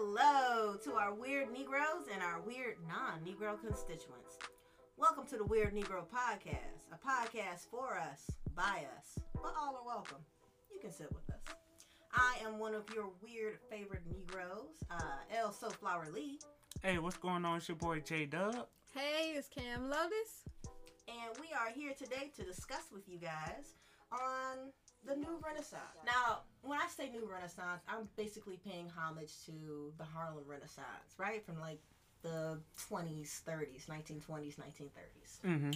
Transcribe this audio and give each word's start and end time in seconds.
Hello 0.00 0.76
to 0.84 0.92
our 0.92 1.12
weird 1.12 1.50
Negroes 1.50 2.06
and 2.14 2.22
our 2.22 2.40
weird 2.42 2.76
non 2.86 3.18
Negro 3.26 3.60
constituents. 3.60 4.38
Welcome 4.96 5.26
to 5.26 5.36
the 5.36 5.44
Weird 5.44 5.74
Negro 5.74 6.04
Podcast, 6.06 6.86
a 6.92 6.96
podcast 6.96 7.68
for 7.68 7.98
us, 7.98 8.30
by 8.54 8.84
us, 8.96 9.18
but 9.34 9.54
all 9.60 9.74
are 9.74 9.84
welcome. 9.84 10.18
You 10.72 10.78
can 10.78 10.92
sit 10.92 11.08
with 11.12 11.28
us. 11.30 11.40
I 12.14 12.36
am 12.46 12.60
one 12.60 12.76
of 12.76 12.84
your 12.94 13.10
weird 13.20 13.58
favorite 13.68 14.02
Negroes, 14.08 14.76
uh, 14.88 15.02
El 15.36 15.50
Soulflower 15.50 16.14
Lee, 16.14 16.38
Hey, 16.80 16.98
what's 16.98 17.16
going 17.16 17.44
on? 17.44 17.56
It's 17.56 17.66
your 17.66 17.76
boy 17.76 17.98
J 17.98 18.26
Dub. 18.26 18.68
Hey, 18.94 19.32
it's 19.34 19.48
Cam 19.48 19.90
Lotus. 19.90 20.44
and 21.08 21.36
we 21.40 21.48
are 21.60 21.72
here 21.74 21.92
today 21.98 22.30
to 22.36 22.44
discuss 22.44 22.84
with 22.92 23.08
you 23.08 23.18
guys 23.18 23.74
on 24.12 24.70
the 25.04 25.16
new 25.16 25.40
Renaissance. 25.44 25.82
Now, 26.06 26.42
when 26.68 26.78
I 26.78 26.86
say 26.88 27.10
new 27.10 27.28
Renaissance, 27.30 27.82
I'm 27.88 28.08
basically 28.16 28.58
paying 28.64 28.88
homage 28.96 29.32
to 29.46 29.92
the 29.98 30.04
Harlem 30.04 30.44
Renaissance, 30.46 31.14
right? 31.16 31.44
From 31.44 31.58
like 31.60 31.80
the 32.22 32.58
20s, 32.90 33.42
30s, 33.44 33.86
1920s, 33.86 34.56
1930s. 34.56 35.40
Mm-hmm. 35.46 35.70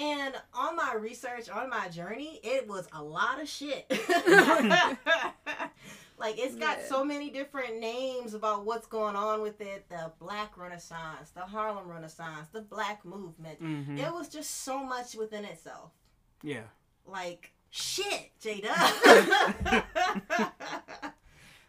And 0.00 0.34
on 0.54 0.76
my 0.76 0.94
research, 0.98 1.48
on 1.50 1.68
my 1.70 1.88
journey, 1.88 2.38
it 2.44 2.68
was 2.68 2.86
a 2.92 3.02
lot 3.02 3.40
of 3.42 3.48
shit. 3.48 3.84
like 6.18 6.38
it's 6.38 6.54
got 6.54 6.78
Yeah. 6.78 6.86
so 6.88 7.04
many 7.04 7.30
different 7.30 7.80
names 7.80 8.32
about 8.34 8.64
what's 8.64 8.86
going 8.86 9.16
on 9.16 9.42
with 9.42 9.60
it. 9.60 9.88
The 9.88 10.12
Black 10.20 10.56
Renaissance, 10.56 11.30
the 11.34 11.40
Harlem 11.40 11.88
Renaissance, 11.88 12.46
the 12.52 12.60
Black 12.60 13.04
Movement. 13.04 13.60
Mm-hmm. 13.60 13.98
It 13.98 14.12
was 14.12 14.28
just 14.28 14.62
so 14.62 14.84
much 14.84 15.16
within 15.16 15.44
itself. 15.44 15.90
Yeah. 16.42 16.62
Like 17.04 17.50
shit, 17.70 18.30
Jada. 18.40 18.68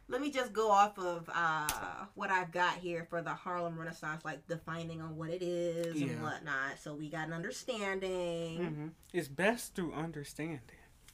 Let 0.09 0.21
me 0.21 0.31
just 0.31 0.53
go 0.53 0.71
off 0.71 0.97
of 0.97 1.29
uh, 1.33 1.67
what 2.15 2.31
I've 2.31 2.51
got 2.51 2.77
here 2.77 3.05
for 3.09 3.21
the 3.21 3.29
Harlem 3.29 3.77
Renaissance, 3.79 4.25
like 4.25 4.47
defining 4.47 5.01
on 5.01 5.15
what 5.15 5.29
it 5.29 5.43
is 5.43 6.01
and 6.01 6.09
Yeah. 6.11 6.21
whatnot, 6.23 6.79
so 6.81 6.95
we 6.95 7.09
got 7.09 7.27
an 7.27 7.33
understanding. 7.33 8.59
Mm-hmm. 8.59 8.87
It's 9.13 9.27
best 9.27 9.75
through 9.75 9.93
understanding. 9.93 10.61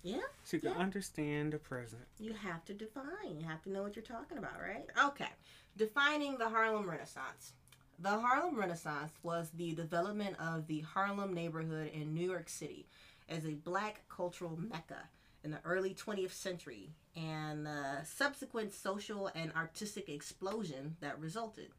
Yeah, 0.01 0.21
So 0.43 0.57
you 0.57 0.61
can 0.61 0.71
Yeah. 0.73 0.77
understand 0.77 1.51
the 1.53 1.57
present. 1.57 2.03
you 2.19 2.33
have 2.33 2.63
to 2.65 2.73
define. 2.73 3.39
You 3.39 3.45
have 3.47 3.61
to 3.63 3.69
know 3.71 3.81
what 3.83 3.95
you're 3.95 4.05
talking 4.05 4.37
about, 4.37 4.61
right? 4.61 4.85
Okay. 5.05 5.29
Defining 5.75 6.37
the 6.37 6.47
Harlem 6.47 6.89
Renaissance. 6.89 7.53
The 7.99 8.19
Harlem 8.19 8.55
Renaissance 8.57 9.11
was 9.23 9.49
the 9.49 9.73
development 9.73 10.37
of 10.39 10.67
the 10.67 10.81
Harlem 10.81 11.33
neighborhood 11.33 11.91
in 11.91 12.13
New 12.13 12.29
York 12.29 12.49
City 12.49 12.87
as 13.27 13.45
a 13.45 13.55
black 13.55 14.07
cultural 14.07 14.55
mecca 14.57 15.09
in 15.43 15.49
the 15.51 15.59
early 15.65 15.93
20th 15.95 16.33
century 16.33 16.91
and 17.15 17.65
the 17.65 18.03
subsequent 18.03 18.73
social 18.73 19.27
and 19.35 19.51
artistic 19.53 20.09
explosion 20.09 20.95
that 21.01 21.19
resulted, 21.19 21.69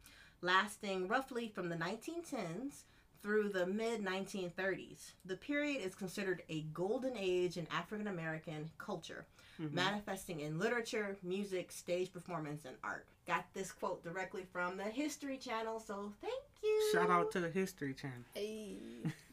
lasting 0.41 1.09
roughly 1.09 1.49
from 1.49 1.69
the 1.69 1.77
1910s 1.77 2.83
through 3.23 3.49
the 3.49 3.67
mid 3.67 4.05
1930s. 4.05 5.13
The 5.25 5.37
period 5.37 5.81
is 5.85 5.95
considered 5.95 6.43
a 6.49 6.63
golden 6.73 7.17
age 7.17 7.57
in 7.57 7.67
African 7.73 8.07
American 8.09 8.71
culture, 8.79 9.27
Mhm. 9.59 9.73
manifesting 9.73 10.41
in 10.41 10.59
literature, 10.59 11.17
music, 11.23 11.73
stage 11.73 12.13
performance, 12.13 12.65
and 12.65 12.77
art. 12.85 13.07
Got 13.27 13.53
this 13.55 13.73
quote 13.73 14.05
directly 14.05 14.45
from 14.53 14.77
the 14.77 14.85
History 14.85 15.39
Channel, 15.39 15.81
so 15.81 16.13
thank 16.21 16.43
you. 16.63 16.91
Shout 16.93 17.11
out 17.11 17.33
to 17.33 17.41
the 17.41 17.51
History 17.51 17.95
Channel. 17.95 18.25
Hey. 18.35 18.79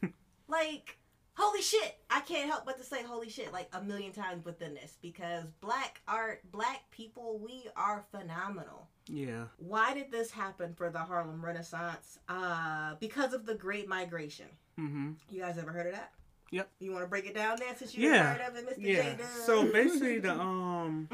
like 0.48 0.98
holy 1.36 1.60
shit 1.62 1.96
i 2.10 2.20
can't 2.20 2.48
help 2.50 2.64
but 2.64 2.76
to 2.78 2.84
say 2.84 3.02
holy 3.02 3.28
shit 3.28 3.52
like 3.52 3.68
a 3.72 3.82
million 3.82 4.12
times 4.12 4.44
within 4.44 4.74
this 4.74 4.96
because 5.02 5.44
black 5.60 6.00
art 6.06 6.40
black 6.52 6.82
people 6.90 7.38
we 7.38 7.64
are 7.76 8.04
phenomenal 8.10 8.86
Yeah. 9.08 9.44
why 9.58 9.94
did 9.94 10.10
this 10.12 10.30
happen 10.30 10.74
for 10.74 10.90
the 10.90 10.98
harlem 10.98 11.44
renaissance 11.44 12.18
uh 12.28 12.94
because 13.00 13.32
of 13.34 13.46
the 13.46 13.54
great 13.54 13.88
migration 13.88 14.46
Mm-hmm. 14.78 15.12
you 15.30 15.40
guys 15.40 15.56
ever 15.58 15.70
heard 15.72 15.86
of 15.86 15.92
that 15.92 16.12
Yep. 16.50 16.68
you 16.80 16.90
want 16.92 17.04
to 17.04 17.08
break 17.08 17.26
it 17.26 17.34
down 17.34 17.58
there 17.58 17.74
since 17.76 17.96
you 17.96 18.10
Yeah. 18.10 18.34
heard 18.34 18.48
of 18.48 18.56
it 18.56 18.78
mr 18.78 18.84
Yeah. 18.84 19.16
So 19.46 19.70
basically, 19.72 20.18
the 20.20 20.32
um, 20.40 21.08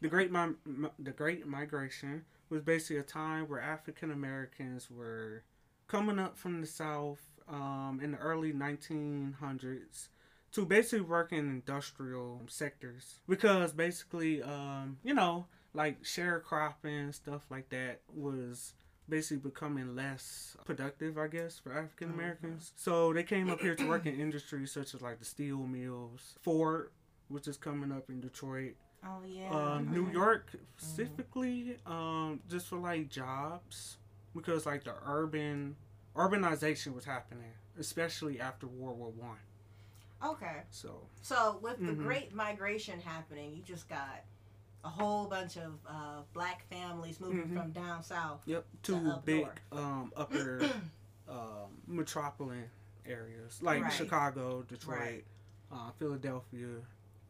the 0.00 0.08
great 0.08 0.30
mi- 0.32 0.88
the 0.98 1.10
Great 1.10 1.46
Migration 1.46 2.24
was 2.48 2.62
basically 2.62 2.98
a 2.98 3.02
time 3.02 3.46
where 3.48 3.60
African 3.60 4.10
Americans 4.10 4.90
were 4.90 5.42
coming 5.88 6.18
up 6.18 6.38
from 6.38 6.60
the 6.62 6.66
South 6.66 7.20
um 7.48 8.00
in 8.02 8.12
the 8.12 8.18
early 8.18 8.52
1900s 8.52 10.08
to 10.52 10.64
basically 10.64 11.00
work 11.00 11.32
in 11.32 11.48
industrial 11.48 12.42
sectors. 12.48 13.20
Because 13.28 13.72
basically 13.72 14.42
um 14.42 14.98
you 15.02 15.14
know 15.14 15.46
like 15.74 16.02
sharecropping 16.02 17.14
stuff 17.14 17.44
like 17.50 17.68
that 17.68 18.00
was 18.14 18.72
basically 19.08 19.48
becoming 19.50 19.94
less 19.94 20.56
productive, 20.64 21.18
I 21.18 21.28
guess, 21.28 21.58
for 21.58 21.72
African 21.72 22.10
Americans. 22.10 22.72
So 22.76 23.12
they 23.12 23.22
came 23.22 23.50
up 23.50 23.60
here 23.60 23.74
to 23.76 23.88
work 23.88 24.06
in 24.06 24.18
industries 24.20 24.72
such 24.72 24.94
as 24.94 25.02
like 25.02 25.18
the 25.18 25.24
steel 25.24 25.58
mills, 25.58 26.36
Ford, 26.42 26.90
which 27.28 27.46
is 27.46 27.56
coming 27.56 27.92
up 27.92 28.08
in 28.08 28.20
Detroit, 28.20 28.74
oh 29.04 29.22
yeah 29.26 29.50
um, 29.50 29.92
New. 29.92 30.10
York 30.10 30.50
specifically, 30.76 31.76
um, 31.86 32.40
just 32.48 32.66
for 32.68 32.78
like 32.78 33.08
jobs, 33.08 33.98
because 34.34 34.66
like 34.66 34.84
the 34.84 34.94
urban 35.06 35.76
urbanization 36.16 36.94
was 36.94 37.04
happening, 37.04 37.52
especially 37.78 38.40
after 38.40 38.66
World 38.66 38.98
War 38.98 39.10
One. 39.10 39.38
okay 40.22 40.62
So 40.70 41.06
so 41.22 41.58
with 41.62 41.78
the 41.78 41.92
Mhm. 41.92 42.02
great 42.02 42.34
migration 42.34 42.98
happening 43.00 43.54
you 43.54 43.62
just 43.62 43.86
got 43.88 44.24
a 44.82 44.88
whole 44.88 45.26
bunch 45.26 45.56
of 45.58 45.78
uh, 45.86 46.22
black 46.32 46.64
families 46.70 47.20
moving 47.20 47.48
Mhm. 47.48 47.54
from 47.62 47.72
down 47.72 48.02
south 48.02 48.40
yep, 48.46 48.64
To 48.84 48.92
two 48.98 49.10
up 49.10 49.24
big 49.26 49.46
um, 49.72 50.12
upper 50.16 50.70
um, 51.28 51.82
metropolitan 51.86 52.70
areas 53.04 53.60
like 53.62 53.82
Right. 53.82 53.92
Chicago, 53.92 54.62
Detroit, 54.62 54.98
Right. 54.98 55.24
uh, 55.70 55.90
Philadelphia, 55.98 56.80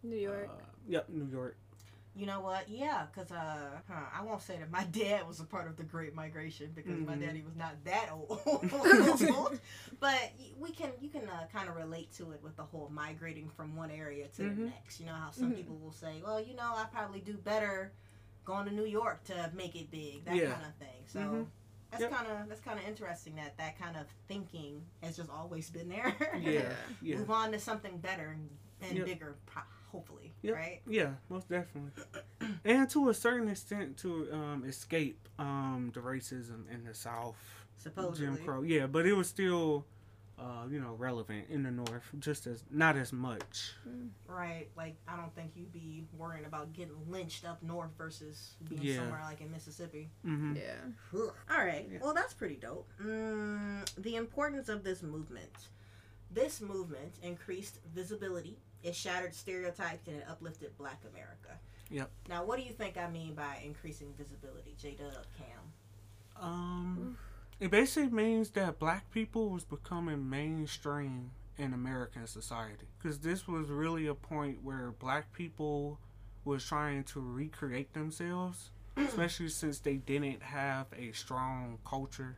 New 0.05 0.17
York. 0.17 0.49
Uh, 0.49 0.63
yep, 0.87 1.09
New 1.09 1.27
York. 1.27 1.57
You 2.17 2.25
know 2.25 2.41
what? 2.41 2.67
Yeah, 2.69 3.05
because 3.13 3.31
uh, 3.31 3.79
huh, 3.89 4.01
I 4.19 4.23
won't 4.23 4.41
say 4.41 4.57
that 4.59 4.71
my 4.71 4.85
dad 4.91 5.29
was 5.29 5.39
a 5.41 5.45
part 5.45 5.67
of 5.69 5.77
the 5.77 5.83
Great 5.83 6.15
Migration 6.15 6.73
because 6.75 6.99
my 7.07 7.15
Mhm. 7.15 7.21
daddy 7.21 7.43
was 7.43 7.57
not 7.57 7.75
that 7.85 8.09
old. 8.11 8.41
but 10.01 10.33
we 10.59 10.71
can, 10.73 10.91
you 11.01 11.11
can 11.11 11.29
uh, 11.29 11.47
kind 11.53 11.69
of 11.69 11.77
relate 11.77 12.11
to 12.15 12.33
it 12.33 12.41
with 12.43 12.57
the 12.57 12.63
whole 12.63 12.89
migrating 12.93 13.51
from 13.51 13.77
one 13.77 13.91
area 13.91 14.29
to 14.29 14.43
the 14.43 14.49
Mhm. 14.49 14.71
next. 14.71 14.99
You 15.01 15.07
know 15.07 15.13
how 15.15 15.31
some 15.31 15.53
Mhm. 15.53 15.57
people 15.57 15.77
will 15.77 15.93
say, 15.93 16.23
"Well, 16.25 16.41
you 16.41 16.55
know, 16.55 16.73
I 16.75 16.85
probably 16.91 17.21
do 17.21 17.35
better 17.37 17.93
going 18.47 18.65
to 18.67 18.73
New 18.73 18.87
York 18.87 19.23
to 19.25 19.51
make 19.55 19.77
it 19.77 19.91
big," 19.91 20.25
that 20.25 20.37
Yeah. 20.37 20.53
kind 20.55 20.67
of 20.67 20.75
thing. 20.77 21.05
So. 21.07 21.19
Mhm. 21.21 21.47
That's 21.93 22.01
Yep. 22.03 22.11
kind 22.11 22.27
of 22.27 22.49
that's 22.49 22.61
kind 22.61 22.81
of 22.81 22.85
interesting 22.87 23.37
that 23.37 23.57
that 23.59 23.79
kind 23.79 23.97
of 23.97 24.07
thinking 24.27 24.85
has 25.05 25.17
just 25.17 25.31
always 25.31 25.71
been 25.71 25.89
there. 25.89 26.17
Yeah, 26.41 26.73
yeah, 27.01 27.17
Move 27.19 27.31
on 27.31 27.53
to 27.53 27.61
something 27.61 27.99
better 27.99 28.31
and, 28.31 28.51
and 28.83 28.97
Yep. 28.99 29.07
bigger, 29.07 29.37
hopefully, 29.97 30.35
Yep. 30.43 30.55
right? 30.55 30.81
yeah, 30.87 31.13
most 31.29 31.49
definitely. 31.49 31.93
and 32.65 32.89
to 32.91 33.09
a 33.09 33.15
certain 33.15 33.49
extent, 33.49 33.97
to 33.99 34.29
um, 34.33 34.65
escape 34.67 35.29
um, 35.39 35.91
the 35.95 36.01
racism 36.01 36.71
in 36.73 36.85
the 36.85 36.95
South, 36.95 37.37
Supposedly. 37.77 38.37
Jim 38.37 38.45
Crow. 38.45 38.63
Yeah, 38.63 38.87
but 38.87 39.07
it 39.07 39.13
was 39.15 39.29
still, 39.29 39.85
uh, 40.39 40.65
you 40.71 40.81
know, 40.81 40.95
relevant 40.99 41.47
in 41.51 41.63
the 41.63 41.71
North, 41.71 42.05
just 42.19 42.47
as 42.47 42.63
not 42.71 42.97
as 42.97 43.13
much. 43.13 43.73
Right. 44.27 44.69
Like 44.77 44.97
I 45.09 45.17
don't 45.17 45.35
think 45.35 45.53
you'd 45.55 45.73
be 45.73 46.05
worrying 46.17 46.45
about 46.45 46.73
getting 46.75 46.95
lynched 47.09 47.45
up 47.47 47.63
north 47.63 47.91
versus 47.97 48.55
being 48.69 48.83
Yeah. 48.83 48.97
somewhere 48.97 49.23
like 49.25 49.41
in 49.41 49.51
Mississippi. 49.51 50.11
hmm 50.23 50.55
Yeah. 50.57 51.21
All 51.51 51.65
right. 51.65 51.89
Yeah. 51.91 51.99
Well, 52.03 52.13
that's 52.15 52.35
pretty 52.35 52.57
dope. 52.57 52.89
Mm, 53.03 53.85
the 53.97 54.17
importance 54.17 54.69
of 54.69 54.85
this 54.85 55.03
movement. 55.03 55.53
This 56.31 56.61
movement 56.61 57.15
increased 57.23 57.79
visibility. 57.95 58.59
It 58.87 58.95
shattered 58.95 59.35
stereotypes 59.35 60.07
and 60.07 60.17
it 60.19 60.25
uplifted 60.31 60.77
Black 60.79 61.01
America. 61.13 61.59
Yep. 61.91 62.09
Now, 62.29 62.45
what 62.45 62.57
do 62.59 62.65
you 62.65 62.73
think 62.73 62.97
I 62.97 63.09
mean 63.11 63.35
by 63.35 63.61
increasing 63.65 64.15
visibility, 64.17 64.77
J 64.81 64.95
Dub 64.97 65.25
Cam? 65.37 65.73
Um, 66.41 67.19
it 67.59 67.71
basically 67.73 68.11
means 68.11 68.51
that 68.51 68.79
black 68.79 69.11
people 69.11 69.51
was 69.51 69.65
becoming 69.65 70.29
mainstream 70.31 71.33
in 71.59 71.73
American 71.73 72.27
society 72.29 72.87
because 72.99 73.19
this 73.19 73.49
was 73.49 73.69
really 73.71 74.07
a 74.07 74.15
point 74.15 74.63
where 74.63 74.93
black 74.93 75.33
people 75.33 75.99
was 76.45 76.65
trying 76.65 77.03
to 77.05 77.21
recreate 77.21 77.93
themselves, 77.93 78.71
especially 78.97 79.49
since 79.49 79.81
they 79.81 79.97
didn't 79.97 80.43
have 80.43 80.87
a 80.97 81.11
strong 81.13 81.79
culture 81.85 82.37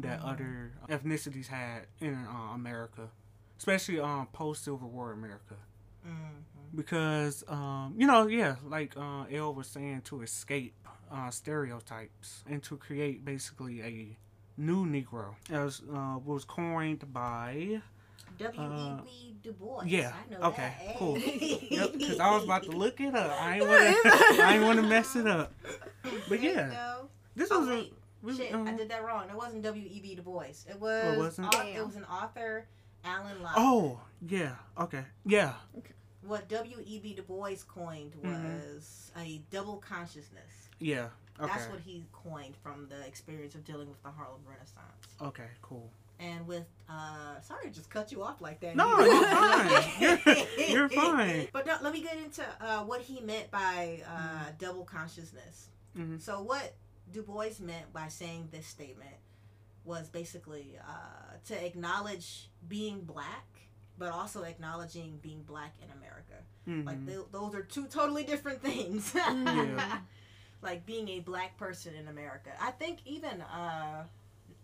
that 0.00 0.20
Mhm. 0.20 0.26
other 0.32 0.72
ethnicities 0.88 1.46
had 1.46 1.86
in 2.00 2.26
uh, 2.26 2.52
America, 2.54 3.08
especially 3.58 4.00
um 4.00 4.26
post 4.32 4.64
Civil 4.64 4.90
War 4.90 5.12
America 5.12 5.54
Mm-hmm. 6.06 6.76
because 6.76 7.44
um, 7.48 7.94
you 7.96 8.06
know 8.06 8.26
yeah 8.26 8.56
like 8.66 8.94
uh, 8.96 9.24
El 9.30 9.54
was 9.54 9.66
saying 9.66 10.02
to 10.06 10.22
escape 10.22 10.74
uh, 11.10 11.30
stereotypes 11.30 12.44
and 12.48 12.62
to 12.64 12.76
create 12.76 13.24
basically 13.24 13.80
a 13.82 14.16
new 14.56 14.86
Negro 14.86 15.34
as 15.50 15.82
uh, 15.92 16.18
was 16.24 16.44
coined 16.44 17.12
by 17.12 17.80
W. 18.38 18.60
E. 18.62 19.00
B. 19.04 19.34
Du 19.42 19.52
Bois. 19.52 19.78
Uh, 19.80 19.84
yeah, 19.86 20.12
I 20.12 20.32
know 20.32 20.46
okay, 20.48 20.72
that. 20.86 20.96
cool. 20.96 21.18
Yep 21.18 21.92
because 21.94 22.20
I 22.20 22.30
was 22.34 22.44
about 22.44 22.62
to 22.64 22.70
look 22.70 23.00
it 23.00 23.14
up 23.14 23.32
I 23.40 23.56
ain't 23.58 23.66
want 23.68 23.82
to 23.82 24.42
I 24.44 24.54
ain't 24.54 24.64
want 24.64 24.76
to 24.80 24.86
mess 24.86 25.16
it 25.16 25.26
up 25.26 25.52
but 26.28 26.40
yeah 26.40 26.68
go. 26.70 27.08
This 27.34 27.48
Oh 27.50 27.60
was 27.60 27.68
wait, 27.68 27.92
a 28.22 28.26
we- 28.26 28.36
shit, 28.36 28.52
uh-huh. 28.54 28.64
I 28.70 28.76
did 28.76 28.88
that 28.90 29.04
wrong. 29.04 29.28
It 29.30 29.36
wasn't 29.36 29.62
W. 29.62 29.84
E. 29.88 30.00
B. 30.00 30.14
Du 30.16 30.22
Bois. 30.22 30.64
It 30.68 30.80
was. 30.80 31.16
wasn't? 31.18 31.54
au- 31.54 31.66
it 31.66 31.84
was 31.86 31.94
an 31.96 32.04
author, 32.04 32.66
Alain 33.04 33.42
Locke. 33.42 33.54
Oh 33.56 34.00
yeah. 34.26 34.54
Okay. 34.78 35.04
Yeah. 35.24 35.54
Okay. 35.76 35.92
What 36.22 36.48
W. 36.48 36.76
E. 36.84 36.98
B. 36.98 37.14
Du 37.14 37.22
Bois 37.22 37.56
coined 37.66 38.12
Mhm. 38.22 38.74
was 38.76 39.12
a 39.16 39.38
double 39.50 39.76
consciousness. 39.78 40.68
Yeah. 40.78 41.08
Okay. 41.40 41.52
That's 41.52 41.70
what 41.70 41.80
he 41.80 42.04
coined 42.12 42.56
from 42.62 42.88
the 42.88 43.06
experience 43.06 43.54
of 43.54 43.64
dealing 43.64 43.88
with 43.88 44.02
the 44.02 44.10
Harlem 44.10 44.40
Renaissance. 44.44 45.16
Okay. 45.22 45.48
Cool. 45.62 45.88
And 46.20 46.48
with, 46.48 46.66
uh, 46.88 47.40
sorry 47.42 47.68
to 47.68 47.70
just 47.70 47.90
cut 47.90 48.10
you 48.10 48.24
off 48.24 48.40
like 48.40 48.58
that. 48.60 48.74
No, 48.74 48.98
you're 50.00 50.16
fine. 50.16 50.46
You're- 50.58 50.72
you're 50.72 50.88
fine. 50.88 51.48
But 51.52 51.64
no, 51.66 51.76
let 51.80 51.92
me 51.92 52.02
get 52.02 52.16
into 52.16 52.44
uh, 52.60 52.82
what 52.82 53.02
he 53.02 53.20
meant 53.20 53.52
by 53.52 54.02
uh, 54.04 54.10
Mm-hmm. 54.10 54.56
double 54.58 54.84
consciousness. 54.84 55.68
Mhm. 55.96 56.20
So, 56.20 56.42
what 56.42 56.74
Du 57.12 57.22
Bois 57.22 57.60
meant 57.60 57.92
by 57.92 58.08
saying 58.08 58.48
this 58.50 58.66
statement 58.66 59.14
was 59.84 60.08
basically 60.08 60.76
uh, 60.84 61.27
to 61.46 61.64
acknowledge 61.66 62.48
being 62.68 63.00
black, 63.02 63.46
but 63.98 64.12
also 64.12 64.42
acknowledging 64.42 65.18
being 65.22 65.42
black 65.42 65.74
in 65.82 65.90
America. 65.90 66.44
Mhm. 66.66 66.86
Like, 66.86 67.06
th- 67.06 67.26
those 67.32 67.54
are 67.54 67.62
two 67.62 67.86
totally 67.86 68.24
different 68.24 68.62
things. 68.62 69.14
Yeah. 69.28 70.00
like 70.62 70.84
being 70.86 71.08
a 71.08 71.20
black 71.20 71.56
person 71.56 71.94
in 71.94 72.08
America. 72.08 72.50
I 72.60 72.72
think 72.72 72.98
even 73.04 73.40
uh, 73.42 74.04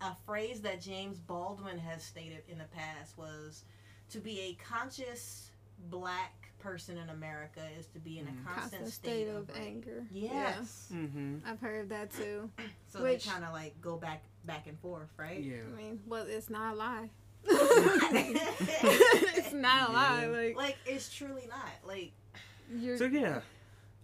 a 0.01 0.17
phrase 0.27 0.61
that 0.63 0.81
James 0.81 1.19
Baldwin 1.21 1.79
has 1.79 2.03
stated 2.03 2.43
in 2.49 2.59
the 2.59 2.65
past 2.65 3.17
was 3.17 3.63
to 4.11 4.19
be 4.19 4.41
a 4.41 4.55
conscious 4.55 5.51
black 5.89 6.44
person 6.65 6.97
in 6.97 7.11
America 7.11 7.61
is 7.79 7.87
to 7.89 7.99
be 7.99 8.19
in 8.19 8.27
a 8.27 8.31
Mhm. 8.31 8.45
constant, 8.45 8.83
Constant 8.85 8.93
state, 8.93 9.29
of, 9.29 9.51
anger. 9.55 10.07
Yes. 10.11 10.89
Mhm. 10.91 11.43
I've 11.45 11.61
heard 11.61 11.91
that 11.91 12.11
too. 12.11 12.51
So 12.89 13.03
Which- 13.03 13.25
they 13.25 13.31
kind 13.31 13.45
of 13.45 13.53
like 13.53 13.79
go 13.83 13.97
back 13.99 14.23
back 14.47 14.67
and 14.67 14.79
forth, 14.81 15.09
right? 15.19 15.41
Yeah. 15.43 15.63
I 15.73 15.77
mean, 15.77 16.01
well, 16.07 16.25
it's 16.27 16.49
not 16.49 16.73
a 16.75 16.77
lie. 16.77 17.11
it's 17.45 17.45
it's 19.39 19.53
not 19.53 19.91
a 19.91 19.93
lie. 19.93 20.23
Yeah. 20.23 20.29
Like, 20.29 20.57
like 20.57 20.77
it's 20.87 21.13
truly 21.13 21.47
not. 21.49 21.71
Like 21.87 22.13
you're. 22.71 22.97
So 22.97 23.05
yeah, 23.07 23.41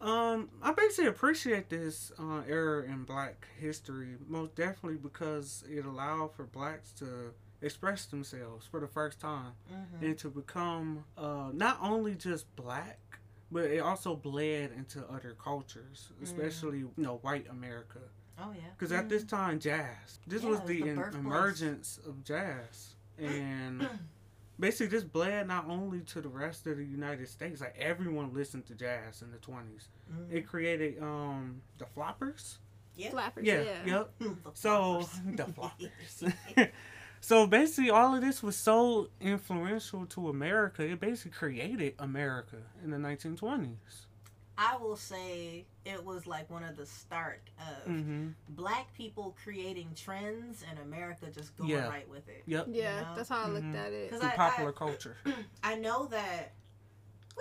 um, 0.03 0.51
I 0.63 0.73
basically 0.73 1.07
appreciate 1.07 1.71
this 1.71 2.13
uh, 2.19 2.43
era 2.47 2.85
in 2.85 3.05
Black 3.05 3.47
history 3.59 4.17
most 4.29 4.55
definitely 4.55 4.99
because 4.99 5.65
it 5.71 5.85
allowed 5.87 6.35
for 6.35 6.45
blacks 6.45 6.91
to 6.95 7.33
express 7.63 8.07
themselves 8.07 8.67
for 8.67 8.81
the 8.81 8.87
first 8.89 9.21
time 9.21 9.53
mhm. 9.71 10.03
and 10.03 10.19
to 10.19 10.29
become 10.31 11.05
uh, 11.19 11.51
not 11.53 11.79
only 11.83 12.15
just 12.15 12.45
black, 12.57 12.99
but 13.53 13.65
it 13.65 13.81
also 13.81 14.15
bled 14.17 14.71
into 14.77 15.05
other 15.09 15.35
cultures, 15.43 16.11
especially 16.23 16.79
you 16.79 16.93
know 16.97 17.17
white 17.23 17.47
America. 17.51 17.99
oh 18.39 18.53
yeah. 18.55 18.63
Because 18.79 18.93
at 18.93 19.09
this 19.09 19.25
time, 19.25 19.59
jazz. 19.59 20.21
This 20.27 20.43
Yeah, 20.43 20.51
was 20.51 20.59
it 20.59 20.63
was 20.63 20.69
the, 20.71 20.83
the 20.83 20.89
in- 20.89 21.15
emergence 21.17 21.99
of 22.07 22.23
jazz, 22.25 22.95
and 23.19 23.87
basically 24.61 24.87
this 24.89 25.05
bled 25.05 25.49
not 25.49 25.67
only 25.69 26.01
to 26.01 26.21
the 26.21 26.29
rest 26.29 26.67
of 26.67 26.77
the 26.79 26.85
United 26.85 27.29
States. 27.29 27.61
Like 27.61 27.77
everyone 27.79 28.33
listened 28.33 28.67
to 28.67 28.75
jazz 28.75 29.23
in 29.23 29.31
the 29.33 29.39
20s. 29.39 29.89
Mhm. 30.13 30.33
It 30.33 30.47
created 30.47 31.03
um 31.03 31.61
the 31.79 31.85
floppers. 31.87 32.59
Yeah. 32.97 33.11
Flappers, 33.11 33.45
Yeah. 33.45 33.63
yeah. 33.63 33.87
Yep. 33.87 34.11
The 34.19 34.51
So 34.55 35.09
the 35.27 35.45
floppers. 35.45 36.33
so 37.21 37.47
basically, 37.47 37.91
all 37.91 38.15
of 38.15 38.21
this 38.21 38.43
was 38.43 38.57
so 38.57 39.09
influential 39.21 40.07
to 40.07 40.29
America. 40.29 40.83
It 40.83 41.01
basically 41.01 41.33
created 41.33 41.95
America 41.99 42.57
in 42.83 42.91
the 42.91 42.97
1920s. 42.97 44.07
I 44.63 44.77
will 44.77 44.97
say 44.97 45.65
it 45.87 46.05
was 46.05 46.27
like 46.27 46.51
one 46.51 46.65
of 46.65 46.77
the 46.77 46.85
start 46.85 47.41
of 47.59 47.91
Mm-hmm. 47.91 48.29
black 48.51 48.93
people 48.95 49.35
creating 49.43 49.89
trends 49.97 50.63
and 50.69 50.79
America 50.81 51.27
just 51.35 51.57
going 51.57 51.71
Yeah. 51.71 51.89
right 51.89 52.07
with 52.11 52.29
it. 52.29 52.43
Yep. 52.47 52.67
Yeah, 52.71 52.97
You 52.99 53.05
know? 53.07 53.13
that's 53.17 53.29
how 53.31 53.45
I 53.45 53.49
looked 53.49 53.65
Mhm. 53.65 53.87
at 53.87 53.93
it. 53.95 54.11
'Cause 54.11 54.21
In 54.21 54.27
I- 54.27 54.37
popular 54.37 54.73
culture. 54.73 55.17
I 55.63 55.77
know 55.77 56.05
that 56.07 56.53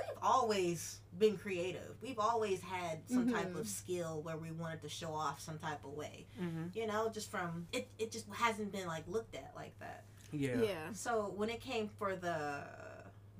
we've 0.07 0.17
always 0.23 0.99
been 1.17 1.37
creative. 1.37 1.95
We've 2.01 2.19
always 2.19 2.61
had 2.61 2.99
some 3.09 3.31
type 3.31 3.53
Mhm. 3.53 3.59
of 3.59 3.67
skill 3.67 4.21
where 4.21 4.37
we 4.37 4.51
wanted 4.51 4.81
to 4.83 4.89
show 4.89 5.13
off 5.13 5.39
some 5.41 5.59
type 5.59 5.83
of 5.83 5.91
way. 5.93 6.25
Mm-hmm. 6.41 6.65
You 6.77 6.87
know, 6.87 7.09
just 7.09 7.29
from 7.29 7.67
it 7.71 7.87
it 7.99 8.11
just 8.11 8.27
hasn't 8.31 8.71
been 8.71 8.87
like 8.87 9.07
looked 9.07 9.35
at 9.35 9.51
like 9.55 9.77
that. 9.79 10.03
Yeah. 10.31 10.61
Yeah. 10.61 10.93
So 10.93 11.33
when 11.35 11.49
it 11.49 11.59
came 11.61 11.87
for 11.89 12.15
the 12.15 12.63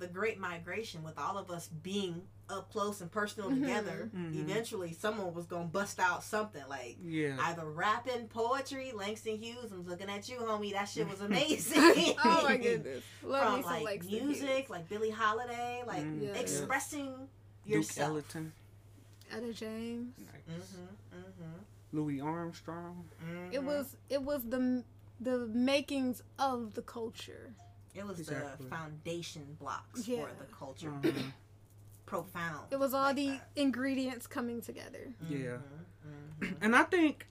the 0.00 0.08
great 0.08 0.38
migration 0.38 1.02
with 1.04 1.16
all 1.18 1.38
of 1.38 1.50
us 1.50 1.68
being 1.68 2.22
up 2.48 2.72
close 2.72 3.00
and 3.00 3.12
personal 3.12 3.48
Mhm. 3.48 3.60
together, 3.60 4.10
Mhm. 4.12 4.34
eventually 4.40 4.92
someone 4.92 5.32
was 5.34 5.46
gonna 5.46 5.66
bust 5.68 6.00
out 6.00 6.24
something 6.24 6.66
like 6.68 6.96
Yeah. 7.00 7.36
either 7.40 7.64
rapping, 7.64 8.26
poetry, 8.26 8.90
Langston 8.92 9.36
Hughes. 9.40 9.70
I'm 9.70 9.86
looking 9.86 10.10
at 10.10 10.28
you, 10.28 10.38
homie. 10.38 10.72
That 10.72 10.86
shit 10.88 11.08
was 11.08 11.20
amazing. 11.30 11.78
oh 12.24 12.42
my 12.42 12.56
goodness. 12.56 13.04
Love 13.22 13.44
From 13.44 13.56
me 13.58 13.62
some 13.62 13.70
like 13.72 13.84
Langston 13.84 14.26
music, 14.26 14.48
Hughes. 14.48 14.70
like 14.70 14.88
Billie 14.88 15.10
Holiday, 15.10 15.84
like 15.86 16.02
Mm, 16.02 16.22
Yeah. 16.22 16.34
expressing 16.34 17.14
Duke 17.64 17.74
yourself. 17.76 18.08
Ellington. 18.10 18.52
Etta 19.30 19.52
James. 19.52 20.18
Nice. 20.18 20.26
Mm-hmm, 20.58 21.16
mm-hmm, 21.20 21.58
Louis 21.92 22.20
Armstrong. 22.20 23.04
mm-hmm. 23.22 23.52
It 23.52 23.62
was 23.62 23.96
it 24.08 24.22
was 24.22 24.42
the 24.48 24.82
the 25.20 25.46
makings 25.46 26.22
of 26.38 26.74
the 26.74 26.82
culture. 26.82 27.54
It 27.94 28.06
was 28.06 28.18
Exactly. 28.20 28.64
the 28.66 28.70
foundation 28.74 29.56
blocks 29.60 30.06
Yeah. 30.06 30.26
for 30.26 30.32
the 30.38 30.52
culture. 30.52 30.90
Mhm. 30.90 31.32
Profound. 32.06 32.66
It 32.72 32.78
was 32.78 32.92
all 32.92 33.04
like 33.04 33.16
the 33.16 33.28
that. 33.30 33.48
ingredients 33.56 34.26
coming 34.26 34.60
together. 34.60 35.12
Yeah. 35.28 35.58
Mhm, 35.58 36.40
mhm. 36.40 36.56
And 36.60 36.74
I 36.74 36.82
think 36.84 37.26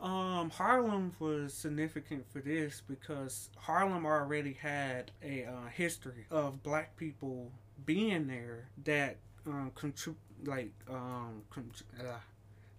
um, 0.00 0.50
Harlem 0.50 1.14
was 1.20 1.54
significant 1.54 2.28
for 2.30 2.40
this 2.40 2.82
because 2.86 3.48
Harlem 3.56 4.04
already 4.04 4.54
had 4.54 5.12
a 5.22 5.44
uh, 5.44 5.66
history 5.72 6.26
of 6.30 6.62
black 6.64 6.96
people 6.96 7.52
being 7.86 8.26
there 8.26 8.68
that 8.84 9.18
um, 9.46 9.70
contrib- 9.76 10.16
like 10.44 10.72
um, 10.90 11.42
con- 11.50 11.70
uh, 12.00 12.18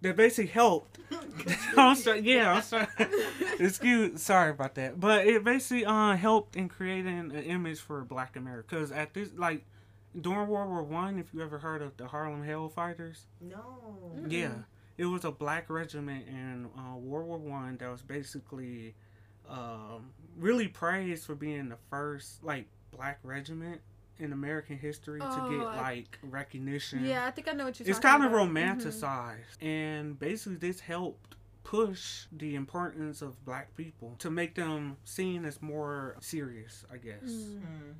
that 0.05 0.15
basically 0.15 0.47
helped. 0.51 0.99
I'm 1.77 1.95
sorry, 1.95 2.21
yeah, 2.21 2.53
I'm 2.53 2.61
sorry. 2.61 2.87
Excuse, 3.59 4.21
sorry 4.21 4.51
about 4.51 4.75
that, 4.75 4.99
but 4.99 5.25
it 5.27 5.43
basically 5.43 5.85
uh, 5.85 6.15
helped 6.15 6.55
in 6.55 6.67
creating 6.69 7.17
an 7.17 7.43
image 7.43 7.79
for 7.79 8.03
Black 8.03 8.35
America. 8.35 8.67
Because 8.69 8.91
at 8.91 9.13
this, 9.13 9.29
like 9.35 9.65
during 10.19 10.47
World 10.47 10.69
War 10.69 10.83
One, 10.83 11.19
if 11.19 11.33
you 11.33 11.41
ever 11.41 11.57
heard 11.59 11.81
of 11.81 11.95
the 11.97 12.07
Harlem 12.07 12.43
Hellfighters, 12.43 13.19
No. 13.41 13.63
Mm. 14.17 14.31
yeah, 14.31 14.51
it 14.97 15.05
was 15.05 15.25
a 15.25 15.31
black 15.31 15.69
regiment 15.69 16.27
in 16.27 16.67
uh, 16.77 16.95
World 16.97 17.27
War 17.27 17.37
One 17.37 17.77
that 17.77 17.89
was 17.91 18.01
basically 18.01 18.95
um, 19.49 20.11
really 20.37 20.67
praised 20.67 21.25
for 21.25 21.35
being 21.35 21.69
the 21.69 21.77
first 21.89 22.43
like 22.43 22.65
black 22.91 23.19
regiment 23.23 23.81
in 24.19 24.31
American 24.33 24.77
history 24.77 25.19
to 25.19 25.25
Oh, 25.29 25.49
get 25.49 25.59
I- 25.67 25.81
like 25.93 26.19
recognition. 26.23 27.03
Yeah, 27.05 27.25
I 27.25 27.31
think 27.31 27.47
I 27.47 27.51
know 27.51 27.65
what 27.65 27.79
you're 27.79 27.89
it's 27.89 27.99
talking 27.99 28.21
kind 28.21 28.25
of 28.25 28.31
about. 28.33 28.47
Mhm. 28.49 28.79
romanticized, 28.81 29.61
and 29.63 30.17
basically 30.19 30.57
this 30.57 30.79
helped 30.79 31.35
push 31.63 32.27
the 32.31 32.55
importance 32.55 33.21
of 33.21 33.43
black 33.43 33.75
people 33.75 34.15
to 34.19 34.29
make 34.29 34.55
them 34.55 34.97
seen 35.03 35.45
as 35.45 35.61
more 35.61 36.15
serious, 36.21 36.85
I 36.91 36.97
guess. 36.97 37.23
Mm. 37.23 37.59
hmm 37.61 37.91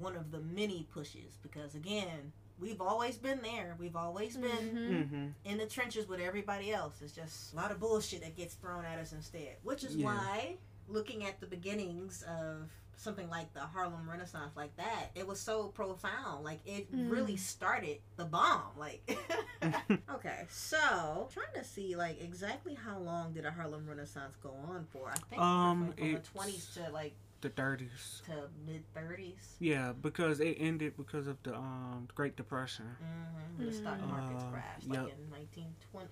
One 0.00 0.14
of 0.16 0.30
the 0.30 0.40
many 0.40 0.86
pushes, 0.92 1.38
because 1.42 1.74
again, 1.74 2.32
we've 2.60 2.80
always 2.80 3.16
been 3.16 3.40
there. 3.42 3.74
We've 3.78 3.96
always 3.96 4.36
been 4.36 4.50
Mhm. 4.50 4.90
Mm-hmm. 4.90 5.26
in 5.44 5.58
the 5.58 5.66
trenches 5.66 6.06
with 6.06 6.20
everybody 6.20 6.72
else. 6.72 7.00
It's 7.02 7.12
just 7.14 7.52
a 7.52 7.56
lot 7.56 7.70
of 7.72 7.80
bullshit 7.80 8.20
that 8.20 8.36
gets 8.36 8.54
thrown 8.54 8.84
at 8.84 8.98
us 8.98 9.12
instead. 9.12 9.56
Which 9.62 9.82
is 9.84 9.96
Yeah. 9.96 10.04
why, 10.06 10.58
looking 10.88 11.24
at 11.24 11.40
the 11.40 11.46
beginnings 11.46 12.22
of 12.28 12.68
something 12.96 13.28
like 13.30 13.52
the 13.54 13.60
Harlem 13.60 14.08
Renaissance, 14.10 14.56
like 14.56 14.76
that, 14.76 15.10
it 15.14 15.26
was 15.26 15.38
so 15.38 15.68
profound. 15.68 16.44
Like 16.44 16.60
it 16.66 16.90
Mm. 16.92 17.10
really 17.10 17.36
started 17.36 17.98
the 18.16 18.24
bomb. 18.24 18.72
Like, 18.76 19.08
okay, 20.14 20.46
so 20.48 21.28
trying 21.32 21.52
to 21.54 21.64
see 21.64 21.94
like 21.96 22.20
exactly 22.20 22.74
how 22.74 22.98
long 22.98 23.32
did 23.34 23.44
a 23.44 23.50
Harlem 23.50 23.86
Renaissance 23.88 24.36
go 24.42 24.50
on 24.68 24.86
for? 24.92 25.10
I 25.10 25.18
think 25.30 25.40
Um, 25.40 25.86
from, 25.86 25.92
from 25.96 26.12
the 26.12 26.18
twenties 26.20 26.66
to 26.74 26.90
like 26.90 27.14
The 27.40 27.50
30s. 27.50 28.24
to 28.26 28.48
mid 28.66 28.82
thirties. 28.94 29.54
Yeah, 29.60 29.92
because 29.92 30.40
it 30.40 30.56
ended 30.58 30.96
because 30.96 31.28
of 31.28 31.40
the 31.44 31.54
um 31.54 32.08
Great 32.16 32.36
Depression. 32.36 32.96
Mm-hmm. 33.00 33.64
The 33.66 33.72
stock 33.72 34.00
markets 34.08 34.42
Uh, 34.42 34.50
crashed 34.50 34.88
like 34.88 34.98
yep. 34.98 35.16
in 35.18 35.30
1920. 35.30 36.08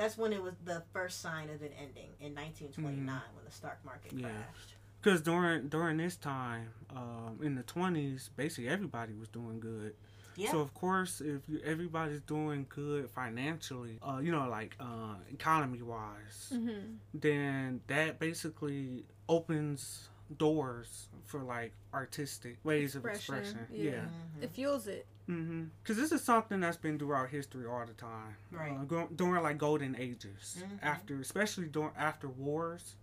That's 0.00 0.16
when 0.16 0.32
it 0.32 0.42
was 0.42 0.54
the 0.64 0.82
first 0.94 1.20
sign 1.20 1.50
of 1.50 1.62
it 1.62 1.74
ending 1.78 2.10
in 2.20 2.34
1929 2.34 3.06
when 3.34 3.44
the 3.44 3.50
stock 3.50 3.78
market 3.84 4.14
Mm. 4.16 4.22
Yeah. 4.22 4.28
crashed. 4.30 4.74
Because 5.02 5.20
during 5.22 5.68
during 5.68 5.96
this 5.98 6.16
time, 6.16 6.68
um, 6.94 7.38
in 7.42 7.54
the 7.54 7.62
20s, 7.62 8.30
basically 8.36 8.68
everybody 8.68 9.12
was 9.14 9.28
doing 9.28 9.60
good. 9.60 9.94
Yeah. 10.36 10.50
So 10.52 10.60
of 10.60 10.72
course, 10.72 11.20
if 11.20 11.42
you, 11.48 11.60
everybody's 11.64 12.20
doing 12.22 12.64
good 12.68 13.10
financially, 13.10 13.98
uh, 14.02 14.20
you 14.22 14.30
know, 14.32 14.48
like 14.48 14.74
uh, 14.80 15.16
economy 15.30 15.82
wise, 15.82 16.52
Mhm. 16.54 16.96
then 17.12 17.80
that 17.88 18.18
basically 18.18 19.04
opens 19.28 20.08
doors 20.36 21.08
for 21.26 21.40
like 21.42 21.72
artistic 21.92 22.58
ways 22.64 22.94
Expression, 22.94 23.34
of 23.34 23.40
expression. 23.44 23.66
yeah. 23.72 23.90
Yeah. 23.92 24.44
It 24.44 24.50
fuels 24.52 24.86
it. 24.86 25.06
Mm-hmm. 25.30 25.64
Because 25.82 25.96
this 25.96 26.12
is 26.12 26.22
something 26.24 26.60
that's 26.60 26.76
been 26.76 26.98
throughout 26.98 27.28
history 27.30 27.66
all 27.66 27.84
the 27.86 27.92
time. 27.94 28.36
Right. 28.50 28.72
Uh, 28.72 28.84
go- 28.84 29.08
during 29.14 29.42
like 29.42 29.58
golden 29.58 29.94
ages, 29.96 30.62
Mhm. 30.62 30.78
after 30.82 31.20
especially 31.20 31.66
during 31.68 31.92
after 31.96 32.28
wars, 32.28 32.96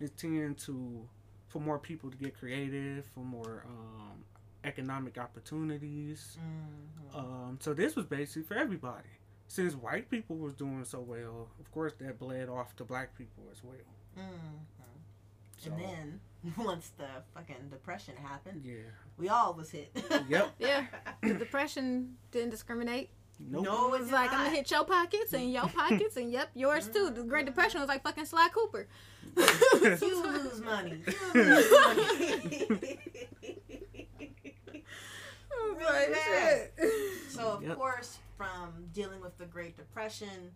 it 0.00 0.16
tended 0.16 0.58
to 0.58 1.08
for 1.48 1.60
more 1.60 1.78
people 1.78 2.10
to 2.10 2.16
get 2.16 2.36
creative, 2.36 3.04
for 3.06 3.20
more 3.20 3.64
um, 3.68 4.24
economic 4.64 5.18
opportunities. 5.18 6.36
Mhm. 6.40 7.16
Um, 7.18 7.58
so 7.60 7.74
this 7.74 7.94
was 7.96 8.06
basically 8.06 8.42
for 8.42 8.54
everybody. 8.54 9.08
Since 9.46 9.74
white 9.76 10.10
people 10.10 10.36
was 10.36 10.54
doing 10.54 10.84
so 10.84 11.00
well, 11.00 11.50
of 11.60 11.70
course 11.70 11.92
that 12.00 12.18
bled 12.18 12.48
off 12.48 12.74
to 12.76 12.84
black 12.84 13.14
people 13.16 13.44
as 13.52 13.62
well. 13.62 13.76
Mhm. 14.16 14.58
So, 15.58 15.70
And 15.70 15.80
then 15.80 16.20
once 16.58 16.90
the 16.98 17.06
fucking 17.34 17.68
depression 17.70 18.14
happened, 18.16 18.62
yeah, 18.64 18.74
we 19.16 19.28
all 19.28 19.54
was 19.54 19.70
hit. 19.70 19.90
Yep. 20.28 20.54
Yeah. 20.58 20.86
The 21.22 21.34
depression 21.34 22.16
didn't 22.30 22.50
discriminate. 22.50 23.10
nope. 23.40 23.64
No, 23.64 23.94
It 23.94 24.00
was 24.00 24.10
like 24.12 24.32
I'm 24.32 24.44
gonna 24.44 24.50
hit 24.56 24.70
your 24.70 24.84
pockets 24.84 25.32
and 25.32 25.52
your 25.52 25.68
pockets 25.80 26.16
and 26.16 26.30
yep, 26.30 26.50
yours 26.54 26.88
too. 26.88 27.10
The 27.10 27.22
Great 27.22 27.40
mm-hmm. 27.40 27.46
Depression 27.54 27.80
was 27.80 27.88
like 27.88 28.02
fucking 28.02 28.26
Sly 28.26 28.48
Cooper. 28.54 28.86
You 29.36 30.22
lose 30.22 30.60
money. 30.60 31.02
You 31.34 31.42
lose 31.42 31.70
money. 31.70 32.98
Really 35.76 36.12
bad. 36.12 36.70
so 37.28 37.48
of 37.52 37.62
Yep. 37.62 37.76
course, 37.76 38.18
from 38.36 38.88
dealing 38.92 39.20
with 39.20 39.36
the 39.38 39.46
Great 39.46 39.76
Depression, 39.76 40.52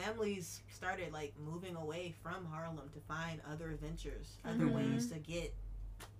families 0.00 0.62
started 0.72 1.12
like 1.12 1.32
moving 1.38 1.76
away 1.76 2.14
from 2.22 2.44
Harlem 2.46 2.88
to 2.92 3.00
find 3.00 3.40
other 3.50 3.76
ventures, 3.80 4.36
other 4.44 4.66
Mhm. 4.66 4.74
ways 4.92 5.08
to 5.10 5.18
get 5.18 5.54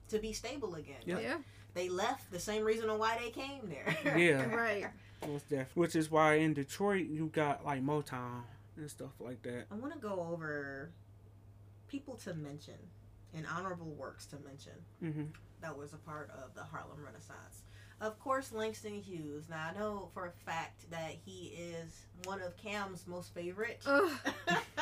to 0.08 0.18
be 0.18 0.32
stable 0.32 0.74
again. 0.76 1.00
Yep. 1.04 1.22
Yeah. 1.22 1.38
They 1.74 1.88
left 1.88 2.30
the 2.30 2.38
same 2.38 2.64
reason 2.64 2.88
on 2.88 2.98
why 2.98 3.18
they 3.18 3.30
came 3.30 3.68
there. 3.68 3.96
Yeah. 4.18 4.46
Right. 4.54 4.86
Most 5.26 5.48
def- 5.48 5.74
Which 5.76 5.96
is 5.96 6.10
why 6.10 6.34
in 6.34 6.54
Detroit 6.54 7.06
you 7.06 7.26
got 7.28 7.64
like 7.64 7.82
Motown 7.82 8.42
and 8.76 8.90
stuff 8.90 9.12
like 9.20 9.42
that. 9.42 9.66
I 9.70 9.74
want 9.74 9.92
to 9.94 9.98
go 9.98 10.20
over 10.30 10.90
people 11.88 12.14
to 12.16 12.34
mention 12.34 12.74
and 13.34 13.46
honorable 13.46 13.90
works 13.90 14.26
to 14.26 14.36
mention 14.40 14.72
hmm 15.00 15.24
that 15.62 15.76
was 15.76 15.92
a 15.94 15.96
part 15.98 16.30
of 16.30 16.54
the 16.54 16.62
Harlem 16.62 17.02
Renaissance. 17.02 17.62
Of 18.00 18.18
course, 18.20 18.52
Langston 18.52 19.00
Hughes. 19.00 19.48
Now, 19.48 19.70
I 19.74 19.78
know 19.78 20.10
for 20.12 20.26
a 20.26 20.32
fact 20.44 20.90
that 20.90 21.12
he 21.24 21.56
is 21.58 22.06
one 22.24 22.42
of 22.42 22.56
Cam's 22.56 23.06
most 23.06 23.32
favorite. 23.32 23.80
Ugh. 23.86 24.10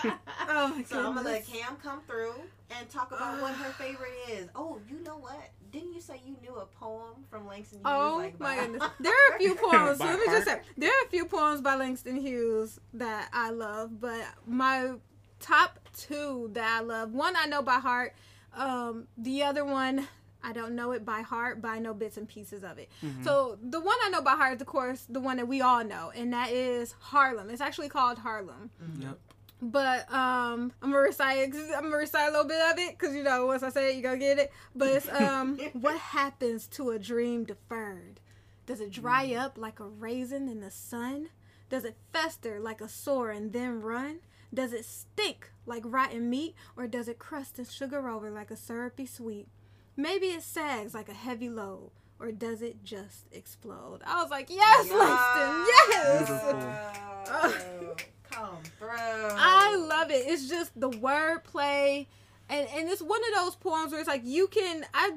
Oh 0.47 0.69
my 0.69 0.83
so 0.85 0.99
I'm 0.99 1.15
gonna 1.15 1.23
let. 1.23 1.47
Cam 1.47 1.77
come 1.83 2.01
through 2.07 2.35
and 2.71 2.89
talk 2.91 3.13
about 3.13 3.41
what 3.41 3.55
her 3.55 3.73
favorite 3.73 4.13
is. 4.31 4.49
Oh, 4.55 4.79
you 4.91 5.03
know 5.03 5.17
what? 5.17 5.51
Didn't 5.73 5.95
you 5.95 6.01
say 6.01 6.21
you 6.25 6.37
knew 6.43 6.55
a 6.57 6.67
poem 6.67 7.25
from 7.31 7.47
Langston 7.47 7.79
Hughes? 7.79 7.87
Oh 7.87 8.17
like, 8.19 8.39
my 8.39 8.57
goodness. 8.57 8.83
There 9.01 9.13
are 9.13 9.37
a 9.37 9.39
few 9.39 9.55
poems. 9.71 9.99
By 9.99 10.07
let 10.07 10.19
me 10.19 10.27
just 10.27 10.45
say, 10.47 10.61
there 10.77 10.91
are 10.91 11.07
a 11.07 11.11
few 11.11 11.25
poems 11.25 11.61
by 11.61 11.75
Langston 11.77 12.17
Hughes 12.17 12.79
that 12.93 13.31
I 13.33 13.51
love, 13.51 14.01
but 14.01 14.25
my 14.47 14.93
top 15.41 15.79
two 15.97 16.51
that 16.53 16.81
I 16.81 16.81
love, 16.81 17.13
one 17.13 17.35
I 17.37 17.47
know 17.47 17.63
by 17.63 17.79
heart, 17.79 18.15
um, 18.55 19.09
the 19.17 19.43
other 19.43 19.65
one 19.65 20.07
I 20.45 20.53
don't 20.53 20.75
know 20.77 20.93
it 20.93 21.05
by 21.05 21.23
heart, 21.23 21.61
but 21.63 21.69
I 21.69 21.79
know 21.79 21.95
bits 21.95 22.17
and 22.17 22.29
pieces 22.29 22.63
of 22.65 22.79
it. 22.79 22.89
Mhm. 23.03 23.25
So 23.25 23.59
the 23.63 23.81
one 23.81 23.97
I 24.05 24.11
know 24.11 24.21
by 24.23 24.33
heart 24.37 24.55
is, 24.57 24.61
of 24.61 24.67
course, 24.67 25.07
the 25.09 25.21
one 25.21 25.39
that 25.39 25.49
we 25.49 25.61
all 25.61 25.83
know, 25.85 26.13
and 26.15 26.33
that 26.33 26.51
is 26.53 26.93
Harlem. 27.01 27.51
It's 27.51 27.61
actually 27.61 27.89
called 27.89 28.19
Harlem. 28.19 28.71
Mhm. 28.83 29.03
Yep. 29.03 29.19
But 29.63 30.13
um, 30.13 30.73
I'm 30.83 30.91
gonna 30.91 30.99
recite. 30.99 31.39
I'm 31.55 31.83
gonna 31.85 31.97
recite 31.97 32.29
a 32.29 32.31
little 32.33 32.47
bit 32.47 32.61
of 32.71 32.79
it 32.79 32.99
because 32.99 33.15
you 33.15 33.23
know 33.23 33.47
once 33.47 33.63
I 33.63 33.71
say 33.71 33.91
it, 33.93 33.97
you 33.97 34.03
gonna 34.03 34.19
get 34.19 34.39
it. 34.39 34.53
But 34.75 34.89
it's 34.89 35.09
um, 35.09 35.57
what 35.73 35.97
happens 35.97 36.67
to 36.69 36.91
a 36.91 36.99
dream 36.99 37.45
deferred? 37.45 38.21
Does 38.67 38.81
it 38.81 38.91
dry 38.91 39.33
up 39.35 39.57
like 39.57 39.81
a 39.81 39.87
raisin 39.87 40.49
in 40.49 40.61
the 40.61 40.71
sun? 40.71 41.29
Does 41.71 41.85
it 41.85 41.97
fester 42.13 42.61
like 42.61 42.81
a 42.83 42.89
sore 42.89 43.31
and 43.31 43.53
then 43.53 43.81
run? 43.81 44.21
Does 44.53 44.73
it 44.73 44.85
stink 44.85 45.51
like 45.67 45.83
rotten 45.87 46.29
meat, 46.29 46.55
or 46.77 46.87
does 46.87 47.09
it 47.09 47.19
crust 47.19 47.59
and 47.59 47.67
sugar 47.67 48.07
over 48.09 48.31
like 48.31 48.51
a 48.51 48.57
syrupy 48.57 49.07
sweet? 49.07 49.49
Maybe 49.97 50.27
it 50.27 50.43
sags 50.43 50.95
like 50.95 51.09
a 51.09 51.15
heavy 51.15 51.49
load, 51.49 51.91
or 52.19 52.33
does 52.33 52.63
it 52.63 52.83
just 52.85 53.27
explode? 53.33 54.01
I 54.05 54.21
was 54.23 54.31
like, 54.31 54.49
yes, 54.51 54.91
Langston, 54.91 55.67
yes. 55.69 56.19
Beautiful. 56.29 57.35
Oh, 57.37 57.97
come 58.31 58.63
through. 58.79 58.89
I 58.91 59.77
love 59.77 60.11
it. 60.11 60.25
It's 60.27 60.49
just 60.49 60.79
the 60.79 60.91
wordplay, 60.91 62.07
and 62.49 62.69
and 62.75 62.89
it's 62.89 63.03
one 63.03 63.21
of 63.29 63.35
those 63.45 63.55
poems 63.57 63.93
where 63.93 64.01
it's 64.01 64.09
like 64.09 64.23
you 64.25 64.47
can 64.49 64.85
I 64.93 65.13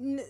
n- 0.00 0.20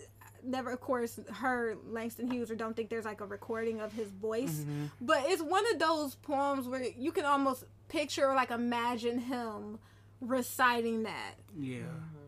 never 0.43 0.71
of 0.71 0.81
course 0.81 1.19
heard 1.31 1.77
Langston 1.87 2.29
Hughes 2.29 2.51
or 2.51 2.55
don't 2.55 2.75
think 2.75 2.89
there's 2.89 3.05
like 3.05 3.21
a 3.21 3.25
recording 3.25 3.79
of 3.79 3.93
his 3.93 4.09
voice, 4.09 4.65
Mhm. 4.67 4.89
but 5.01 5.23
it's 5.27 5.41
one 5.41 5.63
of 5.71 5.79
those 5.79 6.15
poems 6.15 6.67
where 6.67 6.83
you 6.83 7.11
can 7.11 7.25
almost 7.25 7.63
picture 7.89 8.27
or 8.27 8.35
like 8.35 8.51
imagine 8.51 9.19
him 9.19 9.77
reciting 10.19 11.03
that, 11.03 11.35
Yeah. 11.57 11.83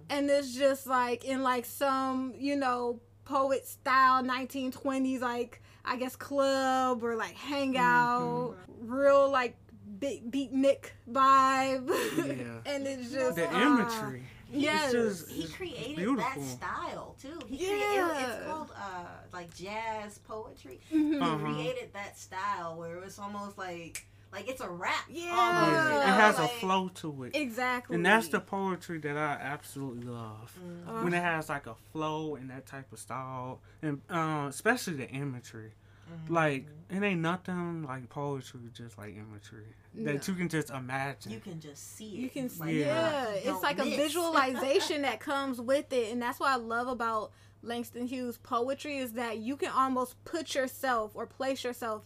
And 0.10 0.30
it's 0.30 0.54
just 0.56 0.88
like 0.88 1.24
in 1.26 1.44
like 1.44 1.66
some 1.66 2.34
you 2.38 2.56
know 2.56 3.00
poet 3.26 3.66
style 3.68 4.24
1920s 4.24 5.22
like 5.22 5.62
I 5.84 5.98
guess 5.98 6.16
club 6.16 7.04
or 7.04 7.16
like 7.16 7.36
hangout, 7.36 8.56
real 8.82 9.30
like 9.32 9.56
big 10.00 10.32
beatnik 10.32 10.86
vibe. 11.12 11.88
Yeah. 12.18 12.60
and 12.74 12.88
it's 12.88 13.12
just 13.12 13.36
The 13.36 13.48
ah, 13.52 13.62
imagery. 14.02 14.24
yes. 14.52 14.92
Just, 14.92 15.30
He 15.30 15.48
created 15.48 15.96
beautiful. 15.96 16.42
that 16.42 16.42
style 16.42 17.16
too. 17.22 17.40
He 17.48 17.58
Yeah. 17.68 18.08
created 18.10 18.30
it's 18.36 18.46
called 18.48 18.72
uh 18.76 19.06
like 19.32 19.54
jazz 19.56 20.18
poetry. 20.20 20.80
Mhm. 20.92 21.22
Uh-huh. 21.22 21.38
He 21.48 21.54
created 21.54 21.94
that 21.94 22.18
style 22.18 22.76
where 22.78 22.98
it's 23.04 23.20
almost 23.20 23.58
like 23.60 24.08
like 24.36 24.48
it's 24.50 24.62
a 24.62 24.70
rap. 24.70 25.06
Yeah. 25.10 25.32
almost, 25.32 25.72
Yeah. 25.72 25.94
you 25.96 26.01
It 26.01 26.06
has 26.22 26.38
like- 26.39 26.51
a 26.51 26.54
flow 26.60 26.89
to 27.01 27.24
it. 27.24 27.36
Exactly. 27.36 27.96
And 27.96 28.06
that's 28.06 28.27
the 28.27 28.39
poetry 28.42 29.00
that 29.00 29.18
I 29.18 29.34
absolutely 29.42 30.04
love. 30.06 30.58
Mm. 30.63 30.88
Uh, 30.88 31.04
When 31.04 31.13
it 31.13 31.24
has 31.24 31.50
like 31.50 31.68
a 31.68 31.75
flow 31.92 32.36
and 32.36 32.50
that 32.50 32.65
type 32.65 32.92
of 32.92 33.00
style, 33.00 33.62
and 33.82 34.01
uh, 34.10 34.48
especially 34.50 34.96
the 34.96 35.10
imagery. 35.10 35.72
Mhm. 36.12 36.30
Like 36.30 36.68
it 36.92 37.01
ain't 37.01 37.22
nothing 37.22 37.84
like 37.84 38.10
poetry, 38.10 38.60
just 38.74 38.96
like 38.98 39.15
imagery 39.15 39.74
that 39.96 40.27
you 40.27 40.36
can 40.36 40.50
just 40.50 40.70
imagine. 40.70 41.32
you 41.32 41.39
can 41.39 41.60
just 41.60 41.96
see 41.96 42.10
it. 42.18 42.20
you 42.20 42.30
can 42.30 42.44
Like, 42.60 42.70
see 42.70 42.80
Yeah. 42.82 43.24
yeah, 43.24 43.30
it's 43.30 43.46
don't 43.46 43.63
like 43.63 43.80
a 43.80 43.84
visualization 44.04 45.01
that 45.04 45.20
comes 45.20 45.60
with 45.62 45.92
it 45.94 46.12
and 46.12 46.22
that's 46.22 46.38
what 46.39 46.51
i 46.51 46.58
love 46.58 46.88
about 46.89 47.32
langston 47.63 48.06
hughes 48.06 48.38
poetry 48.38 48.98
is 48.98 49.13
that 49.13 49.38
you 49.38 49.56
can 49.56 49.72
almost 49.72 50.22
put 50.25 50.54
yourself 50.54 51.12
or 51.15 51.25
place 51.25 51.63
yourself 51.63 52.04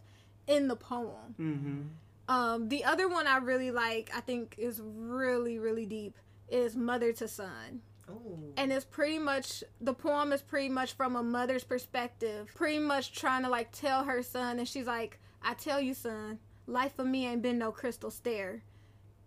in 0.47 0.67
the 0.67 0.75
poem 0.75 1.33
hmm 1.37 1.81
um 2.29 2.69
the 2.69 2.85
other 2.85 3.09
one 3.09 3.27
i 3.27 3.37
really 3.37 3.71
like 3.71 4.09
i 4.15 4.21
think 4.21 4.55
is 4.57 4.79
really 4.83 5.59
really 5.59 5.85
deep 5.85 6.17
is 6.47 6.75
mother 6.75 7.11
to 7.11 7.27
son. 7.27 7.81
Ooh. 8.09 8.53
and 8.57 8.71
it's 8.71 8.85
pretty 8.85 9.19
much 9.19 9.63
the 9.81 9.93
poem 9.93 10.31
is 10.33 10.41
pretty 10.41 10.69
much 10.69 10.93
from 10.93 11.15
a 11.15 11.21
mother's 11.21 11.63
perspective 11.63 12.49
pretty 12.55 12.79
much 12.79 13.11
trying 13.11 13.43
to 13.43 13.49
like 13.49 13.71
tell 13.71 14.03
her 14.05 14.23
son 14.23 14.57
and 14.57 14.67
she's 14.67 14.87
like 14.87 15.19
i 15.43 15.53
tell 15.53 15.79
you 15.81 15.93
son 15.93 16.39
life 16.65 16.95
for 16.95 17.03
me 17.03 17.27
ain't 17.27 17.41
been 17.41 17.57
no 17.57 17.71
crystal 17.71 18.11
stair. 18.11 18.63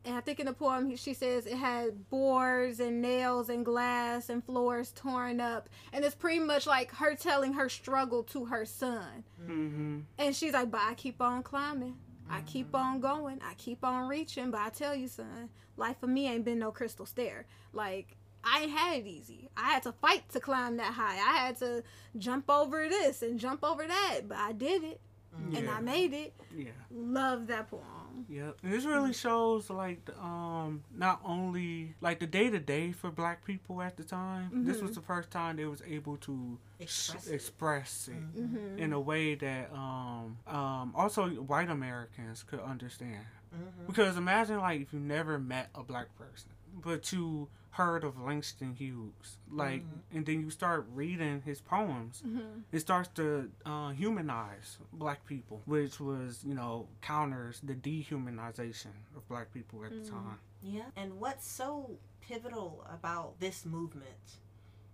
And 0.04 0.16
i 0.16 0.20
think 0.20 0.40
in 0.40 0.46
the 0.46 0.52
poem 0.52 0.96
she 0.96 1.14
says 1.14 1.46
it 1.46 1.56
had 1.56 2.08
boards 2.10 2.80
and 2.80 3.00
nails 3.00 3.48
and 3.48 3.64
glass 3.64 4.28
and 4.28 4.44
floors 4.44 4.90
torn 4.90 5.40
up 5.40 5.68
and 5.92 6.04
it's 6.04 6.16
pretty 6.16 6.40
much 6.40 6.66
like 6.66 6.90
her 6.96 7.14
telling 7.14 7.52
her 7.52 7.68
struggle 7.68 8.24
to 8.24 8.46
her 8.46 8.64
son. 8.64 9.22
Hmm 9.46 10.00
and 10.18 10.34
she's 10.34 10.54
like 10.54 10.72
but 10.72 10.80
i 10.80 10.94
keep 10.94 11.20
on 11.22 11.44
climbing 11.44 11.94
I 12.30 12.40
keep 12.42 12.74
on 12.74 13.00
going. 13.00 13.40
I 13.44 13.54
keep 13.54 13.84
on 13.84 14.08
reaching. 14.08 14.50
But 14.50 14.60
I 14.60 14.70
tell 14.70 14.94
you, 14.94 15.08
son, 15.08 15.50
life 15.76 15.96
for 16.00 16.06
me 16.06 16.28
ain't 16.28 16.44
been 16.44 16.58
no 16.58 16.70
crystal 16.70 17.06
stair. 17.06 17.46
Like, 17.72 18.16
I 18.44 18.62
ain't 18.62 18.72
had 18.72 18.98
it 18.98 19.06
easy. 19.06 19.48
I 19.56 19.72
had 19.72 19.82
to 19.84 19.92
fight 19.92 20.28
to 20.30 20.40
climb 20.40 20.76
that 20.78 20.94
high. 20.94 21.16
I 21.16 21.46
had 21.46 21.58
to 21.58 21.82
jump 22.16 22.50
over 22.50 22.88
this 22.88 23.22
and 23.22 23.38
jump 23.38 23.62
over 23.62 23.86
that. 23.86 24.20
But 24.28 24.38
I 24.38 24.52
did 24.52 24.82
it. 24.82 25.00
And 25.36 25.52
Yeah. 25.64 25.74
I 25.76 25.80
made 25.80 26.12
it. 26.12 26.34
Yeah. 26.54 26.70
Love 26.90 27.46
that 27.48 27.70
poem. 27.70 27.82
Yep. 28.28 28.58
And 28.62 28.72
this 28.72 28.84
really 28.84 29.12
shows 29.12 29.68
like 29.70 30.04
the, 30.04 30.18
um 30.22 30.82
not 30.94 31.20
only 31.24 31.94
like 32.00 32.20
the 32.20 32.26
day 32.26 32.50
to 32.50 32.58
day 32.58 32.92
for 32.92 33.10
black 33.10 33.44
people 33.44 33.80
at 33.82 33.96
the 33.96 34.04
time. 34.04 34.64
This 34.66 34.78
Mhm. 34.78 34.82
was 34.82 34.94
the 34.94 35.00
first 35.00 35.30
time 35.30 35.56
they 35.56 35.64
was 35.64 35.82
able 35.86 36.16
to 36.18 36.58
Express 36.78 37.24
sh- 37.24 37.28
it. 37.28 37.34
express 37.34 38.08
it 38.08 38.36
Mm-hmm. 38.36 38.78
in 38.78 38.92
a 38.92 39.00
way 39.00 39.34
that 39.34 39.72
um 39.72 40.38
um 40.46 40.92
also 40.94 41.28
white 41.30 41.70
Americans 41.70 42.42
could 42.42 42.60
understand. 42.60 43.24
Mhm. 43.54 43.86
Because 43.86 44.16
imagine 44.16 44.58
like 44.58 44.80
if 44.82 44.92
you 44.92 45.00
never 45.00 45.38
met 45.38 45.70
a 45.74 45.82
black 45.82 46.14
person, 46.16 46.50
but 46.74 47.10
you 47.12 47.48
heard 47.72 48.04
of 48.04 48.20
Langston 48.20 48.74
Hughes, 48.74 49.38
like, 49.50 49.82
Mhm. 49.82 50.00
and 50.16 50.26
then 50.26 50.40
you 50.40 50.50
start 50.50 50.86
reading 50.92 51.40
his 51.42 51.60
poems, 51.60 52.22
Mm-hmm. 52.24 52.60
it 52.70 52.80
starts 52.80 53.08
to 53.14 53.50
uh, 53.64 53.90
humanize 53.92 54.78
black 54.92 55.24
people, 55.26 55.62
which 55.66 55.98
was 56.00 56.44
you 56.44 56.54
know 56.54 56.88
counters 57.00 57.60
the 57.60 57.74
dehumanization 57.74 58.92
of 59.16 59.26
black 59.28 59.52
people 59.54 59.84
at 59.84 59.90
the 59.90 59.96
Mhm. 59.98 60.10
time. 60.10 60.38
Yeah. 60.62 60.90
And 60.96 61.18
what's 61.18 61.46
so 61.46 61.98
pivotal 62.20 62.84
about 62.88 63.40
this 63.40 63.64
movement 63.64 64.38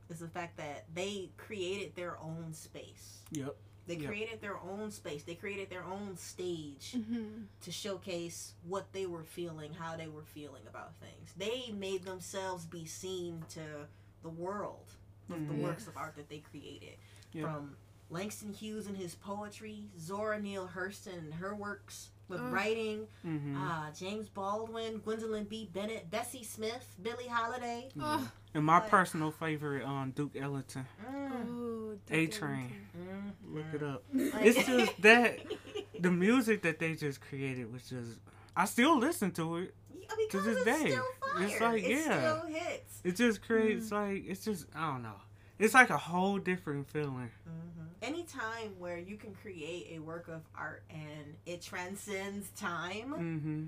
is 0.09 0.21
the 0.21 0.29
fact 0.29 0.57
that 0.57 0.87
they 0.95 1.31
created 1.37 1.95
their 1.97 2.17
own 2.19 2.55
space. 2.55 3.23
Yep. 3.33 3.57
They 3.88 3.97
Yep. 3.97 4.07
created 4.07 4.40
their 4.42 4.59
own 4.59 4.90
space. 4.90 5.23
They 5.25 5.35
created 5.35 5.71
their 5.71 5.83
own 5.83 6.16
stage 6.18 6.92
Mhm. 6.92 7.47
to 7.62 7.73
showcase 7.73 8.52
what 8.62 8.92
they 8.92 9.07
were 9.07 9.25
feeling, 9.25 9.73
how 9.75 9.97
they 9.97 10.09
were 10.09 10.25
feeling 10.25 10.66
about 10.66 10.95
things. 10.97 11.33
They 11.37 11.73
made 11.73 12.04
themselves 12.04 12.66
be 12.66 12.85
seen 12.85 13.45
to 13.50 13.88
the 14.23 14.28
world 14.28 14.92
with 15.28 15.49
the 15.49 15.54
Mhm. 15.54 15.62
works 15.62 15.87
of 15.88 15.97
art 15.97 16.16
that 16.16 16.28
they 16.28 16.40
created. 16.40 16.99
Yeah. 17.33 17.42
From 17.45 17.76
Langston 18.11 18.52
Hughes 18.52 18.87
and 18.87 18.97
his 18.97 19.14
poetry, 19.14 19.88
Zora 19.99 20.38
Neale 20.40 20.68
Hurston 20.68 21.16
and 21.18 21.35
her 21.35 21.54
works 21.54 22.11
with 22.29 22.41
Ugh. 22.41 22.53
writing, 22.53 23.07
Mm-hmm. 23.27 23.57
uh, 23.57 23.91
James 23.99 24.29
Baldwin, 24.29 24.99
Gwendolyn 25.05 25.45
B. 25.45 25.69
Bennett, 25.73 26.11
Bessie 26.11 26.45
Smith, 26.45 26.95
Billie 27.03 27.27
Holiday. 27.29 27.89
Oh. 28.01 28.31
And 28.55 28.65
my 28.65 28.81
But- 28.81 28.89
personal 28.91 29.31
favorite, 29.31 29.85
um, 29.85 30.13
Duke 30.15 30.37
Ellington. 30.37 30.87
Mm. 31.11 31.47
Oh, 31.49 31.99
A 32.11 32.27
Train. 32.27 32.73
Mm. 32.99 33.55
Look 33.55 33.65
it 33.75 33.83
up. 33.83 34.03
Like- 34.13 34.45
It's 34.47 34.67
just 34.67 35.03
that 35.03 35.39
the 36.01 36.11
music 36.11 36.63
that 36.63 36.79
they 36.79 36.95
just 36.95 37.21
created 37.21 37.73
was 37.73 37.89
just. 37.89 38.19
I 38.57 38.65
still 38.65 38.99
listen 38.99 39.31
to 39.33 39.57
it. 39.59 39.75
Yeah, 39.95 40.09
because 40.27 40.45
this 40.45 40.57
it's 40.57 40.65
day. 40.65 40.91
still 40.91 41.05
fire. 41.35 41.45
It's 41.47 41.61
like, 41.61 41.83
it 41.85 41.91
yeah. 41.91 42.19
still 42.19 42.47
hits. 42.51 43.01
It 43.05 43.17
just 43.17 43.43
creates 43.43 43.93
like 43.93 44.25
it's 44.27 44.45
just 44.45 44.67
I 44.75 44.91
don't 44.93 45.03
know. 45.03 45.15
It's 45.59 45.75
like 45.75 45.91
a 45.91 45.99
whole 45.99 46.38
different 46.38 46.88
feeling. 46.91 47.31
hmm 47.45 47.85
Anytime 48.00 48.79
where 48.79 48.97
you 48.97 49.17
can 49.17 49.35
create 49.35 49.88
a 49.97 49.99
work 49.99 50.29
of 50.29 50.43
art 50.57 50.85
and 50.88 51.35
it 51.47 51.61
transcends 51.62 52.49
time, 52.50 53.12
Mm-hmm. 53.12 53.65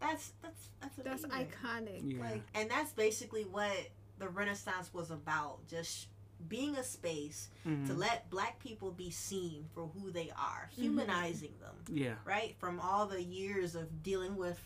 that's 0.00 0.32
that's 0.42 0.68
that's 0.80 0.96
That's 1.22 1.24
iconic. 1.34 2.00
Yeah. 2.02 2.20
Like, 2.22 2.42
and 2.54 2.70
that's 2.70 2.92
basically 2.92 3.42
what 3.44 3.76
the 4.18 4.28
Renaissance 4.28 4.88
was 4.94 5.10
about. 5.10 5.66
Just 5.68 6.08
being 6.48 6.76
a 6.76 6.82
space 6.84 7.48
Mhm. 7.66 7.86
to 7.88 7.92
let 7.94 8.28
Black 8.30 8.58
people 8.58 8.90
be 8.90 9.10
seen 9.10 9.66
for 9.74 9.86
who 9.88 10.10
they 10.10 10.30
are, 10.30 10.70
Mm-hmm. 10.72 10.82
humanizing 10.82 11.52
them. 11.60 11.74
Yeah. 11.88 12.14
Right 12.24 12.54
from 12.58 12.80
all 12.80 13.06
the 13.06 13.22
years 13.22 13.74
of 13.74 14.02
dealing 14.02 14.36
with 14.36 14.58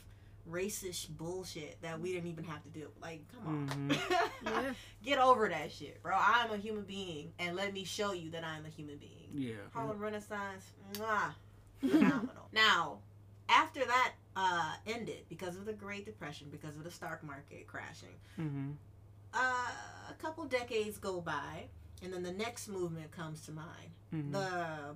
racist 0.51 1.09
bullshit 1.17 1.81
that 1.83 2.01
we 2.01 2.13
didn't 2.13 2.29
even 2.31 2.45
have 2.45 2.63
to 2.63 2.69
do. 2.71 2.89
Like, 3.01 3.23
come 3.35 3.47
on. 3.47 3.89
Mhm. 3.89 4.31
Yeah. 4.45 4.73
Get 5.05 5.19
over 5.19 5.49
that 5.49 5.71
shit, 5.73 6.03
bro. 6.03 6.15
I'm 6.19 6.51
a 6.53 6.57
human 6.57 6.85
being, 6.85 7.33
and 7.39 7.55
let 7.57 7.73
me 7.73 7.85
show 7.85 8.13
you 8.13 8.31
that 8.31 8.45
I'm 8.45 8.65
a 8.65 8.69
human 8.69 8.97
being. 8.99 9.29
Yeah. 9.35 9.55
Harlem 9.73 9.99
Renaissance, 9.99 10.65
mwah, 10.95 11.33
phenomenal. 11.81 12.49
now, 12.53 12.99
after 13.49 13.81
that 13.85 14.13
uh, 14.37 14.73
ended, 14.87 15.25
because 15.29 15.57
of 15.57 15.65
the 15.67 15.73
Great 15.73 16.05
Depression, 16.07 16.49
because 16.51 16.77
of 16.77 16.85
the 16.85 16.91
stock 16.91 17.23
market 17.23 17.67
crashing, 17.67 18.17
Mm-hmm. 18.41 18.71
uh, 19.35 19.39
a 20.11 20.15
couple 20.19 20.45
decades 20.47 20.97
go 20.99 21.21
by, 21.21 21.67
and 22.03 22.13
then 22.13 22.23
the 22.23 22.33
next 22.33 22.69
movement 22.69 23.11
comes 23.11 23.41
to 23.43 23.53
mind 23.53 23.91
hmm 24.11 24.33
the 24.33 24.49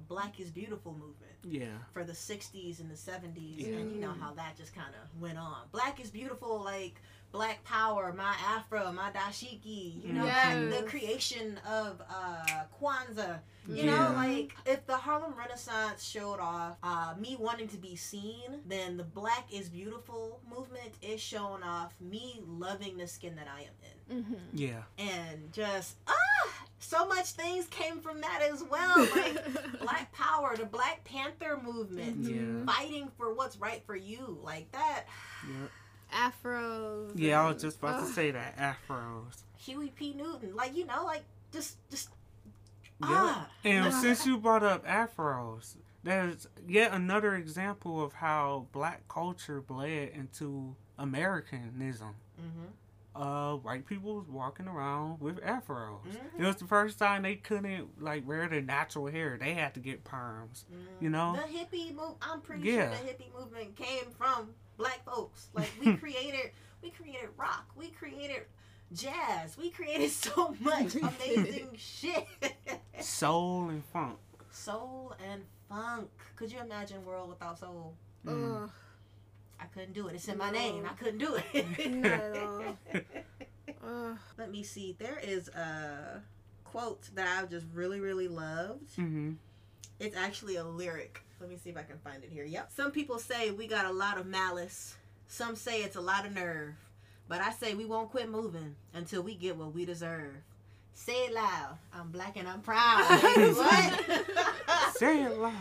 Black 0.09 0.41
is 0.41 0.51
Beautiful 0.51 0.93
movement 0.93 1.37
yeah. 1.45 1.77
for 1.93 2.03
the 2.05 2.13
60s 2.15 2.81
and 2.81 2.91
the 2.91 2.95
70s, 2.95 3.59
Yeah. 3.59 3.77
and 3.79 3.93
you 3.93 3.99
know 4.01 4.13
how 4.19 4.33
that 4.35 4.57
just 4.57 4.75
kind 4.75 4.95
of 4.95 5.21
went 5.21 5.37
on. 5.39 5.63
Black 5.71 6.01
is 6.01 6.11
Beautiful, 6.11 6.63
like 6.63 6.95
Black 7.31 7.63
Power, 7.65 8.13
my 8.17 8.35
Afro, 8.57 8.91
my 8.93 9.11
dashiki, 9.11 10.03
you 10.03 10.13
know, 10.15 10.25
Yes. 10.25 10.75
the 10.75 10.83
creation 10.89 11.59
of 11.69 12.01
uh, 12.09 12.65
Kwanzaa. 12.81 13.41
You 13.69 13.85
Yeah. 13.85 13.91
know, 14.09 14.15
like 14.15 14.55
if 14.67 14.87
the 14.87 14.97
Harlem 14.97 15.35
Renaissance 15.37 16.03
showed 16.05 16.41
off 16.41 16.77
uh, 16.83 17.15
me 17.19 17.37
wanting 17.39 17.69
to 17.69 17.77
be 17.77 17.97
seen, 17.97 18.61
then 18.67 18.97
the 18.97 19.05
Black 19.05 19.47
is 19.53 19.69
Beautiful 19.69 20.41
movement 20.49 20.95
is 21.03 21.21
showing 21.21 21.63
off 21.63 21.95
me 22.01 22.41
loving 22.47 22.97
the 22.97 23.07
skin 23.07 23.35
that 23.37 23.49
I 23.49 23.61
am 23.63 23.77
in. 24.17 24.23
hmm 24.25 24.35
Yeah. 24.55 24.83
And 24.99 25.53
just, 25.53 25.97
ah, 26.07 26.13
so 26.83 27.07
much 27.07 27.27
things 27.31 27.67
came 27.69 28.01
from 28.01 28.21
that 28.21 28.43
as 28.53 28.63
well. 28.63 28.99
Like 29.15 29.81
Black 29.81 30.13
Power, 30.13 30.57
the 30.57 30.65
Black 30.67 31.05
Panther 31.05 31.59
movement, 31.63 32.25
Mhm. 32.25 32.67
Yeah. 32.67 32.73
fighting 32.75 33.11
for 33.17 33.33
what's 33.35 33.57
right 33.57 33.83
for 33.87 33.97
you. 33.97 34.39
Like 34.43 34.71
that, 34.73 35.05
Yeah. 35.49 36.29
Afros. 36.31 37.13
Yeah. 37.15 37.43
I 37.43 37.49
was 37.53 37.63
just 37.63 37.79
about 37.79 38.01
Ugh. 38.01 38.07
to 38.09 38.13
say 38.13 38.31
that 38.33 38.57
afros. 38.57 39.43
Huey 39.59 39.89
P. 39.95 40.13
Newton. 40.15 40.55
Like, 40.55 40.77
you 40.77 40.85
know, 40.87 41.05
like, 41.05 41.25
just, 41.53 41.77
just, 41.91 42.09
Yeah. 43.01 43.07
ah. 43.11 43.49
And 43.65 43.93
since 43.95 44.27
you 44.27 44.37
brought 44.39 44.63
up 44.63 44.85
afros, 44.87 45.77
there's 46.03 46.47
yet 46.67 46.93
another 46.93 47.35
example 47.37 48.03
of 48.05 48.15
how 48.15 48.67
black 48.73 49.07
culture 49.09 49.61
bled 49.61 50.11
into 50.11 50.75
Americanism. 50.99 52.15
Mm-hmm. 52.41 52.67
Uh, 53.15 53.57
white 53.57 53.85
people 53.85 54.15
was 54.17 54.29
walking 54.29 54.67
around 54.67 55.21
with 55.21 55.37
afros. 55.43 56.01
Mhm. 56.07 56.41
It 56.41 56.45
was 56.47 56.57
the 56.57 56.65
first 56.67 56.99
time 56.99 57.23
they 57.23 57.37
couldn't 57.37 58.01
like 58.03 58.27
wear 58.27 58.49
their 58.49 58.63
natural 58.63 59.07
hair. 59.09 59.37
They 59.39 59.53
had 59.55 59.75
to 59.75 59.81
get 59.81 60.03
perms. 60.05 60.65
You 61.01 61.11
know? 61.11 61.35
the 61.37 61.43
hippie 61.43 61.95
move. 61.95 62.15
I'm 62.23 62.41
pretty 62.41 62.63
Yeah. 62.71 62.95
sure 62.97 63.05
the 63.05 63.13
hippie 63.13 63.35
movement 63.39 63.77
came 63.77 64.11
from 64.17 64.55
black 64.79 65.05
folks. 65.05 65.49
Like 65.53 65.71
we 65.79 65.95
created, 65.99 66.53
we 66.83 66.91
created 66.91 67.29
rock. 67.37 67.67
We 67.77 67.91
created 67.91 68.47
jazz. 68.95 69.59
We 69.59 69.69
created 69.71 70.11
so 70.11 70.57
much 70.61 70.95
amazing 70.95 71.69
shit. 71.77 72.27
Soul 73.01 73.69
and 73.69 73.85
funk. 73.85 74.19
soul 74.51 75.15
and 75.31 75.43
funk. 75.69 76.09
Could 76.37 76.51
you 76.51 76.61
imagine 76.61 76.99
a 76.99 77.01
world 77.01 77.29
without 77.29 77.59
soul? 77.59 77.95
Mm. 78.27 78.63
Ugh. 78.65 78.71
I 79.63 79.67
couldn't 79.67 79.93
do 79.93 80.09
it. 80.09 80.15
It's 80.15 80.27
in 80.29 80.39
my 80.39 80.51
name. 80.51 80.85
I 80.91 80.95
couldn't 80.95 81.19
do 81.19 81.39
it. 81.53 81.91
Not 81.91 82.13
at 82.13 82.37
all. 82.43 82.77
Ugh. 83.87 84.19
Let 84.37 84.51
me 84.51 84.63
see. 84.63 84.97
There 84.99 85.21
is 85.23 85.49
a 85.49 86.21
quote 86.65 87.09
that 87.15 87.29
I 87.29 87.47
just 87.47 87.67
really, 87.73 88.01
really 88.01 88.29
loved. 88.29 88.97
Mm-hmm. 88.97 89.33
It's 90.01 90.17
actually 90.17 90.57
a 90.57 90.65
lyric. 90.65 91.23
Let 91.41 91.49
me 91.49 91.57
see 91.63 91.71
if 91.71 91.77
I 91.77 91.83
can 91.83 91.99
find 91.99 92.25
it 92.25 92.31
here. 92.31 92.45
Yep. 92.45 92.71
Some 92.75 92.91
people 92.91 93.19
say 93.19 93.51
we 93.51 93.67
got 93.67 93.87
a 93.87 93.93
lot 93.93 94.19
of 94.19 94.27
malice. 94.27 94.97
Some 95.29 95.55
say 95.55 95.83
it's 95.83 95.97
a 95.97 96.01
lot 96.01 96.27
of 96.27 96.35
nerve. 96.35 96.75
But 97.29 97.41
I 97.41 97.53
say 97.53 97.75
we 97.75 97.85
won't 97.85 98.11
quit 98.11 98.29
moving 98.29 98.75
until 98.95 99.23
we 99.23 99.35
get 99.37 99.57
what 99.57 99.73
we 99.73 99.85
deserve. 99.85 100.35
Say 100.95 101.25
it 101.27 101.33
loud. 101.35 101.79
I'm 101.93 102.11
black 102.11 102.37
and 102.37 102.47
I'm 102.49 102.61
proud. 102.61 103.05
What? 103.57 104.95
Say 104.97 105.23
it 105.25 105.37
loud. 105.39 105.53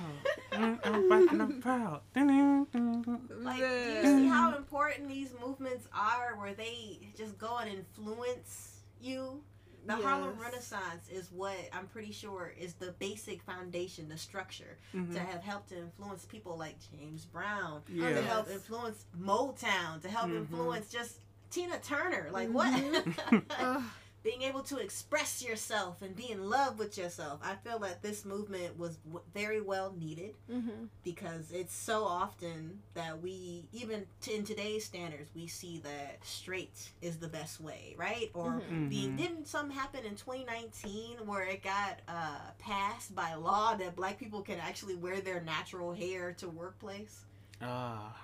I'm 0.51 1.09
back 1.09 1.31
and 1.31 1.41
I'm 1.41 1.61
proud. 1.61 2.01
Like, 2.13 3.57
do 3.59 3.63
you 3.63 4.03
see 4.03 4.27
how 4.27 4.55
important 4.55 5.07
these 5.07 5.33
movements 5.43 5.87
are 5.95 6.35
where 6.37 6.53
they 6.53 6.99
just 7.17 7.37
go 7.37 7.57
and 7.57 7.69
influence 7.69 8.81
you? 9.01 9.41
The 9.87 9.95
Harlem 9.95 10.37
Renaissance 10.39 11.09
is 11.11 11.31
what 11.31 11.55
I'm 11.73 11.87
pretty 11.87 12.11
sure 12.11 12.53
is 12.59 12.75
the 12.75 12.91
basic 12.99 13.41
foundation, 13.41 14.09
the 14.09 14.17
structure 14.17 14.77
Mhm. 14.93 15.11
to 15.13 15.19
have 15.19 15.41
helped 15.41 15.69
to 15.69 15.77
influence 15.79 16.23
people 16.25 16.55
like 16.55 16.75
James 16.91 17.25
Brown, 17.25 17.81
to 17.87 18.21
help 18.21 18.47
influence 18.47 19.05
Motown, 19.19 19.99
to 20.03 20.07
help 20.09 20.29
Mhm. 20.29 20.37
influence 20.41 20.91
just 20.91 21.17
Tina 21.49 21.79
Turner. 21.79 22.29
Like 22.31 22.49
Mhm. 22.49 22.53
what? 22.53 23.81
Ugh. 24.23 24.31
Being 24.31 24.43
able 24.43 24.61
to 24.63 24.77
express 24.77 25.41
yourself 25.43 26.01
and 26.01 26.15
be 26.15 26.29
in 26.31 26.49
love 26.49 26.77
with 26.77 26.97
yourself. 26.97 27.39
I 27.43 27.55
feel 27.55 27.79
that 27.79 28.01
this 28.03 28.23
movement 28.23 28.77
was 28.77 28.97
w- 28.97 29.23
very 29.33 29.61
well 29.61 29.93
needed 29.97 30.35
Mhm. 30.49 30.89
because 31.03 31.51
it's 31.51 31.73
so 31.73 32.03
often 32.03 32.83
that 32.93 33.21
we 33.21 33.67
even 33.71 34.05
t- 34.21 34.35
in 34.35 34.43
today's 34.45 34.85
standards 34.85 35.29
we 35.33 35.47
see 35.47 35.79
that 35.79 36.23
straight 36.23 36.91
is 37.01 37.17
the 37.17 37.27
best 37.27 37.59
way 37.59 37.95
right 37.97 38.29
or 38.35 38.61
Mhm. 38.61 38.89
being 38.89 39.13
Mhm. 39.13 39.17
didn't 39.17 39.47
something 39.47 39.75
happen 39.75 40.05
in 40.05 40.15
2019 40.15 41.25
where 41.25 41.43
it 41.43 41.63
got 41.63 42.01
uh, 42.07 42.51
passed 42.59 43.15
by 43.15 43.33
law 43.33 43.75
that 43.75 43.95
black 43.95 44.19
people 44.19 44.41
can 44.43 44.59
actually 44.59 44.95
wear 44.95 45.19
their 45.21 45.41
natural 45.41 45.93
hair 45.93 46.31
to 46.33 46.47
workplace 46.47 47.25
Ah. 47.61 48.15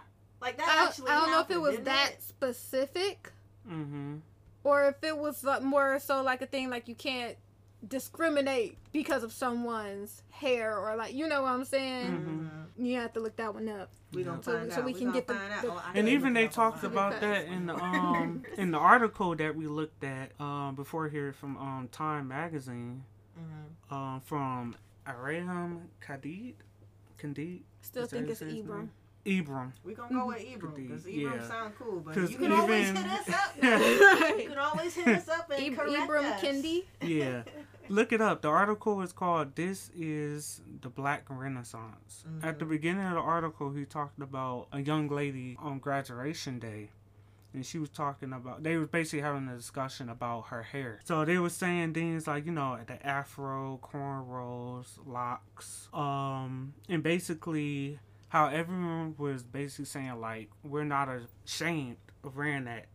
like 0.42 0.58
that 0.58 0.68
I, 0.70 0.86
actually 0.88 1.10
I 1.10 1.16
don't 1.22 1.32
know 1.32 1.40
if 1.42 1.50
it 1.50 1.58
was 1.62 1.80
that 1.86 2.12
it? 2.14 2.22
specific 2.22 3.34
Mm-hmm. 3.68 4.18
Or 4.68 4.86
if 4.90 5.04
it 5.04 5.18
was 5.18 5.44
like 5.44 5.62
more 5.64 6.00
so 6.00 6.22
like 6.22 6.42
a 6.42 6.46
thing 6.46 6.70
like 6.70 6.88
you 6.88 6.96
can't 6.96 7.38
discriminate 7.88 8.78
because 8.92 9.24
of 9.24 9.32
someone's 9.32 10.22
hair 10.32 10.78
or 10.78 10.96
like 10.96 11.14
you 11.14 11.28
know 11.28 11.44
what 11.44 11.52
I'm 11.52 11.64
saying. 11.66 12.12
Mhm. 12.78 12.86
You 12.86 12.96
have 13.00 13.14
to 13.14 13.20
look 13.20 13.36
that 13.38 13.54
one 13.54 13.68
up. 13.70 13.90
we 14.14 14.24
gonna 14.24 14.42
So- 14.42 14.54
find 14.58 14.72
so 14.72 14.80
out. 14.80 14.86
we 14.86 14.94
We 14.94 15.00
can 15.00 15.12
get 15.12 15.28
the- 15.28 15.34
find 15.36 15.64
the- 15.64 15.72
Oh, 15.74 15.82
And 15.94 16.08
even 16.08 16.34
they 16.34 16.48
talked 16.48 16.84
about 16.86 17.20
that 17.22 17.46
in 17.46 17.66
the 17.66 17.76
um 17.76 18.44
in 18.58 18.72
the 18.72 18.78
article 18.78 19.36
that 19.36 19.56
we 19.56 19.68
looked 19.68 20.04
at 20.04 20.32
um 20.40 20.76
before 20.76 21.10
here 21.10 21.34
from 21.34 21.58
um 21.58 21.90
Time 21.92 22.28
magazine 22.30 23.04
Mhm. 23.38 23.94
um 23.96 24.22
from 24.22 24.76
Aram 25.06 25.90
Khalid 26.00 26.56
Kandid 27.20 27.62
Still 27.82 28.06
think 28.06 28.28
his 28.28 28.42
it's 28.42 28.52
name? 28.54 28.66
Ibram. 28.66 28.90
Ibram 29.28 29.72
we 29.84 29.94
gonna 29.94 30.14
go 30.14 30.28
with 30.28 30.38
Ibram 30.40 30.76
because 30.76 31.04
Could 31.04 31.14
be, 31.14 31.20
Ibram 31.24 31.36
yeah. 31.36 31.48
sound 31.48 31.74
cool 31.78 32.00
but 32.00 32.14
'Cause 32.14 32.32
you 32.32 32.38
can 32.38 32.52
always 32.54 32.88
hit 32.88 33.06
us 33.06 33.30
up 33.30 33.56
you 33.62 34.50
can 34.50 34.58
always 34.58 34.94
hit 34.96 35.08
us 35.08 35.28
up 35.30 35.50
and 35.52 35.64
Ib- 35.64 35.76
correct 35.76 35.92
Ibram 36.10 36.24
us. 36.34 36.42
Kendi. 36.42 36.84
Yeah. 37.02 37.44
Look 37.90 38.12
it 38.12 38.20
up. 38.20 38.42
The 38.42 38.50
article 38.50 39.02
is 39.02 39.14
called 39.14 39.56
"This 39.56 39.90
is 39.96 40.62
the 40.82 40.90
Black 40.90 41.24
Renaissance." 41.30 42.26
At 42.44 42.60
the 42.60 42.66
Mhm. 42.66 42.70
beginning 42.70 43.06
of 43.06 43.14
the 43.14 43.22
article, 43.22 43.72
he 43.72 43.86
talked 43.86 44.20
about 44.22 44.68
a 44.74 44.82
young 44.82 45.08
lady 45.08 45.56
on 45.58 45.80
graduation 45.80 46.60
day, 46.60 46.90
and 47.54 47.66
she 47.66 47.80
was 47.80 47.88
talking 47.90 48.34
about 48.34 48.64
they 48.64 48.76
was 48.76 48.90
basically 48.90 49.22
having 49.22 49.48
a 49.48 49.56
discussion 49.56 50.10
about 50.10 50.48
her 50.48 50.64
hair. 50.64 51.00
So 51.06 51.24
they 51.24 51.38
were 51.38 51.50
saying 51.50 51.94
things 51.94 52.28
like 52.28 52.46
you 52.46 52.52
know 52.52 52.78
the 52.86 53.00
afro, 53.08 53.80
cornrows, 53.82 55.00
locks, 55.06 55.88
um, 55.94 56.74
and 56.90 57.02
basically 57.02 58.00
how 58.30 58.48
everyone 58.48 59.16
was 59.18 59.44
basically 59.44 59.86
saying 59.86 60.20
like 60.20 60.50
we're 60.64 60.84
not 60.84 61.10
ashamed 61.46 61.98
of 62.24 62.36
wearing 62.36 62.66
that 62.66 62.86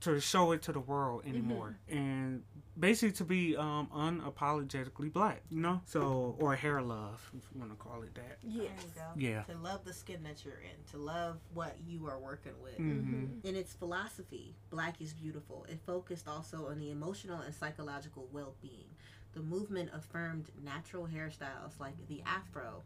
to 0.00 0.18
show 0.18 0.52
it 0.52 0.62
to 0.62 0.72
the 0.72 0.80
world 0.80 1.22
anymore 1.26 1.76
and 1.88 2.42
basically 2.78 3.12
to 3.12 3.24
be 3.24 3.54
um 3.56 3.86
unapologetically 3.94 5.12
black 5.12 5.42
you 5.50 5.60
know 5.60 5.80
so 5.84 6.34
or 6.38 6.54
hair 6.54 6.80
love 6.80 7.30
if 7.36 7.44
you 7.52 7.60
want 7.60 7.70
to 7.70 7.76
call 7.76 8.02
it 8.02 8.14
that 8.14 8.38
Yes. 8.42 8.70
There 8.72 8.86
you 8.86 8.92
go. 8.94 9.20
Yeah. 9.48 9.54
To 9.54 9.60
love 9.62 9.84
the 9.84 9.92
skin 9.92 10.22
that 10.22 10.42
you're 10.46 10.54
in, 10.54 10.82
to 10.92 10.96
love 10.96 11.36
what 11.52 11.76
you 11.86 12.06
are 12.06 12.18
working 12.18 12.54
with. 12.62 12.76
hmm 12.76 13.26
In 13.44 13.54
its 13.54 13.74
philosophy, 13.74 14.54
Black 14.70 14.98
is 15.02 15.12
Beautiful, 15.12 15.66
it 15.68 15.78
focused 15.84 16.26
also 16.26 16.68
on 16.68 16.78
the 16.78 16.90
emotional 16.90 17.40
and 17.40 17.54
psychological 17.54 18.26
well 18.32 18.54
being. 18.62 18.88
The 19.34 19.40
movement 19.40 19.90
affirmed 19.94 20.50
natural 20.64 21.06
hairstyles 21.06 21.78
like 21.78 21.94
the 22.08 22.22
afro 22.24 22.82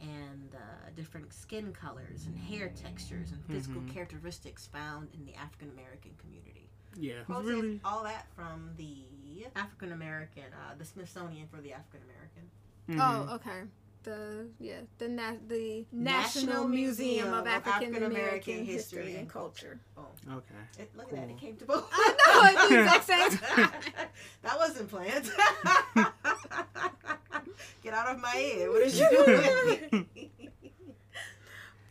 and 0.00 0.54
uh, 0.54 0.90
different 0.96 1.32
skin 1.32 1.72
colors 1.72 2.26
and 2.26 2.36
hair 2.36 2.68
textures 2.74 3.32
and 3.32 3.42
physical 3.46 3.80
Mhm. 3.82 3.92
characteristics 3.92 4.66
found 4.66 5.08
in 5.14 5.24
the 5.24 5.34
African 5.34 5.70
American 5.70 6.12
community. 6.20 6.68
yeah 6.96 7.22
Quoted 7.26 7.46
really 7.48 7.80
all 7.84 8.02
that 8.04 8.26
from 8.36 8.70
the 8.76 9.46
African 9.56 9.92
American, 9.92 10.44
uh, 10.52 10.74
the 10.78 10.84
Smithsonian 10.84 11.48
for 11.48 11.60
the 11.60 11.72
African 11.72 12.00
American. 12.08 12.50
mhm. 12.88 13.00
Oh, 13.30 13.34
okay. 13.36 13.62
The 14.04 14.46
yeah, 14.60 14.80
the 14.98 15.08
na- 15.08 15.38
the 15.48 15.86
National, 15.90 16.68
Museum, 16.68 17.32
of 17.32 17.46
African 17.46 18.02
American 18.02 18.62
History 18.64 19.16
and 19.16 19.26
Culture. 19.28 19.80
Oh, 19.96 20.06
okay 20.30 20.54
it, 20.78 20.94
look 20.94 21.08
at 21.10 21.16
that! 21.16 21.30
It 21.30 21.38
came 21.38 21.56
to 21.56 21.64
both. 21.64 21.88
I 21.90 22.14
know 22.18 22.42
at 22.62 22.68
the 22.68 22.80
exact 22.82 23.04
same 23.06 23.30
time. 23.38 23.70
that 24.42 24.58
wasn't 24.58 24.88
planned. 24.90 25.32
Get 27.82 27.94
out 27.94 28.08
of 28.14 28.20
my 28.20 28.28
head. 28.30 28.68
What 28.70 28.84
did 28.84 28.94
you 28.94 29.08
doing? 29.92 30.06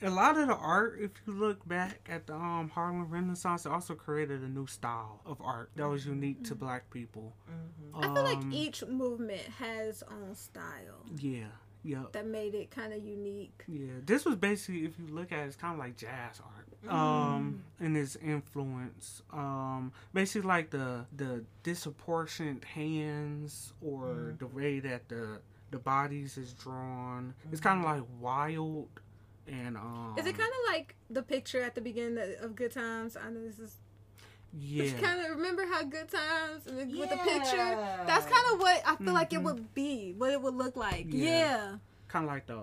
a 0.01 0.09
lot 0.09 0.37
of 0.37 0.47
the 0.47 0.55
art 0.55 0.97
if 0.99 1.11
you 1.25 1.31
look 1.33 1.65
back 1.65 2.05
at 2.11 2.27
the 2.27 2.33
um 2.35 2.69
harlem 2.75 3.09
renaissance 3.09 3.65
it 3.65 3.71
also 3.71 3.95
created 3.95 4.41
a 4.41 4.49
new 4.49 4.67
style 4.67 5.21
of 5.25 5.39
art 5.41 5.69
that 5.77 5.87
was 5.87 6.05
unique 6.05 6.43
to 6.43 6.53
black 6.55 6.89
people 6.89 7.33
Mhm. 7.49 8.03
I 8.03 8.13
feel 8.13 8.23
like 8.23 8.37
Um, 8.37 8.51
each 8.53 8.83
movement 8.85 9.43
has 9.59 10.03
own 10.11 10.35
style 10.35 11.05
yeah 11.17 11.45
yeah 11.83 12.03
that 12.11 12.27
made 12.27 12.53
it 12.53 12.69
kind 12.69 12.91
of 12.91 13.01
unique. 13.03 13.63
Yeah, 13.67 13.93
this 14.05 14.25
was 14.25 14.35
basically, 14.35 14.85
if 14.85 14.97
you 14.99 15.07
look 15.07 15.31
at 15.31 15.39
it, 15.39 15.47
it's 15.47 15.55
kind 15.57 15.73
of 15.73 15.79
like 15.79 15.95
jazz 15.97 16.41
art. 16.41 16.67
Um, 16.93 17.42
and 17.83 17.97
its 17.97 18.15
influence. 18.15 19.21
Um, 19.31 19.91
basically 20.13 20.47
like 20.47 20.69
the 20.71 21.05
the 21.15 21.43
disproportionate 21.63 22.63
hands 22.63 23.73
or 23.81 24.05
Mm. 24.33 24.39
the 24.39 24.47
way 24.47 24.79
that 24.79 25.09
the 25.09 25.41
the 25.71 25.79
bodies 25.79 26.37
is 26.37 26.53
drawn. 26.53 27.33
It's 27.51 27.61
kind 27.61 27.79
of 27.79 27.85
like 27.85 28.03
wild 28.19 28.87
and 29.47 29.75
um. 29.77 30.15
Is 30.17 30.25
it 30.25 30.37
kind 30.37 30.49
of 30.51 30.73
like 30.73 30.95
the 31.09 31.21
picture 31.23 31.61
at 31.61 31.75
the 31.75 31.81
beginning 31.81 32.17
of- 32.17 32.45
of 32.45 32.55
Good 32.55 32.71
Times? 32.71 33.17
I 33.17 33.29
know 33.29 33.41
this 33.43 33.59
is. 33.59 33.77
Yeah. 34.55 34.83
It's 34.83 35.01
kind 35.01 35.19
of 35.25 35.31
remember 35.35 35.65
how 35.65 35.83
Good 35.83 36.09
Times 36.09 36.67
and 36.67 36.77
the- 36.79 36.99
with 36.99 37.09
the 37.09 37.17
picture. 37.17 37.57
That's 38.05 38.25
kind 38.25 38.45
of 38.53 38.59
what 38.59 38.81
I 38.85 38.95
feel 38.97 39.13
like 39.13 39.33
it 39.33 39.39
Mhm. 39.39 39.43
would 39.45 39.73
be. 39.73 40.13
What 40.13 40.29
it 40.31 40.41
would 40.41 40.53
look 40.55 40.75
like. 40.75 41.07
Yeah. 41.09 41.25
Yeah. 41.29 41.77
kind 42.07 42.25
of 42.25 42.31
like 42.31 42.45
the 42.45 42.59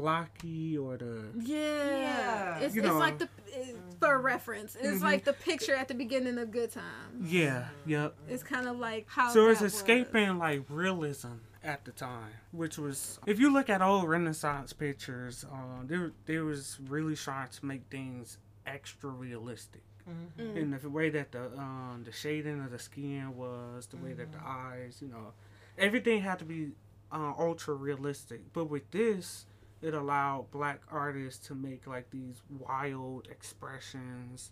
blocky 0.00 0.76
or 0.76 0.96
the. 0.98 1.24
Yeah. 1.40 1.56
Yeah. 1.56 2.58
It's, 2.58 2.74
You 2.74 2.82
it's 2.82 2.92
like 2.94 3.18
the 3.18 3.28
it, 3.48 3.76
for 3.98 4.20
reference. 4.20 4.76
It's 4.76 4.98
Mhm. 4.98 5.02
like 5.02 5.24
the 5.24 5.32
picture 5.32 5.74
at 5.74 5.88
the 5.88 5.94
beginning 5.94 6.36
of 6.38 6.50
Good 6.50 6.70
Times. 6.70 7.32
Yeah. 7.32 7.68
Yep. 7.86 8.14
It's 8.28 8.42
kind 8.42 8.68
of 8.68 8.78
like 8.78 9.06
how. 9.08 9.32
So 9.32 9.48
it's 9.48 9.60
that 9.60 9.64
was. 9.64 9.74
escaping 9.74 10.38
like 10.38 10.64
realism 10.68 11.36
at 11.64 11.84
the 11.86 11.92
time, 11.92 12.30
which 12.52 12.76
was 12.78 13.18
if 13.26 13.40
you 13.40 13.50
look 13.52 13.70
at 13.70 13.80
old 13.80 14.06
Renaissance 14.08 14.72
pictures, 14.74 15.44
um, 15.50 15.86
there 15.86 16.12
there 16.26 16.44
was 16.44 16.78
really 16.88 17.16
trying 17.16 17.48
to 17.48 17.64
make 17.66 17.82
things 17.90 18.36
extra 18.66 19.08
realistic 19.10 19.82
Mhm. 20.08 20.28
Mm. 20.52 20.56
in 20.56 20.70
the 20.72 20.90
way 20.90 21.08
that 21.08 21.32
the 21.32 21.44
um 21.58 22.02
the 22.04 22.12
shading 22.12 22.60
of 22.62 22.70
the 22.70 22.78
skin 22.78 23.34
was, 23.34 23.86
the 23.86 23.96
way 23.96 24.12
that 24.12 24.30
the 24.32 24.42
eyes, 24.44 24.98
you 25.00 25.08
know, 25.08 25.32
everything 25.78 26.20
had 26.20 26.38
to 26.40 26.44
be 26.44 26.72
uh, 27.12 27.32
ultra 27.38 27.72
realistic. 27.72 28.52
But 28.52 28.64
with 28.64 28.90
this, 28.90 29.46
it 29.82 29.94
allowed 29.94 30.50
black 30.50 30.80
artists 30.90 31.46
to 31.48 31.54
make 31.54 31.86
like 31.86 32.10
these 32.10 32.42
wild 32.48 33.28
expressions 33.30 34.50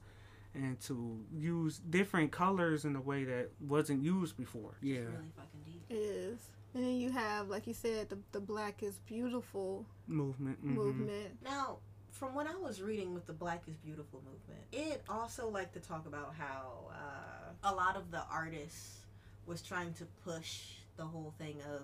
and 0.54 0.78
to 0.80 1.20
use 1.32 1.78
different 1.90 2.30
colors 2.30 2.84
in 2.84 2.94
a 2.94 3.00
way 3.00 3.24
that 3.24 3.50
wasn't 3.60 4.02
used 4.02 4.36
before. 4.36 4.76
Yeah. 4.80 4.96
It's 4.96 5.10
really 5.10 5.32
fucking 5.36 5.60
deep. 5.64 5.82
It 5.88 5.94
is. 5.94 6.38
And 6.74 6.84
then 6.84 6.96
you 6.96 7.10
have, 7.10 7.48
like 7.48 7.66
you 7.66 7.74
said, 7.74 8.08
the 8.08 8.18
the 8.32 8.40
Black 8.40 8.82
is 8.82 8.98
Beautiful 9.06 9.86
Movement. 10.06 10.64
mhm. 10.64 10.74
movement. 10.74 11.42
Now, 11.42 11.78
from 12.10 12.34
when 12.34 12.46
I 12.46 12.54
was 12.56 12.80
reading 12.82 13.14
with 13.14 13.26
the 13.26 13.32
Black 13.32 13.62
is 13.66 13.76
Beautiful 13.76 14.22
movement, 14.24 14.62
it 14.72 15.02
also 15.08 15.48
like 15.48 15.72
to 15.72 15.80
talk 15.80 16.06
about 16.06 16.34
how 16.38 16.90
uh, 16.90 17.70
a 17.70 17.74
lot 17.74 17.96
of 17.96 18.10
the 18.10 18.22
artists 18.30 19.06
was 19.46 19.62
trying 19.62 19.92
to 19.94 20.04
push 20.24 20.62
the 20.96 21.04
whole 21.04 21.32
thing 21.38 21.56
of 21.74 21.82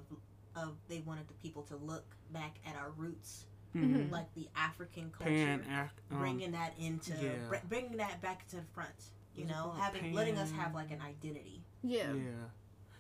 of 0.56 0.76
they 0.88 1.00
wanted 1.00 1.28
the 1.28 1.34
people 1.34 1.62
to 1.64 1.76
look 1.76 2.04
back 2.32 2.56
at 2.66 2.76
our 2.76 2.90
roots, 2.90 3.46
Mhm. 3.74 4.10
like 4.10 4.32
the 4.34 4.48
African 4.56 5.10
culture, 5.10 5.30
Pan 5.32 5.60
Af- 5.70 5.94
um, 6.10 6.18
bringing 6.18 6.52
that 6.52 6.76
into 6.78 7.12
yeah. 7.22 7.48
br- 7.48 7.66
bringing 7.68 7.96
that 7.98 8.20
back 8.20 8.46
to 8.48 8.56
the 8.56 8.62
front. 8.74 9.10
You 9.34 9.44
Is 9.44 9.50
know, 9.50 9.64
called 9.64 9.78
having 9.78 10.12
letting 10.12 10.36
us 10.38 10.50
have 10.52 10.74
like 10.74 10.90
an 10.90 11.00
identity. 11.00 11.62
Yeah. 11.82 12.12
yeah. 12.12 12.30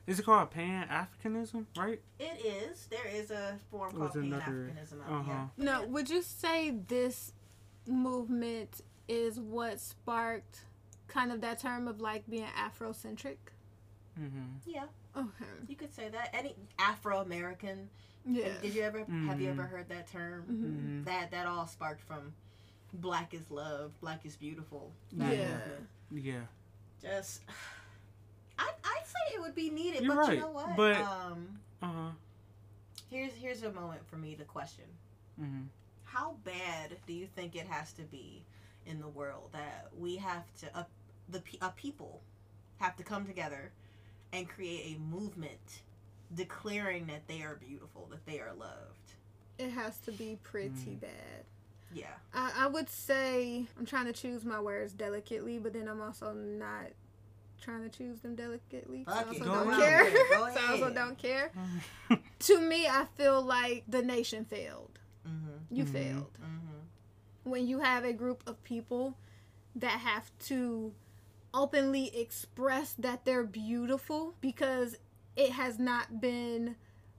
Is 0.06 0.18
it 0.18 0.24
called 0.24 0.50
Pan 0.50 0.88
Africanism? 0.88 1.66
Right? 1.76 2.00
It 2.18 2.44
is. 2.44 2.86
There 2.86 3.06
is 3.06 3.30
a 3.30 3.58
form 3.70 3.92
called 3.96 4.12
Pan 4.12 4.30
Africanism 4.30 5.04
out 5.04 5.10
uh-huh. 5.20 5.22
here. 5.24 5.50
Now, 5.64 5.84
would 5.86 6.08
you 6.08 6.22
say 6.22 6.70
this 6.70 7.32
movement 7.86 8.80
is 9.08 9.38
what 9.40 9.80
sparked 9.80 10.64
kind 11.08 11.32
of 11.32 11.40
that 11.40 11.58
term 11.58 11.88
of 11.88 12.00
like 12.00 12.28
being 12.30 12.46
Afrocentric? 12.46 13.36
Mm-hmm. 14.18 14.56
Yeah, 14.66 14.86
Okay. 15.16 15.44
you 15.68 15.76
could 15.76 15.92
say 15.94 16.08
that. 16.08 16.30
Any 16.34 16.54
Afro 16.78 17.20
American. 17.20 17.88
Yeah. 18.26 18.48
Did 18.62 18.74
you 18.74 18.82
ever 18.82 19.04
have 19.26 19.40
you 19.40 19.50
ever 19.50 19.64
heard 19.64 19.88
that 19.88 20.06
term? 20.08 20.44
Mhm. 20.44 20.54
Mm-hmm. 20.64 21.04
That 21.04 21.30
that 21.30 21.46
all 21.46 21.66
sparked 21.66 22.02
from 22.02 22.32
Black 22.94 23.34
is 23.34 23.50
love, 23.50 23.92
Black 24.00 24.24
is 24.26 24.36
beautiful. 24.36 24.92
Yeah. 25.12 25.26
movement. 25.26 25.88
Yeah. 26.12 26.40
Just 27.02 27.40
I 28.58 28.68
I'd 28.84 29.06
say 29.06 29.34
it 29.36 29.40
would 29.40 29.54
be 29.54 29.70
needed, 29.70 30.02
You're 30.02 30.14
but 30.14 30.20
right, 30.20 30.34
you 30.34 30.40
know 30.40 30.50
what? 30.50 30.76
but- 30.76 30.96
um 31.00 31.58
Uh 31.82 31.86
huh. 31.86 32.10
here's 33.10 33.32
here's 33.34 33.62
a 33.62 33.72
moment 33.72 34.06
for 34.06 34.16
me 34.16 34.34
to 34.36 34.44
question. 34.44 34.84
Mm-hmm. 35.40 35.62
How 36.04 36.34
bad 36.44 36.96
do 37.06 37.12
you 37.12 37.26
think 37.26 37.56
it 37.56 37.66
has 37.68 37.92
to 37.94 38.02
be 38.02 38.44
in 38.86 39.00
the 39.00 39.08
world 39.08 39.48
that 39.52 39.88
we 39.98 40.16
have 40.16 40.44
to 40.60 40.76
uh, 40.78 40.84
the 41.28 41.42
a 41.62 41.70
people 41.70 42.20
have 42.78 42.96
to 42.96 43.02
come 43.02 43.24
together 43.26 43.70
and 44.32 44.48
create 44.48 44.96
a 44.96 45.00
movement 45.14 45.82
declaring 46.34 47.06
that 47.06 47.26
they 47.26 47.42
are 47.42 47.56
beautiful, 47.56 48.06
that 48.10 48.24
they 48.26 48.38
are 48.40 48.52
loved. 48.58 49.14
It 49.58 49.70
has 49.70 49.98
to 50.00 50.12
be 50.12 50.38
pretty 50.42 50.92
Mm. 50.96 51.00
bad. 51.00 51.44
Yeah. 51.92 52.06
I, 52.32 52.52
I 52.58 52.66
would 52.68 52.88
say 52.88 53.66
I'm 53.78 53.84
trying 53.84 54.06
to 54.06 54.12
choose 54.12 54.44
my 54.44 54.60
words 54.60 54.92
delicately, 54.92 55.58
but 55.58 55.72
then 55.72 55.88
I'm 55.88 56.00
also 56.00 56.32
not 56.32 56.86
trying 57.60 57.82
to 57.82 57.88
choose 57.88 58.20
them 58.20 58.36
delicately. 58.36 59.04
So 59.06 59.12
I 59.12 59.24
also 59.24 59.44
don't 59.44 59.68
ahead. 59.68 59.82
care. 59.82 60.04
Go 60.30 60.54
so 60.54 60.60
I 60.60 60.72
also 60.72 60.90
don't 60.94 61.18
care. 61.18 61.50
To 62.40 62.58
me, 62.60 62.86
I 62.86 63.04
feel 63.16 63.42
like 63.42 63.84
the 63.86 64.02
nation 64.02 64.44
failed. 64.46 64.98
Mm-hmm. 65.28 65.74
You 65.74 65.84
Mhm. 65.84 65.88
failed. 65.88 66.32
Mm-hmm. 66.40 67.50
when 67.50 67.66
you 67.66 67.80
have 67.80 68.04
a 68.04 68.12
group 68.12 68.42
of 68.46 68.62
people 68.64 69.16
that 69.76 69.98
have 70.00 70.30
to 70.46 70.92
openly 71.54 72.16
express 72.16 72.92
that 72.98 73.24
they're 73.24 73.44
beautiful 73.44 74.34
because 74.40 74.96
it 75.36 75.50
has 75.50 75.78
not 75.78 76.20
been 76.20 76.76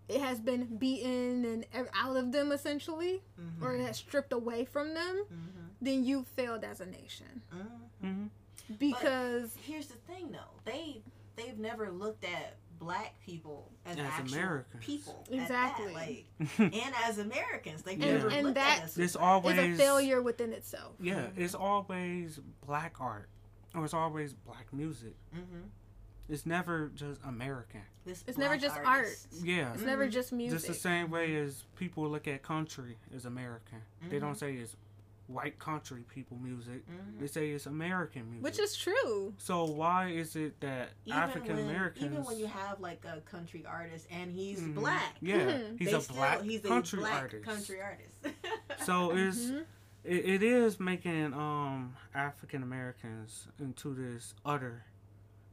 it 0.10 0.20
has 0.20 0.40
been 0.40 0.66
beaten 0.78 1.46
and 1.74 1.88
out 1.96 2.18
of 2.18 2.32
them 2.32 2.52
essentially 2.52 3.22
Mm-hmm. 3.40 3.64
or 3.64 3.76
it 3.76 3.82
has 3.86 3.98
stripped 3.98 4.34
away 4.34 4.66
from 4.66 4.94
them 4.94 5.26
Mm-hmm. 5.26 5.68
then 5.82 6.04
you 6.04 6.24
failed 6.36 6.64
as 6.64 6.80
a 6.82 6.86
nation 6.86 7.42
Mm-hmm. 7.54 8.08
Mm-hmm. 8.08 8.26
because 8.80 9.56
Here's 9.66 9.88
the 9.88 9.96
thing, 10.12 10.32
though. 10.32 10.60
They 10.66 11.02
they've 11.36 11.58
never 11.58 11.90
looked 11.92 12.24
at 12.24 12.56
black 12.80 13.14
people 13.24 13.70
as, 13.86 13.96
As 13.98 14.06
actual 14.06 14.38
Americans. 14.38 14.84
people. 14.86 15.24
Exactly. 15.32 15.94
like, 15.94 16.26
and 16.58 16.94
as 17.06 17.20
Americans, 17.20 17.84
they've 17.84 18.02
And- 18.02 18.12
never 18.12 18.30
and 18.30 18.44
looked 18.48 18.56
that 18.56 18.80
at 18.80 18.84
us. 18.86 18.98
It's 18.98 19.16
always 19.16 19.58
it's 19.58 19.80
a 19.80 19.84
failure 19.84 20.22
within 20.22 20.52
itself 20.52 20.94
Yeah, 21.00 21.28
it's 21.38 21.54
always 21.56 22.40
black 22.66 22.96
art, 23.00 23.30
or 23.76 23.86
it's 23.86 23.94
always 23.94 24.34
black 24.34 24.72
music. 24.74 25.16
Mm-hmm. 25.36 25.68
It's 26.30 26.46
never 26.46 26.90
just 26.96 27.20
American. 27.26 27.82
This 28.06 28.24
It's 28.26 28.38
never 28.38 28.58
black 28.58 28.62
just 28.62 28.78
art. 28.86 29.08
Yeah, 29.44 29.74
it's 29.74 29.84
never 29.84 30.08
Mhm. 30.08 30.12
just 30.12 30.32
music 30.32 30.58
just 30.60 30.68
the 30.68 30.74
same 30.74 31.10
way 31.12 31.36
as 31.36 31.64
people 31.76 32.08
look 32.10 32.28
at 32.28 32.42
country 32.42 32.98
as 33.16 33.26
American. 33.26 33.82
They 34.10 34.20
don't 34.20 34.34
Mhm. 34.36 34.40
say 34.40 34.54
it's 34.56 34.76
white 35.28 35.60
country 35.60 36.04
people 36.14 36.38
music. 36.38 36.84
Mhm. 36.90 37.20
They 37.20 37.28
say 37.28 37.52
it's 37.52 37.66
American 37.66 38.30
music. 38.30 38.44
Which 38.44 38.60
is 38.60 38.76
true. 38.78 39.34
so 39.38 39.66
why 39.66 40.10
is 40.10 40.36
it 40.36 40.60
that 40.62 40.90
African 41.10 41.58
Americans? 41.60 42.06
Even 42.06 42.24
when 42.24 42.38
you 42.38 42.48
have 42.48 42.80
like 42.80 43.04
a 43.06 43.22
country 43.22 43.66
artist 43.66 44.08
and 44.10 44.32
he's 44.32 44.62
Mhm. 44.62 44.76
black, 44.76 45.16
Yeah, 45.22 45.70
he's 45.78 45.90
they 45.92 45.94
a 45.98 46.02
still- 46.02 46.16
black 46.16 46.42
he's 46.44 46.64
a 46.64 46.68
country 46.68 47.00
black 47.00 47.22
artist. 47.24 47.44
country 47.46 47.82
artist. 47.82 48.86
So 48.86 49.12
it's. 49.16 49.52
It, 50.04 50.26
it 50.26 50.44
is 50.44 50.80
making 50.80 51.34
um 51.34 51.96
African 52.14 52.64
Americans 52.64 53.48
into 53.60 53.94
this 53.94 54.34
utter 54.46 54.84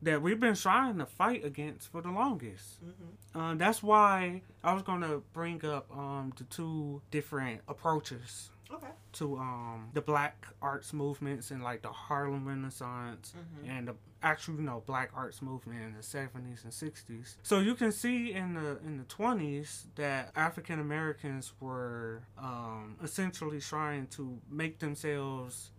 that 0.03 0.23
we've 0.23 0.39
been 0.39 0.55
trying 0.55 0.99
to 0.99 1.07
fight 1.07 1.45
against 1.45 1.91
for 1.91 2.01
the 2.01 2.11
longest. 2.11 2.79
Mhm. 2.85 3.41
Um, 3.41 3.59
that's 3.59 3.83
why 3.83 4.43
I 4.63 4.73
was 4.73 4.83
gonna 4.83 5.19
bring 5.33 5.65
up 5.65 5.91
um 5.97 6.33
the 6.37 6.45
two 6.45 7.03
different 7.11 7.63
approaches 7.69 8.51
Okay. 8.71 8.89
to 9.15 9.37
um 9.39 9.89
the 9.95 10.01
black 10.03 10.47
arts 10.61 10.93
movements 10.93 11.51
and 11.51 11.63
like 11.63 11.83
the 11.83 11.89
Harlem 11.93 12.47
Renaissance 12.47 13.35
Mhm. 13.37 13.69
and 13.71 13.89
the 13.89 13.95
actual 14.23 14.57
you 14.57 14.63
know 14.63 14.83
black 14.87 15.11
arts 15.15 15.41
movement 15.41 15.81
in 15.83 15.95
the 15.95 16.03
70s 16.03 16.65
and 16.65 16.73
60s. 16.73 17.37
So 17.43 17.61
you 17.61 17.75
can 17.75 17.93
see 17.93 18.33
in 18.33 18.55
the 18.55 18.79
in 18.85 18.99
the 18.99 19.05
20s 19.05 19.87
that 19.95 20.33
African 20.37 20.79
Americans 20.81 21.53
were 21.61 22.23
um 22.37 22.97
essentially 23.03 23.61
trying 23.61 24.07
to 24.09 24.41
make 24.51 24.79
themselves 24.81 25.71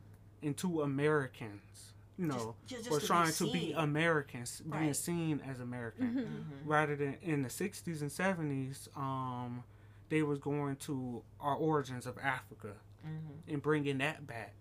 into 0.42 0.82
Americans. 0.82 1.94
You 2.18 2.26
know, 2.28 2.56
just, 2.68 2.84
just 2.84 2.92
were 2.92 3.00
to 3.00 3.06
trying 3.08 3.32
to 3.34 3.46
be 3.52 3.68
seen. 3.68 3.76
Americans, 3.76 4.62
being 4.70 4.94
seen 4.94 5.40
as 5.42 5.60
American 5.62 6.14
Mhm. 6.16 6.26
Mhm. 6.26 6.44
rather 6.66 6.96
than 6.98 7.14
in 7.22 7.44
the 7.44 7.50
60s 7.50 8.02
and 8.02 8.12
70s 8.12 8.90
um 8.96 9.64
they 10.10 10.24
was 10.24 10.40
going 10.40 10.76
to 10.76 11.22
our 11.40 11.56
origins 11.56 12.06
of 12.06 12.18
africa 12.18 12.74
Mhm. 13.06 13.54
and 13.54 13.62
bringing 13.62 14.00
that 14.00 14.28
back 14.28 14.54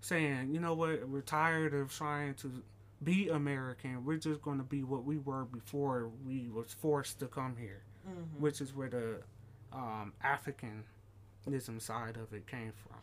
saying 0.00 0.54
you 0.54 0.60
know 0.60 0.74
what 0.74 1.08
we're 1.08 1.20
tired 1.20 1.74
of 1.74 1.92
trying 1.92 2.34
to 2.34 2.62
be 3.02 3.28
american 3.28 4.04
we're 4.04 4.16
just 4.18 4.40
going 4.42 4.58
to 4.58 4.64
be 4.64 4.82
what 4.84 5.04
we 5.04 5.18
were 5.18 5.44
before 5.44 6.08
we 6.24 6.48
was 6.48 6.72
forced 6.72 7.18
to 7.20 7.26
come 7.26 7.56
here 7.56 7.82
Mhm. 8.08 8.38
which 8.40 8.60
is 8.60 8.72
where 8.74 8.88
the 8.88 9.22
um 9.72 10.12
africanism 10.24 11.80
side 11.80 12.16
of 12.16 12.32
it 12.32 12.46
came 12.46 12.72
from 12.72 12.96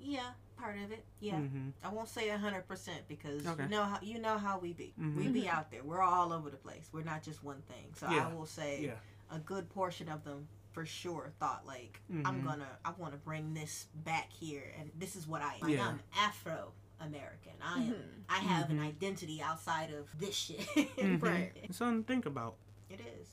Yeah, 0.00 0.30
part 0.56 0.78
of 0.78 0.92
it. 0.92 1.04
Yeah. 1.18 1.38
hmm 1.40 1.70
I 1.82 1.88
won't 1.88 2.08
say 2.08 2.28
hundred 2.28 2.68
percent 2.68 3.08
because 3.08 3.44
Okay. 3.44 3.64
you 3.64 3.68
know 3.68 3.82
how 3.82 3.98
you 4.00 4.18
know 4.20 4.38
how 4.38 4.56
we 4.60 4.72
be. 4.72 4.94
Mhm. 4.98 5.16
We 5.16 5.26
be 5.28 5.48
out 5.48 5.72
there. 5.72 5.82
We're 5.82 6.02
all 6.02 6.32
over 6.32 6.50
the 6.50 6.56
place. 6.56 6.88
We're 6.92 7.02
not 7.02 7.24
just 7.24 7.42
one 7.42 7.62
thing. 7.62 7.92
So 7.94 8.08
Yeah. 8.08 8.28
I 8.28 8.32
will 8.32 8.46
say 8.46 8.84
Yeah. 8.84 8.98
a 9.30 9.40
good 9.40 9.68
portion 9.70 10.08
of 10.08 10.22
them 10.22 10.46
for 10.72 10.84
sure 10.86 11.32
thought 11.40 11.66
like 11.66 12.00
I'm 12.10 12.42
Mhm. 12.42 12.44
gonna 12.44 12.78
I 12.84 12.90
want 12.92 13.12
to 13.12 13.18
bring 13.18 13.54
this 13.54 13.86
back 13.94 14.30
here 14.32 14.72
and 14.78 14.90
this 14.96 15.16
is 15.16 15.26
what 15.26 15.42
I 15.42 15.54
am. 15.54 15.60
Like, 15.62 15.70
Yeah. 15.72 15.88
I'm 15.88 16.00
Afro 16.16 16.72
American. 17.00 17.52
I 17.62 17.78
am. 17.82 17.92
Mhm. 17.92 18.22
I 18.28 18.38
have 18.38 18.70
an 18.70 18.78
Mhm. 18.78 18.86
identity 18.88 19.40
outside 19.42 19.92
of 19.92 20.06
this 20.18 20.34
shit. 20.34 20.60
Mhm. 20.60 21.22
Right. 21.22 21.52
it's 21.62 21.78
something 21.78 22.02
to 22.04 22.06
think 22.06 22.26
about 22.26 22.56
It 22.90 23.00
is. 23.00 23.28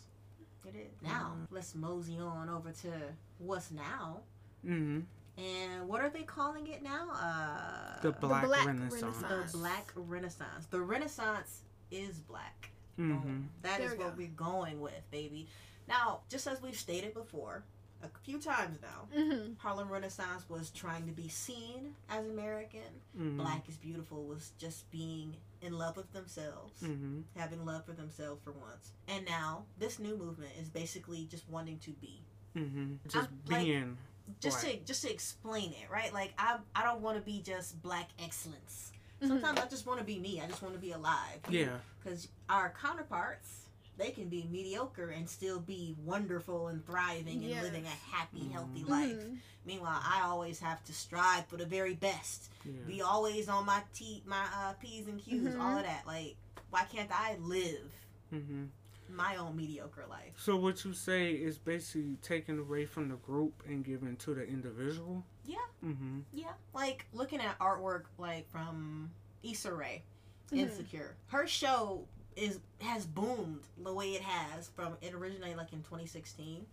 It 0.66 0.76
is. 0.76 1.02
Now 1.02 1.36
Mhm. 1.38 1.48
let's 1.52 1.76
mosey 1.76 2.20
on 2.20 2.50
over 2.50 2.72
to 2.72 3.14
what's 3.38 3.72
now. 3.72 4.22
hmm 4.64 5.02
And 5.38 5.88
what 5.90 6.00
are 6.02 6.10
they 6.10 6.24
calling 6.24 6.68
it 6.68 6.82
now? 6.82 7.10
Uh, 7.12 8.00
the 8.02 8.12
black, 8.14 8.46
Black 8.46 8.66
renaissance, 8.66 9.02
Renaissance. 9.22 9.52
the 9.52 9.58
Black 9.58 9.92
Renaissance. 9.96 10.66
The 10.68 10.80
Renaissance 10.82 11.64
is 11.92 12.20
black. 12.22 12.70
Boom. 12.98 13.50
That 13.62 13.80
There 13.80 13.88
is 13.88 13.92
we 13.94 13.98
what 14.06 14.12
go. 14.12 14.18
we're 14.18 14.28
going 14.30 14.80
with, 14.80 15.04
baby. 15.12 15.50
Now, 15.88 16.22
just 16.30 16.48
as 16.48 16.62
we've 16.62 16.78
stated 16.78 17.14
before, 17.14 17.64
a 18.04 18.08
few 18.24 18.40
times 18.40 18.80
now, 18.82 19.08
Mhm. 19.16 19.58
Harlem 19.58 19.90
Renaissance 19.90 20.48
was 20.50 20.70
trying 20.72 21.06
to 21.08 21.12
be 21.12 21.28
seen 21.30 21.96
as 22.10 22.26
American. 22.28 23.02
hmm 23.16 23.38
Black 23.38 23.68
is 23.70 23.78
Beautiful 23.78 24.26
was 24.26 24.52
just 24.58 24.90
being 24.92 25.36
in 25.62 25.74
love 25.78 25.96
with 25.98 26.12
themselves, 26.14 26.80
hmm 26.82 27.22
having 27.36 27.66
love 27.66 27.86
for 27.86 27.94
themselves 27.94 28.42
for 28.44 28.52
once. 28.52 28.92
And 29.08 29.26
now, 29.26 29.66
this 29.80 29.98
new 30.00 30.16
movement 30.18 30.52
is 30.60 30.70
basically 30.70 31.26
just 31.26 31.48
wanting 31.50 31.80
to 31.80 31.92
be. 31.92 32.22
hmm 32.54 32.96
Just 33.08 33.30
I'm, 33.30 33.42
like, 33.48 33.60
being 33.66 33.98
Just 34.40 34.64
Right. 34.64 34.80
to 34.80 34.86
just 34.86 35.04
to 35.04 35.12
explain 35.14 35.72
it, 35.74 35.88
right? 35.90 36.12
Like 36.12 36.34
I 36.40 36.60
I 36.76 36.82
don't 36.84 37.02
want 37.02 37.18
to 37.20 37.24
be 37.24 37.42
just 37.44 37.80
black 37.84 38.10
excellence. 38.18 38.92
Mhm. 39.22 39.28
Sometimes 39.28 39.60
I 39.60 39.68
just 39.68 39.86
want 39.86 40.00
to 40.00 40.06
be 40.06 40.18
me. 40.20 40.42
I 40.42 40.48
just 40.48 40.62
want 40.64 40.74
to 40.74 40.80
be 40.82 40.92
alive. 40.94 41.42
yeah. 41.48 41.80
Because 42.04 42.28
our 42.50 42.72
counterparts, 42.72 43.65
they 43.98 44.12
can 44.12 44.28
be 44.30 44.48
mediocre 44.52 45.10
and 45.10 45.30
still 45.30 45.60
be 45.60 45.96
wonderful 46.04 46.68
and 46.68 46.86
thriving 46.86 47.40
and 47.40 47.44
Yes. 47.44 47.64
living 47.64 47.86
a 47.86 47.90
happy, 48.16 48.48
healthy 48.50 48.84
Mhm. 48.84 48.90
life. 48.90 49.24
Meanwhile, 49.66 50.02
I 50.04 50.22
always 50.24 50.60
have 50.60 50.84
to 50.86 50.94
strive 50.94 51.48
for 51.48 51.58
the 51.58 51.66
very 51.66 51.96
best. 51.96 52.52
Yeah. 52.64 52.82
Be 52.86 53.02
always 53.02 53.48
on 53.50 53.66
my 53.66 53.84
t 53.94 54.22
my 54.26 54.46
uh, 54.54 54.74
p's 54.74 55.08
and 55.08 55.20
q's, 55.20 55.44
Mhm. 55.44 55.60
all 55.62 55.78
of 55.78 55.84
that. 55.84 56.06
Like, 56.06 56.36
why 56.70 56.84
can't 56.86 57.12
I 57.12 57.36
live 57.38 57.92
hmm 58.30 58.66
my 59.08 59.36
own 59.38 59.56
mediocre 59.56 60.06
life? 60.08 60.34
So 60.38 60.56
what 60.58 60.84
you 60.84 60.94
say 60.94 61.34
is 61.34 61.58
basically 61.60 62.18
taken 62.18 62.60
away 62.60 62.86
from 62.86 63.08
the 63.10 63.16
group 63.18 63.64
and 63.68 63.86
given 63.86 64.16
to 64.18 64.34
the 64.34 64.44
individual. 64.46 65.24
Yeah. 65.46 65.58
Mm-hmm. 65.84 66.22
Yeah, 66.34 66.54
like 66.74 67.06
looking 67.14 67.40
at 67.40 67.58
artwork 67.60 68.06
like 68.18 68.50
from 68.50 69.12
Issa 69.44 69.74
Rae. 69.74 70.04
Insecure. 70.52 71.16
Her 71.28 71.48
show 71.48 72.08
is 72.36 72.60
has 72.80 73.06
boomed 73.06 73.62
the 73.84 73.94
way 73.94 74.12
it 74.12 74.22
has 74.22 74.70
from 74.76 74.98
it 75.02 75.14
originated 75.14 75.58
like 75.58 75.74
in 75.74 75.80
2016, 75.84 76.66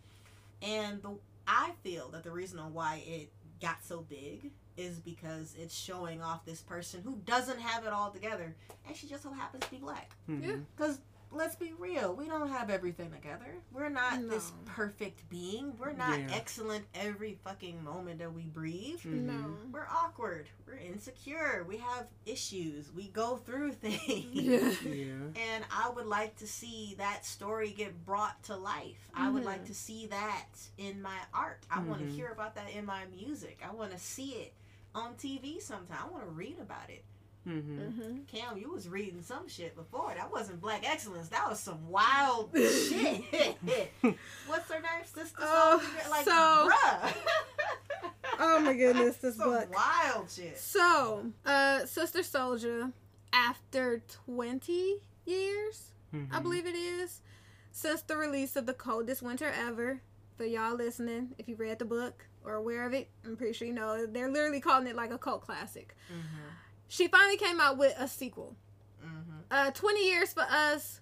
and 0.63 1.03
the 1.03 1.15
I 1.47 1.71
feel 1.83 2.09
that 2.11 2.23
the 2.23 2.31
reason 2.31 2.59
on 2.59 2.73
why 2.73 3.03
it 3.07 3.31
got 3.61 3.85
so 3.85 4.05
big 4.09 4.51
is 4.77 4.99
because 4.99 5.55
it's 5.59 5.75
showing 5.75 6.23
off 6.23 6.45
this 6.45 6.61
person 6.61 7.03
who 7.03 7.19
doesn't 7.27 7.61
have 7.61 7.85
it 7.85 7.93
all 7.93 8.11
together, 8.11 8.55
and 8.87 8.97
she 8.97 9.07
just 9.07 9.23
so 9.23 9.31
happens 9.31 9.65
to 9.65 9.71
be 9.71 9.77
black. 9.77 10.11
Mm-hmm. 10.29 10.49
Yeah. 10.49 10.57
Because 10.77 10.99
let's 11.35 11.57
be 11.57 11.73
real, 11.79 12.15
we 12.15 12.27
don't 12.27 12.49
have 12.51 12.71
everything 12.71 13.11
together. 13.11 13.55
We're 13.73 13.89
not 13.89 14.29
this 14.29 14.53
perfect 14.67 15.29
being. 15.31 15.73
We're 15.79 15.93
not 15.93 16.19
Yeah. 16.19 16.29
excellent 16.33 16.85
every 16.95 17.39
fucking 17.45 17.83
moment 17.83 18.19
that 18.19 18.33
we 18.33 18.43
breathe. 18.43 19.01
Mm-hmm. 19.01 19.27
No. 19.27 19.57
We're 19.73 19.87
awkward. 19.91 20.49
We're 20.67 20.75
insecure. 20.77 21.65
We 21.67 21.79
have 21.79 22.07
issues. 22.27 22.91
We 22.95 23.09
go 23.09 23.37
through 23.37 23.73
things. 23.85 24.03
Yeah. 24.33 24.71
Yeah. 24.85 25.15
And 25.55 25.65
I 25.71 25.91
would 25.95 26.07
like 26.07 26.37
to 26.37 26.47
see 26.47 26.95
that 26.99 27.25
story 27.25 27.71
get 27.71 28.05
brought 28.05 28.43
to 28.45 28.57
life. 28.57 29.11
I 29.15 29.31
would 29.31 29.45
like 29.45 29.65
to 29.67 29.75
see 29.75 30.07
that 30.09 30.47
in 30.79 31.01
my 31.03 31.17
art. 31.35 31.65
I 31.71 31.81
want 31.81 32.01
to 32.01 32.07
hear 32.15 32.29
about 32.31 32.55
that 32.57 32.71
in 32.71 32.85
my 32.87 33.05
music. 33.15 33.61
I 33.67 33.75
want 33.75 33.93
to 33.93 33.99
see 33.99 34.31
it 34.33 34.53
on 34.95 35.15
TV 35.15 35.61
sometime. 35.61 35.99
I 36.07 36.11
want 36.11 36.25
to 36.25 36.31
read 36.31 36.59
about 36.61 36.91
it. 36.91 37.05
Mm-hmm. 37.49 37.81
Mhm. 38.03 38.27
Cam, 38.29 38.57
you 38.57 38.71
was 38.73 38.89
reading 38.89 39.23
some 39.23 39.49
shit 39.49 39.75
before. 39.75 40.13
That 40.17 40.31
wasn't 40.31 40.61
black 40.61 40.89
excellence. 40.89 41.29
That 41.29 41.49
was 41.51 41.59
some 41.59 41.89
wild 41.89 42.51
shit. 42.55 43.57
What's 44.47 44.71
her 44.71 44.81
name? 44.81 45.05
Sister 45.05 45.37
Oh, 45.41 45.79
Soldier? 45.81 46.11
Like, 46.11 46.25
so- 46.25 46.69
bruh. 46.71 47.15
Oh 48.39 48.61
my 48.61 48.75
goodness, 48.75 49.17
this 49.17 49.37
some 49.39 49.51
book. 49.51 49.75
wild 49.75 50.31
shit. 50.31 50.57
So, 50.59 51.27
uh, 51.45 51.85
Sister 51.87 52.21
Souljah, 52.21 52.93
after 53.33 54.03
20 54.27 54.97
years, 55.27 55.89
Mm-hmm. 56.15 56.35
I 56.35 56.41
believe 56.41 56.67
it 56.67 56.75
is, 56.75 57.23
since 57.71 58.03
the 58.03 58.19
release 58.19 58.55
of 58.57 58.67
The 58.67 58.75
Coldest 58.75 59.23
Winter 59.23 59.51
Ever, 59.51 60.03
for 60.37 60.45
y'all 60.45 60.77
listening, 60.77 61.35
if 61.39 61.49
you 61.49 61.57
read 61.57 61.79
the 61.79 61.87
book 61.87 62.27
or 62.45 62.53
aware 62.57 62.85
of 62.87 62.93
it, 62.93 63.09
I'm 63.25 63.35
pretty 63.35 63.55
sure 63.55 63.67
you 63.67 63.73
know, 63.73 64.05
they're 64.05 64.29
literally 64.31 64.61
calling 64.61 64.87
it 64.89 64.95
like 64.95 65.11
a 65.11 65.17
cult 65.17 65.41
classic. 65.41 65.97
Mm-hmm. 66.13 66.49
She 66.93 67.09
finally 67.09 67.39
came 67.39 67.59
out 67.59 67.79
with 67.79 67.95
a 67.99 68.07
sequel. 68.07 68.55
Mm-hmm. 69.03 69.39
Uh, 69.51 69.71
20 69.71 70.05
years 70.05 70.35
for 70.35 70.43
us, 70.43 71.01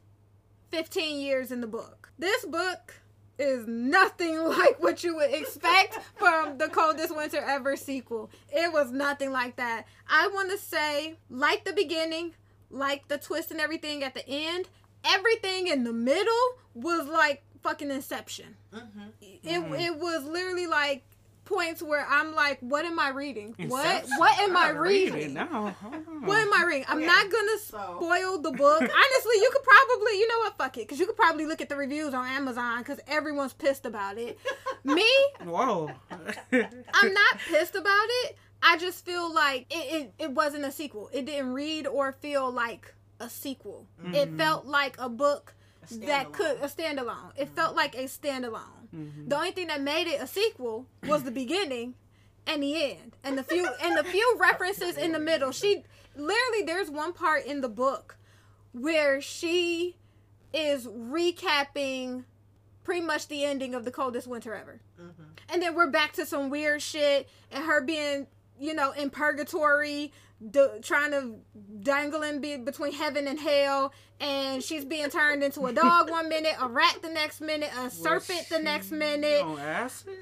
15 0.70 1.18
years 1.20 1.50
in 1.50 1.60
the 1.60 1.66
book. 1.66 2.12
This 2.16 2.44
book 2.44 2.94
is 3.40 3.66
nothing 3.66 4.38
like 4.44 4.80
what 4.80 5.02
you 5.02 5.16
would 5.16 5.32
expect 5.34 5.98
from 6.16 6.58
the 6.58 6.68
coldest 6.68 7.16
winter 7.16 7.38
ever 7.44 7.74
sequel. 7.74 8.30
It 8.52 8.72
was 8.72 8.92
nothing 8.92 9.32
like 9.32 9.56
that. 9.56 9.88
I 10.08 10.28
want 10.28 10.52
to 10.52 10.58
say, 10.58 11.16
like 11.28 11.64
the 11.64 11.72
beginning, 11.72 12.34
like 12.70 13.08
the 13.08 13.18
twist 13.18 13.50
and 13.50 13.60
everything 13.60 14.04
at 14.04 14.14
the 14.14 14.22
end, 14.28 14.68
everything 15.04 15.66
in 15.66 15.82
the 15.82 15.92
middle 15.92 16.54
was 16.72 17.08
like 17.08 17.42
fucking 17.64 17.90
Inception. 17.90 18.54
Mm-hmm. 18.72 19.08
It, 19.20 19.42
Mhm. 19.42 19.80
it 19.80 19.98
was 19.98 20.22
literally 20.22 20.68
like 20.68 21.02
points 21.50 21.82
where 21.82 22.06
I'm 22.08 22.34
like, 22.34 22.58
what 22.60 22.84
am 22.84 22.98
I 22.98 23.10
reading? 23.10 23.54
What 23.68 23.84
Inception. 23.84 24.18
what 24.18 24.38
am 24.38 24.56
I 24.56 24.68
gotta 24.68 24.80
reading? 24.80 25.34
now. 25.34 25.74
What 26.24 26.38
am 26.38 26.52
I 26.54 26.64
reading? 26.66 26.84
I'm 26.88 26.98
Okay, 26.98 27.06
not 27.06 27.30
gonna 27.30 27.58
so- 27.58 27.96
spoil 27.98 28.38
the 28.40 28.52
book. 28.52 28.80
Honestly, 28.80 29.34
you 29.34 29.50
could 29.52 29.62
probably, 29.62 30.12
you 30.18 30.28
know 30.28 30.38
what, 30.38 30.56
fuck 30.58 30.76
it, 30.78 30.80
because 30.82 30.98
you 31.00 31.06
could 31.06 31.16
probably 31.16 31.46
look 31.46 31.60
at 31.60 31.68
the 31.68 31.76
reviews 31.76 32.14
on 32.14 32.26
Amazon 32.26 32.78
because 32.78 33.00
everyone's 33.08 33.52
pissed 33.52 33.84
about 33.84 34.16
it. 34.16 34.38
Me, 34.84 35.06
Whoa. 35.44 35.90
I'm 36.52 37.12
not 37.14 37.38
pissed 37.48 37.74
about 37.74 38.06
it. 38.24 38.36
I 38.62 38.76
just 38.78 39.04
feel 39.04 39.32
like 39.32 39.66
it, 39.70 40.02
it, 40.18 40.24
it 40.24 40.30
wasn't 40.32 40.64
a 40.64 40.72
sequel. 40.72 41.08
It 41.12 41.24
didn't 41.26 41.52
read 41.52 41.86
or 41.86 42.12
feel 42.12 42.50
like 42.52 42.94
a 43.18 43.28
sequel. 43.28 43.86
It 44.14 44.32
Mhm. 44.32 44.36
felt 44.38 44.66
like 44.66 44.96
a 44.98 45.08
book 45.08 45.54
A 45.90 45.94
that 46.06 46.32
could 46.32 46.58
a 46.62 46.68
standalone. 46.68 47.32
It 47.36 47.48
felt 47.56 47.74
like 47.74 47.94
a 47.94 48.04
standalone. 48.04 48.79
Mhm. 48.94 49.28
The 49.28 49.36
only 49.36 49.52
thing 49.52 49.68
that 49.68 49.80
made 49.80 50.06
it 50.06 50.20
a 50.20 50.26
sequel 50.26 50.86
was 51.04 51.22
the 51.22 51.30
beginning, 51.30 51.94
and 52.46 52.62
the 52.62 52.92
end, 52.92 53.16
and 53.22 53.38
the 53.38 53.44
few 53.44 53.66
and 53.80 53.96
the 53.96 54.04
few 54.04 54.36
references 54.38 54.96
in 54.96 55.12
the 55.12 55.18
middle. 55.18 55.52
She 55.52 55.84
literally 56.16 56.62
there's 56.64 56.90
one 56.90 57.12
part 57.12 57.44
in 57.44 57.60
the 57.60 57.68
book 57.68 58.16
where 58.72 59.20
she 59.20 59.96
is 60.52 60.86
recapping 60.86 62.24
pretty 62.82 63.00
much 63.00 63.28
the 63.28 63.44
ending 63.44 63.74
of 63.74 63.84
the 63.84 63.90
coldest 63.90 64.26
winter 64.26 64.54
ever. 64.54 64.80
Mm-hmm. 65.00 65.22
And 65.48 65.62
then 65.62 65.74
we're 65.74 65.90
back 65.90 66.12
to 66.14 66.26
some 66.26 66.50
weird 66.50 66.82
shit 66.82 67.28
and 67.52 67.64
her 67.64 67.80
being, 67.80 68.26
you 68.58 68.74
know, 68.74 68.90
in 68.92 69.10
purgatory, 69.10 70.12
d- 70.48 70.66
trying 70.82 71.10
to 71.12 71.34
dangle 71.82 72.20
dangling 72.20 72.40
be- 72.40 72.56
between 72.56 72.92
heaven 72.92 73.26
and 73.26 73.38
hell. 73.38 73.92
And 74.20 74.62
she's 74.62 74.84
being 74.84 75.08
turned 75.10 75.42
into 75.42 75.66
a 75.66 75.72
dog 75.72 76.10
one 76.10 76.28
minute, 76.28 76.54
a 76.60 76.68
rat 76.68 76.98
the 77.02 77.08
next 77.08 77.40
minute, 77.40 77.70
a 77.78 77.90
serpent 77.90 78.48
the 78.50 78.58
next 78.58 78.90
minute. 78.92 79.42
On 79.42 79.58
acid? 79.58 80.18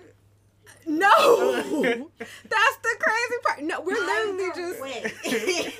No, 0.87 1.11
that's 1.68 2.76
the 2.76 2.96
crazy 3.00 3.35
part. 3.44 3.62
No, 3.62 3.81
we're 3.81 3.94
literally 3.94 4.50
just. 4.54 4.81
Wait. 4.81 5.02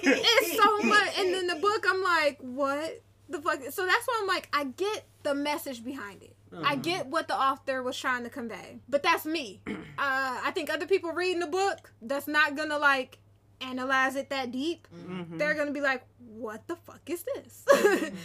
It's 0.03 0.57
so 0.57 0.79
much. 0.83 1.19
And 1.19 1.33
then 1.33 1.47
the 1.47 1.57
book, 1.57 1.85
I'm 1.89 2.03
like, 2.03 2.39
what 2.41 3.03
the 3.29 3.41
fuck? 3.41 3.61
So 3.71 3.87
that's 3.87 4.07
why 4.07 4.19
I'm 4.21 4.27
like, 4.27 4.49
I 4.53 4.65
get 4.65 5.05
the 5.23 5.35
message 5.35 5.85
behind 5.85 6.23
it. 6.23 6.35
I 6.65 6.77
Mhm. 6.77 6.83
get 6.83 7.07
what 7.09 7.29
the 7.29 7.35
author 7.39 7.83
was 7.83 7.97
trying 7.99 8.25
to 8.25 8.31
convey, 8.31 8.79
but 8.89 9.03
that's 9.03 9.25
me. 9.27 9.61
Uh, 10.01 10.39
I 10.45 10.53
think 10.53 10.71
other 10.71 10.87
people 10.87 11.11
reading 11.11 11.41
the 11.41 11.49
book 11.49 11.93
that's 12.01 12.29
not 12.29 12.55
gonna 12.57 12.79
like 12.79 13.19
analyze 13.61 14.17
it 14.17 14.31
that 14.31 14.51
deep. 14.53 14.87
Mhm. 14.95 15.39
They're 15.39 15.55
gonna 15.55 15.73
be 15.73 15.81
like, 15.81 16.05
"What 16.19 16.67
the 16.69 16.77
fuck 16.77 17.01
is 17.07 17.25
this?" 17.35 17.65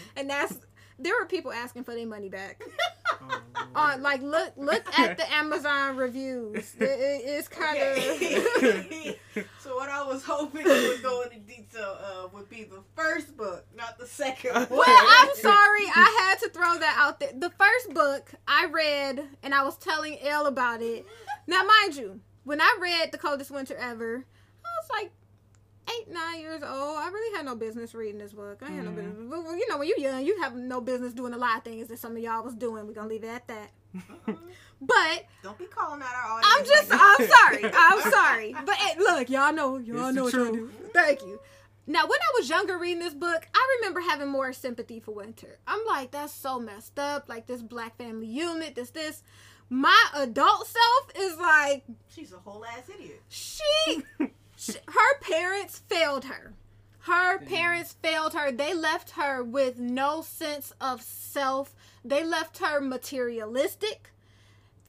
and 0.15 0.30
that's 0.30 0.58
there 1.00 1.15
were 1.19 1.26
people 1.26 1.52
asking 1.52 1.84
for 1.84 1.96
their 1.96 2.06
money 2.06 2.30
back. 2.30 2.62
Oh, 3.22 3.41
On 3.76 4.02
like 4.04 4.22
look 4.22 4.54
look 4.58 4.84
at 5.00 5.17
the 5.17 5.34
Amazon 5.34 5.98
reviews. 5.98 6.76
It- 6.80 6.84
it- 6.84 7.22
it's 7.26 7.48
kind 7.48 7.78
of 7.78 7.98
Okay. 7.98 9.19
so 9.60 9.76
what 9.76 9.89
I 9.89 10.04
was 10.04 10.24
hoping 10.24 10.65
you 10.65 10.88
would 10.89 11.02
go 11.02 11.22
into 11.24 11.39
detail 11.39 11.98
of 12.04 12.34
would 12.34 12.50
be 12.50 12.63
the 12.65 12.84
first 12.96 13.36
book, 13.36 13.65
not 13.76 13.98
the 13.98 14.06
second 14.08 14.54
one. 14.54 14.67
Well, 14.69 14.86
I'm 14.88 15.30
sorry. 15.36 15.86
I 15.96 16.28
had 16.30 16.39
to 16.39 16.50
throw 16.50 16.78
that 16.78 16.98
out 17.00 17.19
there. 17.19 17.32
The 17.36 17.50
first 17.52 17.93
book 17.93 18.32
I 18.48 18.65
read, 18.67 19.28
and 19.41 19.56
I 19.56 19.63
was 19.63 19.78
telling 19.78 20.19
Elle 20.22 20.46
about 20.46 20.82
it. 20.82 21.06
Now, 21.48 21.63
mind 21.63 21.96
you, 21.96 22.19
when 22.43 22.62
I 22.62 22.78
read 22.80 23.12
The 23.12 23.17
Coldest 23.17 23.50
Winter 23.52 23.76
Ever, 23.76 24.26
I 24.63 24.69
was 24.82 24.89
like 25.02 25.12
eight, 25.89 26.12
nine 26.12 26.39
years 26.41 26.62
old. 26.63 26.98
I 26.98 27.10
really 27.10 27.36
had 27.38 27.46
no 27.46 27.56
business 27.56 27.93
reading 27.93 28.17
this 28.19 28.34
book. 28.34 28.62
I 28.62 28.72
had 28.72 28.86
no 28.86 28.91
Mhm. 28.91 28.96
business. 28.96 29.28
But, 29.30 29.52
you 29.58 29.67
know, 29.69 29.78
when 29.78 29.88
you're 29.88 29.98
young, 30.00 30.26
you 30.26 30.39
have 30.41 30.56
no 30.56 30.82
business 30.82 31.13
doing 31.13 31.34
a 31.34 31.38
lot 31.38 31.58
of 31.58 31.63
things 31.63 31.88
that 31.89 32.00
some 32.00 32.13
of 32.13 32.19
y'all 32.19 32.43
was 32.43 32.56
doing. 32.56 32.88
We're 32.88 32.93
going 32.93 33.08
to 33.10 33.13
leave 33.13 33.24
it 33.24 33.28
at 33.28 33.48
that. 33.48 33.72
But 34.82 35.26
Don't 35.41 35.58
be 35.58 35.65
calling 35.65 36.02
out 36.02 36.10
our 36.13 36.32
audience. 36.32 36.54
I'm 36.58 36.65
just, 36.65 36.89
like 36.89 37.00
I'm 37.02 37.28
sorry. 37.28 37.72
I'm 37.74 38.12
sorry. 38.12 38.56
But 38.65 38.76
look, 38.98 39.30
y'all 39.30 39.54
know, 39.54 39.78
y'all 39.78 40.08
It's 40.08 40.15
know 40.15 40.24
what 40.26 40.34
y'all 40.34 40.52
do. 40.52 40.69
Thank 40.93 41.22
you. 41.22 41.39
Now, 41.88 42.02
when 42.04 42.19
I 42.19 42.39
was 42.39 42.50
younger 42.50 42.78
reading 42.78 43.00
this 43.00 43.13
book, 43.13 43.48
I 43.54 43.78
remember 43.80 44.02
having 44.02 44.28
more 44.28 44.52
sympathy 44.52 45.00
for 45.00 45.12
Winter. 45.13 45.60
I'm 45.67 45.86
like, 45.86 46.12
that's 46.12 46.34
so 46.34 46.60
messed 46.60 47.00
up. 47.00 47.30
Like 47.30 47.48
this 47.48 47.62
black 47.62 47.98
family 47.98 48.28
unit, 48.28 48.76
this, 48.76 48.89
this. 48.89 49.24
My 49.69 49.98
adult 50.15 50.67
self 50.67 51.12
is 51.17 51.38
like, 51.38 51.86
She's 52.10 52.34
a 52.34 52.38
whole 52.38 52.65
ass 52.65 52.89
idiot. 52.93 53.22
she, 53.30 53.62
sh 54.19 54.26
her 54.88 55.19
parents 55.21 55.80
failed 55.88 56.26
her. 56.26 56.54
Her 56.99 57.38
Damn. 57.38 57.47
parents 57.47 57.95
failed 58.02 58.34
her. 58.34 58.52
They 58.52 58.73
left 58.73 59.12
her 59.12 59.43
with 59.43 59.78
no 59.78 60.21
sense 60.21 60.73
of 60.80 61.02
self. 61.02 61.76
They 62.06 62.23
left 62.23 62.60
her 62.60 62.80
materialistic, 62.80 64.12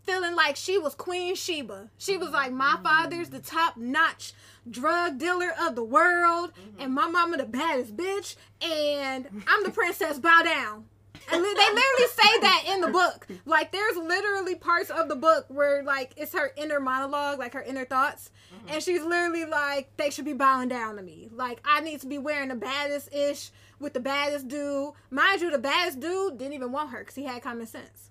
feeling 0.03 0.35
like 0.35 0.57
she 0.57 0.79
was 0.79 0.95
Queen 0.95 1.35
Sheba. 1.35 1.91
She 1.99 2.17
was 2.17 2.31
like, 2.31 2.53
my 2.53 2.75
mm-hmm. 2.75 2.83
father's 2.85 3.31
the 3.31 3.41
top 3.41 3.77
notch 3.77 4.33
drug 4.69 5.19
dealer 5.19 5.53
of 5.61 5.75
the 5.75 5.85
world, 5.85 6.53
mm-hmm. 6.53 6.81
and 6.81 6.95
my 6.95 7.07
mama 7.07 7.37
the 7.37 7.45
baddest 7.45 7.97
bitch, 7.97 8.37
and 8.63 9.27
I'm 9.47 9.65
the 9.65 9.71
princess. 9.71 10.19
Bow 10.19 10.43
down. 10.45 10.87
And 11.33 11.43
they 11.43 11.49
literally 11.49 12.09
say 12.13 12.41
that 12.41 12.65
in 12.69 12.81
the 12.81 12.89
book. 12.89 13.27
Like, 13.45 13.73
there's 13.73 13.97
literally 13.97 14.55
parts 14.55 14.91
of 14.91 15.09
the 15.09 15.17
book 15.17 15.47
where, 15.49 15.83
like, 15.83 16.13
it's 16.17 16.33
her 16.33 16.53
inner 16.57 16.81
monologue, 16.81 17.39
like 17.39 17.55
her 17.55 17.63
inner 17.63 17.85
thoughts. 17.85 18.31
And 18.69 18.83
she's 18.83 19.03
literally 19.03 19.45
like, 19.45 19.97
they 19.97 20.11
should 20.11 20.25
be 20.25 20.33
bowing 20.33 20.69
down 20.69 20.97
to 20.97 21.03
me. 21.03 21.29
Like, 21.33 21.61
I 21.65 21.81
need 21.81 22.01
to 22.01 22.07
be 22.07 22.19
wearing 22.19 22.49
the 22.49 22.55
baddest 22.55 23.13
ish 23.15 23.51
with 23.79 23.95
the 23.95 24.01
baddest 24.01 24.49
dude. 24.49 24.93
Mind 25.11 25.41
you, 25.41 25.51
the 25.51 25.59
baddest 25.59 26.01
dude 26.01 26.39
didn't 26.39 26.55
even 26.55 26.73
want 26.73 26.91
her 26.91 27.01
because 27.01 27.15
he 27.15 27.25
had 27.25 27.43
common 27.43 27.67
sense. 27.67 28.11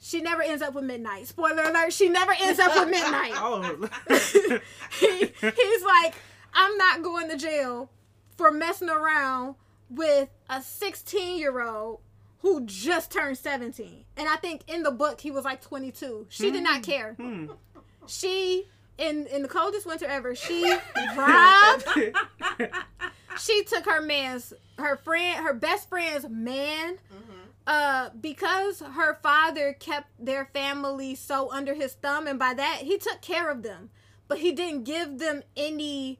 she 0.00 0.20
never 0.20 0.42
ends 0.42 0.62
up 0.62 0.74
with 0.74 0.84
Midnight. 0.84 1.26
Spoiler 1.26 1.62
alert, 1.64 1.92
she 1.92 2.08
never 2.08 2.34
ends 2.40 2.58
up 2.58 2.74
with 2.74 2.88
Midnight. 2.88 3.32
Oh. 3.36 3.88
he, 5.00 5.26
he's 5.40 5.82
like, 5.82 6.14
I'm 6.54 6.76
not 6.76 7.02
going 7.02 7.28
to 7.30 7.36
jail 7.36 7.90
for 8.36 8.50
messing 8.50 8.88
around 8.88 9.56
with 9.90 10.28
a 10.50 10.60
16 10.62 11.38
year 11.38 11.60
old 11.60 12.00
who 12.40 12.64
just 12.66 13.10
turned 13.10 13.38
17. 13.38 14.04
And 14.16 14.28
I 14.28 14.36
think 14.36 14.62
in 14.66 14.82
the 14.82 14.90
book 14.90 15.20
he 15.20 15.30
was 15.30 15.44
like 15.44 15.60
22. 15.62 16.26
She 16.28 16.50
did 16.50 16.62
not 16.62 16.82
care. 16.82 17.14
Hmm. 17.14 17.46
She 18.06 18.68
in 18.98 19.26
in 19.26 19.42
the 19.42 19.48
coldest 19.48 19.86
winter 19.86 20.06
ever, 20.06 20.34
she 20.34 20.62
robbed. 21.16 21.84
She 23.38 23.64
took 23.64 23.84
her 23.84 24.00
man's 24.00 24.54
her 24.78 24.96
friend 24.96 25.44
her 25.44 25.52
best 25.52 25.88
friend's 25.90 26.26
man 26.28 26.94
Mm-hmm. 27.12 27.32
uh 27.66 28.08
because 28.18 28.80
her 28.80 29.18
father 29.22 29.74
kept 29.74 30.08
their 30.18 30.46
family 30.46 31.14
so 31.14 31.50
under 31.52 31.74
his 31.74 31.92
thumb 31.94 32.26
and 32.26 32.38
by 32.38 32.54
that 32.54 32.78
he 32.82 32.96
took 32.96 33.20
care 33.20 33.50
of 33.50 33.62
them 33.62 33.90
but 34.28 34.38
he 34.38 34.52
didn't 34.52 34.84
give 34.84 35.18
them 35.18 35.42
any 35.56 36.18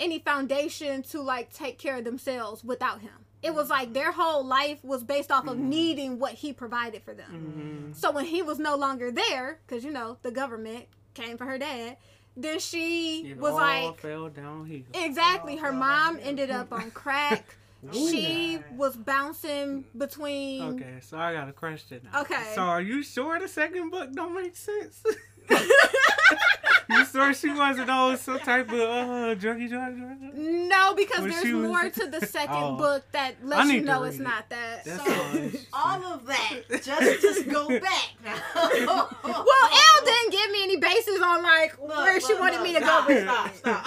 any 0.00 0.18
foundation 0.18 1.02
to 1.02 1.20
like 1.22 1.52
take 1.52 1.78
care 1.78 1.98
of 1.98 2.04
themselves 2.04 2.64
without 2.64 3.00
him 3.02 3.12
it 3.42 3.54
was 3.54 3.70
like 3.70 3.92
their 3.94 4.12
whole 4.12 4.44
life 4.44 4.82
was 4.84 5.02
based 5.04 5.30
off 5.30 5.46
of 5.46 5.56
Mhm. 5.56 5.60
needing 5.76 6.18
what 6.18 6.32
he 6.32 6.52
provided 6.52 7.02
for 7.02 7.14
them 7.14 7.92
Mhm. 7.92 7.96
so 7.96 8.10
when 8.10 8.24
he 8.24 8.42
was 8.42 8.58
no 8.58 8.74
longer 8.76 9.10
there 9.12 9.60
because 9.66 9.84
you 9.84 9.90
know 9.92 10.18
the 10.22 10.30
government 10.30 10.86
came 11.14 11.36
for 11.38 11.44
her 11.46 11.58
dad 11.58 11.96
then 12.36 12.58
she 12.60 13.30
It 13.32 13.38
was 13.38 13.52
all 13.52 13.58
like 13.58 13.98
fell 14.00 14.28
downhill. 14.28 14.82
exactly 14.94 15.56
her 15.56 15.72
mom 15.72 16.18
ended 16.22 16.50
up 16.50 16.72
on 16.72 16.90
crack 16.90 17.56
she 17.92 18.58
was 18.76 18.94
bouncing 18.96 19.84
between 19.96 20.62
Okay, 20.74 20.98
so 21.00 21.16
I 21.18 21.32
got 21.32 21.48
a 21.48 21.52
question 21.52 22.00
now. 22.12 22.20
Okay. 22.22 22.52
So 22.54 22.60
are 22.60 22.82
you 22.82 23.02
sure 23.02 23.38
the 23.40 23.48
second 23.48 23.88
book 23.90 24.12
don't 24.12 24.34
make 24.34 24.54
sense? 24.54 25.02
you 26.90 27.04
sure 27.06 27.32
she 27.34 27.50
wasn't 27.50 27.88
on 27.90 28.16
some 28.16 28.38
type 28.40 28.68
of 28.68 28.78
uh, 28.78 29.34
druggy 29.36 29.68
drug? 29.68 29.96
drug? 29.96 30.34
No, 30.34 30.94
because 30.94 31.20
When 31.20 31.30
there's 31.30 31.42
she 31.42 31.52
was- 31.54 31.66
more 31.68 31.88
to 31.90 32.06
the 32.06 32.26
second 32.26 32.56
Oh. 32.56 32.76
book 32.76 33.04
that 33.12 33.34
lets 33.44 33.68
need 33.68 33.74
you 33.76 33.80
know 33.82 34.02
it's 34.04 34.16
it. 34.18 34.22
not 34.22 34.48
that. 34.50 34.84
That's 34.84 35.04
so. 35.04 35.58
All 35.72 36.04
of 36.04 36.26
that. 36.26 36.60
Just 36.70 37.22
just 37.22 37.48
go 37.48 37.68
back 37.80 38.10
now. 38.24 38.36
well, 38.54 39.08
Elle 39.24 40.04
didn't 40.04 40.30
give 40.32 40.50
me 40.50 40.62
any 40.64 40.76
bases 40.76 41.20
on 41.22 41.42
like 41.42 41.78
Look, 41.80 41.88
where 41.96 42.20
she 42.20 42.34
wanted 42.34 42.60
look, 42.60 42.64
me 42.64 42.74
to 42.74 42.80
stop, 42.80 43.08
go 43.08 43.14
with. 43.14 43.24
Stop, 43.58 43.86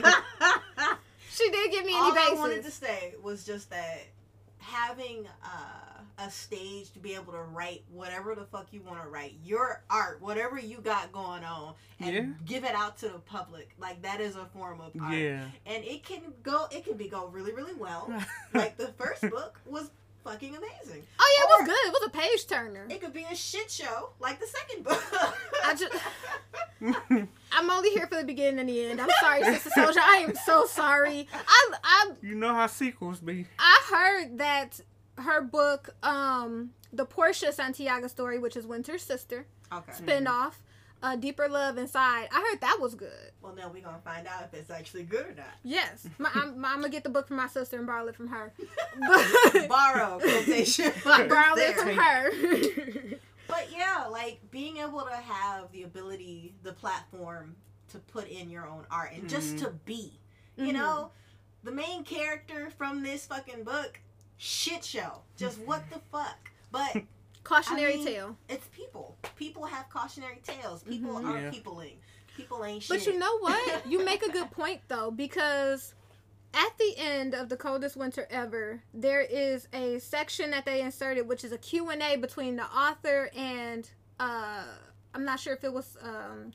stop. 0.00 0.24
She 1.30 1.50
did 1.50 1.72
give 1.72 1.84
me 1.84 1.96
any 1.96 2.12
basis. 2.12 2.30
All 2.30 2.36
I 2.36 2.40
wanted 2.40 2.62
to 2.64 2.70
say 2.70 3.14
was 3.20 3.44
just 3.44 3.68
that 3.70 4.02
having 4.60 5.26
uh, 5.44 5.93
a 6.18 6.30
stage 6.30 6.92
to 6.92 6.98
be 7.00 7.14
able 7.14 7.32
to 7.32 7.40
write 7.42 7.82
whatever 7.92 8.34
the 8.34 8.44
fuck 8.44 8.66
you 8.72 8.80
want 8.82 9.02
to 9.02 9.08
write, 9.08 9.34
your 9.44 9.82
art, 9.90 10.20
whatever 10.22 10.58
you 10.58 10.78
got 10.78 11.10
going 11.12 11.42
on, 11.44 11.74
and 12.00 12.14
Yeah. 12.14 12.24
give 12.46 12.64
it 12.64 12.74
out 12.74 12.96
to 12.98 13.08
the 13.08 13.18
public, 13.18 13.70
like 13.78 14.00
that 14.02 14.20
is 14.20 14.36
a 14.36 14.46
form 14.46 14.80
of 14.80 14.92
art. 15.00 15.14
Yeah. 15.14 15.44
And 15.66 15.84
it 15.84 16.04
can 16.04 16.20
go, 16.42 16.66
it 16.70 16.84
can 16.84 16.96
be 16.96 17.08
go 17.08 17.26
really, 17.26 17.52
really 17.52 17.74
well. 17.74 18.12
like 18.54 18.76
the 18.76 18.88
first 18.88 19.22
book 19.22 19.60
was 19.66 19.90
fucking 20.22 20.50
amazing. 20.56 21.02
Oh 21.18 21.36
yeah, 21.38 21.44
it 21.44 21.48
was 21.60 21.66
good. 21.68 21.86
It 21.88 21.92
was 21.92 22.06
a 22.06 22.10
page 22.10 22.46
turner. 22.46 22.86
It 22.88 23.00
could 23.00 23.12
be 23.12 23.26
a 23.30 23.34
shit 23.34 23.70
show 23.70 24.10
like 24.20 24.38
the 24.40 24.46
second 24.46 24.84
book. 24.84 25.02
I 25.64 25.74
just, 25.74 25.92
I'm 27.52 27.70
only 27.70 27.90
here 27.90 28.06
for 28.06 28.16
the 28.16 28.24
beginning 28.24 28.60
and 28.60 28.68
the 28.68 28.84
end. 28.86 29.00
I'm 29.00 29.08
sorry, 29.20 29.42
Sister 29.58 29.70
Souljah. 29.76 29.98
I 29.98 30.16
am 30.28 30.34
so 30.46 30.64
sorry. 30.66 31.28
I, 31.46 31.72
I, 31.82 32.10
you 32.22 32.34
know 32.36 32.54
how 32.54 32.66
sequels 32.68 33.20
be. 33.20 33.46
I 33.58 33.82
heard 33.90 34.38
that 34.38 34.80
her 35.18 35.40
book, 35.42 35.94
um, 36.02 36.70
the 36.92 37.06
Porsche 37.06 37.52
Santiago 37.52 38.06
story, 38.08 38.38
which 38.38 38.56
is 38.56 38.66
Winter's 38.66 39.02
sister, 39.02 39.46
okay. 39.72 39.92
spinoff, 39.92 40.54
uh, 41.02 41.16
Deeper 41.16 41.48
Love 41.48 41.76
Inside. 41.78 42.28
I 42.32 42.40
heard 42.50 42.60
that 42.60 42.78
was 42.80 42.94
good. 42.94 43.30
Well, 43.42 43.54
now 43.54 43.70
we're 43.72 43.82
gonna 43.82 43.98
find 44.04 44.26
out 44.26 44.42
if 44.44 44.54
it's 44.58 44.70
actually 44.70 45.02
good 45.04 45.26
or 45.26 45.34
not. 45.34 45.46
Yes, 45.62 46.06
my, 46.18 46.30
I'm, 46.34 46.64
I'm 46.64 46.76
gonna 46.76 46.88
get 46.88 47.04
the 47.04 47.10
book 47.10 47.28
from 47.28 47.36
my 47.36 47.46
sister 47.48 47.76
and 47.76 47.86
borrow 47.86 48.06
it 48.06 48.16
from 48.16 48.28
her. 48.28 48.52
But 48.98 49.68
Borrow 49.68 50.18
quotation. 50.18 50.92
borrow 51.04 51.26
marks 51.28 51.60
it 51.60 51.76
from 51.76 51.88
her. 51.96 52.30
But 53.46 53.68
yeah, 53.76 54.06
like 54.10 54.40
being 54.50 54.78
able 54.78 55.02
to 55.02 55.14
have 55.16 55.70
the 55.72 55.82
ability, 55.82 56.54
the 56.62 56.72
platform 56.72 57.56
to 57.92 57.98
put 57.98 58.28
in 58.28 58.48
your 58.50 58.66
own 58.66 58.84
art 58.90 59.12
and 59.14 59.28
just 59.28 59.56
Mhm. 59.56 59.58
to 59.60 59.70
be. 59.84 60.18
You 60.56 60.68
Mhm. 60.68 60.72
know, 60.74 61.10
the 61.62 61.70
main 61.72 62.04
character 62.04 62.70
from 62.70 63.02
this 63.02 63.26
fucking 63.26 63.64
book, 63.64 64.00
shit 64.36 64.84
show. 64.84 65.22
Just 65.36 65.58
what 65.60 65.82
the 65.90 66.00
fuck. 66.12 66.50
But 66.70 67.02
Cautionary 67.44 67.94
I 67.94 67.96
mean, 67.96 68.06
tale. 68.06 68.36
It's 68.48 68.66
people. 68.68 69.16
People 69.36 69.66
have 69.66 69.88
cautionary 69.90 70.40
tales. 70.42 70.82
People 70.82 71.14
Mhm. 71.16 71.24
are 71.26 71.40
Yeah. 71.42 71.50
peopling. 71.50 71.98
People 72.36 72.64
ain't 72.64 72.82
shit. 72.82 72.88
But 72.98 73.06
you 73.06 73.18
know 73.18 73.38
what? 73.38 73.86
You 73.90 74.04
make 74.04 74.22
a 74.22 74.30
good 74.30 74.50
point 74.50 74.80
though, 74.88 75.10
because 75.10 75.94
at 76.54 76.70
the 76.78 76.94
end 76.96 77.34
of 77.34 77.48
the 77.48 77.56
coldest 77.56 77.96
winter 77.96 78.26
ever, 78.30 78.82
there 78.94 79.20
is 79.20 79.68
a 79.72 79.98
section 79.98 80.50
that 80.52 80.64
they 80.64 80.80
inserted, 80.80 81.28
which 81.28 81.44
is 81.44 81.52
a 81.52 81.58
Q 81.58 81.90
and 81.90 82.02
A 82.02 82.16
between 82.16 82.56
the 82.56 82.64
author 82.64 83.30
and 83.36 83.88
uh, 84.18 84.64
I'm 85.12 85.24
not 85.24 85.38
sure 85.40 85.52
if 85.54 85.64
it 85.64 85.72
was 85.72 85.96
um, 86.02 86.52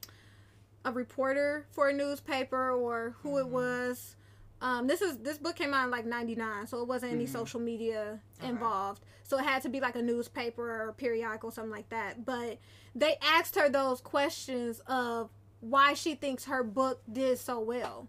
a 0.85 0.91
reporter 0.91 1.65
for 1.71 1.89
a 1.89 1.93
newspaper 1.93 2.71
or 2.71 3.15
who 3.21 3.37
it 3.37 3.45
Mhm. 3.45 3.49
was. 3.51 4.15
Um, 4.61 4.87
this 4.87 5.01
is 5.01 5.17
this 5.19 5.37
book 5.37 5.55
came 5.55 5.73
out 5.73 5.85
in 5.85 5.91
like 5.91 6.05
'99, 6.05 6.67
so 6.67 6.81
it 6.81 6.87
wasn't 6.87 7.13
any 7.13 7.25
Mhm. 7.25 7.29
social 7.31 7.59
media 7.59 8.19
Okay. 8.39 8.49
involved. 8.49 9.03
So 9.23 9.37
it 9.37 9.45
had 9.45 9.61
to 9.61 9.69
be 9.69 9.79
like 9.79 9.95
a 9.95 10.01
newspaper 10.01 10.69
or 10.69 10.89
a 10.89 10.93
periodical, 10.93 11.51
something 11.51 11.71
like 11.71 11.89
that. 11.89 12.25
But 12.25 12.57
they 12.95 13.17
asked 13.21 13.55
her 13.55 13.69
those 13.69 14.01
questions 14.01 14.79
of 14.87 15.29
why 15.61 15.93
she 15.93 16.15
thinks 16.15 16.45
her 16.45 16.63
book 16.63 17.01
did 17.11 17.37
so 17.39 17.59
well. 17.59 18.07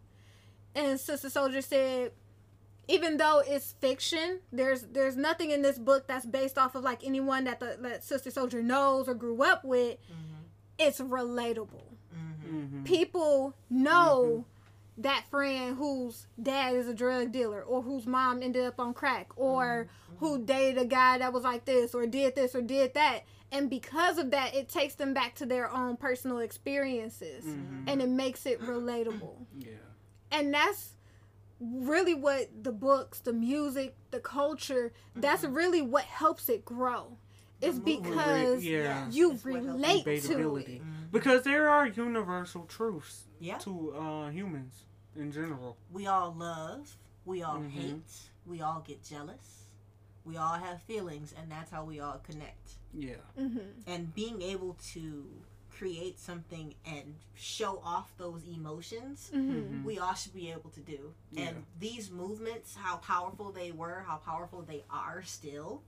And 0.74 0.98
Sister 0.98 1.28
Souljah 1.28 1.62
said, 1.62 2.12
even 2.88 3.16
though 3.18 3.42
it's 3.46 3.72
fiction, 3.74 4.40
there's 4.52 4.82
there's 4.82 5.16
nothing 5.16 5.50
in 5.50 5.62
this 5.62 5.78
book 5.78 6.06
that's 6.08 6.26
based 6.26 6.58
off 6.58 6.74
of 6.74 6.82
like 6.82 7.04
anyone 7.04 7.44
that 7.44 7.60
the 7.60 7.76
that 7.80 8.02
Sister 8.02 8.30
Souljah 8.30 8.64
knows 8.64 9.08
or 9.08 9.14
grew 9.14 9.42
up 9.42 9.64
with. 9.64 9.98
Mhm. 10.10 10.44
It's 10.78 10.98
relatable. 11.00 11.84
Mhm. 12.12 12.70
Mhm. 12.82 12.84
People 12.84 13.54
know 13.68 14.44
that 14.98 15.24
friend 15.30 15.76
whose 15.76 16.26
dad 16.42 16.74
is 16.74 16.88
a 16.88 16.94
drug 16.94 17.32
dealer 17.32 17.62
or 17.62 17.82
whose 17.82 18.06
mom 18.06 18.42
ended 18.42 18.64
up 18.66 18.78
on 18.78 18.92
crack 18.94 19.30
or 19.36 19.88
who 20.18 20.44
dated 20.44 20.82
a 20.82 20.84
guy 20.86 21.18
that 21.18 21.32
was 21.32 21.42
like 21.44 21.64
this 21.64 21.94
or 21.94 22.06
did 22.06 22.34
this 22.34 22.54
or 22.54 22.60
did 22.62 22.92
that. 22.94 23.20
And 23.52 23.68
because 23.70 24.18
of 24.18 24.30
that, 24.32 24.54
it 24.54 24.68
takes 24.68 24.94
them 24.94 25.14
back 25.14 25.34
to 25.36 25.46
their 25.46 25.70
own 25.70 25.96
personal 25.96 26.38
experiences 26.38 27.44
Mhm. 27.44 27.84
and 27.88 28.02
it 28.02 28.08
makes 28.08 28.46
it 28.46 28.60
relatable. 28.60 29.46
Yeah. 29.58 29.68
And 30.30 30.52
that's 30.54 30.96
really 31.60 32.14
what 32.14 32.48
the 32.62 32.72
books, 32.72 33.20
the 33.20 33.32
music, 33.32 33.94
the 34.10 34.20
culture, 34.20 34.92
that's 35.16 35.44
really 35.44 35.82
what 35.82 36.04
helps 36.04 36.48
it 36.48 36.64
grow. 36.64 37.16
It's 37.60 37.78
The 37.78 37.84
movement. 37.84 38.02
because 38.04 38.64
Yeah. 38.64 39.08
you 39.10 39.30
That's 39.32 39.44
what 39.44 39.54
helps. 39.54 39.66
relate 39.68 40.04
to 40.04 40.10
it. 40.12 40.22
Debatability. 40.22 40.80
Mhm. 40.80 41.10
Because 41.12 41.42
there 41.44 41.68
are 41.68 41.86
universal 41.86 42.64
truths 42.66 43.24
Yeah. 43.38 43.58
to 43.58 43.92
uh, 43.96 44.30
humans 44.30 44.84
in 45.16 45.30
general. 45.32 45.76
We 45.90 46.06
all 46.06 46.32
love. 46.34 46.96
We 47.24 47.42
all 47.42 47.58
Mhm. 47.58 47.70
hate. 47.70 48.30
We 48.46 48.60
all 48.62 48.80
get 48.80 49.02
jealous. 49.04 49.66
We 50.24 50.36
all 50.36 50.54
have 50.54 50.82
feelings, 50.82 51.32
and 51.36 51.50
that's 51.50 51.70
how 51.70 51.84
we 51.84 52.00
all 52.00 52.18
connect. 52.18 52.76
Yeah. 52.92 53.16
hmm 53.36 53.58
And 53.86 54.14
being 54.14 54.42
able 54.42 54.74
to 54.94 55.26
create 55.70 56.18
something 56.18 56.74
and 56.84 57.16
show 57.34 57.78
off 57.80 58.14
those 58.18 58.42
emotions, 58.44 59.30
hmm 59.32 59.50
Mhm. 59.52 59.84
we 59.84 59.98
all 59.98 60.14
should 60.14 60.34
be 60.34 60.50
able 60.50 60.70
to 60.70 60.80
do. 60.80 61.14
Yeah. 61.32 61.42
And 61.48 61.66
these 61.78 62.10
movements, 62.10 62.74
how 62.74 62.96
powerful 62.98 63.50
they 63.52 63.70
were, 63.72 64.00
how 64.06 64.16
powerful 64.18 64.62
they 64.62 64.84
are 64.90 65.22
still, 65.22 65.82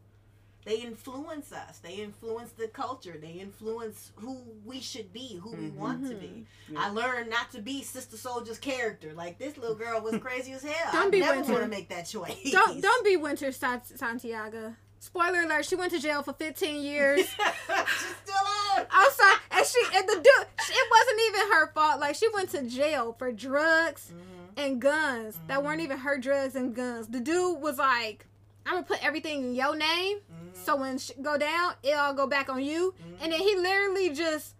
they 0.65 0.77
influence 0.77 1.53
us. 1.53 1.79
They 1.79 1.95
influence 1.95 2.53
the 2.53 2.69
culture. 2.69 3.17
They 3.21 3.33
influence 3.33 4.13
who 4.17 4.41
we 4.65 4.81
should 4.81 5.13
be, 5.13 5.37
who 5.43 5.51
we 5.51 5.71
Mhm. 5.71 5.75
want 5.75 6.09
to 6.09 6.15
be. 6.15 6.47
Yeah. 6.69 6.81
I 6.85 6.91
learned 6.91 7.31
not 7.31 7.51
to 7.53 7.61
be 7.61 7.83
Sister 7.83 8.17
Souljah's 8.17 8.59
character. 8.59 9.13
Like 9.13 9.39
this 9.39 9.57
little 9.57 9.75
girl 9.75 10.01
was 10.01 10.19
crazy 10.23 10.53
as 10.53 10.63
hell. 10.63 10.93
Don't 10.93 11.09
I 11.09 11.11
be 11.11 11.21
never 11.21 11.37
Winter. 11.39 11.53
want 11.53 11.65
to 11.65 11.69
make 11.71 11.89
that 11.89 12.03
choice. 12.07 12.51
Don't 12.53 12.81
don't 12.81 13.05
be 13.05 13.17
Winter 13.17 13.51
Santiago. 13.53 14.75
Spoiler 15.01 15.43
alert: 15.43 15.65
She 15.67 15.75
went 15.75 15.93
to 15.93 15.99
jail 15.99 16.23
for 16.23 16.33
15 16.33 16.81
years. 16.83 17.19
She's 17.27 17.29
still. 17.29 18.87
I'm 18.91 19.11
sorry, 19.13 19.37
and 19.51 19.67
she 19.67 19.81
and 19.97 20.09
the 20.09 20.15
dude. 20.15 20.47
It 20.71 20.91
wasn't 20.91 21.21
even 21.29 21.53
her 21.53 21.73
fault. 21.73 22.01
Like 22.01 22.15
she 22.15 22.29
went 22.29 22.51
to 22.51 22.63
jail 22.63 23.15
for 23.19 23.33
drugs 23.33 24.13
Mhm. 24.13 24.49
and 24.65 24.81
guns 24.81 25.39
that 25.49 25.59
Mhm. 25.59 25.65
weren't 25.65 25.81
even 25.81 25.99
her 25.99 26.19
drugs 26.19 26.55
and 26.55 26.75
guns. 26.75 27.09
The 27.09 27.21
dude 27.21 27.61
was 27.61 27.79
like, 27.79 28.27
"I'm 28.65 28.75
gonna 28.75 28.87
put 28.87 29.05
everything 29.05 29.43
in 29.43 29.55
your 29.55 29.75
name. 29.77 30.19
So 30.55 30.77
when 30.77 30.99
shit 30.99 31.23
go 31.23 31.37
down, 31.39 31.75
it 31.83 31.93
all 31.93 32.15
go 32.15 32.27
back 32.27 32.49
on 32.49 32.63
you." 32.63 32.95
And 33.21 33.33
then 33.33 33.41
he 33.41 33.57
literally 33.57 34.11
just 34.11 34.55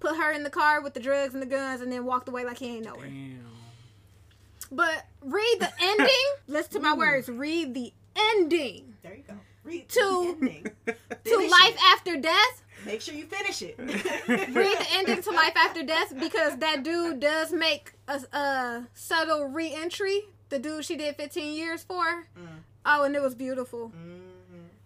put 0.00 0.16
her 0.16 0.30
in 0.32 0.42
the 0.42 0.50
car 0.50 0.80
with 0.80 0.94
the 0.94 1.00
drugs 1.00 1.32
and 1.34 1.42
the 1.42 1.46
guns, 1.46 1.80
and 1.80 1.90
then 1.92 2.04
walked 2.04 2.28
away 2.28 2.44
like 2.44 2.58
he 2.58 2.76
ain't 2.76 2.84
know 2.84 2.94
her. 2.94 3.06
Damn. 3.06 3.40
But 4.72 5.06
read 5.22 5.56
the 5.60 5.70
ending. 5.80 6.26
Listen 6.48 6.72
to 6.74 6.80
my 6.80 6.94
words. 6.94 7.28
Read 7.28 7.74
the 7.74 7.92
ending 8.34 8.94
There 9.02 9.14
you 9.14 9.22
go. 9.26 9.34
Read 9.64 9.88
To- 9.90 10.00
the 10.40 10.46
ending. 10.46 10.62
to 10.86 11.36
life 11.38 11.74
it. 11.74 11.92
after 11.92 12.16
death. 12.16 12.62
Make 12.84 13.00
sure 13.00 13.14
you 13.14 13.26
finish 13.26 13.62
it. 13.62 13.76
read 13.78 14.76
the 14.78 14.86
ending 14.92 15.22
to 15.22 15.30
life 15.32 15.54
after 15.56 15.82
death 15.82 16.14
because 16.18 16.56
that 16.58 16.82
dude 16.84 17.20
does 17.20 17.52
make 17.52 17.94
a, 18.08 18.20
a 18.36 18.86
subtle 18.94 19.46
re-entry 19.46 20.22
the 20.50 20.58
dude 20.60 20.84
she 20.84 20.94
did 20.96 21.16
15 21.16 21.52
years 21.54 21.82
for 21.82 22.04
Mm. 22.38 22.46
oh 22.84 23.02
and 23.02 23.16
it 23.16 23.22
was 23.22 23.34
beautiful 23.34 23.90
Mhm. 23.90 24.20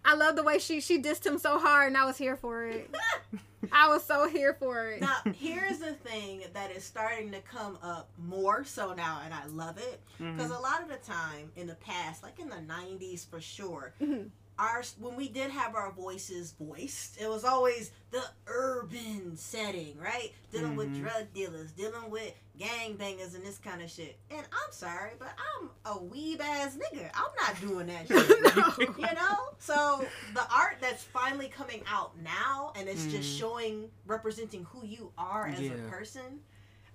I 0.05 0.15
love 0.15 0.35
the 0.35 0.43
way 0.43 0.57
she 0.59 0.81
she 0.81 1.01
dissed 1.01 1.25
him 1.25 1.37
so 1.37 1.57
hard 1.59 1.87
and 1.87 1.97
i 1.97 2.05
was 2.05 2.17
here 2.17 2.35
for 2.35 2.65
it 2.65 2.89
i 3.71 3.87
was 3.87 4.03
so 4.03 4.27
here 4.27 4.53
for 4.59 4.87
it 4.89 5.01
Now, 5.01 5.17
here's 5.37 5.79
the 5.79 5.93
thing 5.93 6.41
that 6.53 6.71
is 6.71 6.83
starting 6.83 7.31
to 7.31 7.39
come 7.41 7.77
up 7.83 8.09
more 8.17 8.63
so 8.63 8.93
now, 8.93 9.21
and 9.23 9.33
I 9.33 9.45
love 9.45 9.77
it. 9.77 10.01
Because 10.17 10.49
Mhm. 10.51 10.57
a 10.57 10.61
lot 10.61 10.81
of 10.81 10.89
the 10.89 10.97
time 10.97 11.51
in 11.55 11.67
the 11.67 11.75
past, 11.75 12.23
like 12.23 12.39
in 12.39 12.49
the 12.49 12.55
90s 12.61 13.23
for 13.25 13.39
sure, 13.39 13.93
Mhm. 14.01 14.31
Our 14.59 14.83
when 14.99 15.15
we 15.15 15.27
did 15.29 15.49
have 15.51 15.75
our 15.75 15.91
voices 15.91 16.53
voiced, 16.59 17.19
it 17.19 17.27
was 17.29 17.43
always 17.43 17.91
the 18.11 18.21
urban 18.47 19.35
setting, 19.37 19.97
right? 19.99 20.31
Dealing 20.51 20.75
with 20.75 20.89
Mhm. 20.89 20.99
drug 21.01 21.33
dealers, 21.33 21.71
dealing 21.71 22.09
with 22.09 22.33
gangbangers 22.59 23.33
and 23.33 23.43
this 23.45 23.57
kind 23.57 23.81
of 23.81 23.89
shit. 23.89 24.17
And 24.29 24.45
I'm 24.51 24.71
sorry, 24.71 25.11
but 25.17 25.29
I'm 25.59 25.69
a 25.85 25.97
weeb 25.97 26.41
ass 26.41 26.75
nigga. 26.77 27.09
I'm 27.13 27.31
not 27.39 27.59
doing 27.61 27.87
that 27.87 28.07
shit. 28.07 28.89
you 28.97 29.15
know 29.15 29.37
so 29.59 30.05
the 30.33 30.43
art 30.53 30.77
that's 30.81 31.03
finally 31.03 31.47
coming 31.47 31.81
out 31.87 32.19
now 32.21 32.73
and 32.75 32.87
it's 32.89 33.05
just 33.07 33.35
Mhm. 33.35 33.39
showing 33.39 33.91
representing 34.05 34.65
who 34.65 34.85
you 34.85 35.11
are 35.17 35.47
as 35.47 35.59
a 35.59 35.89
person 35.89 36.41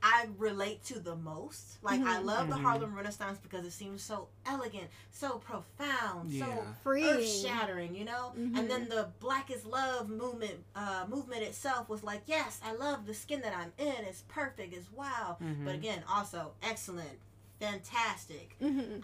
i 0.02 0.26
relate 0.38 0.84
to 0.84 0.98
the 1.00 1.16
most 1.16 1.78
like 1.82 2.00
i 2.02 2.18
Mhm. 2.20 2.24
love 2.24 2.48
the 2.48 2.56
Mhm. 2.56 2.62
harlem 2.62 2.94
renaissance 2.94 3.38
because 3.38 3.64
it 3.64 3.70
seems 3.72 4.02
so 4.02 4.28
elegant 4.44 4.88
so 5.10 5.38
profound 5.38 6.30
so 6.30 6.46
Yeah. 6.46 6.72
freeing 6.82 7.06
earth 7.18 7.24
shattering 7.26 7.94
you 7.94 8.04
know 8.04 8.32
Mhm. 8.36 8.56
and 8.58 8.70
then 8.70 8.88
the 8.88 9.10
black 9.20 9.50
is 9.50 9.64
love 9.64 10.08
movement 10.08 10.64
uh 10.74 11.06
movement 11.08 11.42
itself 11.42 11.88
was 11.88 12.02
like 12.02 12.22
yes 12.26 12.60
i 12.64 12.72
love 12.72 13.06
the 13.06 13.14
skin 13.14 13.40
that 13.40 13.54
i'm 13.56 13.72
in 13.78 14.04
it's 14.04 14.22
perfect 14.28 14.74
it's 14.74 14.90
wow 14.92 15.36
Mhm. 15.40 15.64
but 15.64 15.74
again 15.74 16.04
also 16.08 16.52
excellent 16.62 17.18
fantastic 17.60 18.56
Mhm. 18.60 18.68
I'm 18.68 19.00
not 19.00 19.02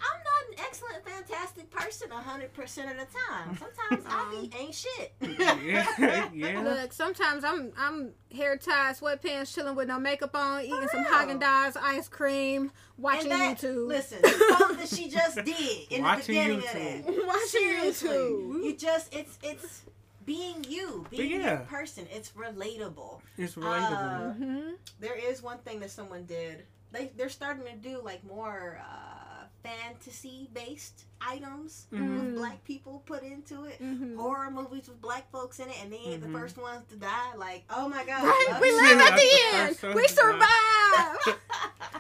an 0.48 0.54
excellent, 0.58 1.04
fantastic 1.06 1.70
person 1.70 2.10
100% 2.10 2.90
of 2.90 2.96
the 2.98 3.06
time. 3.06 3.56
Sometimes 3.58 4.04
I 4.08 4.30
be 4.50 4.56
ain't 4.58 4.74
shit. 4.74 5.14
yeah. 5.20 6.28
yeah. 6.32 6.60
Look, 6.62 6.92
sometimes 6.92 7.44
I'm 7.44 7.72
I'm 7.78 8.12
hair 8.34 8.56
tied, 8.56 8.96
sweatpants, 8.96 9.54
chilling 9.54 9.74
with 9.74 9.88
no 9.88 9.98
makeup 9.98 10.34
on, 10.36 10.62
eating 10.62 10.88
some 10.90 11.02
real. 11.02 11.10
Haagen 11.12 11.40
Dazs 11.40 11.76
ice 11.76 12.08
cream, 12.08 12.70
watching 12.98 13.32
And 13.32 13.40
that- 13.40 13.58
YouTube. 13.58 13.88
Listen, 13.88 14.18
the 14.22 14.28
song 14.58 14.76
that 14.76 14.88
she 14.88 15.08
just 15.08 15.36
did 15.44 15.86
in 15.90 16.02
Watching 16.02 16.34
the 16.34 16.40
beginning 16.40 16.60
YouTube. 16.60 17.08
of 17.08 17.14
that. 17.16 17.26
watching 17.26 17.46
Seriously, 17.48 18.08
YouTube. 18.08 18.64
you 18.64 18.76
just 18.76 19.14
it's 19.14 19.38
it's 19.42 19.82
being 20.24 20.64
you, 20.68 21.04
being 21.10 21.40
yeah. 21.40 21.48
your 21.50 21.56
person. 21.66 22.06
It's 22.12 22.30
relatable. 22.32 23.20
It's 23.38 23.54
relatable. 23.54 24.30
Uh, 24.30 24.32
hmm 24.34 24.70
There 25.00 25.16
is 25.16 25.42
one 25.42 25.58
thing 25.58 25.80
that 25.80 25.90
someone 25.90 26.24
did. 26.26 26.64
They 26.92 27.10
they're 27.16 27.28
starting 27.30 27.64
to 27.64 27.72
do 27.76 28.00
like 28.04 28.22
more 28.24 28.80
uh, 28.80 29.44
fantasy 29.62 30.48
based 30.52 31.04
items 31.20 31.86
Mhm. 31.92 32.20
with 32.20 32.36
black 32.36 32.64
people 32.64 33.02
put 33.06 33.22
into 33.22 33.64
it. 33.64 33.76
hmm 33.78 34.16
horror 34.16 34.50
movies 34.50 34.88
with 34.88 35.00
black 35.00 35.30
folks 35.30 35.58
in 35.60 35.68
it 35.68 35.76
and 35.82 35.92
they 35.92 35.96
ain't 35.96 36.22
Mhm. 36.22 36.32
the 36.32 36.38
first 36.38 36.58
ones 36.58 36.84
to 36.90 36.96
die. 36.96 37.34
Like, 37.36 37.64
oh 37.70 37.88
my 37.88 38.04
god. 38.04 38.24
Right, 38.24 38.58
we 38.60 38.70
live 38.72 39.00
at 39.00 39.16
the 39.16 39.24
Yeah, 39.24 39.58
end. 39.66 39.76
that's 39.76 39.94
We 39.94 40.06
survive. 40.08 41.16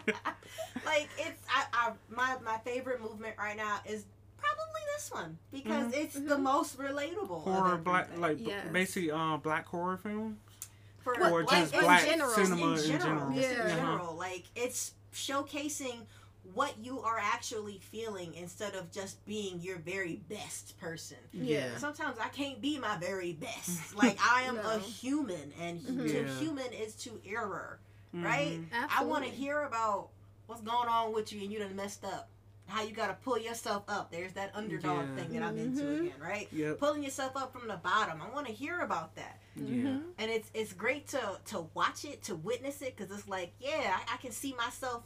like 0.84 1.08
it's 1.18 1.42
I, 1.48 1.64
I 1.72 1.92
my 2.10 2.36
my 2.44 2.58
favorite 2.58 3.00
movement 3.00 3.36
right 3.38 3.56
now 3.56 3.78
is 3.86 4.04
probably 4.36 4.80
this 4.96 5.10
one 5.12 5.38
because 5.52 5.92
Mhm. 5.92 5.96
it's 6.04 6.14
the 6.14 6.36
Mhm. 6.36 6.42
most 6.42 6.78
relatable. 6.78 7.38
of 7.38 7.44
horror, 7.44 7.76
black, 7.76 8.04
everything. 8.04 8.20
like 8.20 8.38
b- 8.38 8.44
Yes. 8.48 8.66
basically, 8.72 9.10
um, 9.12 9.40
black 9.40 9.66
horror 9.66 9.96
film. 9.96 10.38
For 11.02 11.14
Well, 11.18 11.32
or 11.34 11.44
like, 11.44 11.50
just 11.60 11.74
in 11.74 11.80
black 11.80 12.04
general, 12.04 12.30
cinema 12.30 12.66
in 12.72 12.78
in 12.78 12.84
general, 12.84 13.00
general. 13.00 13.32
just 13.34 13.48
Yeah. 13.48 13.54
in 13.54 13.60
Uh-huh. 13.60 13.76
general. 13.80 14.14
Like 14.16 14.44
it's 14.54 14.92
showcasing 15.14 16.06
what 16.54 16.76
you 16.78 17.00
are 17.00 17.18
actually 17.18 17.78
feeling 17.78 18.34
instead 18.34 18.74
of 18.74 18.90
just 18.90 19.24
being 19.24 19.60
your 19.60 19.78
very 19.78 20.16
best 20.28 20.78
person. 20.80 21.16
Yeah. 21.32 21.76
Sometimes 21.78 22.18
I 22.18 22.28
can't 22.28 22.60
be 22.60 22.78
my 22.78 22.96
very 22.98 23.32
best. 23.32 23.94
Like 23.96 24.18
I 24.20 24.42
am 24.42 24.56
No. 24.62 24.70
a 24.70 24.78
human, 24.78 25.52
and 25.60 25.80
hu- 25.80 25.92
Mhm. 25.92 26.08
to 26.10 26.22
Yeah. 26.22 26.38
human 26.38 26.72
is 26.72 26.94
to 27.04 27.20
error. 27.24 27.78
Right? 28.12 28.60
Mhm. 28.70 28.88
I 28.90 29.04
want 29.04 29.24
to 29.24 29.30
hear 29.30 29.62
about 29.62 30.10
what's 30.46 30.60
going 30.62 30.88
on 30.88 31.14
with 31.14 31.32
you, 31.32 31.40
and 31.42 31.52
you 31.52 31.58
done 31.58 31.76
messed 31.76 32.04
up. 32.04 32.28
how 32.68 32.80
you 32.82 32.92
gotta 32.94 33.12
pull 33.22 33.36
yourself 33.36 33.82
up. 33.88 34.10
There's 34.10 34.32
that 34.34 34.50
underdog 34.54 35.06
Yeah. 35.08 35.16
thing 35.16 35.32
that 35.34 35.42
I'm 35.42 35.58
into 35.58 35.82
Mhm. 35.82 36.00
again, 36.06 36.20
right? 36.20 36.48
Yep. 36.52 36.78
Pulling 36.78 37.02
yourself 37.02 37.36
up 37.36 37.52
from 37.52 37.68
the 37.68 37.76
bottom. 37.76 38.22
I 38.22 38.30
want 38.30 38.46
to 38.46 38.52
hear 38.52 38.80
about 38.80 39.14
that, 39.16 39.40
Yeah. 39.56 39.98
and 40.18 40.30
it's 40.30 40.50
it's 40.54 40.72
great 40.72 41.08
to 41.08 41.38
to 41.46 41.66
watch 41.74 42.04
it, 42.04 42.22
to 42.24 42.34
witness 42.34 42.80
it, 42.82 42.96
because 42.96 43.16
it's 43.16 43.28
like, 43.28 43.52
yeah, 43.60 43.96
I, 44.08 44.14
I 44.14 44.16
can 44.18 44.32
see 44.32 44.54
myself 44.54 45.02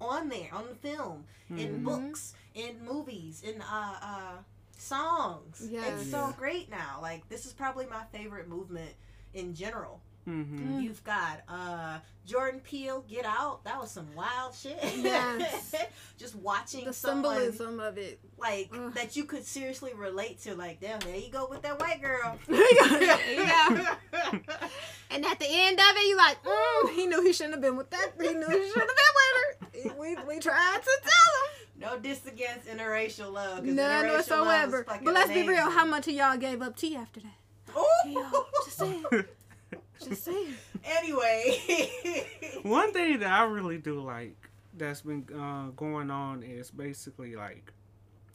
on 0.00 0.28
there, 0.28 0.48
on 0.52 0.66
the 0.68 0.74
film, 0.76 1.24
in 1.50 1.80
Mhm. 1.80 1.84
books, 1.84 2.34
in 2.54 2.84
movies, 2.84 3.42
in 3.42 3.60
uh 3.62 3.98
uh 4.00 4.36
songs. 4.76 5.66
Yes. 5.70 6.02
It's 6.02 6.10
so 6.10 6.28
Yeah. 6.28 6.32
great 6.36 6.70
now. 6.70 6.98
Like 7.02 7.28
this 7.28 7.46
is 7.46 7.52
probably 7.52 7.86
my 7.86 8.04
favorite 8.12 8.48
movement 8.48 8.92
in 9.34 9.54
general. 9.54 10.00
Mm-hmm. 10.28 10.78
Mm. 10.78 10.82
You've 10.82 11.02
got 11.04 11.40
uh 11.48 11.98
Jordan 12.26 12.60
Peele, 12.60 13.02
Get 13.08 13.24
Out. 13.24 13.64
That 13.64 13.80
was 13.80 13.90
some 13.90 14.06
wild 14.14 14.54
shit. 14.54 14.76
Yes. 14.96 15.74
Just 16.18 16.36
watching 16.36 16.84
The 16.84 16.92
someone 16.92 17.36
symbolism 17.36 17.80
of 17.80 17.96
it. 17.96 18.20
like 18.36 18.68
Ugh. 18.74 18.92
that 18.94 19.16
you 19.16 19.24
could 19.24 19.44
seriously 19.46 19.94
relate 19.94 20.40
to. 20.42 20.54
Like, 20.54 20.80
damn, 20.80 20.98
there 21.00 21.16
you 21.16 21.30
go 21.30 21.46
with 21.48 21.62
that 21.62 21.80
white 21.80 22.02
girl. 22.02 22.38
There 22.46 23.34
you 23.34 23.46
go. 23.46 23.86
And 25.10 25.24
at 25.24 25.38
the 25.38 25.46
end 25.48 25.80
of 25.80 25.86
it, 25.96 26.06
you 26.06 26.16
like, 26.18 26.36
mm, 26.44 26.90
he 26.94 27.06
knew 27.06 27.22
he 27.22 27.32
shouldn't 27.32 27.54
have 27.54 27.62
been 27.62 27.76
with 27.76 27.88
that. 27.90 28.12
He 28.20 28.34
knew 28.34 28.46
he 28.46 28.68
should 28.68 28.76
have 28.76 28.88
been 28.88 29.14
with 29.16 29.92
her. 29.94 29.98
We, 29.98 30.16
we 30.26 30.38
tried 30.38 30.80
to 30.82 30.90
tell 31.02 31.10
him. 31.40 31.80
no 31.80 31.98
diss 31.98 32.26
against 32.26 32.66
interracial 32.68 33.32
love. 33.32 33.60
'cause 33.60 33.64
him. 33.68 33.76
None 33.76 34.04
interracial 34.04 34.10
love 34.10 34.18
whatsoever. 34.18 34.84
fucking 34.84 35.04
But 35.06 35.14
let's 35.14 35.30
be 35.32 35.48
real. 35.48 35.70
How 35.70 35.86
much 35.86 36.08
of 36.08 36.14
y'all 36.14 36.36
gave 36.36 36.60
up 36.60 36.76
tea 36.76 36.94
after 36.94 37.20
that? 37.20 37.74
Ooh. 37.78 38.10
Y'all, 38.10 38.46
just 38.66 38.76
saying. 38.78 39.02
Just 40.04 40.24
saying. 40.24 40.54
Anyway. 40.84 41.90
One 42.62 42.92
thing 42.92 43.18
that 43.20 43.30
I 43.30 43.44
really 43.44 43.78
do 43.78 44.00
like 44.00 44.36
that's 44.76 45.02
been 45.02 45.24
uh, 45.34 45.70
going 45.76 46.10
on 46.10 46.42
is 46.42 46.70
basically 46.70 47.34
like, 47.36 47.72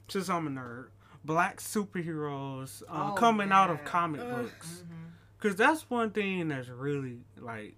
since 0.10 0.30
I'm 0.30 0.46
a 0.48 0.50
nerd, 0.50 0.88
black 1.24 1.58
superheroes 1.58 2.84
uh, 2.90 3.12
Oh, 3.12 3.16
coming 3.16 3.52
out 3.52 3.70
of 3.70 3.84
comic 3.86 4.22
Ugh. 4.22 4.44
books. 4.44 4.84
Mhm. 4.86 5.12
Cause 5.40 5.56
that's 5.56 5.90
one 5.90 6.12
thing 6.12 6.48
that's 6.50 6.70
really 6.70 7.20
like 7.38 7.76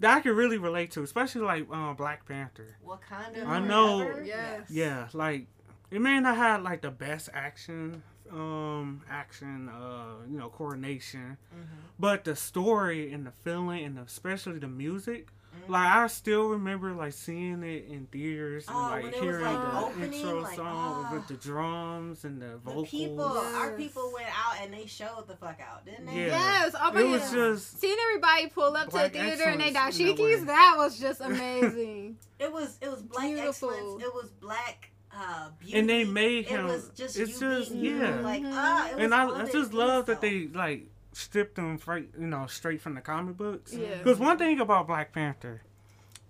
that 0.00 0.18
I 0.18 0.20
can 0.20 0.36
really 0.36 0.58
relate 0.58 0.90
to, 0.92 1.02
especially 1.02 1.40
like 1.42 1.66
uh, 1.72 1.94
Black 1.94 2.26
Panther. 2.26 2.76
Wakanda. 2.86 3.46
I 3.46 3.58
know- 3.60 4.20
Yes. 4.24 4.68
Yeah, 4.70 5.08
like 5.12 5.46
it 5.90 6.00
may 6.00 6.20
not 6.20 6.36
have 6.36 6.62
like 6.62 6.82
the 6.82 6.90
best 6.90 7.28
action, 7.32 8.02
um, 8.32 9.02
action, 9.10 9.68
uh, 9.68 10.14
you 10.28 10.38
know, 10.38 10.48
coordination, 10.48 11.36
Mhm. 11.54 11.66
but 11.98 12.24
the 12.24 12.36
story 12.36 13.12
and 13.12 13.26
the 13.26 13.32
feeling 13.42 13.84
and 13.84 13.98
especially 13.98 14.58
the 14.58 14.68
music. 14.68 15.28
Mhm. 15.56 15.68
Like 15.70 15.88
I 15.90 16.06
still 16.08 16.50
remember 16.50 16.92
like 16.92 17.14
seeing 17.14 17.62
it 17.62 17.86
in 17.88 18.06
theaters 18.12 18.66
and 18.68 18.76
Oh, 18.76 18.80
like 18.80 19.04
when 19.04 19.14
it 19.14 19.20
was, 19.20 19.22
hearing 19.22 19.44
like, 19.46 19.72
the 19.72 19.78
opening, 19.78 20.12
intro 20.12 20.40
like, 20.42 20.56
song 20.56 21.06
ah. 21.06 21.10
with 21.14 21.28
the 21.28 21.34
drums 21.34 22.24
and 22.26 22.42
the 22.42 22.58
vocals. 22.58 22.90
The 22.90 23.06
vocals. 23.06 23.44
people, 23.46 23.56
our 23.56 23.72
people 23.72 24.12
went 24.12 24.28
out 24.28 24.60
and 24.60 24.74
they 24.74 24.84
showed 24.86 25.24
the 25.28 25.36
fuck 25.36 25.58
out, 25.60 25.86
didn't 25.86 26.06
they? 26.06 26.26
Yeah. 26.26 26.26
Yes. 26.26 26.74
Oh 26.78 26.92
my 26.92 27.00
it 27.00 27.04
was 27.08 27.30
just 27.32 27.80
Seeing 27.80 27.96
everybody 28.10 28.48
pull 28.48 28.76
up 28.76 28.90
to 28.90 28.98
the 28.98 29.08
theater 29.08 29.44
and 29.44 29.60
they 29.60 29.68
excellence 29.74 29.98
in 29.98 30.06
that 30.06 30.16
dashikis, 30.18 30.46
that 30.46 30.74
was 30.76 30.98
just 31.00 31.20
amazing. 31.22 32.18
It 32.38 32.52
was 32.52 32.76
it 32.82 32.90
was 32.90 33.02
black 33.02 33.24
Beautiful. 33.24 33.48
excellence. 33.70 34.02
It 34.02 34.12
was 34.14 34.28
black 34.38 34.90
uh 35.16 35.48
beauty. 35.58 35.78
and 35.78 35.88
they 35.88 36.04
made 36.04 36.44
It 36.46 36.50
him. 36.50 36.66
was 36.66 36.90
just 36.94 37.18
it's 37.18 37.40
you 37.40 37.50
just 37.50 37.72
being 37.72 37.84
you. 37.84 37.98
yeah. 37.98 38.20
Like 38.20 38.40
it 38.42 38.44
was 38.46 38.94
and 38.98 39.14
I, 39.14 39.22
all 39.24 39.34
I 39.34 39.46
just 39.50 39.72
love 39.72 40.06
that 40.06 40.20
they 40.20 40.46
like 40.48 40.86
stripped 41.12 41.56
him 41.58 41.78
right, 41.86 42.08
you 42.18 42.26
know, 42.26 42.46
straight 42.46 42.80
from 42.80 42.94
the 42.94 43.00
comic 43.00 43.36
books. 43.36 43.72
Yeah. 43.72 43.98
Because 43.98 44.18
one 44.18 44.36
thing 44.38 44.60
about 44.60 44.86
Black 44.86 45.12
Panther 45.12 45.62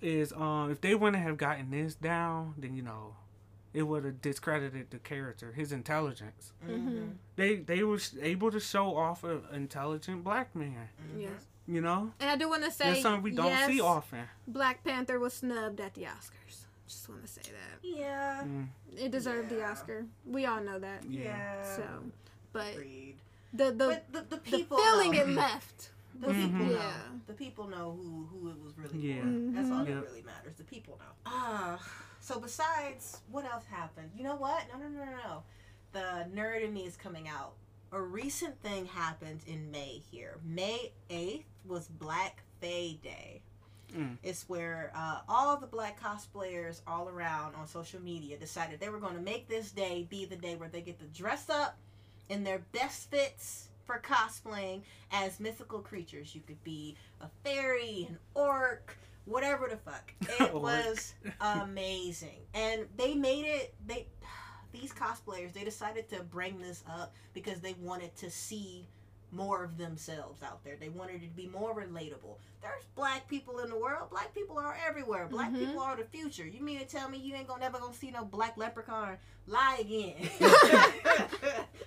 is, 0.00 0.32
um, 0.32 0.70
if 0.70 0.80
they 0.80 0.94
wouldn't 0.94 1.22
have 1.22 1.36
gotten 1.38 1.70
this 1.70 1.94
down, 1.94 2.54
then 2.58 2.74
you 2.76 2.82
know, 2.82 3.14
it 3.74 3.82
would 3.82 4.04
have 4.04 4.22
discredited 4.22 4.90
the 4.90 4.98
character, 4.98 5.52
his 5.52 5.72
intelligence. 5.72 6.52
Mhm. 6.66 7.14
They 7.36 7.56
they 7.56 7.82
were 7.82 7.98
able 8.22 8.50
to 8.50 8.60
show 8.60 8.96
off 8.96 9.24
an 9.24 9.42
intelligent 9.52 10.22
black 10.22 10.54
man. 10.54 10.88
Yes. 11.18 11.30
You 11.68 11.80
know, 11.80 12.12
And 12.20 12.30
I 12.30 12.36
do 12.36 12.48
want 12.48 12.62
to 12.62 12.70
say, 12.70 12.90
that's 12.90 13.02
something 13.02 13.24
we 13.24 13.32
don't 13.32 13.46
yes, 13.46 13.66
see 13.68 13.80
often. 13.80 14.20
Black 14.46 14.84
Panther 14.84 15.18
was 15.18 15.32
snubbed 15.34 15.80
at 15.80 15.94
the 15.94 16.02
Oscars. 16.02 16.65
Just 16.86 17.08
want 17.08 17.22
to 17.22 17.28
say 17.28 17.42
that 17.42 17.78
Yeah. 17.86 18.42
Mm, 18.44 18.68
it 18.96 19.10
deserved 19.10 19.48
the 19.50 19.64
Oscar. 19.64 20.06
We 20.24 20.46
all 20.46 20.60
know 20.62 20.78
that. 20.78 21.04
yeah. 21.08 21.22
Yeah. 21.24 21.76
So, 21.76 21.82
but 22.52 22.72
Agreed. 22.74 23.16
the 23.52 23.72
the 23.72 23.72
But 23.88 24.12
the, 24.12 24.20
the 24.20 24.26
the 24.36 24.38
people 24.38 24.78
feeling 24.78 25.12
know. 25.12 25.20
it 25.22 25.28
left. 25.30 25.90
The 26.20 26.28
people 26.28 26.60
Mhm. 26.60 26.70
know. 26.70 26.72
Yeah. 26.72 26.92
The 27.26 27.32
people 27.34 27.66
know 27.68 27.98
who 28.00 28.26
who 28.30 28.48
it 28.50 28.58
was 28.62 28.78
really 28.78 28.98
Yeah. 28.98 29.20
for. 29.22 29.26
That's 29.54 29.70
all 29.70 29.84
Mhm. 29.84 29.86
that 29.86 30.02
really 30.02 30.22
matters. 30.22 30.54
The 30.56 30.64
people 30.64 30.96
know. 30.98 31.12
Ah. 31.26 31.78
so 32.20 32.40
besides, 32.40 33.20
what 33.30 33.44
else 33.44 33.64
happened? 33.66 34.10
You 34.16 34.24
know 34.24 34.34
what? 34.36 34.64
No, 34.72 34.78
no, 34.78 34.88
no, 34.88 35.04
no, 35.04 35.12
no. 35.12 35.42
The 35.92 36.28
nerd 36.34 36.62
in 36.62 36.72
me 36.74 36.84
is 36.86 36.96
coming 36.96 37.28
out. 37.28 37.54
A 37.92 38.00
recent 38.02 38.60
thing 38.62 38.86
happened 38.86 39.40
in 39.46 39.70
May 39.70 40.02
here. 40.10 40.38
May 40.44 40.92
eighth 41.10 41.46
was 41.64 41.86
Black 41.88 42.42
Fae 42.60 42.98
Day. 43.02 43.42
Mm. 43.94 44.16
It's 44.22 44.48
where 44.48 44.92
uh, 44.94 45.20
all 45.28 45.56
the 45.56 45.66
black 45.66 46.00
cosplayers 46.00 46.80
all 46.86 47.08
around 47.08 47.54
on 47.54 47.66
social 47.66 48.00
media 48.00 48.36
decided 48.36 48.80
they 48.80 48.88
were 48.88 48.98
going 48.98 49.14
to 49.14 49.20
make 49.20 49.48
this 49.48 49.70
day 49.70 50.06
be 50.08 50.24
the 50.24 50.36
day 50.36 50.56
where 50.56 50.68
they 50.68 50.80
get 50.80 50.98
to 51.00 51.06
dress 51.06 51.48
up 51.48 51.76
in 52.28 52.44
their 52.44 52.60
best 52.72 53.10
fits 53.10 53.68
for 53.84 54.00
cosplaying 54.00 54.82
as 55.12 55.38
mythical 55.38 55.78
creatures. 55.78 56.34
You 56.34 56.40
could 56.46 56.62
be 56.64 56.96
a 57.20 57.28
fairy, 57.44 58.06
an 58.08 58.18
orc, 58.34 58.96
whatever 59.24 59.68
the 59.68 59.76
fuck. 59.76 60.12
It 60.40 60.52
was 60.52 61.14
amazing. 61.40 62.40
And 62.54 62.86
they 62.96 63.14
made 63.14 63.44
it 63.44 63.74
they 63.86 64.06
these 64.72 64.92
cosplayers, 64.92 65.52
they 65.52 65.64
decided 65.64 66.08
to 66.10 66.22
bring 66.24 66.60
this 66.60 66.82
up 66.88 67.14
because 67.32 67.60
they 67.60 67.74
wanted 67.80 68.14
to 68.16 68.30
see 68.30 68.86
more 69.32 69.64
of 69.64 69.76
themselves 69.76 70.42
out 70.42 70.62
there. 70.64 70.76
They 70.78 70.88
wanted 70.88 71.16
it 71.22 71.28
to 71.28 71.36
be 71.36 71.46
more 71.48 71.74
relatable. 71.74 72.36
There's 72.62 72.84
black 72.94 73.28
people 73.28 73.58
in 73.60 73.68
the 73.70 73.76
world. 73.78 74.10
Black 74.10 74.34
people 74.34 74.58
are 74.58 74.76
everywhere. 74.88 75.26
Black 75.26 75.50
Mhm. 75.52 75.58
people 75.66 75.80
are 75.82 75.96
the 75.96 76.04
future. 76.04 76.46
You 76.46 76.62
mean 76.62 76.78
to 76.78 76.84
tell 76.86 77.08
me 77.08 77.18
you 77.18 77.34
ain't 77.34 77.46
gonna 77.48 77.60
never 77.60 77.78
gonna 77.78 77.92
see 77.94 78.10
no 78.10 78.24
black 78.24 78.56
leprechaun? 78.56 79.18
Lie 79.46 79.78
again. 79.80 80.14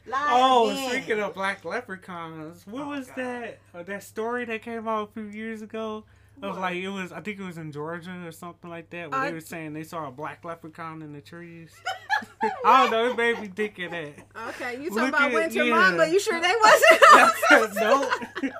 Lie 0.08 0.28
Oh, 0.32 0.70
again. 0.70 0.90
speaking 0.92 1.20
of 1.20 1.34
black 1.34 1.66
leprechauns, 1.66 2.66
what 2.68 2.84
Oh, 2.84 2.88
was 2.90 3.08
God. 3.08 3.16
that? 3.18 3.60
Uh, 3.74 3.84
that 3.84 4.04
story 4.04 4.46
that 4.46 4.62
came 4.62 4.88
out 4.88 5.10
a 5.10 5.12
few 5.14 5.24
years 5.24 5.62
ago 5.62 6.06
of 6.42 6.52
What? 6.54 6.62
like 6.62 6.76
it 6.78 6.90
was. 6.90 7.12
I 7.12 7.22
think 7.22 7.40
it 7.40 7.44
was 7.44 7.58
in 7.58 7.72
Georgia 7.72 8.24
or 8.26 8.32
something 8.32 8.70
like 8.70 8.90
that, 8.92 9.12
where 9.12 9.20
I- 9.20 9.28
they 9.30 9.34
were 9.34 9.42
saying 9.42 9.74
they 9.74 9.84
saw 9.84 10.08
a 10.08 10.12
black 10.12 10.44
leprechaun 10.46 11.02
in 11.02 11.14
the 11.14 11.22
trees. 11.22 11.74
I 12.66 12.82
don't 12.84 12.92
know. 12.92 13.10
It 13.12 13.18
made 13.18 13.40
me 13.42 13.48
think 13.48 13.80
of 13.80 13.92
that. 13.92 14.14
Okay, 14.50 14.82
you 14.82 14.90
talking 14.90 14.96
Look 15.04 15.10
about 15.10 15.22
at- 15.30 15.34
Winter 15.34 15.64
yeah. 15.64 15.76
Mama? 15.76 16.08
You 16.08 16.20
sure 16.20 16.40
they 16.40 16.54
wasn't? 17.52 17.76
no. 17.76 18.12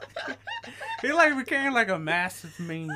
it 1.04 1.14
like 1.16 1.38
became 1.38 1.74
like 1.74 1.90
a 1.90 1.98
massive 2.00 2.58
meme 2.60 2.90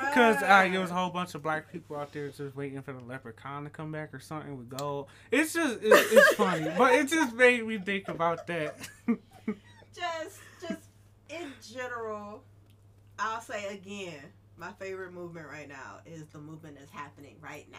because 0.00 0.36
uh, 0.42 0.68
there 0.70 0.80
was 0.80 0.90
a 0.90 0.94
whole 0.94 1.10
bunch 1.10 1.34
of 1.34 1.42
black 1.42 1.70
people 1.72 1.96
out 1.96 2.12
there 2.12 2.28
just 2.28 2.54
waiting 2.56 2.80
for 2.82 2.92
the 2.92 3.00
leprechaun 3.00 3.64
to 3.64 3.70
come 3.70 3.90
back 3.92 4.12
or 4.14 4.20
something 4.20 4.56
with 4.56 4.68
gold. 4.68 5.06
It's 5.30 5.52
just 5.52 5.78
it's, 5.82 6.12
it's 6.12 6.34
funny, 6.34 6.70
but 6.76 6.92
it 6.94 7.08
just 7.08 7.34
made 7.34 7.66
me 7.66 7.78
think 7.78 8.08
about 8.08 8.46
that. 8.46 8.76
just 9.06 10.38
just 10.60 10.88
in 11.28 11.52
general, 11.72 12.42
I'll 13.18 13.40
say 13.40 13.66
again, 13.74 14.22
my 14.56 14.72
favorite 14.78 15.12
movement 15.12 15.46
right 15.48 15.68
now 15.68 15.98
is 16.06 16.24
the 16.32 16.38
movement 16.38 16.76
that's 16.78 16.90
happening 16.92 17.36
right 17.42 17.66
now. 17.72 17.78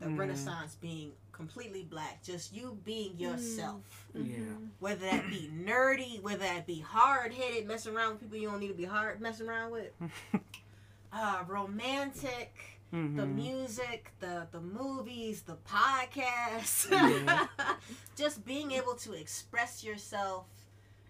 The 0.00 0.06
Mhm. 0.06 0.18
Renaissance 0.18 0.76
being 0.76 1.12
completely 1.32 1.82
black, 1.84 2.22
just 2.22 2.52
you 2.52 2.78
being 2.84 3.18
yourself. 3.18 4.06
Yeah. 4.14 4.38
Whether 4.80 5.06
that 5.06 5.28
be 5.28 5.48
nerdy, 5.52 6.20
whether 6.22 6.38
that 6.44 6.66
be 6.66 6.80
hard 6.80 7.32
headed, 7.34 7.66
messing 7.66 7.94
around 7.96 8.12
with 8.12 8.20
people 8.22 8.38
you 8.38 8.48
don't 8.50 8.60
need 8.60 8.68
to 8.68 8.74
be 8.74 8.84
hard 8.84 9.20
messing 9.20 9.48
around 9.48 9.72
with. 9.72 9.92
uh, 11.12 11.42
romantic, 11.46 12.78
the 12.90 12.96
Mhm. 12.96 13.34
music, 13.34 14.12
the 14.20 14.46
the 14.52 14.60
movies, 14.60 15.42
the 15.42 15.56
podcasts. 15.56 16.90
Yeah. 16.90 17.46
Just 18.16 18.44
being 18.44 18.72
able 18.72 18.94
to 18.96 19.12
express 19.12 19.82
yourself 19.84 20.46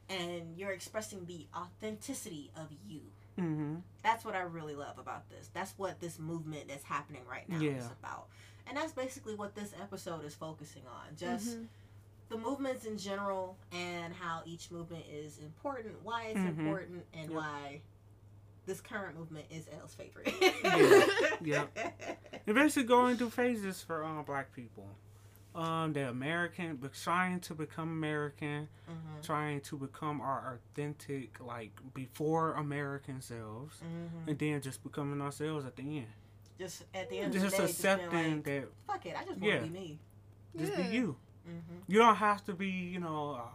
and 0.09 0.57
you're 0.57 0.73
expressing 0.73 1.27
the 1.27 1.47
authenticity 1.55 2.51
of 2.57 2.69
you. 2.87 3.03
Mhm. 3.39 3.83
That's 4.03 4.25
what 4.25 4.35
I 4.35 4.41
really 4.41 4.75
love 4.75 4.99
about 4.99 5.29
this. 5.31 5.49
That's 5.53 5.73
what 5.77 6.01
this 6.01 6.19
movement 6.19 6.69
that's 6.69 6.85
happening 6.85 7.25
right 7.27 7.49
now 7.49 7.61
is 7.61 7.87
about. 7.87 8.29
And 8.69 8.77
that's 8.77 8.93
basically 8.93 9.35
what 9.35 9.55
this 9.55 9.73
episode 9.81 10.25
is 10.25 10.35
focusing 10.35 10.83
on. 10.87 11.17
Just 11.17 11.57
Mhm. 11.59 11.67
the 12.29 12.37
movements 12.39 12.85
in 12.85 12.99
general 12.99 13.57
and 13.73 14.13
how 14.15 14.43
each 14.45 14.71
movement 14.71 15.07
is 15.11 15.39
important, 15.39 16.03
why 16.03 16.25
it's 16.27 16.39
Mhm. 16.41 16.59
important, 16.59 17.07
and 17.15 17.31
Yep. 17.31 17.33
why 17.41 17.81
this 18.67 18.81
current 18.83 19.17
movement 19.17 19.47
is 19.51 19.67
L's 19.73 19.95
favorite. 19.95 20.29
Yeah. 21.41 21.67
They're 22.45 22.55
basically 22.55 22.85
going 22.89 23.17
through 23.17 23.31
phases 23.31 23.83
for 23.83 24.05
um, 24.05 24.23
black 24.25 24.53
people. 24.55 24.87
Um, 25.55 25.93
they're 25.95 26.09
American, 26.11 26.77
but 26.77 26.93
trying 26.93 27.41
to 27.41 27.55
become 27.55 27.89
American, 27.89 28.69
Mhm. 28.89 29.23
trying 29.23 29.61
to 29.63 29.77
become 29.79 30.21
our 30.21 30.55
authentic, 30.55 31.41
like 31.41 31.73
before 31.95 32.53
American 32.53 33.21
selves, 33.23 33.81
Mhm. 33.81 34.29
and 34.29 34.39
then 34.39 34.61
just 34.61 34.83
becoming 34.85 35.21
ourselves 35.23 35.65
at 35.65 35.75
the 35.77 35.99
end. 36.01 36.13
Just 36.59 36.85
at 36.95 37.09
the 37.09 37.19
end 37.21 37.35
of 37.35 37.41
the 37.43 37.49
day, 37.49 37.65
accepting 37.65 38.11
just 38.11 38.11
being 38.13 38.35
like, 38.37 38.45
that, 38.45 38.69
fuck 38.87 39.07
it, 39.07 39.15
I 39.17 39.25
just 39.25 39.39
want 39.41 39.43
Yeah. 39.45 39.59
to 39.61 39.67
be 39.67 39.71
me. 39.71 39.99
Just 40.57 40.73
Yeah. 40.77 40.89
be 40.89 40.97
you. 40.97 41.17
Mm-hmm. 41.49 41.77
You 41.87 41.99
don't 41.99 42.17
have 42.17 42.45
to 42.47 42.55
be, 42.55 42.69
you 42.69 42.99
know, 43.01 43.33
uh, 43.35 43.49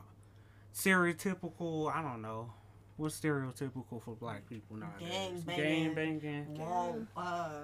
stereotypical. 0.74 1.93
I 1.93 2.01
don't 2.01 2.22
know. 2.22 2.51
What's 2.97 3.20
stereotypical 3.20 4.01
for 4.04 4.16
black 4.16 4.47
people 4.47 4.78
nowadays? 4.78 5.10
Gang 5.10 5.41
Gang 5.41 5.93
banging. 5.93 6.22
banging. 6.24 6.56
Whoa, 6.60 7.06
uh, 7.18 7.62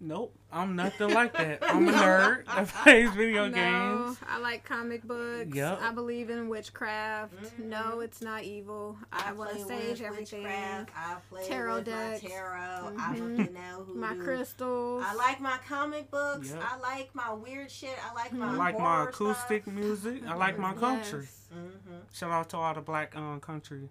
Nope, 0.00 0.32
I'm 0.52 0.76
nothing 0.76 1.12
like 1.12 1.32
that. 1.36 1.58
I'm 1.62 1.88
a 1.88 1.92
nerd 1.92 2.46
that 2.46 2.68
plays 2.68 3.10
video 3.10 3.48
no, 3.48 3.52
games. 3.52 4.18
I 4.28 4.38
like 4.38 4.64
comic 4.64 5.02
books. 5.02 5.52
Yep. 5.52 5.80
I 5.82 5.90
believe 5.92 6.30
in 6.30 6.48
witchcraft. 6.48 7.34
Mhm. 7.34 7.64
No, 7.64 7.98
it's 7.98 8.22
not 8.22 8.44
evil. 8.44 8.96
I, 9.12 9.32
want 9.32 9.50
play 9.50 9.58
to 9.60 9.66
sage 9.66 9.98
with 9.98 10.08
everything. 10.08 10.42
witchcraft, 10.44 10.90
I 10.96 11.16
play 11.28 11.48
Tarot 11.48 11.74
with 11.76 11.84
decks. 11.86 12.22
my 12.22 12.28
tarot. 12.28 12.94
I 12.96 13.16
Mhm. 13.16 13.36
fucking 13.38 13.54
know 13.54 13.84
who 13.86 13.94
My 13.96 14.14
do. 14.14 14.22
crystals. 14.22 15.04
I 15.04 15.14
like 15.14 15.40
my 15.40 15.58
comic 15.68 16.10
books. 16.12 16.50
Yep. 16.50 16.62
I 16.62 16.76
like 16.78 17.12
my 17.16 17.32
weird 17.32 17.68
shit. 17.70 17.98
I 18.08 18.14
like 18.14 18.32
my 18.32 18.48
I 18.50 18.52
like 18.52 18.78
my 18.78 19.02
acoustic 19.04 19.64
stuff. 19.64 19.74
music. 19.74 20.22
I 20.28 20.34
like 20.36 20.60
my 20.60 20.74
country. 20.86 21.22
Yes. 21.22 21.48
Mm-hmm. 21.52 21.94
Shout 22.12 22.30
out 22.30 22.48
to 22.50 22.56
all 22.56 22.72
the 22.74 22.80
black 22.82 23.16
um, 23.16 23.40
country 23.40 23.88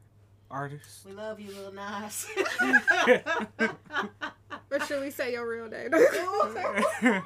artists. 0.50 1.04
We 1.06 1.12
love 1.12 1.40
you, 1.42 1.52
Lil 1.52 1.74
Nas. 1.74 2.28
Or 4.72 4.80
should 4.82 5.02
we 5.02 5.12
say 5.12 5.32
your 5.34 5.48
real 5.48 5.68
name? 5.70 5.90
I 5.94 7.24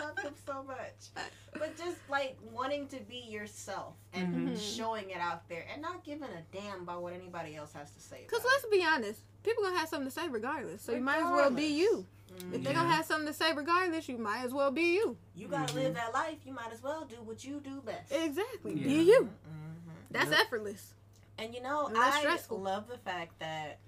love 0.00 0.18
him 0.18 0.34
so 0.46 0.62
much. 0.64 0.76
But 1.58 1.74
just 1.78 1.96
like 2.10 2.36
wanting 2.52 2.86
to 2.88 2.98
be 3.08 3.16
yourself 3.30 3.94
and 4.12 4.46
Mhm. 4.50 4.76
showing 4.76 5.08
it 5.08 5.16
out 5.16 5.48
there 5.48 5.64
and 5.72 5.80
not 5.80 6.04
giving 6.04 6.28
a 6.28 6.42
damn 6.54 6.82
about 6.82 7.00
what 7.00 7.14
anybody 7.14 7.56
else 7.56 7.72
has 7.72 7.90
to 7.92 8.00
say. 8.00 8.24
Because 8.28 8.44
let's 8.44 8.66
be 8.70 8.84
honest, 8.84 9.22
people 9.42 9.62
gonna 9.64 9.78
have 9.78 9.88
something 9.88 10.06
to 10.10 10.14
say 10.14 10.28
regardless. 10.28 10.82
So 10.82 10.92
you 10.92 11.00
might 11.00 11.16
as 11.16 11.22
well 11.30 11.48
be 11.50 11.62
Regardless. 11.62 11.70
you. 11.78 12.06
it. 12.52 12.56
If 12.56 12.62
they 12.62 12.74
gonna 12.74 12.90
have 12.90 13.06
something 13.06 13.26
to 13.28 13.32
say 13.32 13.54
regardless, 13.54 14.06
you 14.06 14.18
might 14.18 14.44
as 14.44 14.52
well 14.52 14.70
be 14.70 14.96
you. 14.96 15.16
You 15.34 15.48
gotta 15.48 15.72
Mhm. 15.72 15.76
live 15.76 15.94
that 15.94 16.12
life. 16.12 16.36
You 16.44 16.52
might 16.52 16.72
as 16.74 16.82
well 16.82 17.06
do 17.06 17.22
what 17.22 17.42
you 17.42 17.58
do 17.60 17.80
best. 17.80 18.12
Exactly. 18.12 18.74
Yeah. 18.74 18.84
Be 18.88 19.02
you. 19.04 19.22
Mhm. 19.22 19.94
That's 20.10 20.30
Yep. 20.30 20.40
effortless. 20.40 20.92
And 21.38 21.54
you 21.54 21.62
know, 21.62 21.86
And 21.86 21.96
I 21.96 22.20
stressful. 22.20 22.58
love 22.60 22.86
the 22.88 22.98
fact 22.98 23.38
that 23.38 23.78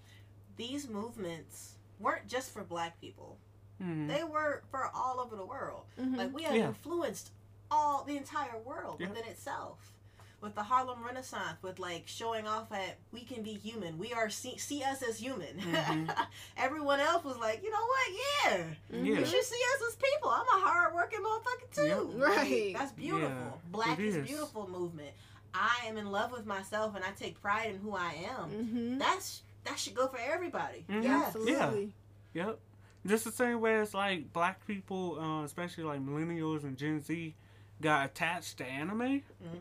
these 0.56 0.88
movements 0.88 1.74
weren't 1.98 2.26
just 2.28 2.50
for 2.52 2.62
black 2.64 3.00
people. 3.00 3.38
Mhm. 3.82 4.08
They 4.08 4.24
were 4.24 4.62
for 4.70 4.90
all 4.94 5.20
over 5.20 5.36
the 5.36 5.44
world. 5.46 5.84
Mhm. 5.98 6.16
Like 6.16 6.32
we 6.34 6.42
have 6.44 6.56
Yeah. 6.56 6.66
influenced 6.68 7.30
all 7.70 8.04
the 8.04 8.16
entire 8.16 8.58
world 8.58 9.00
Yeah. 9.00 9.08
within 9.08 9.24
itself. 9.26 9.92
With 10.40 10.54
the 10.54 10.62
Harlem 10.62 11.02
Renaissance, 11.04 11.60
with 11.62 11.80
like 11.80 12.06
showing 12.06 12.46
off 12.46 12.68
that 12.70 12.98
we 13.10 13.22
can 13.24 13.42
be 13.42 13.54
human, 13.54 13.98
we 13.98 14.12
are 14.12 14.30
see, 14.30 14.56
see 14.56 14.84
us 14.84 15.02
as 15.02 15.18
human. 15.18 15.58
Mhm. 15.58 16.26
Everyone 16.56 17.00
else 17.00 17.24
was 17.24 17.36
like, 17.38 17.60
you 17.62 17.70
know 17.72 17.84
what? 17.86 18.12
Yeah, 18.12 18.56
Mhm. 18.92 19.06
Yeah. 19.06 19.18
you 19.18 19.26
should 19.26 19.44
see 19.44 19.60
us 19.74 19.82
as 19.88 19.96
people. 19.96 20.30
I'm 20.30 20.46
a 20.46 20.60
hardworking 20.64 21.20
motherfucker 21.20 21.74
too. 21.74 21.82
Yep. 21.86 22.28
Like, 22.28 22.36
Right. 22.36 22.74
that's 22.76 22.92
beautiful. 22.92 23.28
Yeah, 23.28 23.50
Black 23.70 23.98
it 23.98 24.04
is 24.04 24.16
is. 24.16 24.26
beautiful 24.28 24.68
movement. 24.68 25.12
I 25.54 25.80
am 25.86 25.96
in 25.96 26.12
love 26.12 26.30
with 26.30 26.46
myself 26.46 26.94
and 26.94 27.04
I 27.04 27.10
take 27.12 27.40
pride 27.40 27.74
in 27.74 27.80
who 27.80 27.94
I 27.96 28.12
am. 28.30 28.50
Mhm. 28.50 28.98
That's 29.00 29.42
that 29.68 29.78
should 29.78 29.94
go 29.94 30.06
for 30.08 30.18
everybody. 30.18 30.84
Mhm. 30.88 31.02
Yes. 31.02 31.26
Absolutely. 31.26 31.92
Yep. 32.34 32.58
Just 33.06 33.24
the 33.24 33.32
same 33.32 33.60
way 33.60 33.76
as 33.80 33.94
like 33.94 34.32
black 34.32 34.66
people, 34.66 35.18
uh, 35.20 35.44
especially 35.44 35.84
like 35.84 36.00
millennials 36.00 36.64
and 36.64 36.76
Gen 36.76 37.00
Z, 37.00 37.34
got 37.80 38.06
attached 38.06 38.58
to 38.58 38.64
anime. 38.66 39.22
hmm 39.42 39.56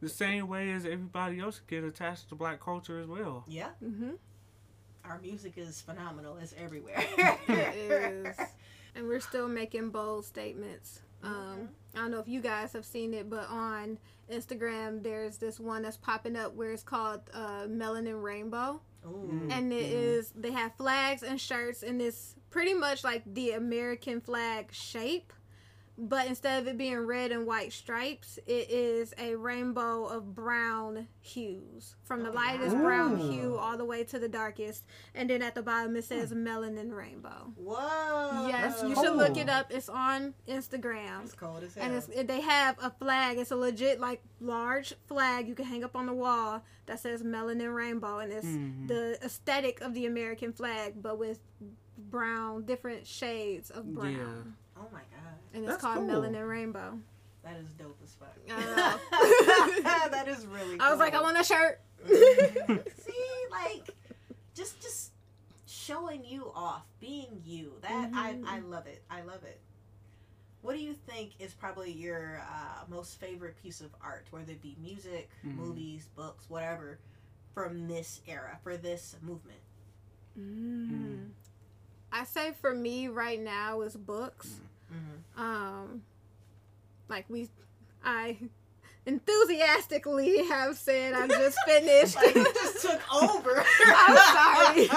The 0.00 0.08
same 0.08 0.48
way 0.48 0.72
as 0.72 0.84
everybody 0.84 1.38
else 1.40 1.60
get 1.66 1.84
attached 1.84 2.28
to 2.30 2.34
black 2.34 2.60
culture 2.60 2.98
as 3.00 3.06
well. 3.06 3.44
Yeah. 3.48 3.70
Mhm. 3.82 4.18
Our 5.04 5.18
music 5.20 5.54
is 5.56 5.80
phenomenal. 5.80 6.36
It's 6.36 6.54
everywhere. 6.56 6.96
It 7.48 7.74
is. 7.76 8.36
And 8.94 9.08
we're 9.08 9.20
still 9.20 9.48
making 9.48 9.90
bold 9.90 10.24
statements. 10.26 11.00
Um, 11.22 11.70
I 11.94 11.98
don't 11.98 12.10
know 12.10 12.18
if 12.18 12.28
you 12.28 12.40
guys 12.40 12.72
have 12.74 12.84
seen 12.84 13.14
it, 13.14 13.30
but 13.30 13.48
on 13.48 13.98
Instagram, 14.30 15.02
there's 15.02 15.38
this 15.38 15.58
one 15.58 15.82
that's 15.82 15.96
popping 15.96 16.36
up 16.36 16.54
where 16.54 16.72
it's 16.72 16.82
called 16.82 17.20
uh, 17.32 17.62
Melanin 17.68 18.22
Rainbow. 18.22 18.80
Ooh. 19.06 19.48
And 19.50 19.72
it 19.72 19.90
Mhm. 19.90 19.92
is 19.92 20.32
they 20.34 20.52
have 20.52 20.74
flags 20.76 21.22
and 21.22 21.40
shirts 21.40 21.82
and 21.82 22.00
this 22.00 22.34
pretty 22.50 22.74
much 22.74 23.02
like 23.04 23.22
the 23.26 23.52
American 23.52 24.20
flag 24.20 24.72
shape. 24.72 25.32
But 25.98 26.26
instead 26.26 26.62
of 26.62 26.68
it 26.68 26.78
being 26.78 26.98
red 27.00 27.32
and 27.32 27.46
white 27.46 27.72
stripes, 27.72 28.38
it 28.46 28.70
is 28.70 29.12
a 29.18 29.34
rainbow 29.36 30.06
of 30.06 30.34
brown 30.34 31.06
hues. 31.20 31.96
From 32.02 32.22
the 32.22 32.30
lightest 32.30 32.74
wow. 32.76 32.82
brown 32.82 33.16
hue 33.18 33.56
all 33.58 33.76
the 33.76 33.84
way 33.84 34.02
to 34.04 34.18
the 34.18 34.28
darkest. 34.28 34.84
And 35.14 35.28
then 35.28 35.42
at 35.42 35.54
the 35.54 35.62
bottom 35.62 35.94
it 35.96 36.04
says 36.04 36.32
melanin 36.32 36.92
rainbow. 36.96 37.52
Whoa. 37.56 38.48
Yes, 38.48 38.80
That's 38.80 38.88
you 38.88 38.94
should 38.94 39.16
look 39.16 39.36
it 39.36 39.50
up. 39.50 39.66
It's 39.70 39.90
on 39.90 40.32
Instagram. 40.48 41.20
That's 41.20 41.34
cold 41.34 41.62
as 41.62 41.74
hell. 41.74 41.84
And 41.84 41.94
it's, 41.94 42.06
they 42.06 42.40
have 42.40 42.76
a 42.82 42.90
flag. 42.90 43.36
It's 43.38 43.50
a 43.50 43.56
legit, 43.56 44.00
like, 44.00 44.22
large 44.40 44.94
flag 45.06 45.46
you 45.46 45.54
can 45.54 45.66
hang 45.66 45.84
up 45.84 45.94
on 45.94 46.06
the 46.06 46.14
wall 46.14 46.62
that 46.86 47.00
says 47.00 47.22
melanin 47.22 47.74
rainbow. 47.74 48.18
And 48.18 48.32
it's 48.32 48.46
Mhm. 48.46 48.88
the 48.88 49.18
aesthetic 49.22 49.82
of 49.82 49.92
the 49.92 50.06
American 50.06 50.52
flag, 50.54 51.02
but 51.02 51.18
with 51.18 51.40
brown, 51.98 52.64
different 52.64 53.06
shades 53.06 53.70
of 53.70 53.94
brown. 53.94 54.14
Yeah. 54.14 54.52
Oh 54.76 54.86
my 54.92 54.98
god. 55.00 55.38
And 55.54 55.64
it's 55.64 55.72
That's 55.72 55.82
called 55.82 56.08
cool. 56.08 56.20
melanin 56.22 56.48
rainbow. 56.48 56.98
That 57.44 57.56
is 57.56 57.66
dope 57.72 57.98
as 58.02 58.14
fuck. 58.14 58.36
I 58.50 60.08
that 60.10 60.28
is 60.28 60.46
really 60.46 60.78
I 60.78 60.90
was 60.90 60.98
like, 61.00 61.14
I 61.14 61.20
want 61.20 61.38
a 61.40 61.44
shirt. 61.44 61.80
See, 62.06 63.34
like, 63.50 63.88
just 64.54 64.80
just 64.80 65.10
showing 65.66 66.24
you 66.24 66.52
off, 66.54 66.82
being 67.00 67.42
you. 67.44 67.72
That 67.82 68.10
I 68.14 68.34
Mhm. 68.34 68.44
I 68.46 68.58
love 68.60 68.86
it. 68.86 69.02
I 69.10 69.22
love 69.22 69.42
it. 69.44 69.60
What 70.62 70.74
do 70.76 70.80
you 70.80 70.94
think 70.94 71.32
is 71.40 71.52
probably 71.54 71.90
your 71.90 72.40
uh, 72.48 72.84
most 72.88 73.18
favorite 73.18 73.60
piece 73.60 73.80
of 73.80 73.90
art, 74.00 74.26
whether 74.30 74.52
it 74.52 74.62
be 74.62 74.76
music, 74.80 75.28
Mhm. 75.44 75.56
movies, 75.56 76.08
books, 76.14 76.48
whatever, 76.48 77.00
from 77.52 77.88
this 77.88 78.20
era, 78.28 78.58
for 78.62 78.76
this 78.76 79.16
movement? 79.22 79.58
Mm. 80.38 81.30
I 82.12 82.24
say 82.24 82.52
for 82.60 82.74
me 82.74 83.08
right 83.08 83.40
now 83.40 83.80
is 83.80 83.96
books. 83.96 84.60
Mm-hmm. 84.92 85.42
Um, 85.42 86.02
like 87.08 87.24
we, 87.28 87.48
I 88.04 88.36
enthusiastically 89.06 90.44
have 90.46 90.76
said 90.76 91.14
I 91.14 91.26
just 91.26 91.58
finished. 91.66 92.16
Like, 92.16 92.34
just 92.34 92.82
took 92.82 93.14
over. 93.14 93.64
I'm 93.86 94.16
sorry. 94.16 94.88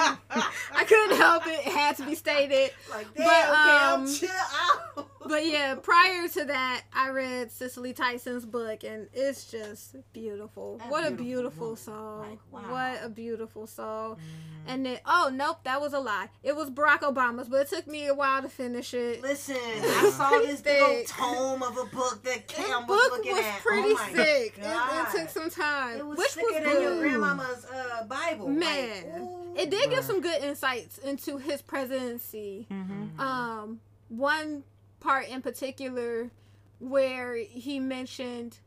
I 0.74 0.84
couldn't 0.86 1.16
help 1.16 1.46
it. 1.46 1.66
It 1.66 1.72
had 1.72 1.96
to 1.96 2.06
be 2.06 2.14
stated. 2.14 2.70
Like, 2.90 3.06
But, 3.16 3.48
um, 3.48 4.06
chill 4.12 4.28
out. 4.52 5.08
But 5.28 5.46
yeah, 5.46 5.74
prior 5.76 6.28
to 6.28 6.44
that, 6.44 6.82
I 6.94 7.10
read 7.10 7.50
Cicely 7.50 7.92
Tyson's 7.92 8.44
book, 8.46 8.84
and 8.84 9.08
it's 9.12 9.50
just 9.50 9.96
beautiful. 10.12 10.78
That 10.78 10.90
what 10.90 11.06
a 11.06 11.10
beautiful 11.10 11.26
beautiful 11.26 11.66
woman. 11.66 11.76
soul! 11.76 12.18
Like, 12.30 12.38
wow. 12.52 12.72
What 12.72 13.04
a 13.04 13.08
beautiful 13.08 13.66
soul! 13.66 14.14
Mhm. 14.16 14.18
And 14.68 14.84
then, 14.86 14.98
oh 15.06 15.30
nope, 15.32 15.58
that 15.64 15.80
was 15.80 15.92
a 15.92 16.00
lie. 16.00 16.28
It 16.42 16.56
was 16.56 16.70
Barack 16.70 17.00
Obama's, 17.00 17.48
but 17.48 17.60
it 17.62 17.68
took 17.68 17.86
me 17.86 18.06
a 18.08 18.14
while 18.14 18.42
to 18.42 18.48
finish 18.48 18.94
it. 18.94 19.22
Listen, 19.22 19.56
I 19.82 20.10
saw 20.10 20.30
this 20.38 20.60
big 20.60 20.82
old 20.82 21.06
tome 21.06 21.62
of 21.62 21.78
a 21.78 21.84
book 21.84 22.22
that 22.24 22.48
Cam 22.48 22.86
was 22.86 23.00
book 23.00 23.18
looking 23.18 23.32
was 23.32 23.44
at. 23.44 23.60
pretty 23.60 23.90
oh 23.90 23.94
my 23.94 24.06
thick. 24.08 24.58
It, 24.58 24.64
it 24.66 25.18
took 25.20 25.28
some 25.30 25.50
time, 25.50 25.98
It 25.98 26.06
was 26.06 26.18
which 26.18 26.28
thicker 26.30 26.46
was 26.64 26.72
than 26.74 26.82
your 26.82 26.98
grandmama's 26.98 27.64
uh, 27.66 28.04
Bible. 28.06 28.48
Man, 28.48 28.88
Like, 28.88 29.20
ooh. 29.22 29.54
It 29.56 29.70
did 29.70 29.88
give 29.90 30.04
some 30.04 30.20
good 30.20 30.42
insights 30.42 30.98
into 30.98 31.38
his 31.38 31.62
presidency. 31.62 32.66
Mhm. 32.70 33.18
um 33.18 33.80
one 34.08 34.62
part 35.00 35.28
in 35.28 35.42
particular 35.42 36.30
where 36.78 37.36
he 37.36 37.78
mentioned 37.80 38.58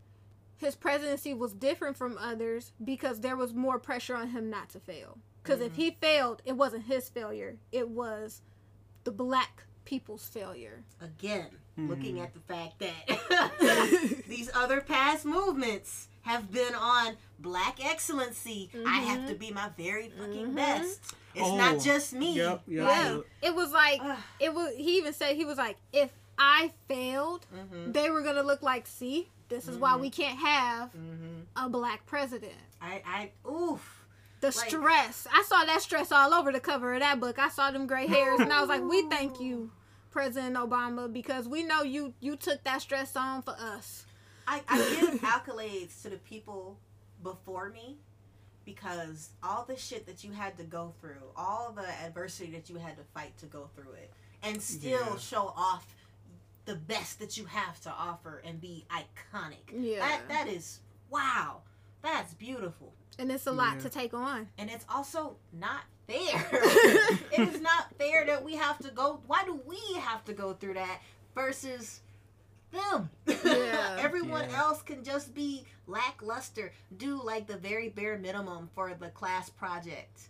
his 0.58 0.76
presidency 0.76 1.34
was 1.34 1.54
different 1.54 1.96
from 1.98 2.18
others 2.18 2.72
because 2.84 3.22
there 3.22 3.36
was 3.38 3.54
more 3.54 3.80
pressure 3.80 4.16
on 4.16 4.30
him 4.30 4.50
not 4.50 4.70
to 4.70 4.80
fail 4.80 5.18
because 5.44 5.62
if 5.62 5.74
Mhm. 5.74 5.76
he 5.76 5.92
failed 5.92 6.42
it 6.46 6.54
wasn't 6.54 6.86
his 6.86 7.08
failure 7.10 7.58
it 7.72 7.90
was 7.90 8.42
the 9.04 9.12
black 9.12 9.64
people's 9.86 10.28
failure 10.28 10.84
Again, 11.02 11.50
looking 11.78 12.16
Mhm. 12.18 12.24
at 12.24 12.34
the 12.34 12.40
fact 12.42 12.80
that 12.80 14.24
these 14.28 14.50
other 14.54 14.82
past 14.82 15.26
movements 15.26 16.08
have 16.24 16.52
been 16.52 16.76
on 16.76 17.18
black 17.40 17.84
excellency. 17.84 18.70
I 18.86 19.00
have 19.00 19.28
to 19.30 19.34
be 19.36 19.50
my 19.52 19.70
very 19.78 20.10
fucking 20.10 20.52
Mhm. 20.52 20.56
best. 20.56 21.00
It's 21.34 21.44
Oh, 21.48 21.56
not 21.56 21.80
just 21.80 22.12
me. 22.14 22.34
Yep, 22.36 22.64
yep, 22.68 22.88
yeah 22.88 23.16
yep. 23.16 23.26
it 23.42 23.56
was 23.56 23.72
like 23.72 24.02
it 24.40 24.54
was 24.54 24.76
he 24.76 24.98
even 24.98 25.14
said 25.14 25.36
he 25.38 25.46
was 25.46 25.58
like 25.58 25.78
if 25.94 26.12
i 26.40 26.72
failed 26.88 27.46
Mhm. 27.54 27.94
they 27.94 28.10
were 28.10 28.22
gonna 28.22 28.42
look 28.44 28.62
like 28.64 28.88
see 28.88 29.30
this 29.50 29.68
is 29.68 29.78
why 29.78 29.92
Mhm. 29.94 30.00
we 30.02 30.10
can't 30.10 30.40
have 30.40 30.92
Mhm. 30.94 31.46
a 31.56 31.70
black 31.70 32.06
president 32.06 32.54
I, 32.82 33.04
I, 33.46 33.50
oof. 33.50 34.06
The 34.40 34.48
Like- 34.56 34.70
stress. 34.70 35.28
I 35.30 35.44
saw 35.44 35.66
that 35.66 35.82
stress 35.82 36.14
all 36.14 36.34
over 36.34 36.54
the 36.54 36.62
cover 36.62 36.94
of 36.94 37.02
that 37.02 37.20
book. 37.20 37.38
I 37.38 37.50
saw 37.50 37.72
them 37.72 37.88
gray 37.88 38.08
hairs 38.08 38.40
and 38.40 38.54
I 38.54 38.62
was 38.62 38.70
like, 38.70 38.82
"We 38.82 39.02
thank 39.10 39.42
you, 39.42 39.70
President 40.12 40.56
Obama, 40.56 41.12
because 41.12 41.46
we 41.46 41.62
know 41.64 41.82
you 41.84 42.14
you 42.22 42.38
took 42.38 42.64
that 42.64 42.82
stress 42.82 43.18
on 43.18 43.42
for 43.42 43.52
us." 43.60 44.06
I, 44.48 44.64
I 44.70 44.78
give 44.78 45.20
accolades 45.36 46.02
to 46.04 46.10
the 46.10 46.18
people 46.20 46.80
before 47.22 47.68
me 47.70 47.98
because 48.64 49.32
all 49.44 49.66
the 49.66 49.76
shit 49.76 50.06
that 50.06 50.24
you 50.24 50.32
had 50.32 50.58
to 50.58 50.64
go 50.64 50.94
through, 51.02 51.32
all 51.36 51.74
the 51.74 51.88
adversity 52.06 52.52
that 52.52 52.70
you 52.70 52.78
had 52.78 52.96
to 52.98 53.04
fight 53.14 53.38
to 53.40 53.46
go 53.46 53.70
through 53.76 53.92
it, 53.94 54.14
and 54.42 54.62
still 54.62 55.06
Yeah. 55.06 55.18
show 55.18 55.54
off 55.56 55.86
the 56.70 56.76
best 56.76 57.18
that 57.20 57.36
you 57.36 57.46
have 57.46 57.82
to 57.82 57.90
offer 57.90 58.44
and 58.46 58.62
be 58.62 58.86
iconic. 58.92 59.74
Yeah. 59.76 60.00
That 60.00 60.22
that 60.30 60.48
is 60.48 60.82
wow. 61.10 61.62
That's 62.04 62.36
beautiful. 62.36 62.94
and 63.18 63.32
it's 63.32 63.48
a 63.48 63.52
lot 63.52 63.76
Yeah. 63.78 63.82
to 63.82 63.90
take 63.90 64.14
on. 64.14 64.48
And 64.60 64.70
it's 64.70 64.86
also 64.88 65.36
not 65.52 65.82
fair. 66.08 66.48
it 66.52 67.40
is 67.40 67.60
not 67.60 67.92
fair 67.98 68.24
that 68.28 68.44
we 68.44 68.56
have 68.56 68.78
to 68.80 68.92
go 68.92 69.20
why 69.26 69.44
do 69.46 69.60
we 69.66 69.80
have 70.00 70.24
to 70.26 70.34
go 70.34 70.54
through 70.54 70.76
that 70.76 71.02
versus 71.34 72.02
them? 72.72 73.10
Yeah. 73.26 73.98
Everyone 74.00 74.48
Yeah. 74.52 74.60
else 74.60 74.84
can 74.84 75.04
just 75.04 75.34
be 75.34 75.66
lackluster, 75.88 76.72
do 76.98 77.20
like 77.24 77.48
the 77.48 77.58
very 77.58 77.90
bare 77.90 78.20
minimum 78.20 78.70
for 78.76 78.94
the 78.94 79.10
class 79.10 79.50
project. 79.50 80.30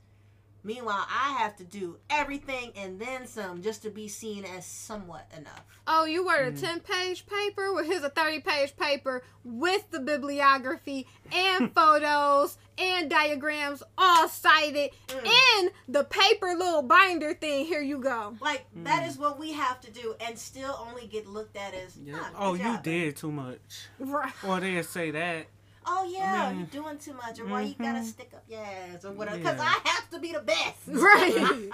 Meanwhile, 0.63 1.05
I 1.09 1.37
have 1.39 1.55
to 1.57 1.63
do 1.63 1.97
everything 2.09 2.71
and 2.75 2.99
then 2.99 3.25
some 3.27 3.61
just 3.61 3.81
to 3.83 3.89
be 3.89 4.07
seen 4.07 4.43
as 4.45 4.65
somewhat 4.65 5.29
enough. 5.37 5.63
Oh, 5.87 6.05
you 6.05 6.27
wrote 6.29 6.47
a 6.47 6.51
Mm. 6.51 6.59
10 6.61 6.79
page 6.81 7.25
paper? 7.25 7.73
Well, 7.73 7.83
here's 7.83 8.03
a 8.03 8.09
30 8.09 8.41
page 8.41 8.75
paper 8.75 9.23
with 9.43 9.89
the 9.91 9.99
bibliography 9.99 11.07
and 11.31 11.73
photos 11.75 12.57
and 12.77 13.09
diagrams 13.09 13.81
all 13.97 14.27
cited 14.27 14.91
Mm. 15.07 15.25
in 15.61 15.71
the 15.87 16.03
paper 16.03 16.53
little 16.55 16.81
binder 16.83 17.33
thing. 17.33 17.65
Here 17.65 17.81
you 17.81 17.99
go. 17.99 18.35
Like 18.41 18.65
that 18.83 19.07
is 19.07 19.17
what 19.17 19.39
we 19.39 19.53
have 19.53 19.79
to 19.81 19.91
do, 19.91 20.15
and 20.19 20.37
still 20.37 20.77
only 20.87 21.07
get 21.07 21.25
looked 21.27 21.55
at 21.55 21.73
as. 21.73 21.97
Yeah. 21.97 22.17
"Huh, 22.17 22.29
Oh, 22.37 22.51
good 22.53 22.59
you 22.61 22.73
job, 22.73 22.83
did 22.83 23.15
too 23.17 23.31
much. 23.31 23.87
Right. 23.97 24.33
Or 24.45 24.59
they'll 24.59 24.83
say 24.83 25.11
that. 25.11 25.47
Oh 25.91 26.07
yeah, 26.09 26.45
I 26.45 26.49
mean- 26.53 26.59
you're 26.71 26.83
doing 26.83 26.97
too 26.99 27.13
much, 27.13 27.39
or 27.39 27.45
why 27.47 27.61
you 27.63 27.73
gotta 27.75 27.99
Mhm. 27.99 28.05
stick 28.05 28.31
up 28.35 28.43
your 28.47 28.61
ass, 28.61 29.03
or 29.05 29.11
whatever. 29.11 29.37
Because 29.37 29.57
Yeah. 29.57 29.73
I 29.83 29.89
have 29.89 30.09
to 30.11 30.19
be 30.19 30.31
the 30.33 30.39
best, 30.41 30.77
Right. 30.87 31.35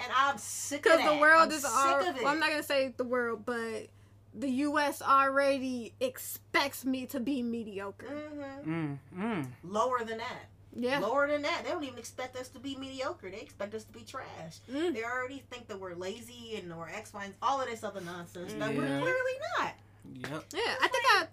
and 0.00 0.12
I'm 0.16 0.38
sick 0.38 0.86
of 0.86 0.96
Because 0.96 1.04
the 1.14 1.20
world 1.20 1.42
I'm 1.42 1.52
is 1.52 1.62
sick 1.62 1.70
all. 1.74 2.00
of 2.08 2.16
it. 2.16 2.22
Well, 2.22 2.32
I'm 2.32 2.40
not 2.40 2.48
going 2.48 2.60
to 2.62 2.66
say 2.66 2.94
the 2.96 3.04
world, 3.04 3.44
but 3.44 3.88
the 4.32 4.48
U.S. 4.68 5.02
already 5.02 5.92
expects 6.00 6.84
me 6.84 7.04
to 7.06 7.20
be 7.20 7.42
mediocre. 7.42 8.06
Mhm. 8.06 8.64
Mm, 8.66 8.98
mm. 9.16 9.46
Lower 9.64 10.04
than 10.04 10.18
that. 10.18 10.46
Yeah. 10.72 11.00
Lower 11.00 11.26
than 11.26 11.42
that. 11.42 11.64
They 11.64 11.70
don't 11.70 11.82
even 11.82 11.98
expect 11.98 12.36
us 12.36 12.48
to 12.50 12.60
be 12.60 12.76
mediocre. 12.76 13.28
They 13.28 13.40
expect 13.40 13.74
us 13.74 13.82
to 13.84 13.92
be 13.92 14.02
trash. 14.04 14.58
Mm. 14.70 14.94
They 14.94 15.02
already 15.04 15.42
think 15.50 15.66
that 15.66 15.80
we're 15.80 15.94
lazy 15.96 16.56
and 16.56 16.74
we're 16.78 16.88
X, 16.88 17.12
Y, 17.12 17.24
and 17.24 17.34
all 17.42 17.60
of 17.60 17.66
this 17.68 17.82
other 17.82 18.00
nonsense 18.00 18.52
that 18.54 18.70
we're 18.70 18.86
clearly 18.86 19.36
not. 19.58 19.74
Yep. 20.14 20.44
Yeah, 20.54 20.74
I 20.80 20.88
think 20.88 21.04
I 21.08 21.26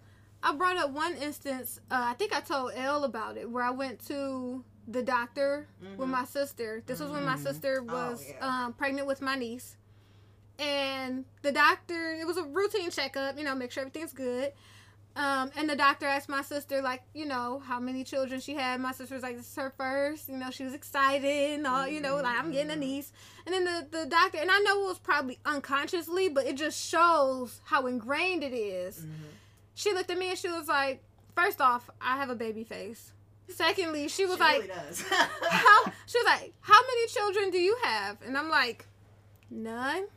I 0.44 0.54
brought 0.56 0.78
up 0.78 0.92
one 0.92 1.16
instance. 1.16 1.80
Uh, 1.92 2.06
I 2.10 2.14
think 2.14 2.34
I 2.36 2.42
told 2.42 2.72
Elle 2.76 3.04
about 3.04 3.38
it, 3.38 3.50
where 3.50 3.64
I 3.64 3.72
went 3.72 4.06
to 4.08 4.64
the 4.88 5.02
doctor 5.04 5.68
with 5.98 6.08
Mhm. 6.08 6.12
my 6.12 6.26
sister. 6.26 6.82
This 6.86 7.00
was 7.00 7.12
when 7.12 7.26
my 7.26 7.36
Mhm. 7.36 7.44
sister 7.44 7.80
Oh, 7.82 7.84
was 7.94 8.26
yeah. 8.28 8.66
um, 8.66 8.74
pregnant 8.74 9.08
with 9.08 9.22
my 9.22 9.36
niece, 9.36 9.76
and 10.60 11.26
the 11.42 11.52
doctor. 11.52 12.14
It 12.14 12.26
was 12.26 12.38
a 12.38 12.44
routine 12.44 12.90
checkup, 12.92 13.38
you 13.38 13.44
know, 13.44 13.56
make 13.56 13.72
sure 13.72 13.82
everything's 13.82 14.14
good. 14.14 14.54
Um, 15.16 15.50
and 15.56 15.68
the 15.68 15.76
doctor 15.76 16.06
asked 16.06 16.30
my 16.30 16.44
sister, 16.44 16.80
like, 16.80 17.02
you 17.16 17.26
know, 17.26 17.58
how 17.66 17.80
many 17.80 18.04
children 18.04 18.40
she 18.40 18.54
had. 18.54 18.80
My 18.80 18.92
sister 18.92 19.16
was 19.16 19.24
like, 19.24 19.36
this 19.36 19.48
is 19.50 19.56
her 19.56 19.72
first. 19.76 20.30
You 20.30 20.38
know, 20.38 20.52
she 20.52 20.64
was 20.64 20.76
excited 20.76 21.58
and 21.58 21.66
all, 21.66 21.88
you 21.88 22.00
know, 22.00 22.18
like, 22.18 22.38
I'm 22.38 22.52
getting 22.52 22.70
a 22.72 22.76
Mhm. 22.76 22.80
niece. 22.80 23.12
And 23.48 23.54
then 23.56 23.64
the, 23.66 23.88
the 23.90 24.06
doctor, 24.06 24.38
and 24.38 24.52
I 24.52 24.60
know 24.60 24.84
it 24.84 24.88
was 24.88 25.00
probably 25.00 25.40
unconsciously, 25.44 26.30
but 26.30 26.46
it 26.46 26.56
just 26.56 26.80
shows 26.80 27.62
how 27.66 27.88
ingrained 27.88 28.44
it 28.44 28.54
is 28.54 29.08
she 29.78 29.93
looked 29.93 30.09
at 30.09 30.17
me 30.17 30.30
and 30.32 30.38
she 30.38 30.49
was 30.49 30.67
like, 30.67 31.03
first 31.36 31.61
off, 31.61 31.88
I 32.01 32.17
have 32.17 32.32
a 32.32 32.36
baby 32.36 32.63
face. 32.63 33.11
Secondly, 33.47 34.07
she 34.07 34.25
was 34.25 34.36
She 34.38 34.41
like, 34.41 34.61
really 34.63 34.67
does. 34.73 35.03
how? 35.07 35.84
She 36.07 36.17
was 36.17 36.25
like, 36.25 36.51
how 36.61 36.80
many 36.82 37.07
children 37.07 37.51
do 37.51 37.59
you 37.59 37.78
have? 37.84 38.17
And 38.25 38.36
I'm 38.38 38.49
like, 38.49 38.88
none. 39.51 39.97
And 39.97 40.07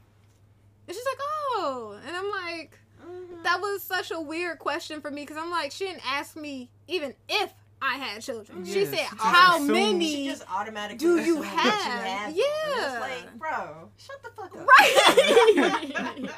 she's 0.89 1.05
like, 1.05 1.19
oh. 1.21 2.01
And 2.07 2.17
I'm 2.17 2.31
like, 2.31 2.79
Mhm. 3.07 3.43
that 3.45 3.61
was 3.61 3.83
such 3.83 4.11
a 4.11 4.21
weird 4.21 4.59
question 4.59 5.01
for 5.01 5.11
me 5.11 5.23
because 5.23 5.37
I'm 5.37 5.51
like, 5.51 5.73
she 5.73 5.85
didn't 5.85 6.03
ask 6.07 6.37
me 6.37 6.71
even 6.89 7.15
if 7.29 7.53
I 7.83 7.97
had 7.97 8.23
children. 8.23 8.65
she 8.65 8.81
Yeah, 8.81 8.85
said, 8.91 8.99
she 8.99 9.05
just 9.17 9.23
how 9.23 9.55
assumed. 9.57 9.69
She 9.69 9.73
many? 9.93 10.29
just 10.29 10.43
automatically 10.51 10.99
do 10.99 11.17
you 11.23 11.43
assumed 11.43 11.45
that 11.45 12.33
you 12.35 12.47
have? 12.63 12.77
Yeah. 12.77 12.93
And 12.93 13.01
like, 13.01 13.39
bro, 13.39 13.89
shut 13.97 14.23
the 14.23 14.31
fuck 14.31 14.57
up. 14.57 14.67
Right. 14.67 16.31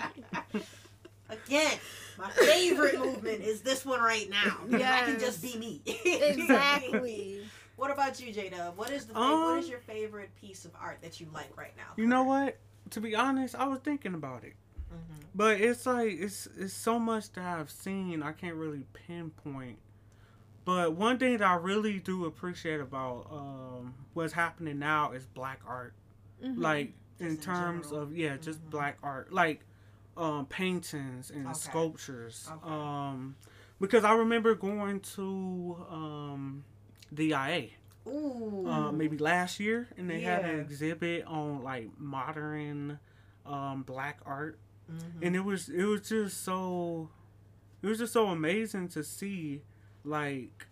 Again, 1.31 1.79
my 2.19 2.31
favorite 2.31 2.99
movement 2.99 3.41
is 3.43 3.63
this 3.63 3.85
one 3.85 4.01
right 4.01 4.29
now. 4.31 4.59
Yeah, 4.69 4.93
I 4.95 5.05
can 5.07 5.19
just 5.21 5.43
be 5.43 5.57
me. 5.59 5.81
exactly. 5.87 7.41
What 7.77 7.91
about 7.91 8.21
you, 8.21 8.33
J 8.33 8.51
Dub? 8.51 8.77
What 8.77 8.91
is 8.91 9.07
the 9.07 9.15
fa- 9.15 9.19
Um, 9.19 9.41
what 9.43 9.59
is 9.59 9.69
your 9.69 9.81
favorite 9.81 10.31
piece 10.41 10.65
of 10.67 10.71
art 10.81 10.99
that 11.03 11.21
you 11.21 11.27
like 11.35 11.57
right 11.57 11.73
now? 11.77 11.95
You 11.97 12.07
know 12.07 12.23
what? 12.23 12.59
To 12.91 13.01
be 13.01 13.17
honest, 13.17 13.57
I 13.57 13.67
was 13.67 13.81
thinking 13.81 14.15
about 14.15 14.45
it. 14.45 14.53
Mhm. 14.93 15.25
But 15.35 15.61
it's 15.61 15.85
like 15.87 16.13
it's 16.13 16.47
it's 16.57 16.75
so 16.75 17.01
much 17.01 17.33
that 17.33 17.59
I've 17.59 17.71
seen 17.73 18.23
I 18.23 18.33
can't 18.33 18.55
really 18.55 18.85
pinpoint. 18.93 19.79
But 20.65 20.93
one 20.93 21.19
thing 21.19 21.39
that 21.39 21.49
I 21.49 21.55
really 21.55 21.99
do 21.99 22.27
appreciate 22.27 22.79
about 22.79 23.27
um, 23.33 23.95
what's 24.15 24.35
happening 24.35 24.79
now 24.79 25.11
is 25.13 25.27
black 25.27 25.61
art. 25.67 25.95
Mhm. 26.45 26.59
Like 26.59 26.93
Just 27.19 27.21
in 27.23 27.27
in 27.29 27.37
terms 27.39 27.87
general. 27.89 28.03
of 28.03 28.17
yeah, 28.17 28.37
just 28.37 28.65
Mhm. 28.67 28.71
black 28.71 28.99
art. 29.03 29.33
Like 29.33 29.65
um, 30.17 30.47
paintings 30.47 31.31
and 31.31 31.47
Okay. 31.47 31.55
sculptures. 31.55 32.49
Okay. 32.51 32.71
Um, 32.75 33.37
because 33.81 34.05
I 34.05 34.13
remember 34.15 34.55
going 34.55 35.01
to 35.17 35.87
um, 35.91 36.65
the 37.11 37.29
DIA 37.31 37.69
Ooh. 38.07 38.67
uh, 38.69 38.93
maybe 38.93 39.19
last 39.19 39.59
year, 39.61 39.89
and 39.97 40.09
they 40.09 40.21
had 40.21 40.45
an 40.45 40.61
exhibit 40.61 41.25
on 41.27 41.63
like 41.63 41.91
modern 41.99 42.99
um, 43.47 43.83
black 43.83 44.21
art 44.25 44.59
Mhm. 44.91 45.23
and 45.23 45.37
it 45.37 45.41
was 45.45 45.69
it 45.69 45.85
was 45.85 46.09
just 46.09 46.43
so 46.45 47.09
it 47.83 47.87
was 47.87 47.99
just 47.99 48.13
so 48.13 48.27
amazing 48.29 48.89
to 48.89 49.03
see 49.05 49.63
like 50.05 50.67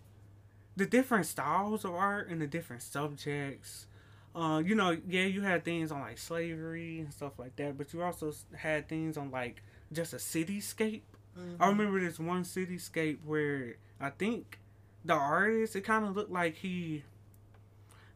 the 0.77 0.85
different 0.87 1.27
styles 1.27 1.85
of 1.85 1.93
art 1.95 2.29
and 2.29 2.41
the 2.43 2.47
different 2.47 2.83
subjects 2.83 3.87
uh 4.35 4.63
you 4.65 4.75
know 4.75 4.97
yeah 5.09 5.25
you 5.25 5.43
had 5.43 5.65
things 5.65 5.91
on 5.91 6.01
like 6.01 6.19
slavery 6.19 7.01
and 7.01 7.13
stuff 7.13 7.33
like 7.39 7.55
that 7.57 7.77
but 7.77 7.93
you 7.93 8.03
also 8.03 8.33
had 8.57 8.89
things 8.89 9.17
on 9.17 9.31
like 9.31 9.63
just 9.93 10.13
a 10.13 10.17
cityscape 10.19 11.03
Mhm. 11.39 11.57
i 11.61 11.69
remember 11.69 12.01
this 12.01 12.19
one 12.19 12.43
cityscape 12.45 13.19
where 13.25 13.77
i 14.01 14.11
think 14.11 14.59
the 15.05 15.15
artist 15.15 15.75
it 15.77 15.83
kind 15.83 16.05
of 16.05 16.15
looked 16.17 16.31
like 16.33 16.57
he 16.57 17.03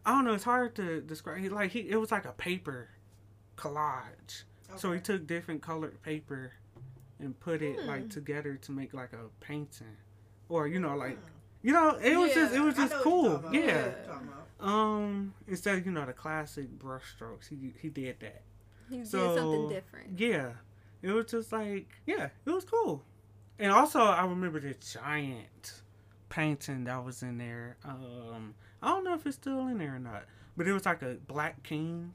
i 0.04 0.10
don't 0.10 0.24
know 0.24 0.34
it's 0.34 0.44
hard 0.44 0.74
to 0.76 1.00
describe 1.00 1.38
he 1.38 1.48
like 1.48 1.70
he 1.70 1.80
it 1.80 1.96
was 1.96 2.10
like 2.12 2.24
a 2.26 2.32
paper 2.32 2.88
collage 3.56 4.42
so 4.76 4.92
he 4.92 5.00
took 5.00 5.26
different 5.26 5.62
colored 5.62 6.00
paper 6.02 6.52
and 7.20 7.38
put 7.38 7.62
it 7.62 7.78
Hmm. 7.80 7.86
like 7.86 8.10
together 8.10 8.56
to 8.56 8.72
make 8.72 8.92
like 8.92 9.12
a 9.12 9.28
painting, 9.40 9.96
or 10.48 10.66
you 10.66 10.80
know 10.80 10.96
like 10.96 11.16
Hmm. 11.16 11.33
You 11.64 11.72
know 11.72 11.96
it 12.00 12.16
was 12.16 12.32
just 12.32 12.54
it 12.54 12.60
was 12.60 12.76
just 12.76 12.92
know 12.92 12.98
what 12.98 13.04
you're 13.04 13.40
cool. 13.40 13.52
Yeah. 13.52 13.60
I 13.60 13.64
know 13.64 13.72
you're 13.72 13.92
talking 14.06 14.28
about. 14.28 14.68
Um. 14.68 15.34
Instead 15.48 15.78
of 15.78 15.86
you 15.86 15.90
know 15.92 16.06
the 16.06 16.12
classic 16.12 16.78
brushstrokes, 16.78 17.48
he 17.48 17.74
he 17.80 17.88
did 17.88 18.20
that. 18.20 18.42
He 18.88 18.98
did 18.98 19.08
something 19.08 19.68
different. 19.70 20.20
Yeah. 20.20 20.50
It 21.02 21.10
was 21.10 21.26
just 21.26 21.50
like 21.52 21.88
yeah, 22.06 22.28
it 22.46 22.50
was 22.50 22.64
cool. 22.64 23.02
And 23.58 23.72
also 23.72 24.00
I 24.00 24.24
remember 24.24 24.60
the 24.60 24.74
giant 24.74 25.80
painting 26.28 26.84
that 26.84 27.04
was 27.04 27.22
in 27.22 27.38
there. 27.38 27.76
Um. 27.84 28.54
I 28.82 28.88
don't 28.88 29.04
know 29.04 29.14
if 29.14 29.26
it's 29.26 29.36
still 29.36 29.66
in 29.68 29.78
there 29.78 29.96
or 29.96 29.98
not, 29.98 30.24
but 30.58 30.66
it 30.68 30.72
was 30.74 30.84
like 30.84 31.00
a 31.02 31.14
black 31.26 31.62
king 31.62 32.14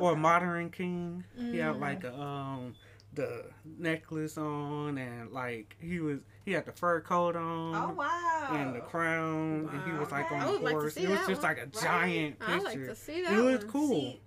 or 0.00 0.12
a 0.12 0.16
modern 0.16 0.70
king. 0.70 1.24
He 1.36 1.58
had 1.58 1.74
Mm. 1.74 1.80
like 1.80 2.04
a 2.04 2.14
um 2.18 2.74
the 3.18 3.44
necklace 3.78 4.38
on 4.38 4.96
and 4.96 5.32
like 5.32 5.76
he 5.80 5.98
was 6.00 6.20
he 6.44 6.52
had 6.52 6.64
the 6.64 6.72
fur 6.72 7.00
coat 7.00 7.34
on 7.36 7.74
Oh 7.74 7.92
wow. 7.94 8.48
and 8.52 8.74
the 8.74 8.80
crown 8.80 9.68
and 9.72 9.82
he 9.84 9.92
was 9.98 10.10
like 10.10 10.30
on 10.32 10.40
a 10.42 10.52
would 10.52 10.62
like 10.62 10.72
horse. 10.74 10.96
it 10.96 11.08
was 11.08 11.26
just 11.26 11.42
like 11.42 11.58
a 11.58 11.62
Right? 11.62 11.72
giant 11.82 12.36
I 12.40 12.58
like 12.58 12.74
picture. 12.74 12.86
to 12.86 12.94
see 12.94 13.22
that. 13.22 13.32
it 13.32 13.42
was 13.42 13.64
cool. 13.64 13.88
See, 13.90 14.20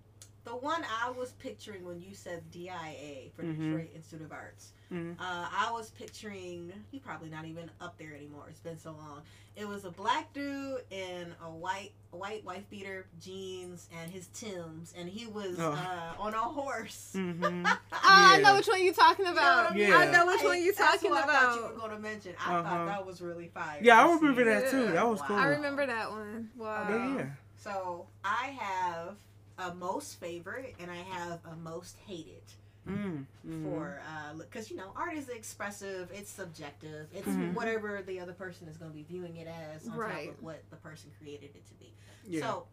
the 0.44 0.56
one 0.56 0.84
I 1.04 1.10
was 1.12 1.32
picturing 1.34 1.86
when 1.86 2.00
you 2.02 2.14
said 2.16 2.50
DIA 2.52 3.30
for 3.36 3.44
Mhm. 3.44 3.58
Detroit 3.58 3.90
Institute 3.94 4.26
of 4.26 4.32
Arts, 4.32 4.72
Mhm. 4.92 5.16
uh, 5.20 5.50
I 5.52 5.70
was 5.72 5.92
picturing 5.92 6.74
he 6.92 7.00
probably 7.00 7.30
not 7.30 7.46
even 7.46 7.70
up 7.80 7.98
there 7.98 8.14
anymore. 8.16 8.48
It's 8.50 8.60
been 8.60 8.80
so 8.80 8.92
long. 8.94 9.22
It 9.56 9.68
was 9.68 9.84
a 9.86 9.92
black 9.92 10.32
dude 10.34 10.84
in 10.90 11.36
a 11.44 11.50
white 11.50 11.92
a 12.14 12.18
white 12.18 12.44
wife 12.44 12.70
beater, 12.70 13.06
jeans, 13.22 13.88
and 14.02 14.12
his 14.12 14.28
Tims, 14.28 14.94
and 14.98 15.08
he 15.08 15.28
was 15.28 15.58
Oh. 15.60 15.72
uh, 15.72 16.14
on 16.20 16.34
a 16.34 16.38
horse. 16.40 17.12
Mhm. 17.16 17.66
Oh, 17.66 18.00
I 18.02 18.42
know 18.42 18.56
which 18.56 18.68
one 18.68 18.84
you're 18.84 18.94
talking 18.94 19.26
You 19.26 19.32
know 19.34 19.38
about. 19.38 19.72
I 19.72 19.76
mean? 19.76 19.88
Yeah. 19.90 19.98
I 19.98 20.12
know 20.12 20.26
which 20.26 20.42
one 20.44 20.62
you're 20.62 20.74
that's 20.74 20.92
talking 21.02 21.10
who 21.12 21.16
I 21.18 21.22
thought 21.22 21.56
you 21.56 21.60
about. 21.62 21.74
were 21.74 21.80
going 21.80 21.92
to 21.92 22.00
mention. 22.00 22.36
I 22.40 22.56
Uh-huh. 22.56 22.64
thought 22.70 22.86
that 22.88 23.06
was 23.06 23.22
really 23.22 23.48
fire. 23.50 23.80
Yeah, 23.82 24.04
I 24.06 24.12
remember 24.14 24.44
that 24.46 24.70
too. 24.72 24.92
That 24.92 25.08
was 25.08 25.20
Wow. 25.22 25.28
cool. 25.28 25.36
I 25.38 25.46
remember 25.48 25.86
that 25.86 26.12
one. 26.12 26.50
Wow. 26.56 26.86
But 26.90 26.96
yeah. 27.24 27.30
So 27.58 28.08
I 28.26 28.48
have 28.60 29.16
a 29.62 29.74
most 29.76 30.20
favorite 30.20 30.76
and 30.80 30.90
I 30.92 30.98
have 30.98 31.40
a 31.52 31.56
most 31.56 31.98
hated 32.08 32.44
Mm, 32.90 33.26
for 33.64 34.02
because 34.40 34.72
you 34.72 34.76
know 34.78 34.92
art 34.96 35.14
is 35.16 35.30
expressive, 35.30 36.10
it's 36.12 36.32
subjective, 36.32 37.08
it's 37.14 37.28
Mhm. 37.28 37.54
whatever 37.54 38.02
the 38.02 38.20
other 38.20 38.34
person 38.34 38.68
is 38.68 38.76
going 38.78 38.90
to 38.90 38.96
be 38.98 39.04
viewing 39.04 39.38
it 39.38 39.48
as 39.48 39.88
on 39.88 39.96
Right. 39.96 40.26
top 40.30 40.38
of 40.38 40.44
what 40.44 40.64
the 40.72 40.78
person 40.78 41.12
created 41.20 41.52
it 41.56 41.64
to 41.68 41.74
be. 41.76 41.94
yeah. 42.26 42.42
So 42.42 42.68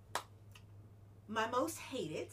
my 1.29 1.47
most 1.51 1.77
hated 1.79 2.29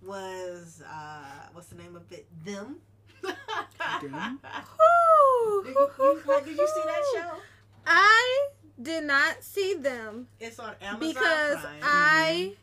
was 0.00 0.82
uh 0.88 1.48
what's 1.52 1.68
the 1.68 1.76
name 1.76 1.96
of 1.96 2.10
it? 2.10 2.26
Them. 2.46 2.80
Damn. 3.22 4.40
Did 5.64 5.74
you, 5.74 5.90
you- 5.98 6.40
did 6.44 6.56
you 6.58 6.68
see 6.68 6.82
that 6.86 7.02
show? 7.14 7.36
I 7.86 8.48
did 8.80 9.04
not 9.04 9.42
see 9.42 9.74
them 9.74 10.28
It's 10.40 10.58
on 10.58 10.74
Amazon 10.80 10.98
because 11.12 11.60
Prime. 11.60 11.80
I 11.82 12.54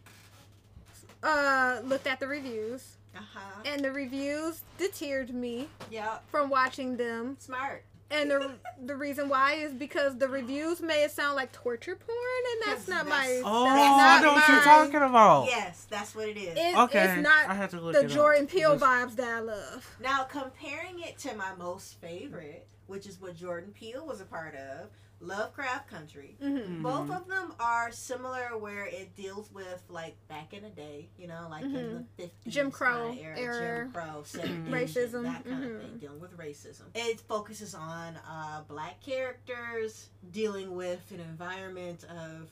uh 1.24 1.82
looked 1.84 2.08
at 2.08 2.20
the 2.20 2.28
reviews 2.28 2.98
uh-huh. 3.16 3.62
and 3.66 3.84
the 3.84 3.92
reviews 3.92 4.62
deterred 4.78 5.34
me 5.34 5.68
Yeah, 5.92 6.20
from 6.32 6.50
watching 6.50 6.98
them. 6.98 7.36
smart. 7.40 7.84
And 8.12 8.32
the 8.32 8.52
the 8.86 8.96
reason 8.96 9.30
why 9.30 9.54
is 9.54 9.72
because 9.72 10.18
the 10.18 10.28
reviews 10.28 10.82
made 10.82 11.04
it 11.04 11.12
sound 11.12 11.36
like 11.36 11.52
torture 11.52 11.96
porn, 11.96 12.18
and 12.54 12.72
that's 12.72 12.88
not 12.88 13.06
that's- 13.06 13.44
my. 13.44 13.44
Oh, 13.46 13.66
that's 13.66 14.24
I 14.24 14.26
know 14.26 14.34
what 14.34 14.48
you're 14.50 14.62
talking 14.64 14.96
about. 14.96 15.46
Yes, 15.46 15.86
that's 15.88 16.16
what 16.16 16.28
it 16.28 16.38
is. 16.38 16.58
It, 16.58 16.76
Okay, 16.76 17.04
it's 17.04 17.22
not 17.22 17.48
I 17.48 17.54
had 17.54 17.70
to 17.70 17.80
look 17.80 17.94
the 17.94 18.00
it 18.02 18.06
up. 18.06 18.12
Jordan 18.12 18.48
Peele 18.48 18.80
vibes 18.80 19.16
that 19.18 19.28
I 19.28 19.40
love. 19.42 19.96
Now, 20.02 20.24
comparing 20.24 21.00
it 21.02 21.20
to 21.20 21.36
my 21.36 21.54
most 21.60 22.02
favorite, 22.02 22.66
which 22.88 23.06
is 23.06 23.22
what 23.22 23.36
Jordan 23.36 23.72
Peele 23.74 24.04
was 24.08 24.22
a 24.22 24.26
part 24.26 24.56
of, 24.56 24.90
Lovecraft 25.22 25.90
Country. 25.90 26.38
Mm-hmm. 26.42 26.82
Both 26.82 27.12
of 27.12 27.28
them 27.28 27.54
are 27.60 27.92
similar 27.92 28.58
where 28.58 28.86
it 28.86 29.16
deals 29.16 29.52
with 29.54 29.84
like 29.90 30.16
back 30.28 30.54
in 30.54 30.64
the 30.64 30.70
day, 30.70 31.10
you 31.18 31.28
know, 31.28 31.48
like 31.50 31.64
in 31.64 31.74
the 31.74 31.80
50s 31.80 32.30
Mm-hmm. 32.30 32.50
Jim 32.50 32.72
Crow 32.72 33.10
kinda 33.10 33.22
era, 33.24 33.40
era. 33.40 33.84
Jim 33.84 33.92
Crow, 33.94 34.22
segregation, 34.26 34.72
Racism, 34.72 35.24
that 35.24 35.44
kind 35.46 35.64
mhm. 35.64 35.76
of 35.76 35.82
thing, 35.82 35.98
dealing 36.00 36.20
with 36.20 36.38
racism. 36.38 36.84
It 36.96 37.20
focuses 37.22 37.76
on 37.76 38.18
uh, 38.30 38.62
black 38.68 39.02
characters 39.02 40.08
dealing 40.32 40.76
with 40.76 41.02
an 41.12 41.20
environment 41.20 42.04
of 42.06 42.50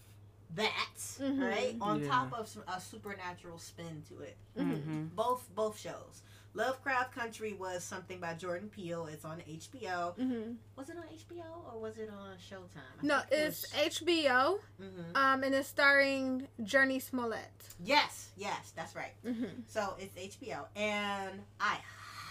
that, 0.55 0.87
Mhm. 0.97 1.41
right? 1.41 1.75
On 1.81 2.01
Yeah. 2.01 2.07
top 2.09 2.33
of 2.33 2.47
some, 2.47 2.63
a 2.67 2.79
supernatural 2.79 3.59
spin 3.59 4.03
to 4.09 4.19
it 4.19 4.37
Mm-hmm. 4.57 5.05
both 5.15 5.47
both 5.55 5.77
shows. 5.79 6.21
Lovecraft 6.57 7.13
Country 7.13 7.53
was 7.53 7.83
something 7.83 8.19
by 8.19 8.33
Jordan 8.33 8.67
Peele. 8.69 9.05
It's 9.05 9.23
on 9.25 9.37
HBO. 9.47 10.17
Mm-hmm. 10.17 10.53
Was 10.75 10.89
it 10.89 10.97
on 10.97 11.03
HBO 11.03 11.71
or 11.73 11.79
was 11.79 11.97
it 11.99 12.09
on 12.09 12.35
Showtime? 12.37 13.03
No, 13.03 13.21
it's 13.31 13.71
HBO, 13.73 14.57
hmm 14.81 15.15
um, 15.15 15.43
and 15.43 15.53
it's 15.53 15.67
starring 15.69 16.47
Jurnee 16.63 16.99
Smollett. 17.01 17.51
Yes, 17.83 18.29
yes, 18.37 18.73
that's 18.75 18.95
right. 18.95 19.13
Mm-hmm. 19.25 19.45
So 19.67 19.93
it's 19.99 20.15
HBO, 20.37 20.65
and 20.75 21.39
I 21.59 21.77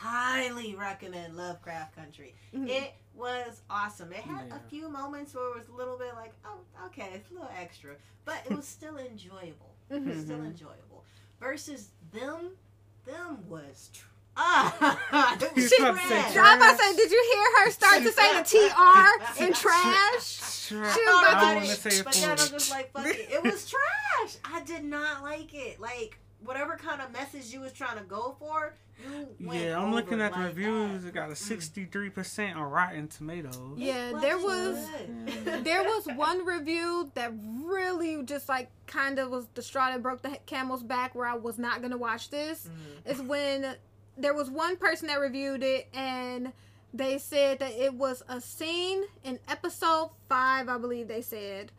highly 0.00 0.74
recommend 0.74 1.36
Lovecraft 1.36 1.94
Country. 1.94 2.34
Mhm. 2.52 2.68
It 2.68 2.94
was 3.14 3.62
awesome. 3.70 4.12
It 4.12 4.18
had 4.18 4.48
Yeah. 4.48 4.56
a 4.56 4.60
few 4.68 4.88
moments 4.88 5.34
where 5.34 5.50
it 5.52 5.56
was 5.58 5.68
a 5.68 5.72
little 5.72 5.96
bit 5.96 6.14
like, 6.14 6.34
oh, 6.44 6.58
okay, 6.86 7.10
it's 7.14 7.30
a 7.30 7.34
little 7.34 7.50
extra, 7.56 7.94
but 8.24 8.38
it 8.44 8.54
was 8.56 8.66
still 8.66 8.98
enjoyable. 8.98 9.74
It 9.88 10.04
was 10.04 10.18
still 10.24 10.38
Mhm. 10.40 10.46
enjoyable. 10.46 11.04
Versus 11.38 11.90
them, 12.12 12.56
them 13.04 13.48
was. 13.48 13.90
Tr- 14.36 14.42
ah, 15.12 15.36
it 15.40 15.54
was 15.54 15.70
You 15.78 15.78
about 15.78 15.94
to 15.96 16.08
say 16.08 16.08
trash. 16.08 16.34
So 16.34 16.40
I'm 16.40 16.58
about 16.58 16.72
to 16.78 16.84
say, 16.84 16.96
did 16.96 17.10
you 17.10 17.32
hear 17.32 17.64
her 17.64 17.70
start 17.70 18.02
to 18.02 18.12
say 18.12 18.34
the 18.38 18.44
TR 18.44 19.44
in 19.44 19.52
trash? 19.52 20.24
Sure. 20.66 20.84
She 20.92 21.00
was 21.00 21.22
about 21.22 21.24
I 21.24 21.30
about 21.30 21.54
want 21.56 21.68
to- 21.68 21.74
to 21.74 21.90
say 21.90 21.98
it 22.00 22.04
but 22.04 22.14
then 22.14 22.30
I'm 22.30 22.36
just 22.36 22.70
like, 22.70 22.92
fuck 22.92 23.06
it. 23.06 23.28
It 23.30 23.42
was 23.42 23.70
trash. 23.70 24.36
I 24.44 24.62
did 24.64 24.84
not 24.84 25.22
like 25.22 25.54
it. 25.54 25.80
Like, 25.80 26.18
whatever 26.44 26.76
kind 26.76 27.00
of 27.00 27.12
message 27.12 27.52
you 27.52 27.60
was 27.60 27.72
trying 27.72 27.98
to 27.98 28.04
go 28.04 28.36
for, 28.38 28.74
you 29.02 29.28
went 29.46 29.62
Yeah, 29.62 29.78
I'm 29.80 29.92
looking 29.92 30.14
over 30.14 30.24
at 30.24 30.32
the 30.32 30.38
like 30.38 30.46
reviews. 30.48 31.02
that. 31.02 31.08
It 31.08 31.14
got 31.14 31.28
a 31.30 31.32
Mm. 31.34 31.90
63% 31.90 32.56
on 32.56 32.62
Rotten 32.70 33.08
Tomatoes. 33.08 33.74
Yeah, 33.76 34.12
there 34.20 34.38
was 34.38 34.76
good. 35.44 35.64
there 35.64 35.82
was 35.84 36.06
one 36.14 36.44
review 36.44 37.10
that 37.14 37.32
really 37.62 38.22
just 38.24 38.48
like 38.48 38.70
kind 38.86 39.18
of 39.18 39.30
was 39.30 39.46
the 39.54 39.62
straw 39.62 39.90
that 39.90 40.02
broke 40.02 40.22
the 40.22 40.36
camel's 40.46 40.82
back 40.82 41.14
where 41.14 41.26
I 41.26 41.34
was 41.34 41.58
not 41.58 41.80
gonna 41.82 41.96
watch 41.96 42.30
this. 42.30 42.68
Mhm. 43.06 43.12
Is 43.12 43.20
when 43.22 43.76
there 44.16 44.34
was 44.34 44.50
one 44.50 44.76
person 44.76 45.08
that 45.08 45.20
reviewed 45.20 45.62
it 45.62 45.88
and 45.94 46.52
they 46.94 47.18
said 47.18 47.58
that 47.58 47.72
it 47.72 47.94
was 47.94 48.22
a 48.28 48.40
scene 48.40 49.04
in 49.24 49.38
episode 49.48 50.10
five, 50.28 50.68
I 50.68 50.78
believe 50.78 51.08
they 51.08 51.20
said, 51.22 51.70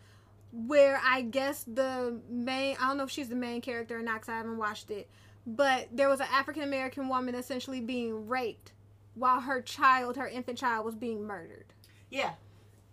where 0.51 1.01
I 1.03 1.21
guess 1.21 1.63
the 1.67 2.19
main 2.29 2.77
I 2.81 2.87
don't 2.87 2.97
know 2.97 3.03
if 3.03 3.11
she's 3.11 3.29
the 3.29 3.35
main 3.35 3.61
character 3.61 3.97
or 3.97 4.01
not 4.01 4.15
because 4.15 4.29
I 4.29 4.37
haven't 4.37 4.57
watched 4.57 4.91
it, 4.91 5.09
but 5.45 5.87
there 5.91 6.09
was 6.09 6.19
an 6.19 6.27
African 6.31 6.63
American 6.63 7.09
woman 7.09 7.35
essentially 7.35 7.81
being 7.81 8.27
raped 8.27 8.71
while 9.15 9.41
her 9.41 9.61
child, 9.61 10.15
her 10.17 10.27
infant 10.27 10.57
child, 10.59 10.85
was 10.85 10.95
being 10.95 11.25
murdered. 11.25 11.65
Yeah, 12.11 12.33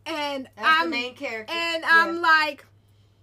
And 0.06 0.48
that's 0.56 0.66
I'm 0.80 0.90
the 0.90 0.96
main 0.96 1.14
character. 1.14 1.52
and 1.54 1.82
Yeah. 1.82 1.88
I'm 1.90 2.20
like, 2.22 2.64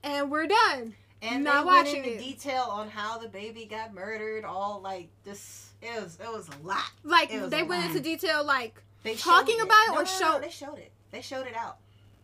and 0.03 0.29
we're 0.31 0.47
done. 0.47 0.93
and 1.21 1.43
not 1.43 1.65
they 1.65 1.71
went 1.71 1.87
watching 1.87 2.03
into 2.05 2.15
it. 2.15 2.19
detail 2.19 2.63
on 2.69 2.89
how 2.89 3.17
the 3.17 3.27
baby 3.27 3.65
got 3.65 3.93
murdered. 3.93 4.45
All 4.45 4.79
like 4.81 5.09
this. 5.23 5.70
It 5.81 6.03
was 6.03 6.17
it 6.21 6.27
was 6.31 6.47
a 6.49 6.67
lot. 6.67 6.83
Like 7.03 7.29
they 7.29 7.63
went 7.63 7.69
lot. 7.81 7.85
into 7.85 7.99
detail, 7.99 8.43
like 8.45 8.81
They 9.03 9.15
Talking 9.15 9.57
showed 9.57 9.65
about 9.65 9.87
it 9.87 9.91
No, 9.91 9.93
or 9.93 10.03
no, 10.03 10.09
no, 10.11 10.17
show- 10.19 10.39
They 10.41 10.49
showed 10.49 10.77
it. 10.77 10.91
They 11.11 11.21
showed 11.21 11.47
it 11.47 11.55
out. 11.55 11.77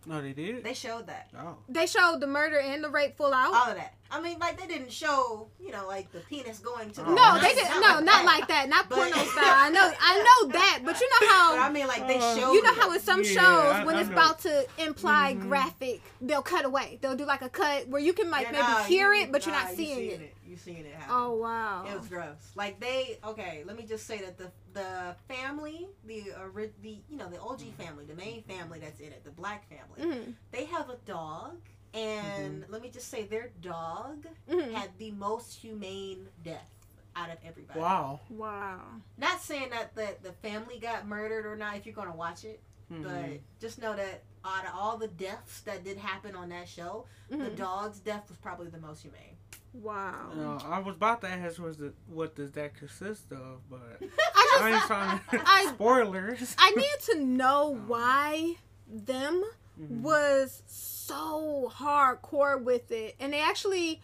No, 0.05 0.21
they 0.21 0.31
did? 0.31 0.63
They 0.63 0.73
showed 0.73 1.07
that. 1.07 1.27
oh. 1.37 1.57
they 1.67 1.85
showed 1.85 2.21
the 2.21 2.27
murder 2.27 2.59
and 2.59 2.81
the 2.81 2.89
rape 2.89 3.17
full 3.17 3.33
out. 3.33 3.53
All 3.53 3.71
of 3.71 3.75
that. 3.75 3.93
I 4.09 4.21
mean, 4.21 4.39
like 4.39 4.57
they 4.57 4.65
didn't 4.65 4.89
show, 4.93 5.49
you 5.59 5.69
know, 5.73 5.85
like 5.85 6.09
the 6.13 6.19
penis 6.19 6.59
going 6.59 6.91
to 6.91 7.01
the. 7.01 7.07
Oh, 7.07 7.13
no, 7.13 7.39
they 7.41 7.53
didn't. 7.53 7.81
No, 7.81 7.99
not 7.99 8.23
like 8.23 8.47
that. 8.47 8.69
Not 8.69 8.87
But- 8.87 8.99
porno 8.99 9.11
style. 9.25 9.43
I 9.43 9.69
know. 9.69 9.91
I 9.99 10.17
know 10.45 10.51
that. 10.53 10.79
But 10.85 11.01
you 11.01 11.09
know 11.09 11.17
But 11.19 11.59
I 11.59 11.69
mean, 11.73 11.87
like 11.87 12.07
they 12.07 12.19
Uh, 12.19 12.35
showed. 12.37 12.53
You 12.53 12.63
know 12.63 12.73
how 12.75 12.93
in 12.93 13.01
some 13.01 13.21
Yeah, 13.23 13.31
shows 13.31 13.75
I- 13.75 13.83
when 13.83 13.95
I 13.97 13.99
it's 13.99 14.09
know. 14.09 14.15
about 14.15 14.39
to 14.41 14.65
imply 14.77 15.35
Mhm. 15.37 15.41
graphic, 15.49 16.01
they'll 16.21 16.41
cut 16.41 16.63
away. 16.63 16.99
They'll 17.01 17.17
do 17.17 17.25
like 17.25 17.41
a 17.41 17.49
cut 17.49 17.89
where 17.89 17.99
you 18.01 18.13
can 18.13 18.29
like 18.31 18.43
Yeah, 18.45 18.51
maybe 18.53 18.63
nah, 18.63 18.83
hear 18.83 19.13
you- 19.13 19.23
it, 19.23 19.31
but 19.33 19.45
you're 19.45 19.53
nah, 19.55 19.63
not 19.63 19.71
you 19.71 19.75
seeing 19.75 20.21
it. 20.21 20.35
You 20.57 20.73
seeing 20.73 20.85
it 20.85 20.95
happen. 20.95 21.15
Oh 21.15 21.35
wow. 21.35 21.85
It 21.85 21.95
was 21.97 22.07
gross. 22.07 22.51
Like 22.55 22.79
they 22.79 23.19
okay. 23.23 23.63
Let 23.65 23.77
me 23.77 23.83
just 23.83 24.07
say 24.07 24.19
that 24.21 24.37
the 24.37 24.49
the 24.73 25.15
family, 25.27 25.87
the 26.05 26.23
ori- 26.41 26.71
the 26.81 26.97
you 27.09 27.17
know 27.17 27.29
the 27.29 27.39
OG 27.39 27.61
family, 27.77 28.05
the 28.05 28.15
main 28.15 28.41
family 28.43 28.79
that's 28.79 28.99
in 28.99 29.07
it, 29.07 29.23
the 29.23 29.29
black 29.31 29.65
family, 29.69 30.15
Mhm, 30.17 30.33
they 30.51 30.65
have 30.65 30.89
a 30.89 30.95
dog, 31.05 31.57
and 31.93 32.65
let 32.69 32.81
me 32.81 32.89
just 32.89 33.09
say 33.09 33.23
their 33.23 33.49
dog 33.61 34.25
mhm. 34.49 34.73
had 34.73 34.89
the 34.97 35.11
most 35.11 35.53
humane 35.59 36.27
death 36.43 36.71
out 37.15 37.29
of 37.29 37.37
everybody. 37.45 37.79
Wow. 37.79 38.19
Wow. 38.29 38.79
Not 39.17 39.39
saying 39.41 39.69
that 39.69 39.93
the 39.95 40.15
the 40.23 40.31
family 40.33 40.79
got 40.79 41.07
murdered 41.07 41.45
or 41.45 41.55
not. 41.55 41.75
If 41.77 41.85
you're 41.85 41.93
gonna 41.95 42.15
watch 42.15 42.45
it, 42.45 42.61
Mhm. 42.91 43.03
but 43.03 43.39
just 43.59 43.79
know 43.79 43.95
that 43.95 44.23
out 44.43 44.65
of 44.65 44.71
all 44.73 44.97
the 44.97 45.07
deaths 45.09 45.61
that 45.61 45.83
did 45.83 45.97
happen 45.97 46.33
on 46.35 46.49
that 46.49 46.67
show, 46.67 47.05
the 47.29 47.35
Mhm. 47.37 47.55
dog's 47.57 47.99
death 47.99 48.27
was 48.29 48.37
probably 48.39 48.69
the 48.69 48.79
most 48.79 49.01
humane. 49.03 49.36
Wow. 49.73 50.31
Uh, 50.63 50.67
I 50.67 50.79
was 50.79 50.95
about 50.95 51.21
to 51.21 51.27
ask 51.29 51.59
was 51.59 51.77
the, 51.77 51.93
what 52.07 52.35
does 52.35 52.51
that 52.53 52.75
consist 52.75 53.31
of, 53.31 53.61
but 53.69 53.79
I 54.01 54.05
just, 54.05 54.13
I 54.35 54.47
just 54.51 54.63
ain't 54.65 54.83
trying 54.87 55.19
to 55.31 55.41
I- 55.49 55.71
spoilers. 55.73 56.55
I 56.57 56.71
need 56.71 56.99
to 57.13 57.19
know 57.23 57.77
why 57.87 58.55
them 58.87 59.43
Mhm. 59.79 60.01
was 60.01 60.63
so 60.65 61.71
hardcore 61.75 62.59
with 62.59 62.91
it 62.91 63.15
and 63.19 63.31
they 63.31 63.41
actually 63.41 64.01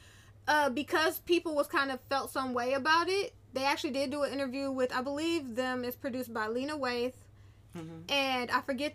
uh 0.48 0.70
because 0.70 1.18
people 1.22 1.56
was 1.56 1.66
kind 1.66 1.90
of 1.90 2.00
felt 2.12 2.30
some 2.30 2.54
way 2.54 2.74
about 2.74 3.10
it 3.10 3.34
they 3.54 3.64
actually 3.66 3.90
did 3.90 4.12
do 4.12 4.22
an 4.22 4.32
interview 4.32 4.70
with 4.70 4.94
i 4.94 5.02
believe 5.02 5.56
them 5.56 5.84
is 5.84 5.96
produced 5.96 6.32
by 6.32 6.46
lena 6.46 6.78
waithe 6.78 7.14
Mhm. 7.76 8.04
and 8.12 8.52
i 8.52 8.62
forget 8.62 8.94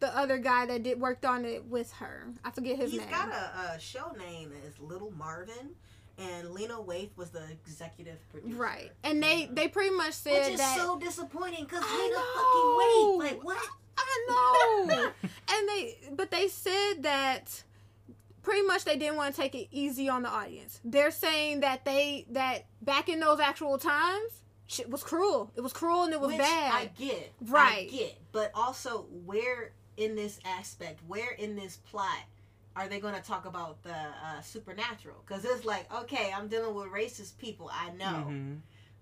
the 0.00 0.08
other 0.18 0.38
guy 0.38 0.66
that 0.66 0.82
did 0.82 0.98
worked 0.98 1.24
on 1.24 1.44
it 1.44 1.64
with 1.66 1.92
her 1.92 2.26
i 2.44 2.50
forget 2.50 2.76
his 2.76 2.90
He's 2.90 3.00
name 3.02 3.08
He's 3.08 3.16
got 3.16 3.28
a, 3.28 3.74
a 3.76 3.78
show 3.78 4.10
name 4.18 4.50
is 4.66 4.80
Little 4.80 5.12
Marvin, 5.12 5.76
and 6.18 6.50
Lena 6.50 6.74
Waithe 6.74 7.10
was 7.16 7.30
the 7.30 7.42
executive 7.66 8.18
producer. 8.30 8.56
right 8.56 8.90
and 9.04 9.22
they 9.22 9.48
they 9.52 9.68
pretty 9.68 9.94
much 9.94 10.12
said 10.14 10.32
Which 10.32 10.42
said 10.44 10.52
is 10.52 10.58
that 10.60 10.78
so 10.78 10.98
disappointing 10.98 11.64
because 11.64 11.82
Lena 11.84 12.14
know. 12.14 12.24
fucking 12.34 12.78
Waithe. 12.80 13.18
Like 13.18 13.44
what? 13.44 13.58
I 13.98 14.26
know. 14.28 15.10
and 15.22 15.68
they 15.68 15.96
but 16.14 16.30
they 16.30 16.48
said 16.48 17.02
that 17.02 17.62
pretty 18.42 18.62
much 18.62 18.84
they 18.84 18.96
didn't 18.96 19.16
want 19.16 19.34
to 19.34 19.40
take 19.40 19.54
it 19.54 19.68
easy 19.72 20.08
on 20.08 20.22
the 20.22 20.28
audience. 20.28 20.80
They're 20.84 21.10
saying 21.10 21.60
that 21.60 21.84
they 21.84 22.26
that 22.30 22.66
back 22.80 23.08
in 23.08 23.20
those 23.20 23.40
actual 23.40 23.76
times, 23.78 24.42
shit 24.66 24.88
was 24.88 25.02
cruel. 25.02 25.50
It 25.56 25.62
was 25.62 25.72
cruel 25.72 26.04
and 26.04 26.12
it 26.12 26.20
was 26.20 26.28
Which 26.28 26.38
bad. 26.38 26.72
I 26.72 26.90
get. 26.98 27.32
Right? 27.40 27.88
I 27.88 27.96
get. 27.96 28.18
But 28.32 28.52
also, 28.54 29.06
where 29.24 29.72
in 29.96 30.14
this 30.14 30.38
aspect, 30.44 31.00
where 31.06 31.32
in 31.32 31.56
this 31.56 31.76
plot 31.76 32.18
are 32.76 32.86
they 32.88 33.00
going 33.00 33.14
to 33.14 33.22
talk 33.22 33.46
about 33.46 33.82
the 33.82 33.90
uh, 33.94 34.40
supernatural? 34.42 35.16
Because 35.26 35.44
it's 35.44 35.64
like, 35.64 35.92
okay, 36.02 36.30
I'm 36.36 36.46
dealing 36.48 36.74
with 36.74 36.86
racist 36.88 37.38
people. 37.38 37.70
I 37.72 37.90
know. 37.92 38.26
Mhm. 38.28 38.58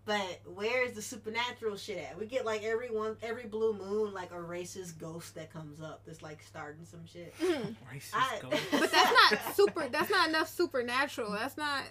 But 0.07 0.41
where's 0.45 0.93
the 0.93 1.01
supernatural 1.03 1.77
shit 1.79 1.97
at? 1.97 2.19
We 2.19 2.27
get 2.27 2.45
like 2.45 2.63
every 2.63 2.91
one, 2.91 3.17
every 3.23 3.47
blue 3.47 3.73
moon, 3.73 4.13
like 4.13 4.33
a 4.33 4.37
racist 4.37 4.99
ghost 4.99 5.35
that 5.35 5.51
comes 5.53 5.81
up 5.81 6.03
that's 6.07 6.21
like 6.23 6.43
starting 6.43 6.85
some 6.85 7.07
shit. 7.07 7.35
Mhm. 7.39 7.75
Racist 7.93 8.11
I- 8.15 8.39
ghost. 8.43 8.63
But 8.71 8.91
that's 8.93 9.33
not 9.33 9.55
super. 9.57 9.89
That's 9.89 10.11
not 10.11 10.29
enough 10.29 10.49
supernatural. 10.49 11.33
That's 11.33 11.57
not. 11.57 11.85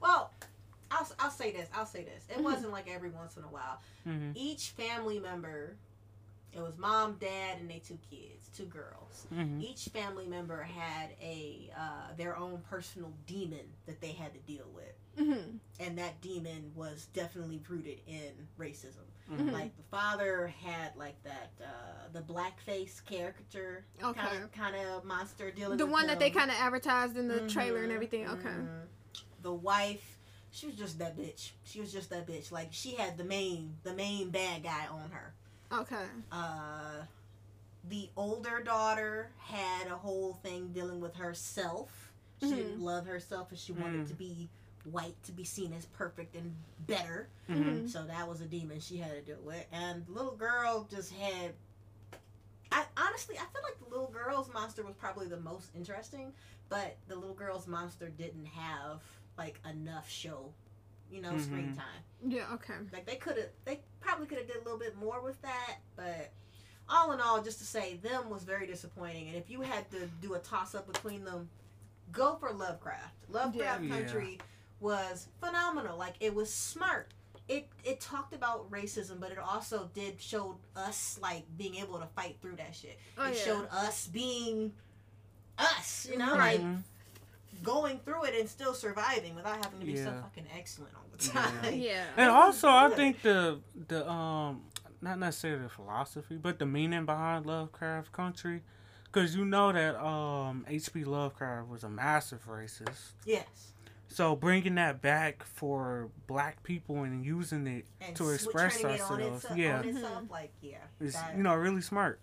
Well, 0.00 0.32
I'll, 0.90 1.06
I'll 1.20 1.30
say 1.30 1.52
this. 1.52 1.68
I'll 1.74 1.84
say 1.86 2.02
this. 2.04 2.24
It 2.30 2.38
Mhm. 2.38 2.44
wasn't 2.44 2.72
like 2.72 2.88
every 2.90 3.10
once 3.10 3.36
in 3.36 3.44
a 3.44 3.48
while. 3.48 3.80
Mhm. 4.08 4.32
Each 4.34 4.70
family 4.70 5.20
member 5.20 5.76
It 6.52 6.60
was 6.60 6.76
mom, 6.78 7.14
dad, 7.20 7.58
and 7.60 7.70
they 7.70 7.78
two 7.78 7.98
kids, 8.10 8.48
two 8.54 8.64
girls. 8.64 9.26
Mhm. 9.32 9.62
Each 9.62 9.84
family 9.86 10.26
member 10.26 10.62
had 10.62 11.10
a 11.20 11.70
uh, 11.76 12.14
their 12.16 12.36
own 12.36 12.60
personal 12.68 13.12
demon 13.26 13.72
that 13.86 14.00
they 14.00 14.12
had 14.12 14.32
to 14.34 14.40
deal 14.40 14.66
with, 14.74 14.94
hmm 15.16 15.58
and 15.78 15.96
that 15.98 16.20
demon 16.20 16.72
was 16.74 17.06
definitely 17.14 17.62
rooted 17.68 18.00
in 18.06 18.48
racism. 18.58 19.06
Mhm. 19.30 19.52
Like 19.52 19.76
the 19.76 19.84
father 19.84 20.48
had 20.48 20.96
like 20.96 21.22
that 21.22 21.52
uh, 21.62 22.08
the 22.12 22.20
blackface 22.22 23.04
caricature 23.04 23.84
Okay. 24.02 24.40
kind 24.52 24.74
of 24.74 25.04
monster 25.04 25.52
dealing. 25.52 25.78
The 25.78 25.86
one 25.86 26.08
that 26.08 26.18
they 26.18 26.30
kind 26.30 26.50
of 26.50 26.56
advertised 26.56 27.16
in 27.16 27.28
the 27.28 27.48
trailer 27.48 27.82
and 27.84 27.92
everything. 27.92 28.26
Okay. 28.28 28.48
mhm. 28.48 28.86
The 29.42 29.52
wife, 29.52 30.18
she 30.50 30.66
was 30.66 30.74
just 30.74 30.98
that 30.98 31.16
bitch. 31.16 31.52
She 31.62 31.80
was 31.80 31.92
just 31.92 32.10
that 32.10 32.26
bitch. 32.26 32.50
Like 32.50 32.68
she 32.72 32.96
had 32.96 33.16
the 33.16 33.24
main 33.24 33.76
the 33.84 33.94
main 33.94 34.30
bad 34.30 34.64
guy 34.64 34.86
on 34.88 35.10
her. 35.10 35.34
Okay. 35.72 36.04
Uh, 36.32 37.04
the 37.88 38.08
older 38.16 38.60
daughter 38.62 39.30
had 39.38 39.86
a 39.86 39.96
whole 39.96 40.34
thing 40.42 40.68
dealing 40.72 41.00
with 41.00 41.14
herself. 41.16 42.10
She 42.40 42.48
didn't 42.50 42.80
love 42.80 43.06
herself, 43.06 43.50
and 43.50 43.58
she 43.58 43.72
wanted 43.72 44.02
Mm. 44.06 44.08
to 44.08 44.14
be 44.14 44.48
white 44.84 45.22
to 45.24 45.32
be 45.32 45.44
seen 45.44 45.72
as 45.74 45.84
perfect 45.86 46.34
and 46.34 46.56
better. 46.86 47.28
Mhm. 47.48 47.88
So 47.88 48.04
that 48.06 48.26
was 48.28 48.40
a 48.40 48.46
demon 48.46 48.80
she 48.80 48.96
had 48.96 49.10
to 49.12 49.20
deal 49.20 49.40
with. 49.42 49.66
And 49.72 50.06
the 50.06 50.12
little 50.12 50.34
girl 50.36 50.84
just 50.90 51.12
had. 51.12 51.54
I 52.72 52.86
honestly, 52.96 53.36
I 53.36 53.44
feel 53.52 53.62
like 53.62 53.78
the 53.80 53.90
little 53.90 54.06
girl's 54.10 54.50
monster 54.52 54.82
was 54.84 54.94
probably 54.94 55.26
the 55.26 55.40
most 55.40 55.70
interesting, 55.74 56.32
but 56.68 56.96
the 57.08 57.16
little 57.16 57.34
girl's 57.34 57.66
monster 57.66 58.08
didn't 58.08 58.46
have 58.46 59.02
like 59.36 59.60
enough 59.68 60.08
show, 60.08 60.52
you 61.10 61.20
know, 61.20 61.36
screen 61.38 61.72
Mhm. 61.72 61.76
time. 61.76 62.02
Yeah. 62.26 62.52
Okay. 62.54 62.74
Like 62.92 63.06
they 63.06 63.16
could 63.16 63.36
have, 63.36 63.48
they 63.64 63.80
probably 64.00 64.26
could 64.26 64.38
have 64.38 64.46
did 64.46 64.56
a 64.56 64.62
little 64.64 64.78
bit 64.78 64.96
more 64.96 65.20
with 65.22 65.40
that, 65.42 65.76
but 65.96 66.32
all 66.88 67.12
in 67.12 67.20
all, 67.20 67.42
just 67.42 67.58
to 67.58 67.64
say, 67.64 67.96
them 67.96 68.28
was 68.30 68.42
very 68.44 68.66
disappointing. 68.66 69.28
And 69.28 69.36
if 69.36 69.48
you 69.50 69.60
had 69.62 69.90
to 69.92 70.06
do 70.20 70.34
a 70.34 70.38
toss 70.38 70.74
up 70.74 70.86
between 70.92 71.24
them, 71.24 71.48
go 72.12 72.36
for 72.36 72.52
Lovecraft. 72.52 73.14
Lovecraft 73.28 73.84
Yeah. 73.84 73.96
Country 73.96 74.38
was 74.80 75.28
phenomenal. 75.40 75.96
Like 75.98 76.14
it 76.20 76.34
was 76.34 76.52
smart. 76.52 77.12
It 77.48 77.68
it 77.84 78.00
talked 78.00 78.32
about 78.32 78.70
racism, 78.70 79.18
but 79.20 79.32
it 79.32 79.38
also 79.38 79.90
did 79.94 80.20
show 80.20 80.58
us 80.76 81.18
like 81.20 81.44
being 81.56 81.74
able 81.76 81.98
to 81.98 82.06
fight 82.06 82.36
through 82.40 82.56
that 82.56 82.74
shit. 82.74 82.98
Oh 83.18 83.24
it 83.26 83.36
yeah. 83.36 83.44
showed 83.44 83.68
us 83.72 84.06
being 84.06 84.72
us, 85.58 86.06
you 86.10 86.16
know, 86.18 86.36
Right. 86.36 86.60
like 86.60 86.60
Mhm. 86.60 86.82
Going 87.62 87.98
through 88.00 88.24
it 88.24 88.34
and 88.38 88.48
still 88.48 88.74
surviving 88.74 89.34
without 89.34 89.64
having 89.64 89.80
to 89.80 89.86
be 89.86 89.96
so 89.96 90.12
fucking 90.22 90.46
excellent 90.56 90.94
all 90.94 91.04
the 91.12 91.18
time. 91.28 91.74
yeah. 91.74 92.04
And 92.16 92.30
also, 92.30 92.68
I 92.68 92.90
think 92.90 93.22
the 93.22 93.60
the 93.88 94.08
um 94.10 94.62
not 95.02 95.18
necessarily 95.18 95.62
the 95.62 95.68
philosophy, 95.68 96.36
but 96.36 96.58
the 96.58 96.66
meaning 96.66 97.06
behind 97.06 97.46
Lovecraft 97.46 98.12
Country, 98.12 98.62
because 99.04 99.34
you 99.34 99.44
know 99.44 99.72
that 99.72 99.96
um 100.02 100.64
H.P. 100.68 101.04
Lovecraft 101.04 101.68
was 101.68 101.84
a 101.84 101.88
massive 101.90 102.46
racist. 102.46 103.12
Yes. 103.24 103.46
So 104.08 104.34
bringing 104.34 104.74
that 104.74 105.00
back 105.00 105.44
for 105.44 106.08
black 106.26 106.64
people 106.64 107.04
and 107.04 107.24
using 107.24 107.66
it 107.68 107.86
and 108.00 108.16
to 108.16 108.30
express 108.30 108.80
turning 108.80 108.96
it 108.96 109.00
on 109.02 109.12
ourselves, 109.22 109.44
itself, 109.44 109.58
yeah. 109.58 109.78
on 109.78 109.88
itself, 109.88 110.22
like 110.30 110.52
yeah, 110.60 110.78
is 111.00 111.12
that- 111.14 111.36
you 111.36 111.42
know 111.44 111.54
really 111.54 111.80
smart. 111.80 112.18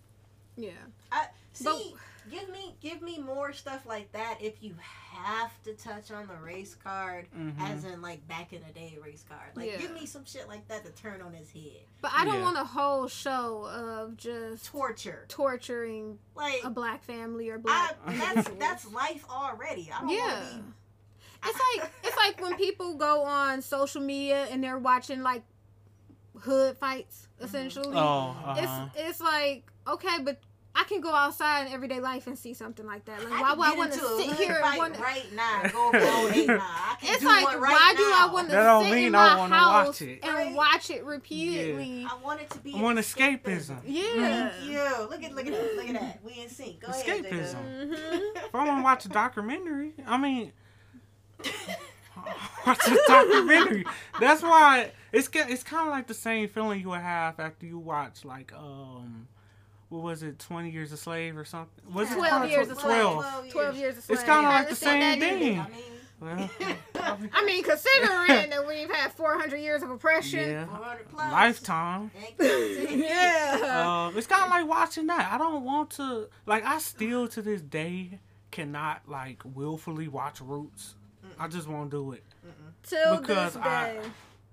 Yeah. 0.56 0.70
I, 1.10 1.26
see, 1.54 1.64
But- 1.64 2.00
give 2.30 2.48
me 2.50 2.74
give 2.80 3.02
me 3.02 3.18
more 3.18 3.52
stuff 3.52 3.86
like 3.86 4.10
that 4.12 4.38
if 4.40 4.62
you 4.62 4.74
have 5.12 5.50
to 5.64 5.72
touch 5.74 6.10
on 6.10 6.26
the 6.26 6.36
race 6.36 6.74
card, 6.74 7.26
Mhm. 7.36 7.58
as 7.60 7.84
in 7.84 8.00
like 8.02 8.26
back 8.28 8.52
in 8.52 8.62
the 8.66 8.72
day 8.72 8.96
race 9.02 9.24
card. 9.28 9.56
Like 9.56 9.70
Yeah. 9.72 9.78
give 9.78 9.92
me 9.92 10.06
some 10.06 10.24
shit 10.24 10.48
like 10.48 10.66
that 10.68 10.84
to 10.84 10.92
turn 10.92 11.22
on 11.22 11.32
his 11.32 11.50
head. 11.50 11.82
But 12.00 12.12
I 12.14 12.24
don't 12.24 12.36
Yeah. 12.36 12.42
want 12.42 12.56
a 12.58 12.64
whole 12.64 13.08
show 13.08 13.64
of 13.66 14.16
just 14.16 14.64
Torture, 14.66 15.24
torturing 15.28 16.18
like 16.34 16.62
a 16.64 16.70
black 16.70 17.02
family 17.04 17.50
or 17.50 17.56
I, 17.56 17.58
black. 17.58 17.96
that's 18.06 18.48
that's 18.58 18.92
life 18.92 19.24
already. 19.30 19.90
I 19.92 20.00
don't 20.00 20.08
yeah. 20.10 20.40
want 20.40 20.50
to 20.50 20.56
be. 20.58 20.62
It's 21.44 21.80
like 21.80 21.90
it's 22.04 22.16
like 22.24 22.40
when 22.40 22.56
people 22.56 22.94
go 22.94 23.22
on 23.24 23.62
social 23.62 24.00
media 24.02 24.46
and 24.50 24.62
they're 24.62 24.78
watching 24.78 25.22
like 25.22 25.42
hood 26.40 26.76
fights 26.78 27.28
essentially. 27.40 27.96
Oh, 27.96 28.30
uh-huh. 28.44 28.88
It's 28.94 28.98
it's 29.08 29.20
like 29.20 29.70
okay, 29.86 30.18
but 30.22 30.40
I 30.80 30.84
can 30.84 31.00
go 31.00 31.10
outside 31.12 31.66
in 31.66 31.72
everyday 31.72 31.98
life 31.98 32.26
and 32.28 32.38
see 32.38 32.54
something 32.54 32.86
like 32.86 33.04
that. 33.06 33.28
Like 33.28 33.40
why 33.40 33.52
would 33.54 33.66
I 33.66 33.70
get 33.70 33.78
want 33.78 33.92
to 33.94 33.98
sit 33.98 34.36
here 34.36 34.52
and 34.54 34.60
fight 34.64 34.78
want 34.78 34.98
right 34.98 35.26
now? 35.34 35.62
Go 35.72 35.90
go 35.92 36.30
eight 36.32 36.46
now. 36.46 36.58
I 36.60 36.96
can 37.00 37.10
It's 37.14 37.20
do 37.22 37.26
like 37.26 37.44
one 37.46 37.60
right 37.60 37.72
why 37.72 37.94
do 37.96 38.02
I 38.04 38.28
want 38.32 38.48
to 38.50 38.54
That 38.54 38.62
don't 38.64 38.84
sit 38.84 38.94
mean 38.94 39.06
in 39.06 39.12
my 39.12 39.36
wanna 39.36 39.54
house 39.56 39.86
watch 39.86 40.02
it. 40.02 40.20
and 40.22 40.34
Right. 40.34 40.54
watch 40.54 40.90
it 40.90 41.04
repeatedly? 41.04 42.06
I 42.08 42.16
want 42.24 42.40
it 42.42 42.50
to 42.50 42.58
be. 42.60 42.74
I 42.76 42.80
want 42.80 42.98
escapism. 42.98 43.42
escapism. 43.42 43.80
Yeah. 43.86 44.50
Thank 44.50 44.70
you. 44.70 45.06
Look 45.10 45.22
at 45.24 45.34
look 45.34 45.46
at 45.46 45.52
that. 45.52 45.76
Look 45.76 45.88
at 45.88 46.00
that. 46.00 46.20
We 46.24 46.40
in 46.40 46.48
sync. 46.48 46.80
Go 46.80 46.88
ahead. 46.92 47.24
Escapism. 47.24 47.54
Jada. 47.54 47.88
Mhm. 47.88 48.36
If 48.46 48.54
I 48.54 48.64
want 48.66 48.78
to 48.80 48.84
watch 48.84 49.04
a 49.04 49.08
documentary, 49.08 49.94
I 50.06 50.16
mean, 50.16 50.52
watch 52.66 52.86
a 52.88 52.98
documentary. 53.06 53.84
That's 54.20 54.42
why 54.42 54.92
it's 55.12 55.28
it's 55.32 55.62
kind 55.62 55.88
of 55.88 55.92
like 55.92 56.06
the 56.06 56.14
same 56.14 56.48
feeling 56.48 56.80
you 56.80 56.88
would 56.90 57.00
have 57.00 57.38
after 57.40 57.66
you 57.66 57.78
watch 57.78 58.24
like 58.24 58.52
um, 58.52 59.28
what 59.88 60.02
was 60.02 60.22
it, 60.22 60.38
Twenty 60.38 60.70
Years 60.70 60.92
a 60.92 60.96
Slave 60.96 61.36
or 61.36 61.44
something? 61.44 61.92
Was 61.94 62.10
it 62.10 62.14
Twelve 62.16 62.30
called 62.30 62.50
years 62.50 62.68
a 62.70 62.74
tw- 62.74 62.80
slave. 62.80 63.00
Twelve. 63.02 63.48
Twelve 63.50 63.76
years 63.76 63.98
of 63.98 64.04
slave. 64.04 64.18
It's 64.18 64.26
kinda 64.26 64.42
like 64.48 64.68
the 64.68 64.74
same 64.76 65.20
thing. 65.20 65.58
I 65.60 65.68
mean, 65.68 65.82
Well, 66.20 66.50
I 67.32 67.44
mean, 67.44 67.62
considering 67.62 68.50
that 68.50 68.64
we've 68.66 68.90
had 68.90 69.12
400 69.12 69.56
years 69.58 69.82
of 69.84 69.90
oppression. 69.90 70.50
yeah, 70.50 70.66
400 70.66 71.08
plus. 71.10 71.32
lifetime. 71.32 72.10
Yeah. 72.40 74.10
Uh, 74.12 74.16
it's 74.18 74.26
kind 74.26 74.42
of 74.44 74.50
like 74.50 74.66
watching 74.66 75.06
that. 75.06 75.30
I 75.32 75.38
don't 75.38 75.64
want 75.64 75.90
to 75.90 76.28
like. 76.46 76.64
I 76.64 76.78
still 76.78 77.28
to 77.28 77.42
this 77.42 77.60
day 77.60 78.18
cannot 78.50 79.02
like 79.08 79.42
willfully 79.44 80.08
watch 80.08 80.40
Roots. 80.40 80.94
I 81.38 81.46
just 81.48 81.68
won't 81.68 81.90
do 81.90 82.12
it. 82.12 82.24
Till 82.82 83.18
because 83.18 83.54
this 83.54 83.62
day. 83.62 83.68
I, 83.68 83.98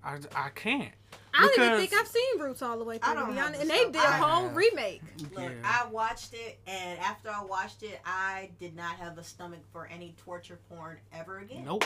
I 0.06 0.18
I 0.36 0.50
can't. 0.50 0.92
I, 1.38 1.52
don't 1.58 1.66
even 1.68 1.80
think 1.80 1.94
I've 1.94 2.08
seen 2.08 2.40
Roots 2.40 2.62
all 2.62 2.78
the 2.78 2.86
way 2.86 2.98
through, 2.98 3.14
to 3.14 3.20
don't 3.20 3.34
be 3.34 3.40
honest. 3.40 3.56
the 3.56 3.62
And 3.64 3.70
they 3.70 3.86
did 3.86 3.96
a 3.96 4.12
whole 4.14 4.44
have. 4.48 4.56
remake. 4.56 5.02
Look, 5.34 5.44
Yeah. 5.44 5.50
I 5.66 5.86
watched 5.90 6.34
it, 6.34 6.58
and 6.66 6.98
after 7.00 7.30
I 7.30 7.44
watched 7.44 7.84
it, 7.84 8.00
I 8.06 8.52
did 8.58 8.74
not 8.74 8.96
have 8.96 9.18
the 9.18 9.24
stomach 9.24 9.60
for 9.74 9.86
any 9.88 10.16
torture 10.24 10.58
porn 10.70 10.98
ever 11.14 11.40
again. 11.40 11.66
Nope. 11.66 11.84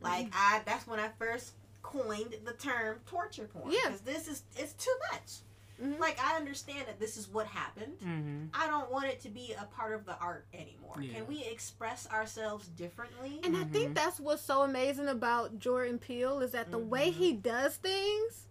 Like 0.00 0.28
I, 0.32 0.62
that's 0.66 0.86
when 0.86 1.00
I 1.00 1.08
first 1.18 1.54
coined 1.82 2.34
the 2.44 2.52
term 2.52 3.00
torture 3.06 3.48
porn. 3.52 3.72
Yeah. 3.72 3.78
Because 3.86 4.00
this 4.02 4.28
is 4.28 4.42
it's 4.56 4.72
too 4.74 4.94
much. 5.10 5.38
Mhm. 5.82 5.98
Like 5.98 6.18
I 6.22 6.36
understand 6.36 6.86
that 6.86 7.00
this 7.00 7.16
is 7.16 7.28
what 7.28 7.46
happened. 7.46 7.98
Mm-hmm. 7.98 8.44
I 8.54 8.66
don't 8.68 8.90
want 8.90 9.06
it 9.06 9.20
to 9.22 9.28
be 9.28 9.54
a 9.60 9.64
part 9.64 9.94
of 9.94 10.04
the 10.06 10.16
art 10.18 10.46
anymore. 10.54 11.00
Yeah. 11.00 11.14
Can 11.14 11.26
we 11.26 11.44
express 11.44 12.08
ourselves 12.10 12.68
differently? 12.68 13.40
And 13.42 13.56
I 13.56 13.64
think 13.64 13.90
Mhm. 13.90 13.94
that's 13.94 14.20
what's 14.20 14.42
so 14.42 14.62
amazing 14.62 15.08
about 15.08 15.58
Jordan 15.58 15.98
Peele 15.98 16.40
is 16.40 16.52
that 16.52 16.70
the 16.70 16.78
way 16.78 17.10
he 17.10 17.32
does 17.32 17.76
things, 17.76 18.46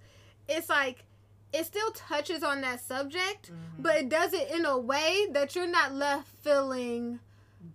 it's 0.48 0.68
like 0.70 1.06
it 1.54 1.66
still 1.66 1.92
touches 1.92 2.44
on 2.44 2.62
that 2.62 2.80
subject, 2.82 3.52
Mhm. 3.52 3.56
but 3.84 3.96
it 3.98 4.10
does 4.10 4.34
it 4.34 4.50
in 4.52 4.66
a 4.66 4.78
way 4.78 5.28
that 5.32 5.54
you're 5.56 5.68
not 5.68 5.94
left 5.94 6.28
feeling 6.44 7.20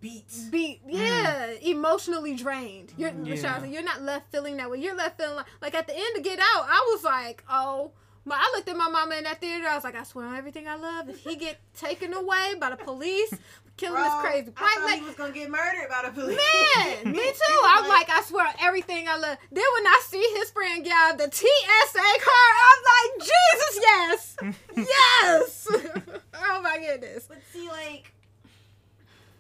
beats. 0.01 0.39
beat 0.51 0.81
yeah 0.87 1.51
emotionally 1.63 2.35
drained. 2.35 2.93
You're. 2.97 3.11
Yeah. 3.23 3.65
you're 3.65 3.83
not 3.83 4.03
left 4.03 4.31
feeling 4.33 4.57
that 4.57 4.71
way. 4.71 4.79
You're 4.79 4.97
left 4.97 5.17
feeling 5.19 5.37
like 5.37 5.47
like 5.63 5.75
at 5.75 5.87
the 5.87 5.95
end 5.97 6.17
to 6.17 6.21
Get 6.23 6.39
Out, 6.41 6.67
I 6.69 6.91
was 6.93 7.05
like, 7.05 7.45
oh. 7.49 7.93
But 8.27 8.39
I 8.41 8.53
looked 8.57 8.69
at 8.69 8.77
my 8.77 8.89
mama 8.89 9.15
in 9.15 9.25
that 9.25 9.41
theater. 9.41 9.67
I 9.69 9.77
was 9.77 9.85
like, 9.85 9.95
I 9.95 10.03
swear 10.03 10.27
on 10.27 10.35
everything 10.37 10.67
I 10.67 10.75
love. 10.77 11.09
If 11.09 11.21
he 11.23 11.37
get 11.37 11.59
taken 11.77 12.13
away 12.13 12.55
by 12.61 12.71
the 12.71 12.77
police, 12.77 13.33
killing 13.77 14.03
this 14.03 14.13
Bro, 14.13 14.21
crazy 14.21 14.53
I 14.57 14.63
white 14.63 14.75
thought 14.75 14.87
man, 14.91 14.99
he 14.99 15.05
was 15.05 15.15
gonna 15.15 15.33
get 15.33 15.49
murdered 15.49 15.89
by 15.89 16.03
the 16.09 16.13
police. 16.13 16.41
Man, 16.77 17.13
me 17.13 17.19
too. 17.23 17.61
I'm 17.65 17.89
like, 17.89 18.11
I 18.11 18.23
swear, 18.23 18.49
on 18.49 18.55
everything 18.61 19.07
I 19.09 19.17
love. 19.17 19.39
Then 19.53 19.65
when 19.75 19.87
I 19.87 20.01
see 20.09 20.35
his 20.39 20.51
friend 20.51 20.85
get 20.85 21.19
the 21.19 21.31
TSA 21.31 22.21
car, 22.25 22.51
I'm 22.67 22.83
like, 22.93 23.29
Jesus, 23.29 23.81
yes, 23.81 24.37
yes. 24.77 25.69
oh 26.35 26.63
my 26.63 26.79
goodness. 26.79 27.27
But 27.29 27.39
see, 27.53 27.69
like, 27.69 28.13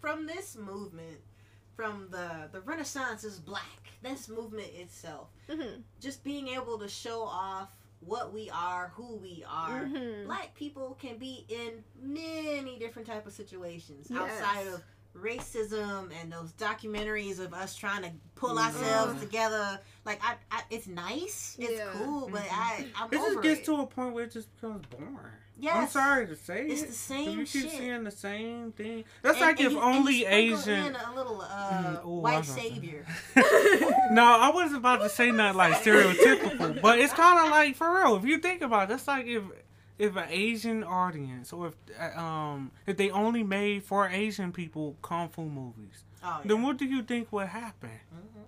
from 0.00 0.26
this 0.26 0.56
movement, 0.56 1.18
from 1.74 2.06
the 2.10 2.48
the 2.52 2.60
Renaissance 2.60 3.24
is 3.24 3.40
black. 3.40 3.64
This 4.02 4.28
movement 4.28 4.68
itself, 4.76 5.28
Mhm. 5.48 5.82
just 6.00 6.22
being 6.22 6.46
able 6.48 6.78
to 6.78 6.86
show 6.88 7.22
off 7.22 7.70
what 8.00 8.32
we 8.32 8.50
are, 8.50 8.92
who 8.94 9.16
we 9.16 9.44
are. 9.48 9.84
Mhm. 9.84 10.26
Black 10.26 10.54
people 10.54 10.96
can 11.00 11.18
be 11.18 11.44
in 11.48 11.82
many 12.00 12.78
different 12.78 13.08
type 13.08 13.26
of 13.26 13.32
situations 13.32 14.08
Yes. 14.10 14.20
outside 14.40 14.66
of 14.68 14.82
racism 15.14 16.10
and 16.20 16.30
those 16.32 16.52
documentaries 16.52 17.38
of 17.38 17.54
us 17.54 17.74
trying 17.74 18.02
to 18.02 18.10
pull 18.34 18.56
Yeah. 18.56 18.66
ourselves 18.66 19.20
together. 19.20 19.80
Like, 20.04 20.20
I, 20.22 20.36
I, 20.50 20.62
it's 20.70 20.86
nice, 20.86 21.56
it's 21.58 21.72
Yeah. 21.72 21.90
cool, 21.94 22.28
but 22.28 22.42
Mhm. 22.42 22.48
I, 22.52 22.92
I'm 22.96 23.12
It 23.12 23.16
over 23.18 23.30
just 23.30 23.42
gets 23.42 23.60
it. 23.60 23.64
to 23.66 23.76
a 23.80 23.86
point 23.86 24.14
where 24.14 24.24
it 24.24 24.32
just 24.32 24.54
becomes 24.54 24.84
boring. 24.86 25.16
I'm 25.72 25.88
sorry 25.88 26.26
to 26.26 26.36
say 26.36 26.66
It's 26.66 26.82
it. 26.82 26.86
the 26.88 26.92
same 26.92 27.30
you 27.38 27.46
keep 27.46 27.62
shit. 27.62 27.70
seeing 27.70 28.04
the 28.04 28.10
same 28.10 28.72
thing. 28.72 29.04
That's 29.22 29.36
And- 29.38 29.46
like 29.46 29.58
and 29.58 29.66
if 29.66 29.72
you- 29.72 29.80
only 29.80 30.24
Asian. 30.26 30.86
in 30.86 30.96
a 30.96 31.14
little 31.14 31.40
uh, 31.40 31.46
Mm, 31.46 32.04
ooh, 32.06 32.20
white 32.20 32.38
was 32.38 32.48
gonna 32.48 32.60
say. 32.62 32.70
savior. 32.74 33.06
No, 34.10 34.22
I 34.24 34.50
wasn't 34.54 34.78
about 34.78 35.00
to 35.02 35.08
say 35.08 35.30
nothing 35.30 35.56
like 35.56 35.74
stereotypical, 35.82 36.80
but 36.80 36.98
it's 36.98 37.12
kind 37.12 37.38
of 37.44 37.50
like 37.50 37.74
for 37.76 37.92
real. 37.94 38.16
If 38.16 38.24
you 38.24 38.38
think 38.38 38.62
about 38.62 38.84
it, 38.84 38.88
that's 38.90 39.08
like 39.08 39.26
if 39.26 39.42
if 39.98 40.14
an 40.14 40.26
Asian 40.28 40.84
audience 40.84 41.52
or 41.52 41.68
if 41.68 41.74
uh, 41.98 42.20
um 42.20 42.70
if 42.86 42.96
they 42.96 43.10
only 43.10 43.42
made 43.42 43.82
for 43.82 44.08
Asian 44.08 44.52
people 44.52 44.96
kung 45.02 45.28
fu 45.28 45.42
movies, 45.42 46.04
Oh, 46.22 46.40
yeah. 46.42 46.48
then 46.48 46.62
what 46.62 46.76
do 46.76 46.84
you 46.84 47.02
think 47.02 47.32
would 47.32 47.48
happen? 47.48 47.90
Mhm. 48.14 48.42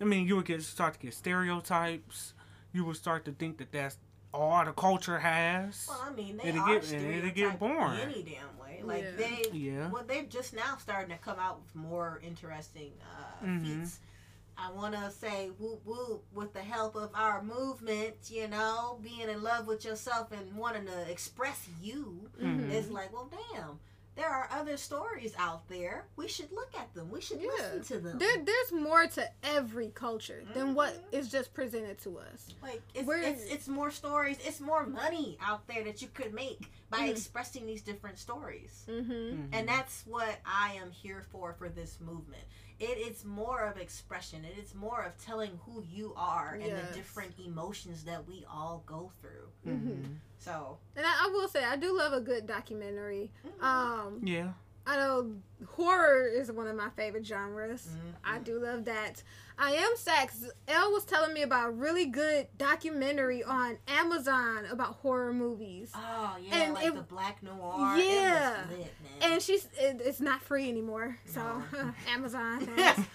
I 0.00 0.04
mean, 0.04 0.26
you 0.26 0.36
would 0.36 0.46
get 0.46 0.62
start 0.62 0.94
to 0.94 0.98
get 1.00 1.14
stereotypes. 1.14 2.34
You 2.72 2.84
would 2.86 2.96
start 2.96 3.24
to 3.26 3.32
think 3.32 3.58
that 3.58 3.70
that's 3.70 3.96
all 4.34 4.64
the 4.64 4.72
culture 4.72 5.18
has. 5.20 5.86
Well, 5.88 6.02
I 6.04 6.12
mean, 6.12 6.36
they 6.36 6.48
It'll 6.48 6.60
are 6.62 6.80
get- 6.80 6.92
and 6.92 7.06
it'll 7.06 7.20
get 7.30 7.32
stereotyped 7.34 7.60
boring. 7.60 8.00
any 8.00 8.22
damn 8.22 8.58
way. 8.58 8.82
Like 8.82 9.04
Yeah. 9.04 9.10
they, 9.16 9.50
Yeah. 9.52 9.90
well, 9.90 10.04
they're 10.06 10.24
just 10.24 10.52
now 10.54 10.76
starting 10.78 11.16
to 11.16 11.22
come 11.22 11.38
out 11.38 11.60
with 11.62 11.74
more 11.74 12.20
interesting 12.22 12.92
uh, 13.02 13.44
Mhm. 13.46 13.62
feats. 13.80 14.00
I 14.56 14.70
want 14.72 14.94
to 14.94 15.10
say 15.10 15.48
whoop 15.58 15.84
whoop 15.84 16.24
with 16.32 16.52
the 16.52 16.62
help 16.62 16.94
of 16.96 17.10
our 17.14 17.42
movement, 17.42 18.14
you 18.30 18.46
know, 18.48 18.98
being 19.02 19.28
in 19.28 19.42
love 19.42 19.66
with 19.66 19.84
yourself 19.84 20.30
and 20.32 20.54
wanting 20.56 20.86
to 20.86 21.10
express 21.10 21.68
you. 21.80 22.30
Mhm. 22.40 22.70
It's 22.70 22.88
like, 22.88 23.12
well, 23.12 23.28
damn, 23.52 23.80
there 24.16 24.28
are 24.28 24.48
other 24.52 24.76
stories 24.76 25.34
out 25.38 25.68
there. 25.68 26.04
We 26.16 26.28
should 26.28 26.52
look 26.52 26.70
at 26.78 26.92
them. 26.94 27.10
We 27.10 27.20
should 27.20 27.40
Yeah. 27.40 27.48
listen 27.50 27.82
to 27.84 27.98
them. 28.00 28.18
There, 28.18 28.44
there's 28.44 28.72
more 28.72 29.06
to 29.08 29.28
every 29.42 29.88
culture 29.88 30.44
than 30.54 30.74
what 30.74 30.94
Mhm. 30.94 31.18
is 31.18 31.30
just 31.30 31.52
presented 31.52 31.98
to 32.02 32.18
us. 32.18 32.54
Like 32.62 32.82
it's, 32.94 33.06
Where- 33.06 33.22
it's 33.22 33.44
it's 33.44 33.68
more 33.68 33.90
stories. 33.90 34.38
It's 34.44 34.60
more 34.60 34.86
money 34.86 35.36
out 35.40 35.66
there 35.66 35.82
that 35.84 36.00
you 36.02 36.08
could 36.08 36.32
make 36.32 36.70
by 36.90 36.98
Mhm. 37.00 37.10
expressing 37.10 37.66
these 37.66 37.82
different 37.82 38.18
stories. 38.18 38.84
Mm-hmm. 38.88 39.12
Mhm. 39.12 39.48
And 39.52 39.68
that's 39.68 40.06
what 40.06 40.38
I 40.44 40.74
am 40.74 40.90
here 40.92 41.22
for 41.32 41.52
for 41.54 41.68
this 41.68 41.98
movement. 42.00 42.44
It 42.80 42.98
is 42.98 43.24
more 43.24 43.60
of 43.66 43.76
expression. 43.76 44.44
It 44.44 44.58
is 44.62 44.74
more 44.74 45.02
of 45.02 45.16
telling 45.24 45.58
who 45.64 45.82
you 45.88 46.12
are 46.16 46.54
and 46.60 46.72
the 46.72 46.94
different 46.94 47.32
emotions 47.38 48.04
that 48.04 48.26
we 48.26 48.44
all 48.50 48.82
go 48.84 49.12
through. 49.20 49.48
Mhm. 49.72 50.16
So, 50.38 50.78
And 50.96 51.06
I, 51.06 51.26
I 51.26 51.30
will 51.32 51.48
say, 51.48 51.64
I 51.64 51.76
do 51.76 51.96
love 51.96 52.12
a 52.12 52.20
good 52.20 52.46
documentary. 52.46 53.30
Um, 53.60 54.20
Yeah. 54.22 54.52
I 54.86 54.96
know 54.96 55.32
horror 55.66 56.26
is 56.26 56.52
one 56.52 56.66
of 56.66 56.76
my 56.76 56.90
favorite 56.90 57.24
genres. 57.26 57.86
Mhm. 57.88 58.14
I 58.24 58.38
do 58.40 58.58
love 58.58 58.84
that. 58.84 59.22
I 59.58 59.72
am 59.72 59.96
sad 59.96 60.28
'cause 60.28 60.50
Elle 60.66 60.92
was 60.92 61.04
telling 61.04 61.32
me 61.32 61.42
about 61.42 61.68
a 61.68 61.72
really 61.72 62.06
good 62.06 62.48
documentary 62.58 63.42
on 63.44 63.78
Amazon 63.88 64.64
about 64.66 64.94
horror 64.96 65.32
movies. 65.32 65.92
oh 65.94 66.36
yeah, 66.40 66.54
And 66.56 66.74
like 66.74 66.86
it- 66.86 66.94
the 66.94 67.02
black 67.02 67.42
noir. 67.42 67.96
Yeah. 67.96 68.62
it 68.64 68.68
was 68.68 68.78
lit, 68.78 68.94
man. 69.20 69.32
And 69.32 69.42
she's 69.42 69.66
it, 69.78 70.00
it's 70.00 70.20
not 70.20 70.42
free 70.42 70.68
anymore. 70.68 71.18
So 71.26 71.62
No. 71.72 71.94
Amazon. 72.08 72.66
thanks. 72.66 73.00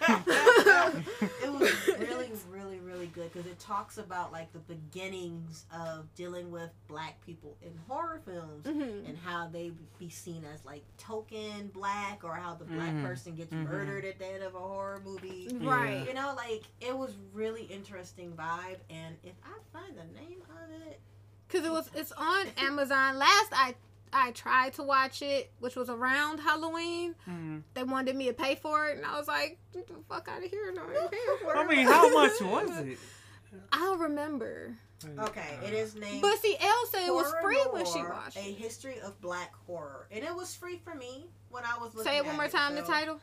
it 1.42 1.52
was 1.52 1.98
really, 1.98 2.30
really, 2.50 2.78
really 2.80 3.06
good 3.08 3.32
because 3.32 3.46
it 3.46 3.58
talks 3.58 3.98
about 3.98 4.32
like 4.32 4.52
the 4.52 4.58
beginnings 4.60 5.66
of 5.74 6.12
dealing 6.14 6.50
with 6.50 6.70
black 6.88 7.20
people 7.24 7.56
in 7.62 7.72
horror 7.88 8.20
films 8.24 8.66
Mhm. 8.66 9.08
and 9.08 9.18
how 9.18 9.48
they 9.48 9.72
be 9.98 10.08
seen 10.08 10.44
as 10.44 10.64
like 10.64 10.84
token 10.96 11.68
black 11.74 12.20
or 12.24 12.34
how 12.34 12.54
the 12.54 12.64
black 12.64 12.90
Mhm. 12.94 13.04
person 13.04 13.34
gets 13.34 13.52
Mhm. 13.52 13.68
murdered 13.68 14.04
at 14.04 14.18
the 14.18 14.26
end 14.26 14.42
of 14.42 14.54
a 14.54 14.58
horror 14.58 15.00
movie. 15.04 15.48
Right. 15.60 16.06
You 16.06 16.14
know, 16.14 16.29
like 16.34 16.62
it 16.80 16.96
was 16.96 17.12
really 17.32 17.62
interesting 17.64 18.32
vibe, 18.32 18.78
and 18.88 19.16
if 19.22 19.34
I 19.44 19.58
find 19.72 19.96
the 19.96 20.04
name 20.18 20.42
of 20.50 20.86
it, 20.88 21.00
Cause 21.48 21.64
it 21.64 21.70
was 21.72 21.90
it's 21.94 22.12
on 22.12 22.46
Amazon. 22.58 23.18
Last 23.18 23.52
I 23.52 23.74
I 24.12 24.30
tried 24.32 24.74
to 24.74 24.82
watch 24.82 25.22
it, 25.22 25.50
which 25.60 25.76
was 25.76 25.88
around 25.90 26.38
Halloween. 26.38 27.14
Mhm. 27.28 27.62
They 27.74 27.82
wanted 27.84 28.16
me 28.16 28.26
to 28.26 28.32
pay 28.32 28.54
for 28.56 28.88
it, 28.88 28.96
and 28.96 29.06
I 29.06 29.16
was 29.18 29.28
like, 29.28 29.58
"Get 29.72 29.86
the 29.88 29.94
fuck 30.08 30.28
out 30.28 30.44
of 30.44 30.50
here! 30.50 30.72
No, 30.72 30.82
I 30.82 31.02
ain't 31.02 31.40
for 31.42 31.54
it." 31.54 31.58
I 31.58 31.66
mean, 31.66 31.86
how 31.86 32.08
much 32.12 32.32
was 32.40 32.70
it? 32.78 32.98
I 33.72 33.78
don't 33.78 34.00
remember. 34.00 34.76
okay, 35.18 35.58
it 35.64 35.72
is 35.72 35.94
named. 35.96 36.22
But 36.22 36.38
see, 36.38 36.56
Elle 36.60 36.86
said 36.90 37.06
it 37.08 37.14
was 37.14 37.32
free 37.42 37.60
when 37.72 37.84
she 37.86 37.98
watched 38.02 38.36
A 38.36 38.40
it. 38.50 38.56
History 38.56 39.00
of 39.00 39.20
Black 39.20 39.52
Horror, 39.66 40.06
and 40.12 40.22
it 40.24 40.34
was 40.34 40.54
free 40.54 40.78
for 40.84 40.94
me 40.94 41.26
when 41.48 41.64
I 41.64 41.76
was 41.78 41.94
looking. 41.94 42.10
Say 42.12 42.18
it 42.18 42.24
one 42.24 42.34
at 42.34 42.36
more 42.36 42.48
time. 42.48 42.76
so- 42.76 42.82
The 42.82 42.86
title. 42.86 43.20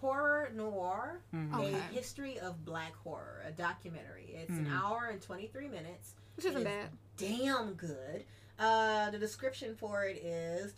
Horror 0.00 0.50
Noir, 0.54 1.20
Mhm. 1.32 1.54
Okay. 1.54 1.74
a 1.74 1.80
history 1.80 2.38
of 2.38 2.64
black 2.64 2.94
horror, 2.96 3.42
a 3.46 3.50
documentary. 3.52 4.26
It's 4.34 4.50
an 4.50 4.66
Mhm. 4.66 4.72
hour 4.80 5.06
and 5.06 5.20
23 5.22 5.68
minutes. 5.68 6.14
Which 6.36 6.46
isn't 6.46 6.64
bad. 6.64 6.90
Damn 7.16 7.74
good. 7.74 8.24
Uh, 8.58 9.10
the 9.10 9.18
description 9.18 9.74
for 9.76 10.04
it 10.04 10.18
is 10.18 10.74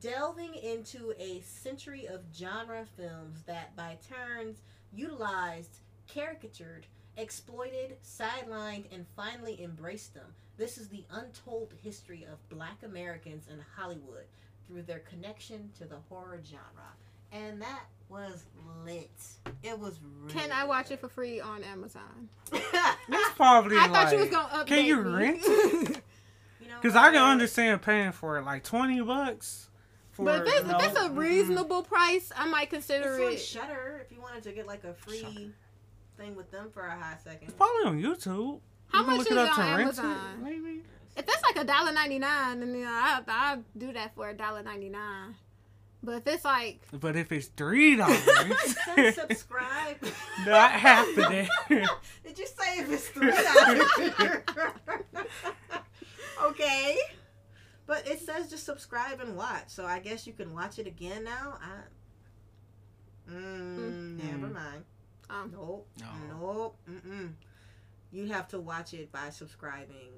delving 0.00 0.54
into 0.54 1.14
a 1.18 1.40
century 1.42 2.06
of 2.06 2.22
genre 2.34 2.86
films 2.96 3.42
that 3.44 3.74
by 3.76 3.96
turns 3.96 4.62
utilized, 4.92 5.80
caricatured, 6.06 6.86
exploited, 7.16 7.98
sidelined, 8.02 8.92
and 8.92 9.06
finally 9.08 9.62
embraced 9.62 10.14
them. 10.14 10.34
This 10.56 10.78
is 10.78 10.88
the 10.88 11.04
untold 11.10 11.72
history 11.82 12.24
of 12.24 12.48
black 12.48 12.82
Americans 12.82 13.48
in 13.48 13.60
Hollywood 13.60 14.26
through 14.66 14.82
their 14.82 15.00
connection 15.00 15.70
to 15.72 15.84
the 15.84 15.98
horror 16.08 16.40
genre. 16.42 16.94
And 17.34 17.60
that 17.60 17.84
was 18.08 18.44
lit. 18.84 19.10
It 19.62 19.78
was 19.78 19.98
really 20.22 20.32
Can 20.32 20.52
I 20.52 20.64
watch 20.64 20.88
good. 20.88 20.94
it 20.94 21.00
for 21.00 21.08
free 21.08 21.40
on 21.40 21.62
Amazon? 21.64 22.28
That's 22.50 23.30
probably 23.34 23.76
I 23.76 23.86
like, 23.86 23.90
thought 23.92 24.12
you 24.12 24.18
was 24.20 24.28
gonna 24.30 24.48
update 24.48 24.66
can 24.66 24.84
you 24.86 25.02
me. 25.02 25.12
rent 25.12 25.42
You 26.60 26.68
know 26.68 26.76
Because 26.80 26.96
I 26.96 27.10
can 27.12 27.22
understand 27.22 27.82
paying 27.82 28.12
for 28.12 28.38
it 28.38 28.44
like 28.44 28.62
twenty 28.64 29.00
bucks. 29.00 29.68
For, 30.12 30.24
but 30.24 30.46
if 30.46 30.54
it's, 30.54 30.60
you 30.66 30.72
know, 30.72 30.78
if 30.78 30.86
it's 30.92 31.00
a 31.00 31.10
reasonable 31.10 31.82
price, 31.82 32.30
I 32.36 32.46
might 32.46 32.70
consider 32.70 33.16
It's 33.16 33.24
on 33.24 33.32
it. 33.32 33.38
Shutter 33.40 34.00
if 34.04 34.14
you 34.14 34.22
wanted 34.22 34.44
to 34.44 34.52
get 34.52 34.66
like 34.66 34.84
a 34.84 34.94
free 34.94 35.50
thing 36.16 36.36
with 36.36 36.50
them 36.52 36.70
for 36.72 36.86
a 36.86 36.94
hot 36.96 37.20
second. 37.24 37.48
It's 37.48 37.54
probably 37.54 37.84
on 37.86 38.00
YouTube. 38.00 38.60
How 38.88 39.00
You 39.00 39.04
can 39.06 39.16
much 39.16 39.18
look 39.18 39.26
is 39.26 39.32
it 39.32 39.38
up 39.38 39.48
it 39.48 39.54
to 39.56 39.60
on 39.62 39.76
rent 39.76 39.80
Amazon? 39.98 40.16
It, 40.38 40.44
maybe. 40.44 40.82
If 41.16 41.26
that's 41.26 41.42
like 41.42 41.56
a 41.56 41.64
dollar 41.64 41.92
ninety 41.92 42.20
nine, 42.20 42.60
then 42.60 42.74
you 42.74 42.84
know, 42.84 42.90
I 42.90 43.22
I 43.26 43.58
do 43.76 43.92
that 43.92 44.14
for 44.14 44.28
a 44.28 44.34
dollar 44.34 44.62
ninety 44.62 44.88
nine. 44.88 45.34
But 46.04 46.16
if 46.18 46.26
it's 46.26 46.44
like 46.44 46.80
But 46.92 47.16
if 47.16 47.32
it's 47.32 47.46
three 47.48 47.96
dollars, 47.96 48.18
subscribe. 49.14 49.96
not 50.46 50.70
happening. 50.72 51.48
Did 51.68 52.38
you 52.38 52.46
say 52.46 52.78
if 52.80 52.92
it's 52.92 53.08
three 53.08 53.30
dollars? 53.32 54.42
okay. 56.46 56.98
But 57.86 58.06
it 58.08 58.20
says 58.20 58.48
just 58.50 58.64
subscribe 58.64 59.20
and 59.20 59.36
watch, 59.36 59.64
so 59.68 59.84
I 59.84 59.98
guess 59.98 60.26
you 60.26 60.32
can 60.32 60.54
watch 60.54 60.78
it 60.78 60.86
again 60.86 61.24
now. 61.24 61.58
I, 61.60 63.30
mm, 63.32 64.22
never 64.24 64.46
mind. 64.46 64.84
um, 65.28 65.50
Nope. 65.52 65.86
No. 66.00 66.06
Nope. 66.40 66.76
Mm-mm. 66.90 67.32
You 68.10 68.26
have 68.28 68.48
to 68.48 68.58
watch 68.60 68.94
it 68.94 69.12
by 69.12 69.28
subscribing 69.30 70.12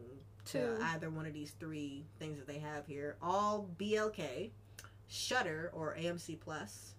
to 0.46 0.76
To- 0.76 0.78
either 0.84 1.10
one 1.10 1.26
of 1.26 1.32
these 1.32 1.52
three 1.58 2.04
things 2.20 2.38
that 2.38 2.46
they 2.46 2.58
have 2.60 2.86
here. 2.86 3.16
All 3.20 3.68
BLK, 3.78 4.50
Shutter 5.08 5.70
or 5.74 5.94
AMC 5.98 6.38
Plus. 6.40 6.94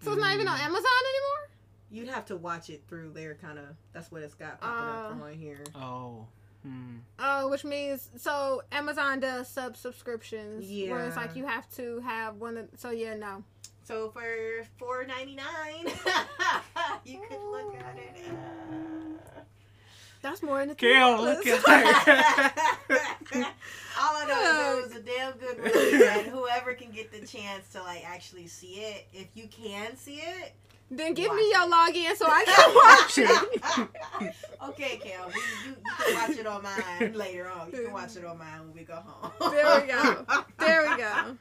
so 0.00 0.12
it's 0.12 0.20
not 0.20 0.34
even 0.34 0.48
on 0.48 0.58
Mm. 0.58 0.64
Amazon 0.64 0.84
anymore. 0.84 1.48
You'd 1.90 2.08
have 2.08 2.24
to 2.26 2.36
watch 2.36 2.70
it 2.70 2.82
through 2.88 3.10
their 3.10 3.34
kind 3.34 3.58
of. 3.58 3.66
That's 3.92 4.10
what 4.10 4.22
it's 4.22 4.34
got 4.34 4.60
popping 4.60 4.88
up 5.16 5.20
Uh. 5.20 5.24
on 5.26 5.34
here. 5.34 5.62
Oh. 5.74 6.26
Hmm. 6.62 6.98
Oh, 7.18 7.48
which 7.48 7.64
means 7.64 8.08
so 8.16 8.62
Amazon 8.72 9.18
does 9.20 9.48
sub 9.48 9.76
subscriptions. 9.76 10.64
Where 10.90 11.04
it's 11.06 11.16
like 11.16 11.34
you 11.36 11.44
have 11.46 11.68
to 11.74 11.98
have 12.00 12.36
one 12.36 12.56
of 12.56 12.68
so 12.76 12.90
yeah, 12.90 13.14
no. 13.14 13.42
So 13.84 14.10
for 14.10 14.24
four 14.78 15.04
ninety 15.04 15.34
nine, 15.34 15.86
you 17.04 17.20
could 17.28 17.40
look 17.50 17.74
at 17.80 17.98
it. 17.98 18.32
That's 20.22 20.42
more 20.42 20.62
in 20.62 20.68
the 20.68 20.74
Gail, 20.74 21.20
look 21.20 21.44
at 21.46 21.58
her. 21.66 22.52
All 24.00 24.16
I 24.16 24.24
know 24.26 24.78
is 24.78 24.84
it 24.84 24.88
was 24.88 24.96
a 24.96 25.02
damn 25.02 25.32
good 25.32 25.58
movie, 25.58 26.04
and 26.06 26.26
whoever 26.28 26.74
can 26.74 26.90
get 26.92 27.10
the 27.12 27.26
chance 27.26 27.68
to 27.72 27.82
like 27.82 28.04
actually 28.08 28.46
see 28.46 28.74
it, 28.76 29.06
if 29.12 29.28
you 29.34 29.48
can 29.48 29.96
see 29.96 30.16
it, 30.16 30.54
Then 30.90 31.14
give 31.14 31.28
Watch 31.28 31.36
me 31.38 31.50
your 31.50 31.64
it. 31.64 31.70
login 31.72 32.16
so 32.16 32.26
I 32.28 32.44
can 33.16 33.84
watch 33.84 34.30
it. 34.30 34.34
okay, 34.68 34.96
Kel, 34.98 35.26
we, 35.28 35.40
you, 35.68 35.76
you 35.76 36.04
can 36.04 36.14
watch 36.14 36.38
it 36.38 36.46
on 36.46 36.62
mine 36.62 37.12
later 37.14 37.48
on. 37.50 37.70
You 37.72 37.84
can 37.84 37.92
watch 37.92 38.16
it 38.16 38.24
on 38.24 38.38
mine 38.38 38.60
when 38.66 38.74
we 38.74 38.82
go 38.82 38.96
home. 39.04 39.32
There 39.52 39.80
we 39.80 39.86
go. 39.88 40.24
There 40.58 40.90
we 40.90 40.96
go. 40.96 41.36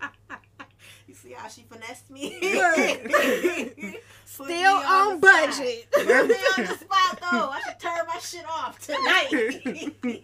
See 1.31 1.37
how 1.37 1.47
she 1.47 1.61
finessed 1.61 2.09
me? 2.09 2.37
Put 2.41 3.77
me 3.87 3.97
Still 4.25 4.73
on 4.75 5.17
spot. 5.17 5.21
budget. 5.21 5.87
Put 5.91 6.07
me 6.07 6.35
on 6.57 6.65
the 6.65 6.77
spot 6.77 7.19
though. 7.21 7.49
I 7.51 7.61
should 7.65 7.79
turn 7.79 8.05
my 8.05 8.19
shit 8.19 8.45
off 8.49 8.79
tonight. 8.79 10.21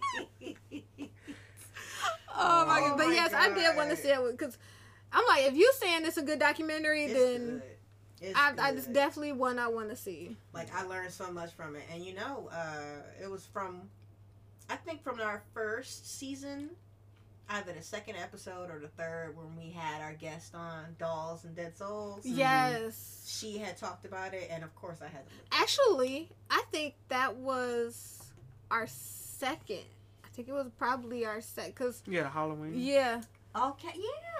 Oh 2.40 2.66
my 2.66 2.78
Oh 2.80 2.88
god! 2.90 2.98
But 2.98 3.06
my 3.08 3.12
yes, 3.14 3.32
I 3.34 3.48
did 3.48 3.76
want 3.76 3.90
to 3.90 3.96
God. 3.96 4.02
see 4.04 4.10
it 4.10 4.38
because 4.38 4.58
I'm 5.12 5.26
like, 5.26 5.46
if 5.46 5.56
you 5.56 5.72
saying 5.80 6.04
it's 6.04 6.18
a 6.18 6.22
good 6.22 6.38
documentary, 6.38 7.04
It's 7.04 7.14
then 7.14 7.46
good. 7.48 7.62
It's 8.20 8.38
I, 8.38 8.52
I 8.58 8.72
good. 8.74 8.92
definitely 8.92 9.32
one 9.32 9.58
I 9.58 9.66
want 9.68 9.88
to 9.90 9.96
see. 9.96 10.36
like 10.52 10.72
I 10.72 10.84
learned 10.84 11.10
so 11.10 11.32
much 11.32 11.52
from 11.54 11.74
it, 11.74 11.82
and 11.92 12.04
you 12.04 12.14
know, 12.14 12.48
uh, 12.52 13.02
it 13.20 13.28
was 13.28 13.44
from, 13.46 13.82
I 14.70 14.76
think 14.76 15.02
from 15.02 15.20
our 15.20 15.42
first 15.52 16.18
season, 16.18 16.70
either 17.50 17.72
the 17.72 17.82
second 17.82 18.16
episode 18.16 18.70
or 18.70 18.78
the 18.78 18.88
third 18.88 19.36
when 19.36 19.56
we 19.56 19.70
had 19.70 20.02
our 20.02 20.12
guest 20.12 20.54
on 20.54 20.84
Dolls 20.98 21.44
and 21.44 21.54
Dead 21.56 21.76
Souls. 21.76 22.24
Yes. 22.24 23.24
She 23.26 23.58
had 23.58 23.76
talked 23.76 24.04
about 24.04 24.34
it, 24.34 24.48
and 24.50 24.62
of 24.64 24.74
course 24.74 24.98
I 25.02 25.08
had. 25.08 25.22
Actually, 25.52 26.28
I 26.50 26.62
think 26.70 26.94
that 27.08 27.36
was 27.36 28.22
our 28.70 28.86
second. 28.86 29.84
I 30.24 30.28
think 30.32 30.48
it 30.48 30.52
was 30.52 30.66
probably 30.78 31.24
our 31.26 31.40
second. 31.40 31.74
cause 31.74 32.02
Yeah, 32.06 32.28
Halloween. 32.30 32.72
yeah, 32.76 33.22
Okay, 33.56 33.88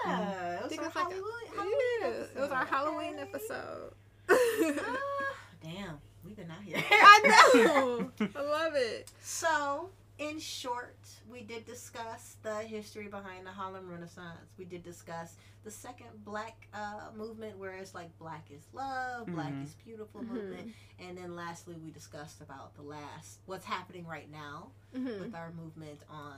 yeah. 0.05 0.55
It 0.57 0.61
was 0.63 0.69
think 0.69 0.81
our 0.81 0.87
it 0.87 0.93
was 0.93 0.95
like 0.95 0.95
a- 0.95 0.99
Halloween, 0.99 1.31
Halloween 1.55 1.75
yeah, 2.01 2.07
it 2.07 2.39
was 2.39 2.51
our 2.51 2.61
episode. 2.61 2.75
Halloween 2.75 3.13
Okay. 3.15 3.21
episode. 3.29 3.93
Ah, 4.29 5.35
damn, 5.63 5.99
we've 6.23 6.35
been 6.37 6.51
out 6.51 6.61
here. 6.63 6.77
I 6.91 7.19
know. 7.55 8.11
I 8.35 8.41
love 8.41 8.73
it. 8.75 9.11
So, 9.21 9.89
in 10.19 10.37
short, 10.39 10.97
we 11.31 11.41
did 11.41 11.65
discuss 11.65 12.35
the 12.43 12.55
history 12.57 13.07
behind 13.07 13.45
the 13.45 13.51
Harlem 13.51 13.89
Renaissance. 13.89 14.51
We 14.57 14.65
did 14.65 14.83
discuss 14.83 15.35
the 15.63 15.71
second 15.71 16.07
black 16.25 16.67
uh, 16.73 17.09
movement, 17.15 17.57
where 17.57 17.71
it's 17.75 17.95
like 17.95 18.17
black 18.19 18.45
is 18.51 18.61
love, 18.73 19.27
black 19.27 19.51
Mhm. 19.53 19.63
is 19.63 19.73
beautiful 19.85 20.21
Mhm. 20.21 20.27
movement. 20.27 20.75
And 20.99 21.17
then 21.17 21.35
lastly, 21.35 21.75
we 21.83 21.91
discussed 21.91 22.41
about 22.41 22.75
the 22.75 22.81
last, 22.81 23.39
what's 23.45 23.65
happening 23.65 24.05
right 24.05 24.29
now 24.29 24.71
Mhm. 24.93 25.19
with 25.21 25.35
our 25.35 25.51
movement 25.51 26.01
on 26.09 26.37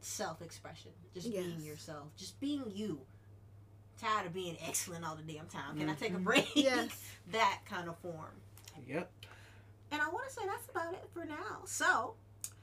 self 0.00 0.42
expression. 0.42 0.92
Just 1.14 1.30
being 1.30 1.60
yourself, 1.60 2.08
just 2.16 2.38
being 2.40 2.70
you. 2.74 3.00
Tired 3.98 4.26
of 4.26 4.34
being 4.34 4.56
excellent 4.66 5.04
all 5.04 5.14
the 5.16 5.22
damn 5.22 5.46
time. 5.46 5.78
Can 5.78 5.88
I 5.88 5.94
take 5.94 6.12
a 6.14 6.18
break? 6.18 6.50
Yes. 6.56 6.90
that 7.30 7.60
kind 7.66 7.88
of 7.88 7.96
form. 7.98 8.34
Yep. 8.86 9.10
And 9.92 10.00
I 10.00 10.08
want 10.08 10.26
to 10.28 10.32
say 10.34 10.42
that's 10.46 10.68
about 10.70 10.94
it 10.94 11.04
for 11.12 11.24
now. 11.24 11.60
So, 11.66 12.14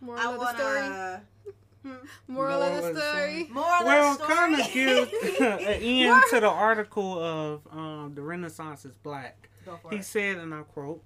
Moral 0.01 0.19
I 0.19 0.31
of 0.33 0.37
want 0.39 0.57
the 0.57 0.63
story. 0.63 0.81
to. 1.93 1.99
Moral 2.27 2.61
of 2.61 2.83
the 2.93 2.99
story. 3.01 3.47
More 3.51 3.63
Well, 3.85 4.11
of 4.13 4.17
the 4.19 4.25
kind 4.25 4.59
of 4.59 4.71
gives 4.71 5.11
an 5.39 5.59
end 5.81 6.09
What? 6.09 6.29
to 6.31 6.39
the 6.41 6.49
article 6.49 7.19
of 7.23 7.61
um, 7.71 8.13
the 8.15 8.21
Renaissance 8.21 8.83
is 8.85 8.95
black. 8.97 9.49
Go 9.65 9.77
for 9.81 9.89
He 9.91 9.97
it. 9.97 10.05
said, 10.05 10.37
and 10.37 10.53
I 10.53 10.63
quote, 10.63 11.03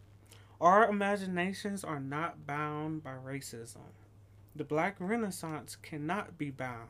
Our 0.61 0.89
imaginations 0.89 1.83
are 1.83 1.99
not 1.99 2.47
bound 2.47 3.03
by 3.03 3.11
racism. 3.11 3.91
The 4.55 4.63
Black 4.63 4.95
Renaissance 4.99 5.75
cannot 5.75 6.37
be 6.37 6.49
bound. 6.51 6.89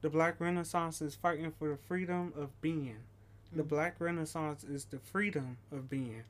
The 0.00 0.10
Black 0.10 0.40
Renaissance 0.40 1.00
is 1.02 1.14
fighting 1.14 1.52
for 1.58 1.68
the 1.68 1.76
freedom 1.76 2.32
of 2.36 2.58
being. 2.60 2.98
The 3.52 3.62
Mm. 3.62 3.68
Black 3.68 3.96
Renaissance 4.00 4.64
is 4.64 4.86
the 4.86 4.98
freedom 4.98 5.58
of 5.70 5.88
being. 5.88 6.24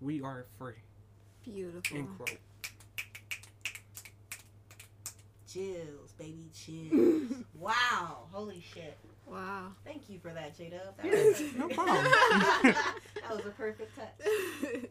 We 0.00 0.22
are 0.22 0.44
free. 0.58 0.82
Beautiful. 1.44 1.96
End 1.96 2.08
quote. 2.16 2.38
Chills, 5.50 6.12
baby, 6.18 6.50
chills. 6.54 7.44
wow. 7.58 8.26
Holy 8.32 8.60
shit. 8.74 8.96
Wow. 9.26 9.68
Thank 9.84 10.08
you 10.08 10.18
for 10.18 10.32
that, 10.32 10.56
J 10.56 10.70
Dub. 10.70 10.94
No 11.56 11.68
problem. 11.74 12.04
that 12.04 13.30
was 13.30 13.46
a 13.46 13.50
perfect 13.50 13.96
touch. 13.96 14.84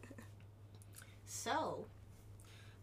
So, 1.26 1.86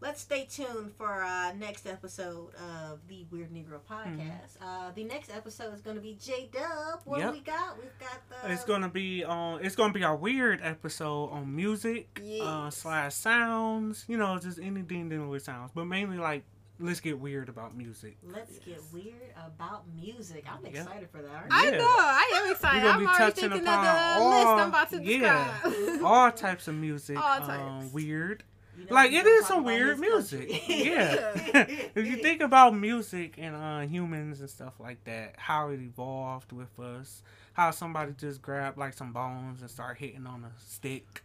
let's 0.02 0.20
stay 0.20 0.44
tuned 0.50 0.92
for 0.98 1.06
our 1.06 1.54
next 1.54 1.86
episode 1.86 2.50
of 2.56 2.98
the 3.08 3.24
Weird 3.30 3.50
Negro 3.52 3.78
podcast. 3.88 4.56
Uh, 4.60 4.90
the 4.94 5.04
next 5.04 5.30
episode 5.34 5.72
is 5.72 5.80
going 5.80 5.94
to 5.96 6.02
be 6.02 6.18
J 6.20 6.48
Dub. 6.52 7.00
What 7.04 7.20
Yep. 7.20 7.32
we 7.32 7.40
got? 7.40 7.78
We've 7.78 7.98
got 8.00 8.18
the. 8.28 8.52
It's 8.52 8.64
gonna 8.64 8.88
be 8.88 9.22
on. 9.24 9.64
It's 9.64 9.76
gonna 9.76 9.92
be 9.92 10.02
our 10.04 10.16
weird 10.16 10.60
episode 10.62 11.26
on 11.30 11.54
music 11.54 12.20
uh, 12.42 12.68
slash 12.70 13.14
sounds. 13.14 14.04
You 14.08 14.16
know, 14.18 14.38
just 14.38 14.58
anything 14.58 15.08
dealing 15.08 15.28
with 15.28 15.44
sounds, 15.44 15.70
but 15.74 15.84
mainly 15.84 16.18
like 16.18 16.42
let's 16.80 16.98
get 16.98 17.16
weird 17.20 17.48
about 17.48 17.76
music. 17.76 18.16
Let's 18.24 18.58
get 18.58 18.80
weird 18.92 19.14
about 19.46 19.84
music. 19.94 20.44
I'm 20.50 20.64
Yeah. 20.64 20.80
excited 20.82 21.08
for 21.12 21.22
that. 21.22 21.46
I 21.48 21.64
Yeah. 21.70 21.78
know. 21.78 21.86
I 21.86 22.42
am 22.44 22.50
excited. 22.50 22.82
We're 22.82 22.88
gonna 22.88 22.92
I'm 22.94 23.00
be 23.00 23.06
already 23.06 23.24
touching 23.24 23.50
thinking 23.50 23.68
of 23.68 23.84
the 23.84 23.90
all- 24.18 24.30
list 24.30 24.46
I'm 24.48 24.68
about 24.68 24.90
to 24.90 25.02
yeah, 25.04 25.60
describe. 25.62 26.02
All 26.04 26.32
types 26.32 26.66
of 26.66 26.74
music. 26.74 27.16
All 27.18 27.40
um, 27.42 27.46
types. 27.82 27.92
weird. 27.92 28.42
You 28.78 28.86
know, 28.86 28.94
Like 28.94 29.12
it 29.12 29.26
is 29.26 29.46
some 29.46 29.64
weird 29.64 29.98
music. 30.00 30.48
yeah. 30.68 31.32
if 31.94 32.06
you 32.06 32.16
think 32.16 32.40
about 32.40 32.74
music 32.74 33.34
and 33.38 33.54
uh, 33.54 33.80
humans 33.80 34.40
and 34.40 34.48
stuff 34.48 34.74
like 34.80 35.04
that, 35.04 35.34
how 35.36 35.68
it 35.70 35.80
evolved 35.80 36.52
with 36.52 36.78
us, 36.80 37.22
how 37.52 37.70
somebody 37.70 38.12
just 38.16 38.40
grabbed 38.40 38.78
like 38.78 38.94
some 38.94 39.12
bones 39.12 39.60
and 39.60 39.70
start 39.70 39.98
hitting 39.98 40.26
on 40.26 40.44
a 40.44 40.50
stick 40.60 41.22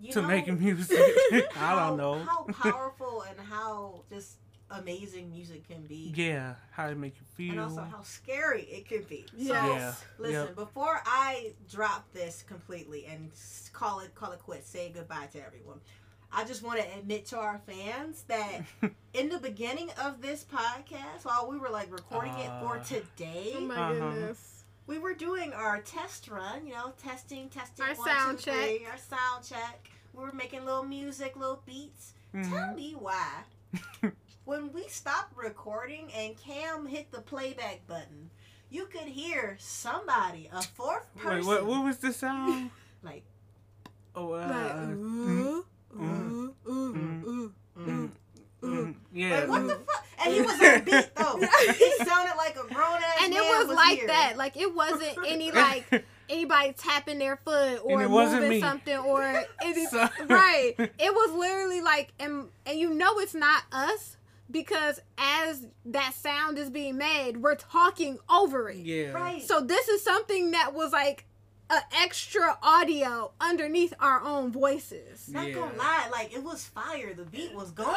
You 0.00 0.12
to 0.12 0.22
know 0.22 0.28
make 0.28 0.46
music. 0.58 0.98
I 1.58 1.74
don't 1.76 1.98
know. 1.98 2.18
how 2.20 2.44
powerful 2.44 3.24
and 3.28 3.38
how 3.46 4.04
just 4.10 4.36
amazing 4.70 5.30
music 5.30 5.68
can 5.68 5.82
be. 5.86 6.12
Yeah, 6.16 6.54
how 6.72 6.88
it 6.88 6.96
make 6.96 7.14
you 7.20 7.26
feel. 7.36 7.52
And 7.52 7.60
also 7.60 7.82
how 7.82 8.02
scary 8.02 8.62
it 8.62 8.88
can 8.88 9.02
be. 9.02 9.26
So, 9.32 9.36
Yes. 9.36 9.52
Yeah. 9.54 9.94
listen, 10.18 10.46
Yep. 10.46 10.54
before 10.56 11.00
I 11.06 11.52
drop 11.70 12.10
this 12.14 12.42
completely 12.42 13.06
and 13.06 13.30
call 13.72 14.00
it 14.00 14.14
call 14.14 14.32
it 14.32 14.40
quits, 14.40 14.68
say 14.68 14.90
goodbye 14.94 15.28
to 15.34 15.44
everyone. 15.44 15.80
I 16.38 16.44
just 16.44 16.62
want 16.62 16.78
to 16.80 16.86
admit 16.98 17.24
to 17.26 17.38
our 17.38 17.60
fans 17.66 18.24
that 18.28 18.60
in 19.14 19.30
the 19.30 19.38
beginning 19.38 19.90
of 20.04 20.20
this 20.20 20.44
podcast, 20.44 21.24
while 21.24 21.48
we 21.50 21.56
were 21.58 21.70
like 21.70 21.90
recording 21.90 22.34
it 22.38 22.50
for 22.60 22.76
Uh. 22.76 22.80
oh 22.80 22.82
today, 22.84 23.54
my 23.66 23.74
Uh-huh. 23.74 23.92
goodness. 24.10 24.64
we 24.86 24.98
were 24.98 25.14
doing 25.14 25.52
our 25.54 25.80
test 25.80 26.28
run, 26.28 26.66
you 26.66 26.74
know, 26.74 26.92
testing, 27.02 27.48
testing, 27.48 27.86
Our 27.86 27.94
one, 27.94 28.06
sound 28.06 28.38
two, 28.38 28.50
three, 28.52 28.84
our 28.86 28.98
sound 28.98 29.44
check. 29.48 29.88
We 30.12 30.22
were 30.22 30.32
making 30.32 30.64
little 30.66 30.84
music, 30.84 31.36
little 31.36 31.62
beats. 31.64 32.12
Mhm. 32.34 32.50
Tell 32.50 32.74
me 32.74 32.92
why. 32.98 33.44
when 34.44 34.72
we 34.74 34.86
stopped 34.88 35.34
recording 35.36 36.12
and 36.14 36.36
Cam 36.36 36.84
hit 36.86 37.10
the 37.12 37.22
playback 37.22 37.86
button, 37.86 38.30
you 38.68 38.84
could 38.86 39.08
hear 39.08 39.56
somebody, 39.58 40.50
a 40.52 40.60
fourth 40.62 41.14
person, 41.16 41.38
Wait, 41.38 41.46
what, 41.46 41.66
what 41.66 41.82
was 41.84 41.96
the 41.98 42.12
sound? 42.12 42.70
like, 43.02 43.24
Oh, 44.14 44.32
uh, 44.32 44.46
Like, 44.48 44.96
mm, 44.96 45.64
ooh, 46.00 46.54
mm, 46.66 46.68
ooh, 46.68 47.26
ooh, 47.28 47.52
mm. 47.78 48.10
ooh. 48.64 48.66
mm, 48.66 48.94
yeah. 49.12 49.40
like, 49.40 49.48
what 49.48 49.66
the 49.66 49.74
fuck? 49.74 50.04
And 50.24 50.34
he 50.34 50.40
was 50.40 50.52
on 50.52 50.84
beat 50.84 51.14
though. 51.14 51.38
He 51.74 52.04
sounded 52.04 52.36
like 52.36 52.56
a 52.56 52.74
grown 52.74 52.96
ass 52.96 53.18
And 53.22 53.32
it 53.32 53.38
man 53.40 53.66
was 53.66 53.76
like 53.76 53.98
here. 53.98 54.06
that. 54.08 54.34
Like 54.36 54.56
it 54.56 54.74
wasn't 54.74 55.18
any 55.26 55.50
like 55.52 56.04
anybody 56.28 56.72
tapping 56.72 57.18
their 57.18 57.36
foot 57.36 57.80
or 57.84 58.02
it 58.02 58.10
wasn't 58.10 58.42
moving 58.42 58.56
me. 58.56 58.60
something 58.60 58.96
or 58.96 59.22
any 59.62 59.86
So- 59.86 60.08
right. 60.28 60.74
It 60.78 61.14
was 61.14 61.32
literally 61.34 61.80
like 61.80 62.12
and 62.18 62.48
and 62.64 62.78
you 62.78 62.90
know 62.94 63.18
it's 63.20 63.34
not 63.34 63.62
us 63.72 64.16
because 64.50 65.00
as 65.18 65.66
that 65.86 66.14
sound 66.14 66.56
is 66.58 66.70
being 66.70 66.96
made, 66.96 67.36
we're 67.38 67.56
talking 67.56 68.18
over 68.30 68.68
it. 68.70 68.78
yeah. 68.78 69.10
Right. 69.10 69.42
So 69.42 69.60
this 69.60 69.88
is 69.88 70.02
something 70.02 70.52
that 70.52 70.72
was 70.72 70.92
like 70.92 71.26
a 71.68 71.78
extra 72.00 72.56
audio 72.62 73.32
underneath 73.40 73.92
our 74.00 74.22
own 74.22 74.52
voices. 74.52 75.28
Not 75.28 75.48
Yeah. 75.48 75.54
gonna 75.54 75.76
lie, 75.76 76.08
like 76.12 76.32
it 76.32 76.42
was 76.42 76.64
fire. 76.64 77.12
The 77.14 77.24
beat 77.24 77.54
was 77.54 77.70
going. 77.82 77.96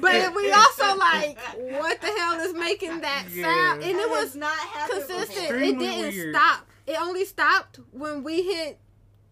But 0.00 0.34
we 0.36 0.52
also 0.52 0.96
like, 0.96 1.38
what 1.56 2.00
the 2.00 2.06
hell 2.08 2.40
is 2.40 2.52
making 2.54 3.00
that 3.00 3.26
Yeah. 3.30 3.44
sound? 3.44 3.82
And 3.82 3.98
it 3.98 4.08
was 4.10 4.34
not 4.36 4.56
consistent. 4.90 5.50
It 5.62 5.78
didn't 5.78 6.14
weird. 6.14 6.34
stop. 6.34 6.66
It 6.86 7.00
only 7.00 7.24
stopped 7.24 7.80
when 7.92 8.22
we 8.22 8.42
hit 8.42 8.78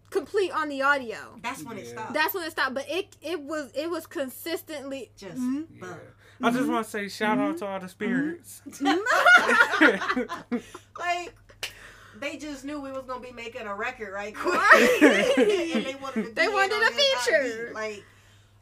complete 0.09 0.51
on 0.51 0.69
the 0.69 0.81
audio. 0.81 1.17
That's 1.43 1.63
when 1.63 1.77
it 1.77 1.87
stopped. 1.87 2.13
That's 2.13 2.33
when 2.33 2.43
it 2.43 2.51
stopped. 2.51 2.73
But 2.73 2.89
it 2.89 3.15
it 3.21 3.41
was 3.41 3.71
it 3.75 3.89
was 3.89 4.07
consistently 4.07 5.11
just 5.17 5.37
Mhm. 5.37 5.65
Yeah. 5.81 5.93
I 6.41 6.51
just 6.51 6.69
want 6.69 6.85
to 6.85 6.91
say 6.91 7.09
shout 7.09 7.39
out 7.39 7.57
to 7.57 7.65
all 7.65 7.79
the 7.79 7.89
spirits. 7.89 8.61
like 10.99 11.33
they 12.19 12.37
just 12.37 12.63
knew 12.65 12.79
we 12.81 12.91
was 12.91 13.05
gonna 13.07 13.19
be 13.21 13.31
making 13.31 13.61
a 13.67 13.75
record 13.75 14.13
right 14.13 14.33
quick. 14.35 14.53
Right. 15.01 15.33
and 15.37 15.85
they 15.85 15.95
wanted 16.01 16.25
to 16.25 16.31
They 16.33 16.47
wanted 16.47 16.81
a 16.81 16.91
feature. 16.91 17.65
beat. 17.67 17.73
Like, 17.73 18.03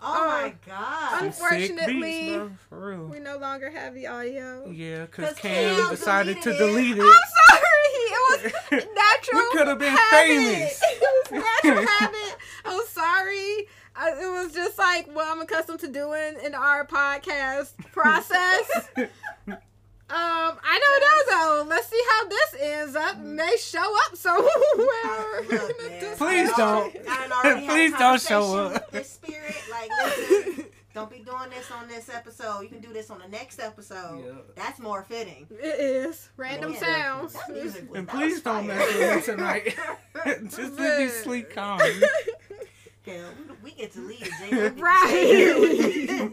oh 0.01 0.23
Uh, 0.23 0.41
my 0.41 0.53
god. 0.65 1.19
Some 1.19 1.31
sick 1.31 1.49
beats, 1.59 1.69
Unfortunately, 1.71 2.35
bro, 2.37 2.51
for 2.69 2.89
real. 2.89 3.05
we 3.07 3.19
no 3.19 3.37
longer 3.37 3.69
have 3.69 3.93
the 3.93 4.07
audio. 4.07 4.69
Yeah, 4.69 5.05
because 5.05 5.35
Cam 5.35 5.77
Cam 5.77 5.89
decided 5.91 6.41
to 6.41 6.57
delete 6.57 6.97
it. 6.97 7.01
I'm 7.01 7.07
sorry. 7.49 7.61
It 7.97 8.43
was 8.43 8.53
natural. 8.71 9.41
We 9.41 9.57
could 9.57 9.67
have 9.67 9.79
been 9.79 9.95
habit. 9.95 10.27
famous. 10.27 10.81
It 11.27 11.31
was 11.31 11.43
natural 11.63 11.87
habit. 11.87 12.35
I'm 12.65 12.85
sorry. 12.87 13.67
I, 13.95 14.09
it 14.11 14.43
was 14.43 14.53
just 14.53 14.77
like 14.77 15.07
what 15.15 15.25
I'm 15.27 15.39
accustomed 15.41 15.79
to 15.79 15.87
doing 15.87 16.35
in 16.43 16.53
our 16.53 16.85
podcast 16.85 17.71
process. 17.93 18.89
Um, 20.07 20.17
I 20.63 20.79
don't 20.79 21.01
know 21.01 21.63
though. 21.63 21.69
Let's 21.69 21.87
see 21.87 22.01
how 22.11 22.27
this 22.29 22.55
ends 22.61 22.95
up. 22.95 23.17
May 23.17 23.55
show 23.59 23.95
up 24.05 24.15
somewhere. 24.15 24.49
Look, 25.49 25.81
man, 25.81 26.15
Please 26.17 26.49
I 26.51 26.55
don't. 26.57 26.93
done- 26.93 27.03
I 27.09 27.27
done 27.27 27.31
already 27.31 27.65
had 27.65 27.71
a 27.71 27.73
Please 27.73 27.93
don't 27.97 28.21
show 28.21 28.55
up. 28.57 28.73
with 28.73 28.91
This 28.91 29.09
spirit, 29.09 29.55
like, 29.71 29.89
listen, 30.05 30.65
don't 30.93 31.09
be 31.09 31.17
doing 31.19 31.49
this 31.49 31.71
on 31.71 31.87
this 31.87 32.07
episode. 32.09 32.61
You 32.61 32.69
can 32.69 32.81
do 32.81 32.93
this 32.93 33.09
on 33.09 33.17
the 33.19 33.27
next 33.27 33.59
episode. 33.59 34.23
Yeah. 34.23 34.31
That's 34.55 34.79
more 34.79 35.01
fitting. 35.03 35.47
It 35.49 35.65
is 35.79 36.29
random 36.37 36.73
Yeah. 36.73 36.79
sounds. 36.79 37.33
That 37.33 37.49
music 37.53 37.89
was, 37.89 37.97
And 37.97 38.07
please 38.07 38.41
don't 38.41 38.67
fire. 38.67 38.77
mess 38.77 38.93
with 38.95 39.15
me 39.15 39.21
tonight. 39.35 39.75
just 40.55 40.79
let 40.79 40.99
me 41.01 41.07
sleep 41.09 41.49
calm. 41.49 41.79
Yeah, 43.07 43.23
we, 43.63 43.71
we 43.71 43.71
get 43.77 43.91
to 43.93 44.01
leave. 44.01 44.29
Jay. 44.39 44.69
Right. 44.69 46.31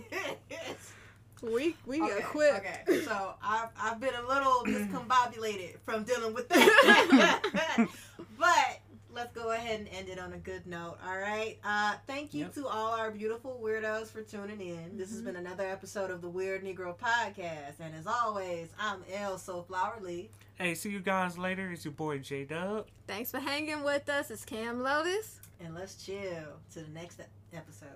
We 1.43 1.75
we 1.87 1.99
got 1.99 2.11
okay, 2.13 2.23
quit. 2.23 2.55
Okay, 2.55 3.03
so 3.05 3.35
I've, 3.43 3.69
I've 3.79 4.01
been 4.01 4.15
a 4.15 4.27
little 4.27 4.63
discombobulated 4.65 5.79
from 5.85 6.05
dealing 6.05 6.33
with 6.35 6.49
that. 6.51 7.87
but 8.39 8.81
let's 9.15 9.33
go 9.37 9.51
ahead 9.53 9.81
and 9.81 9.89
end 9.91 10.09
it 10.09 10.19
on 10.19 10.33
a 10.33 10.39
good 10.39 10.67
note. 10.67 10.97
All 11.07 11.19
right. 11.19 11.59
Uh, 11.65 11.95
thank 12.07 12.33
you 12.33 12.45
Yep. 12.45 12.55
to 12.55 12.67
all 12.67 12.93
our 12.95 13.11
beautiful 13.11 13.61
weirdos 13.63 14.07
for 14.07 14.23
tuning 14.23 14.61
in. 14.61 14.97
This 14.97 15.11
has 15.11 15.21
Mhm. 15.21 15.25
been 15.25 15.37
another 15.37 15.69
episode 15.69 16.11
of 16.11 16.23
the 16.23 16.29
Weird 16.31 16.65
Negro 16.65 16.97
Podcast, 16.97 17.81
and 17.81 17.95
as 17.95 18.07
always, 18.07 18.69
I'm 18.79 19.03
El 19.13 19.37
Soulflower 19.37 20.01
Lee. 20.01 20.31
Hey, 20.55 20.75
see 20.75 20.91
you 20.91 21.01
guys 21.01 21.37
later. 21.37 21.71
It's 21.73 21.85
your 21.85 21.93
boy 21.93 22.19
J 22.21 22.45
Dub. 22.45 22.87
Thanks 23.07 23.31
for 23.31 23.41
hanging 23.41 23.83
with 23.83 24.09
us. 24.09 24.31
It's 24.31 24.45
Cam 24.45 24.83
Lotus. 24.83 25.41
and 25.61 25.75
let's 25.75 25.95
chill 26.05 26.59
to 26.73 26.81
the 26.81 26.91
next 26.91 27.21
episode. 27.53 27.89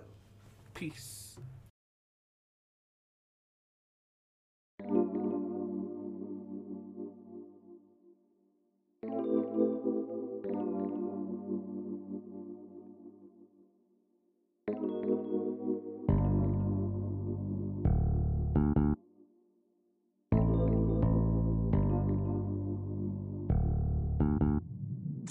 Peace. 0.75 1.26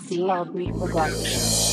CLB 0.05 0.71
Production. 0.79 1.64